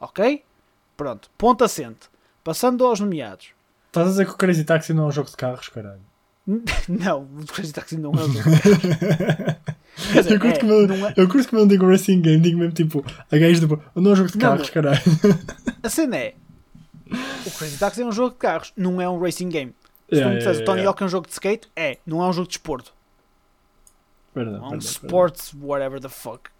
Ok? 0.00 0.42
Pronto, 0.96 1.30
ponto 1.36 1.62
assente. 1.62 2.08
Passando 2.42 2.86
aos 2.86 2.98
nomeados. 2.98 3.48
Estás 3.88 4.06
a 4.06 4.10
dizer 4.12 4.24
que 4.24 4.32
o 4.32 4.36
Crazy 4.36 4.64
Taxi 4.64 4.94
não 4.94 5.04
é 5.04 5.06
um 5.08 5.12
jogo 5.12 5.28
de 5.28 5.36
carros, 5.36 5.68
caralho. 5.68 6.00
não, 6.88 7.22
o 7.24 7.46
Crazy 7.46 7.72
Taxi 7.74 7.98
não 7.98 8.12
é 8.12 8.16
um 8.16 8.32
jogo 8.32 8.50
de 8.50 8.60
carros. 8.64 9.56
Dizer, 10.12 10.32
eu, 10.32 10.40
curto 10.40 10.56
é, 10.56 10.58
que 10.58 10.64
me, 10.64 10.86
não 10.86 11.06
é- 11.08 11.14
eu 11.18 11.28
curto 11.28 11.48
que 11.48 11.54
não 11.54 11.66
digo 11.66 11.86
Racing 11.86 12.22
Game, 12.22 12.40
digo 12.40 12.58
mesmo 12.58 12.72
tipo, 12.72 13.04
a 13.30 13.36
gajo 13.36 13.60
tipo, 13.60 13.82
não 13.94 14.10
é 14.10 14.12
um 14.14 14.16
jogo 14.16 14.30
de 14.32 14.38
carros, 14.38 14.66
não. 14.68 14.72
caralho. 14.74 15.00
A 15.82 15.88
cena 15.90 16.16
é. 16.16 16.34
O 17.46 17.50
Crazy 17.52 17.78
Taxi 17.78 18.02
é 18.02 18.04
um 18.06 18.12
jogo 18.12 18.30
de 18.30 18.36
carros, 18.38 18.72
não 18.76 19.00
é 19.00 19.08
um 19.08 19.18
racing 19.20 19.48
game. 19.48 19.72
Se 19.72 20.10
tu 20.10 20.14
Yeah, 20.16 20.30
me 20.30 20.36
disseres 20.38 20.58
yeah, 20.58 20.62
o 20.62 20.64
Tony 20.66 20.78
yeah. 20.80 20.90
Hawk 20.90 21.02
é 21.02 21.06
um 21.06 21.08
jogo 21.08 21.26
de 21.26 21.32
skate, 21.32 21.68
é, 21.76 21.98
não 22.06 22.22
é 22.22 22.26
um 22.28 22.32
jogo 22.32 22.46
de 22.48 22.52
desporto. 22.54 22.94
Verdade, 24.34 24.56
É 24.56 24.60
um 24.60 24.70
verdade. 24.70 24.84
sports, 24.84 25.54
whatever 25.60 26.00
the 26.00 26.08
fuck. 26.08 26.50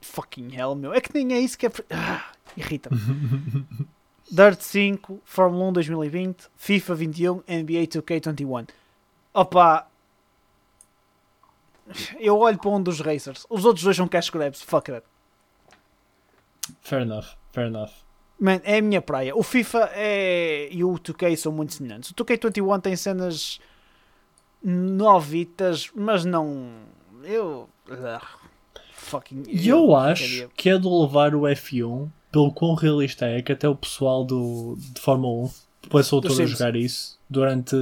Fucking 0.00 0.54
hell, 0.56 0.74
meu. 0.74 0.94
É 0.94 1.00
que 1.00 1.12
nem 1.12 1.32
é 1.34 1.40
isso 1.40 1.58
que 1.58 1.66
é. 1.66 1.70
Ah, 1.90 2.24
irrita-me. 2.56 2.96
Dirt 4.30 4.60
5, 4.60 5.20
Fórmula 5.24 5.64
1 5.70 5.72
2020, 5.74 6.48
FIFA 6.56 6.94
21, 6.94 7.34
NBA 7.48 7.86
2K21. 7.88 8.68
Opa. 9.34 9.86
Eu 12.18 12.38
olho 12.38 12.58
para 12.58 12.70
um 12.70 12.82
dos 12.82 13.00
racers. 13.00 13.46
Os 13.48 13.64
outros 13.64 13.82
dois 13.84 13.96
são 13.96 14.06
cash 14.06 14.28
grabs. 14.30 14.60
Fuck 14.62 14.90
that. 14.92 15.04
Fair 16.82 17.02
enough, 17.02 17.26
fair 17.52 17.66
enough. 17.68 17.90
Man, 18.40 18.60
é 18.64 18.78
a 18.78 18.82
minha 18.82 19.02
praia. 19.02 19.36
O 19.36 19.42
FIFA 19.42 19.90
é... 19.94 20.68
e 20.70 20.84
o 20.84 20.92
2K 20.94 21.36
são 21.36 21.50
muito 21.52 21.74
semelhantes. 21.74 22.10
O 22.10 22.14
2K21 22.14 22.80
tem 22.80 22.94
cenas 22.96 23.58
novitas, 24.62 25.90
mas 25.94 26.24
não. 26.24 26.70
Eu. 27.24 27.68
Ugh. 27.90 28.20
Fucking. 28.92 29.44
E 29.48 29.68
eu 29.68 29.94
acho 29.96 30.22
queria- 30.22 30.48
que 30.56 30.68
é 30.68 30.78
de 30.78 30.86
levar 30.86 31.34
o 31.34 31.42
F1 31.42 32.08
pelo 32.30 32.52
quão 32.52 32.74
realista 32.74 33.26
é 33.26 33.40
que 33.40 33.52
até 33.52 33.68
o 33.68 33.74
pessoal 33.74 34.22
do, 34.24 34.76
de 34.76 35.00
Fórmula 35.00 35.46
1 35.46 35.50
depois 35.84 36.06
soltou 36.06 36.30
a 36.30 36.46
jogar 36.46 36.76
isso 36.76 37.18
durante 37.30 37.74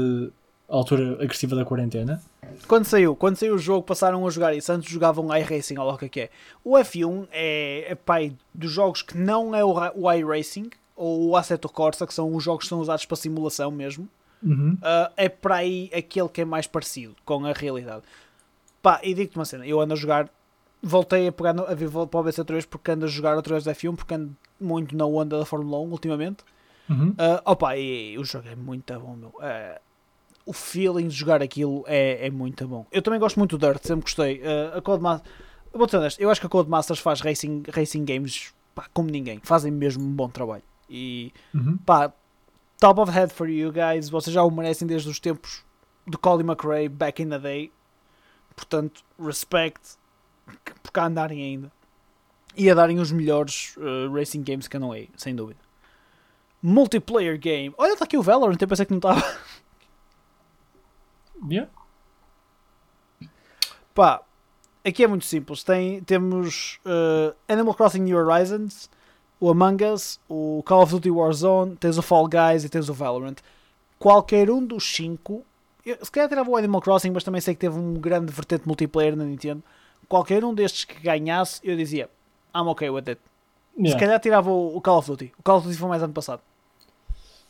a 0.69 0.75
altura 0.77 1.15
agressiva 1.23 1.57
da 1.57 1.65
quarentena. 1.65 2.23
Quando 2.67 2.85
saiu, 2.85 3.15
quando 3.15 3.37
saiu 3.37 3.55
o 3.55 3.59
jogo, 3.59 3.83
passaram 3.83 4.27
a 4.27 4.31
jogar 4.31 4.55
isso. 4.55 4.73
Antes 4.73 4.91
jogavam 4.91 5.35
iRacing, 5.37 5.79
ou 5.79 5.87
lá 5.87 5.95
o 5.95 5.99
que 5.99 6.21
é 6.21 6.25
é. 6.25 6.31
O 6.65 6.73
F1 6.73 7.29
é, 7.31 7.87
é 7.89 7.95
pai 7.95 8.33
dos 8.55 8.71
jogos 8.71 9.03
que 9.03 9.17
não 9.17 9.55
é 9.55 9.65
o, 9.65 9.75
o 9.95 10.13
iRacing 10.13 10.71
ou 10.97 11.29
o 11.29 11.37
Assetto 11.37 11.69
Corsa, 11.69 12.07
que 12.07 12.15
são 12.15 12.35
os 12.35 12.43
jogos 12.43 12.65
que 12.65 12.69
são 12.69 12.81
usados 12.81 13.05
para 13.05 13.17
simulação 13.17 13.71
mesmo. 13.71 14.09
Uhum. 14.43 14.75
Uh, 14.75 15.13
é 15.17 15.29
para 15.29 15.57
aí 15.57 15.91
aquele 15.95 16.29
que 16.29 16.41
é 16.41 16.45
mais 16.45 16.67
parecido 16.67 17.15
com 17.25 17.45
a 17.45 17.53
realidade. 17.53 18.03
Pá, 18.83 19.01
e 19.03 19.13
digo-te 19.15 19.37
uma 19.37 19.45
cena, 19.45 19.67
eu 19.67 19.81
ando 19.81 19.95
a 19.95 19.97
jogar, 19.97 20.29
voltei 20.83 21.29
a 21.29 21.33
pegar 21.33 21.53
no, 21.53 21.65
a 21.65 21.75
vir 21.75 21.91
para 21.91 22.21
o 22.21 22.23
BC 22.23 22.41
outra 22.41 22.55
vez 22.55 22.65
porque 22.65 22.91
ando 22.91 23.05
a 23.05 23.09
jogar 23.09 23.37
outra 23.37 23.59
vez 23.59 23.65
F1, 23.77 23.97
porque 23.97 24.15
ando 24.15 24.37
muito 24.61 24.97
na 24.97 25.05
onda 25.05 25.39
da 25.39 25.45
Fórmula 25.45 25.79
1 25.81 25.91
ultimamente. 25.91 26.45
Uhum. 26.89 27.11
Uh, 27.11 27.43
opa, 27.45 27.77
e, 27.77 28.17
o 28.17 28.25
jogo 28.25 28.49
é 28.49 28.55
muito 28.55 28.99
bom, 28.99 29.17
meu. 29.17 29.29
Uh, 29.31 29.81
o 30.47 30.53
feeling 30.53 31.09
de 31.09 31.15
jogar 31.15 31.43
aquilo 31.43 31.85
é, 31.87 32.27
é 32.27 32.31
muito 32.31 32.67
bom. 32.67 32.87
Eu 32.93 33.03
também 33.03 33.19
gosto 33.21 33.37
muito 33.39 33.59
do 33.59 33.67
Dirt, 33.67 33.83
sempre 33.85 34.03
gostei. 34.05 34.41
Uh, 34.41 34.79
a 34.79 34.81
Codemasters, 34.83 35.29
vou 35.73 35.89
ser 35.89 35.97
honesto, 35.99 36.21
eu 36.21 36.31
acho 36.31 36.41
que 36.41 36.47
a 36.47 36.51
Codemasters 36.51 37.01
faz 37.01 37.21
racing, 37.21 37.65
racing 37.71 38.05
games 38.05 38.55
pá, 38.75 38.87
como 38.95 39.11
ninguém. 39.11 39.41
Fazem 39.43 39.71
mesmo 39.73 40.05
um 40.05 40.13
bom 40.13 40.29
trabalho. 40.29 40.63
E 40.89 41.33
Uhum. 41.53 41.77
pá, 41.79 42.13
top 42.79 43.01
of 43.01 43.11
head 43.13 43.33
for 43.35 43.49
you 43.49 43.73
guys. 43.73 44.09
Vocês 44.09 44.33
já 44.33 44.43
o 44.45 44.51
merecem 44.51 44.87
desde 44.87 45.09
os 45.09 45.19
tempos 45.19 45.65
de 46.07 46.17
Colin 46.17 46.45
McRae, 46.47 46.89
back 46.89 47.21
in 47.21 47.29
the 47.29 47.39
day. 47.41 47.73
Portanto, 48.55 49.03
respect 49.19 49.97
por 50.83 50.93
cá 50.93 51.07
andarem 51.07 51.43
ainda. 51.43 51.73
E 52.57 52.71
a 52.71 52.75
darem 52.75 53.01
os 53.01 53.11
melhores 53.13 53.75
uh, 53.77 54.11
racing 54.15 54.43
games 54.43 54.69
que 54.69 54.77
andam 54.77 54.93
aí, 54.93 55.11
sem 55.17 55.35
dúvida. 55.35 55.61
Multiplayer 56.63 57.39
game. 57.39 57.75
Olha, 57.77 57.93
está 57.93 58.05
aqui 58.05 58.17
o 58.17 58.23
Valorant, 58.23 58.57
eu 58.61 58.67
pensei 58.69 58.87
que 58.87 58.93
não 58.93 58.99
estava. 58.99 59.21
Yeah. 61.49 61.71
Pá, 63.95 64.23
aqui 64.85 65.05
é 65.05 65.07
muito 65.07 65.25
simples. 65.25 65.63
Tem, 65.63 66.03
temos 66.03 66.79
uh, 66.85 67.35
Animal 67.49 67.75
Crossing 67.75 68.01
New 68.01 68.17
Horizons, 68.19 68.91
o 69.41 69.51
Among 69.51 69.85
Us, 69.85 70.21
o 70.29 70.63
Call 70.67 70.83
of 70.83 70.93
Duty 70.93 71.11
Warzone, 71.11 71.77
tens 71.77 71.97
o 71.99 72.03
Fall 72.03 72.29
Guys 72.29 72.65
e 72.65 72.69
tens 72.69 72.89
o 72.89 72.95
Valorant. 72.95 73.37
Qualquer 73.99 74.51
um 74.51 74.65
dos 74.65 74.85
cinco, 74.95 75.45
eu, 75.85 75.97
se 76.05 76.11
calhar 76.11 76.29
tirava 76.29 76.51
o 76.51 76.57
Animal 76.57 76.81
Crossing, 76.83 77.11
mas 77.11 77.25
também 77.25 77.41
sei 77.41 77.55
que 77.55 77.61
teve 77.61 77.79
um 77.79 77.95
grande 77.95 78.33
vertente 78.33 78.67
multiplayer 78.67 79.17
na 79.17 79.25
Nintendo. 79.25 79.63
Qualquer 80.09 80.45
um 80.45 80.55
destes 80.55 80.85
que 80.85 81.01
ganhasse, 81.01 81.61
eu 81.65 81.77
dizia, 81.77 82.11
I'm 82.55 82.69
okay 82.69 82.91
with 82.91 83.05
it. 83.09 83.21
Se 83.77 83.83
Yeah. 83.83 84.01
calhar 84.01 84.21
tirava 84.21 84.51
o, 84.51 84.77
o 84.77 84.81
Call 84.81 84.99
of 84.99 85.09
Duty. 85.11 85.33
O 85.39 85.43
Call 85.43 85.59
of 85.59 85.67
Duty 85.67 85.79
foi 85.79 85.89
mais 85.89 86.03
ano 86.03 86.13
passado. 86.13 86.41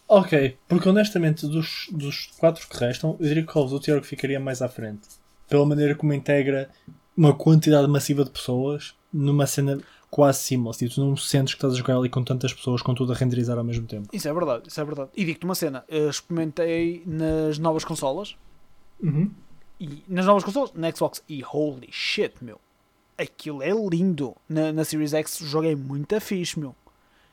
Ok, 0.08 0.56
porque 0.68 0.88
honestamente 0.88 1.46
dos, 1.46 1.88
dos 1.90 2.26
quatro 2.38 2.66
que 2.68 2.76
restam, 2.76 3.16
eu 3.18 3.26
diria 3.26 3.42
que 3.42 3.52
Call 3.52 3.64
of 3.64 3.72
Duty 3.72 3.90
era 3.90 3.98
o 3.98 4.02
que 4.02 4.08
ficaria 4.08 4.38
mais 4.38 4.62
à 4.62 4.68
frente. 4.68 5.08
Pela 5.48 5.66
maneira 5.66 5.94
como 5.94 6.12
integra 6.12 6.70
uma 7.16 7.34
quantidade 7.34 7.88
massiva 7.88 8.24
de 8.24 8.30
pessoas 8.30 8.94
numa 9.12 9.46
cena 9.46 9.80
quase 10.10 10.40
seamless. 10.40 10.84
E 10.84 10.88
tu 10.88 11.04
não 11.04 11.16
sentes 11.16 11.54
que 11.54 11.58
estás 11.58 11.74
a 11.74 11.76
jogar 11.76 11.96
ali 11.96 12.08
com 12.08 12.22
tantas 12.22 12.52
pessoas 12.52 12.82
com 12.82 12.94
tudo 12.94 13.12
a 13.12 13.16
renderizar 13.16 13.58
ao 13.58 13.64
mesmo 13.64 13.86
tempo. 13.86 14.08
Isso 14.12 14.28
é 14.28 14.32
verdade, 14.32 14.68
isso 14.68 14.80
é 14.80 14.84
verdade. 14.84 15.10
E 15.16 15.24
digo-te 15.24 15.44
uma 15.44 15.54
cena, 15.54 15.84
eu 15.88 16.08
experimentei 16.08 17.02
nas 17.06 17.58
novas 17.58 17.84
consolas 17.84 18.36
Uhum. 19.02 19.30
E 19.78 20.02
nas 20.08 20.26
novas 20.26 20.44
consoles, 20.44 20.72
na 20.74 20.90
Xbox, 20.90 21.22
e 21.28 21.42
holy 21.44 21.88
shit, 21.90 22.32
meu. 22.42 22.58
Aquilo 23.18 23.62
é 23.62 23.70
lindo. 23.70 24.34
Na, 24.48 24.72
na 24.72 24.84
Series 24.84 25.12
X 25.14 25.54
o 25.54 25.62
é 25.62 25.74
muito 25.74 26.18
fixe, 26.20 26.58
meu. 26.58 26.74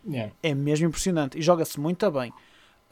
Yeah. 0.06 0.34
É 0.42 0.54
mesmo 0.54 0.88
impressionante. 0.88 1.38
E 1.38 1.42
joga-se 1.42 1.80
muito 1.80 2.10
bem. 2.12 2.34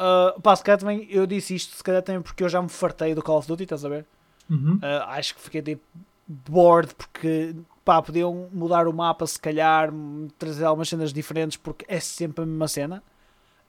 Uh, 0.01 0.41
pá, 0.41 0.55
se 0.55 0.63
calhar 0.63 0.79
também, 0.79 1.05
eu 1.11 1.27
disse 1.27 1.53
isto, 1.53 1.75
se 1.75 1.83
calhar 1.83 2.01
também 2.01 2.21
porque 2.21 2.43
eu 2.43 2.49
já 2.49 2.59
me 2.61 2.69
fartei 2.69 3.13
do 3.13 3.21
Call 3.21 3.37
of 3.37 3.47
Duty, 3.47 3.63
estás 3.63 3.85
a 3.85 3.89
ver? 3.89 4.05
Uhum. 4.49 4.75
Uh, 4.77 5.03
acho 5.07 5.35
que 5.35 5.41
fiquei 5.41 5.61
tipo 5.61 5.83
bored 6.27 6.93
porque 6.95 7.55
pá, 7.85 8.01
podiam 8.01 8.49
mudar 8.51 8.87
o 8.87 8.93
mapa 8.93 9.27
se 9.27 9.39
calhar, 9.39 9.91
trazer 10.39 10.65
algumas 10.65 10.89
cenas 10.89 11.13
diferentes 11.13 11.57
porque 11.57 11.85
é 11.87 11.99
sempre 11.99 12.43
a 12.43 12.47
mesma 12.47 12.67
cena. 12.67 13.03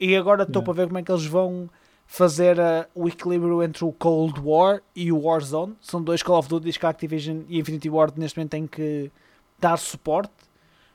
E 0.00 0.16
agora 0.16 0.44
estou 0.44 0.60
Yeah. 0.62 0.64
para 0.64 0.82
ver 0.82 0.86
como 0.88 0.98
é 0.98 1.02
que 1.02 1.12
eles 1.12 1.26
vão 1.26 1.68
fazer 2.06 2.58
uh, 2.58 2.86
o 2.94 3.08
equilíbrio 3.08 3.62
entre 3.62 3.84
o 3.84 3.92
Cold 3.92 4.40
War 4.40 4.80
e 4.96 5.12
o 5.12 5.20
Warzone. 5.20 5.76
São 5.80 6.02
dois 6.02 6.22
Call 6.22 6.38
of 6.38 6.48
Duty 6.48 6.72
que 6.78 6.86
a 6.86 6.88
Activision 6.88 7.42
e 7.48 7.58
Infinity 7.58 7.88
Ward 7.90 8.18
neste 8.18 8.38
momento 8.38 8.50
têm 8.50 8.66
que 8.66 9.10
dar 9.58 9.76
suporte. 9.76 10.32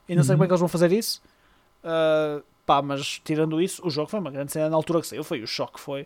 E 0.10 0.16
não 0.16 0.24
sei 0.24 0.34
Uhum. 0.34 0.38
como 0.38 0.44
é 0.44 0.48
que 0.48 0.52
eles 0.54 0.60
vão 0.60 0.68
fazer 0.70 0.92
isso. 0.92 1.22
Uh, 1.84 2.44
pá, 2.68 2.82
mas 2.84 3.20
tirando 3.24 3.60
isso, 3.60 3.82
o 3.84 3.90
jogo 3.90 4.10
foi 4.12 4.20
uma 4.20 4.30
grande 4.30 4.52
cena 4.52 4.70
na 4.70 4.76
altura 4.76 5.02
que 5.02 5.08
saiu. 5.08 5.24
Foi 5.24 5.42
o 5.42 5.48
choque, 5.48 5.80
foi. 5.80 6.06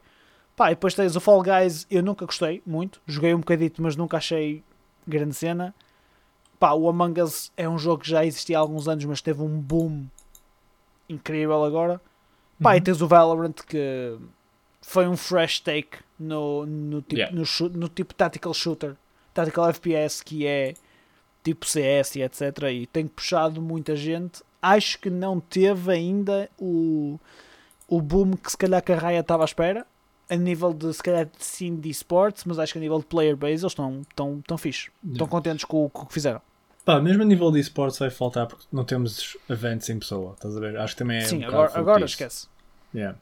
Pá, 0.55 0.71
e 0.71 0.75
depois 0.75 0.93
tens 0.93 1.15
o 1.15 1.19
Fall 1.19 1.41
Guys, 1.43 1.85
eu 1.91 2.01
nunca 2.03 2.25
gostei 2.25 2.61
muito. 2.65 3.01
Joguei 3.07 3.33
um 3.33 3.39
bocadito, 3.39 3.81
mas 3.81 3.95
nunca 3.97 4.17
achei 4.17 4.63
grande 5.07 5.33
cena. 5.35 5.73
Pá, 6.59 6.73
o 6.73 6.87
Among 6.87 7.19
Us 7.21 7.51
é 7.57 7.67
um 7.67 7.77
jogo 7.77 8.03
que 8.03 8.09
já 8.09 8.23
existia 8.23 8.57
há 8.57 8.61
alguns 8.61 8.87
anos, 8.87 9.03
mas 9.05 9.21
teve 9.21 9.41
um 9.41 9.59
boom 9.59 10.05
incrível 11.09 11.63
agora. 11.65 11.99
Pá, 12.61 12.75
e 12.75 12.77
Uhum. 12.77 12.83
tens 12.83 13.01
o 13.01 13.07
Valorant 13.07 13.53
que 13.67 14.17
foi 14.81 15.07
um 15.07 15.17
fresh 15.17 15.59
take 15.61 15.97
no, 16.19 16.65
no, 16.65 17.01
tipo, 17.01 17.15
Yeah. 17.15 17.35
no, 17.35 17.69
no 17.69 17.87
tipo 17.89 18.13
tactical 18.13 18.53
shooter, 18.53 18.95
tactical 19.33 19.67
FPS 19.69 20.23
que 20.23 20.45
é 20.45 20.75
tipo 21.43 21.65
CS 21.65 22.15
e 22.17 22.21
etc. 22.21 22.41
E 22.71 22.85
tem 22.85 23.07
puxado 23.07 23.61
muita 23.61 23.95
gente. 23.95 24.43
Acho 24.61 24.99
que 24.99 25.09
não 25.09 25.39
teve 25.39 25.91
ainda 25.91 26.49
o, 26.59 27.19
o 27.87 28.01
boom 28.01 28.33
que 28.33 28.51
se 28.51 28.57
calhar 28.57 28.81
que 28.83 28.91
a 28.91 28.97
Riot 28.97 29.21
estava 29.21 29.43
à 29.43 29.45
espera. 29.45 29.85
A 30.29 30.35
nível 30.35 30.73
de 30.73 30.93
se 30.93 31.03
calhar 31.03 31.25
de 31.25 31.43
scene 31.43 31.77
de 31.77 31.89
esportes, 31.89 32.45
mas 32.45 32.57
acho 32.57 32.71
que 32.71 32.79
a 32.79 32.81
nível 32.81 32.99
de 32.99 33.05
player 33.05 33.35
base 33.35 33.51
eles 33.63 33.63
estão 33.63 34.01
tão, 34.15 34.41
tão 34.47 34.57
fixe. 34.57 34.89
Estão 35.11 35.27
contentes 35.27 35.65
com, 35.65 35.83
o- 35.85 35.89
com 35.89 36.03
o 36.03 36.05
que 36.05 36.13
fizeram. 36.13 36.41
Pá, 36.85 37.01
mesmo 37.01 37.21
a 37.21 37.25
nível 37.25 37.51
de 37.51 37.59
esportes 37.59 37.99
vai 37.99 38.09
faltar 38.09 38.47
porque 38.47 38.63
não 38.71 38.85
temos 38.85 39.35
eventos 39.49 39.89
em 39.89 39.99
pessoa, 39.99 40.33
estás 40.33 40.55
a 40.55 40.59
ver? 40.61 40.77
Acho 40.77 40.93
que 40.95 40.99
também 40.99 41.17
é. 41.17 41.21
Sim, 41.25 41.43
um 41.43 41.47
agora, 41.49 41.71
agora 41.77 42.05
esquece. 42.05 42.47
Yeah. 42.95 43.17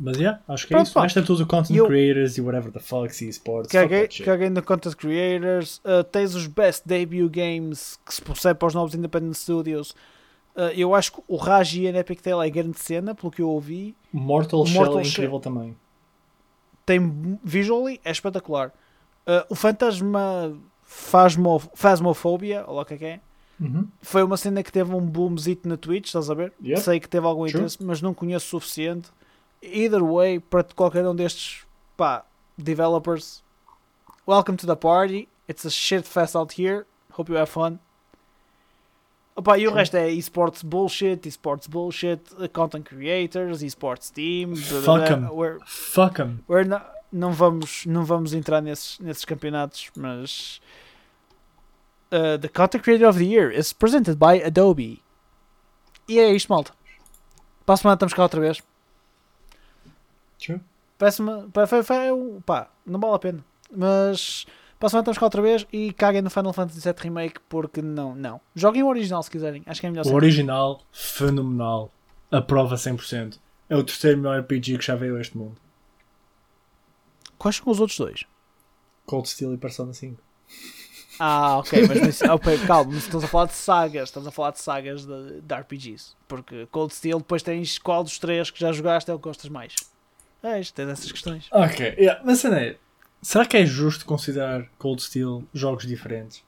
Mas 0.00 0.16
yeah, 0.16 0.40
acho 0.46 0.66
que 0.66 0.72
é 0.72 0.76
Pronto, 0.76 0.86
isso. 0.86 0.94
pá. 0.94 1.00
O 1.00 1.02
resto 1.02 1.18
é 1.18 1.22
tudo 1.22 1.44
content 1.46 1.76
Eu- 1.76 1.86
creators 1.88 2.38
e 2.38 2.40
whatever 2.40 2.70
the 2.70 2.78
fuck, 2.78 3.24
e 3.24 3.28
esportes. 3.28 3.72
Caguei, 3.72 4.48
no 4.48 4.62
Content 4.62 4.94
Creators. 4.94 5.78
Uh, 5.78 6.04
tens 6.04 6.34
os 6.36 6.46
Best 6.46 6.86
Debut 6.86 7.28
Games 7.30 7.98
que 8.06 8.14
se 8.14 8.22
procede 8.22 8.56
para 8.58 8.68
os 8.68 8.74
novos 8.74 8.94
Independent 8.94 9.34
Studios. 9.34 9.90
Uh, 10.54 10.70
eu 10.76 10.94
acho 10.94 11.12
que 11.12 11.22
o 11.26 11.36
Raji 11.36 11.90
na 11.90 11.98
Epic 11.98 12.20
Tale 12.20 12.46
é 12.46 12.50
grande 12.50 12.78
cena, 12.78 13.14
pelo 13.14 13.30
que 13.32 13.42
eu 13.42 13.48
ouvi. 13.48 13.96
Mortal, 14.12 14.60
O 14.60 14.66
Shell 14.66 14.76
Mortal 14.76 15.00
é 15.00 15.04
Shell- 15.04 15.10
incrível 15.24 15.40
também. 15.40 15.76
Tem 16.86 17.38
visually, 17.44 18.00
é 18.04 18.10
espetacular. 18.10 18.68
Uh, 19.26 19.44
o 19.50 19.54
Fantasma 19.54 20.56
Phasmo, 20.82 21.58
Phasmophobia, 21.74 22.64
ou 22.66 22.76
lá 22.76 22.82
o 22.82 22.84
que 22.84 22.94
é 22.94 22.96
que 22.96 23.04
é, 23.04 23.20
Uhum. 23.60 23.86
foi 24.00 24.22
uma 24.22 24.36
cena 24.36 24.62
que 24.62 24.70
teve 24.72 24.94
um 24.94 25.00
boomzito 25.00 25.68
na 25.68 25.76
Twitch, 25.76 26.06
estás 26.06 26.30
a 26.30 26.34
ver? 26.34 26.52
Yep. 26.64 26.80
Sei 26.80 26.98
que 27.00 27.08
teve 27.08 27.26
algum 27.26 27.46
interesse, 27.46 27.76
mas 27.82 28.00
não 28.00 28.14
conheço 28.14 28.56
o 28.56 28.60
suficiente. 28.60 29.08
Either 29.62 30.02
way, 30.02 30.38
para 30.40 30.62
qualquer 30.64 31.06
um 31.06 31.14
destes 31.14 31.64
pá, 31.96 32.24
developers, 32.56 33.42
welcome 34.26 34.56
to 34.56 34.66
the 34.66 34.76
party. 34.76 35.28
It's 35.48 35.64
a 35.66 35.70
shit 35.70 36.06
fest 36.06 36.36
out 36.36 36.60
here. 36.60 36.86
Hope 37.12 37.30
you 37.32 37.38
have 37.38 37.50
fun. 37.50 37.78
Opa, 39.34 39.56
e 39.58 39.66
o 39.68 39.72
resto 39.72 39.96
é 39.96 40.10
esports 40.10 40.62
bullshit, 40.62 41.26
esports 41.28 41.66
bullshit, 41.68 42.20
uh, 42.38 42.48
content 42.48 42.84
creators, 42.84 43.62
esports 43.62 44.10
team. 44.10 44.54
Fuck. 44.56 45.10
'em. 45.12 45.58
Fuck 45.64 46.20
'em. 46.20 46.40
we're 46.48 46.64
not- 46.68 46.86
não, 47.12 47.32
vamos, 47.32 47.86
não 47.86 48.04
vamos 48.04 48.34
entrar 48.34 48.60
nesses, 48.60 48.98
nesses 48.98 49.24
campeonatos, 49.24 49.90
mas 49.96 50.60
uh, 52.12 52.36
the 52.38 52.48
Content 52.48 52.82
Creator 52.82 53.08
of 53.08 53.18
the 53.18 53.24
Year 53.24 53.50
is 53.52 53.72
presented 53.72 54.16
by 54.18 54.42
Adobe. 54.44 55.02
E 56.08 56.18
é 56.18 56.32
isto, 56.32 56.48
malta. 56.52 56.72
Para 57.64 57.74
a 57.74 57.76
semana 57.78 57.94
estamos 57.94 58.14
cá 58.14 58.22
outra 58.24 58.40
vez. 58.40 58.60
True. 60.38 60.60
Parece-me. 60.96 61.48
foi- 61.66 61.82
foi 61.82 62.12
um- 62.12 62.40
pá, 62.40 62.70
não 62.86 62.98
vale 63.00 63.14
a 63.14 63.18
pena. 63.18 63.44
Mas 63.70 64.46
para 64.78 64.86
a 64.86 64.90
semana 64.90 65.02
estamos 65.02 65.18
cá 65.18 65.26
outra 65.26 65.42
vez 65.42 65.66
e 65.72 65.92
caguem 65.92 66.22
no 66.22 66.30
Final 66.30 66.52
Fantasy 66.52 66.80
VII 66.80 66.94
Remake 66.98 67.40
porque 67.48 67.80
não. 67.82 68.14
não. 68.14 68.40
Joguem 68.54 68.82
o 68.82 68.88
original 68.88 69.22
se 69.22 69.30
quiserem. 69.30 69.62
Acho 69.66 69.80
que 69.80 69.86
é 69.86 69.90
melhor 69.90 70.06
O 70.06 70.14
original, 70.14 70.80
fenomenal. 70.92 71.90
Aprova 72.30 72.76
100%. 72.76 73.38
É 73.70 73.76
o 73.76 73.84
terceiro 73.84 74.18
melhor 74.18 74.40
RPG 74.40 74.78
que 74.78 74.84
já 74.84 74.94
veio 74.96 75.16
a 75.16 75.20
este 75.20 75.36
mundo. 75.36 75.56
Quais 77.36 77.56
são 77.56 77.70
os 77.70 77.80
outros 77.80 77.98
dois? 77.98 78.24
Cold 79.06 79.28
Steel 79.28 79.54
e 79.54 79.58
Persona 79.58 79.92
5. 79.92 80.20
Ah, 81.20 81.58
ok, 81.58 81.86
mas 81.86 82.00
não 82.00 82.12
sei- 82.12 82.28
ok, 82.30 82.58
calma, 82.66 82.92
mas 82.92 83.04
estamos 83.04 83.24
a 83.24 83.28
falar 83.28 83.46
de 83.46 83.54
sagas, 83.54 84.08
estamos 84.08 84.28
a 84.28 84.30
falar 84.30 84.50
de 84.52 84.60
sagas 84.60 85.04
de, 85.06 85.40
de 85.40 85.54
RPGs. 85.54 86.14
Porque 86.26 86.66
Cold 86.66 86.92
Steel 86.94 87.18
depois 87.18 87.42
tens 87.42 87.78
qual 87.78 88.02
dos 88.04 88.18
três 88.18 88.50
que 88.50 88.60
já 88.60 88.72
jogaste 88.72 89.10
é 89.10 89.14
o 89.14 89.18
que 89.18 89.24
gostas 89.24 89.48
mais. 89.50 89.74
É 90.42 90.60
isto, 90.60 90.74
tens 90.74 90.88
essas 90.88 91.10
questões. 91.10 91.48
Ok, 91.50 91.94
yeah. 91.98 92.20
mas 92.24 92.44
é, 92.44 92.76
será 93.20 93.44
que 93.44 93.56
é 93.56 93.66
justo 93.66 94.04
considerar 94.06 94.68
Cold 94.78 95.02
Steel 95.02 95.44
jogos 95.52 95.86
diferentes? 95.86 96.44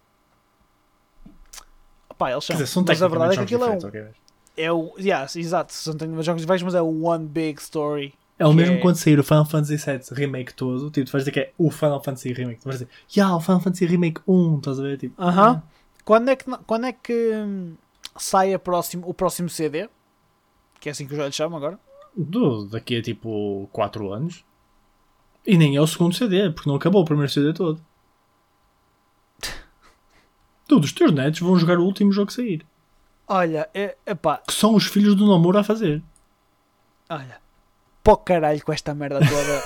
Pá, 2.16 2.30
eles 2.30 2.44
são. 2.44 2.54
dizer, 2.54 2.66
são 2.66 2.84
mas 2.86 3.02
a 3.02 3.08
verdade 3.08 3.34
é 3.34 3.36
que 3.38 3.42
aquilo 3.44 3.64
é 3.64 3.66
jogos 3.66 3.84
um, 3.84 3.88
diferentes, 3.88 4.12
ok, 4.12 4.20
mas- 4.24 4.30
é 4.56 4.72
o. 4.72 4.94
Yeah, 4.98 5.30
exato, 5.36 5.72
são 5.72 5.94
jogos 6.22 6.42
diferentes, 6.42 6.62
mas 6.62 6.74
é 6.74 6.82
o 6.82 7.02
one 7.02 7.26
big 7.26 7.60
story. 7.60 8.14
É 8.38 8.46
o 8.46 8.52
mesmo 8.54 8.76
é- 8.76 8.80
quando 8.80 8.96
sair 8.96 9.18
o 9.18 9.24
Final 9.24 9.44
Fantasy 9.44 9.76
VII 9.76 10.00
Remake 10.12 10.54
todo, 10.54 10.90
tipo, 10.90 11.06
tu 11.06 11.12
vais 11.12 11.24
dizer 11.24 11.32
que 11.32 11.40
é 11.40 11.52
o 11.58 11.70
Final 11.70 12.02
Fantasy 12.02 12.32
Remake, 12.32 12.60
tu 12.60 12.64
vais 12.64 12.78
dizer, 12.78 12.90
yeah, 13.14 13.34
o 13.36 13.40
Final 13.40 13.60
Fantasy 13.60 13.86
Remake 13.86 14.20
1, 14.26 14.58
estás 14.58 14.78
a 14.78 14.82
ver? 14.82 14.96
Tipo, 14.98 15.20
Aham. 15.20 15.62
Quando 16.04 16.30
é 16.30 16.36
que, 16.36 16.44
quando 16.66 16.86
é 16.86 16.92
que 16.92 17.32
hum, 17.34 17.74
sai 18.16 18.54
a 18.54 18.58
próximo, 18.58 19.06
o 19.06 19.12
próximo 19.12 19.48
CD? 19.48 19.88
Que 20.80 20.88
é 20.88 20.92
assim 20.92 21.06
que 21.06 21.14
já 21.14 21.26
lhe 21.26 21.32
chamo 21.32 21.56
agora. 21.56 21.78
Do, 22.16 22.66
daqui 22.66 22.96
a 22.96 23.02
tipo 23.02 23.68
4 23.72 24.12
anos. 24.12 24.44
E 25.46 25.56
nem 25.56 25.76
é 25.76 25.80
o 25.80 25.86
segundo 25.86 26.14
CD, 26.14 26.50
porque 26.50 26.68
não 26.68 26.76
acabou 26.76 27.02
o 27.02 27.04
primeiro 27.04 27.30
CD 27.32 27.52
todo. 27.52 27.80
Todos 30.68 30.86
os 30.90 30.92
teus 30.92 31.12
netos 31.12 31.40
vão 31.40 31.58
jogar 31.58 31.78
o 31.78 31.84
último 31.84 32.12
jogo 32.12 32.28
que 32.28 32.34
sair. 32.34 32.66
Olha, 33.26 33.68
é, 33.72 33.96
epá, 34.06 34.38
Que 34.46 34.52
são 34.52 34.74
os 34.74 34.86
filhos 34.86 35.14
do 35.14 35.26
namoro 35.26 35.58
a 35.58 35.64
fazer. 35.64 36.02
olha. 37.08 37.38
Pó 38.02 38.16
caralho 38.16 38.64
com 38.64 38.72
esta 38.72 38.94
merda 38.94 39.20
toda. 39.20 39.62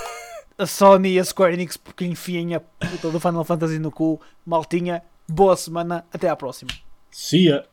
a 0.59 0.67
Sony 0.67 1.13
e 1.15 1.21
a 1.21 1.25
Square 1.25 1.55
Enix 1.55 1.77
porque 1.77 2.05
enfiem 2.05 2.55
a 2.55 2.61
puta 2.61 3.11
do 3.11 3.21
Final 3.21 3.45
Fantasy 3.45 3.79
no 3.79 3.93
cu. 3.93 4.21
Maltinha, 4.45 5.03
boa 5.29 5.57
semana, 5.57 6.05
até 6.13 6.29
à 6.29 6.35
próxima. 6.35 6.71
See 7.13 7.47
ya. 7.49 7.65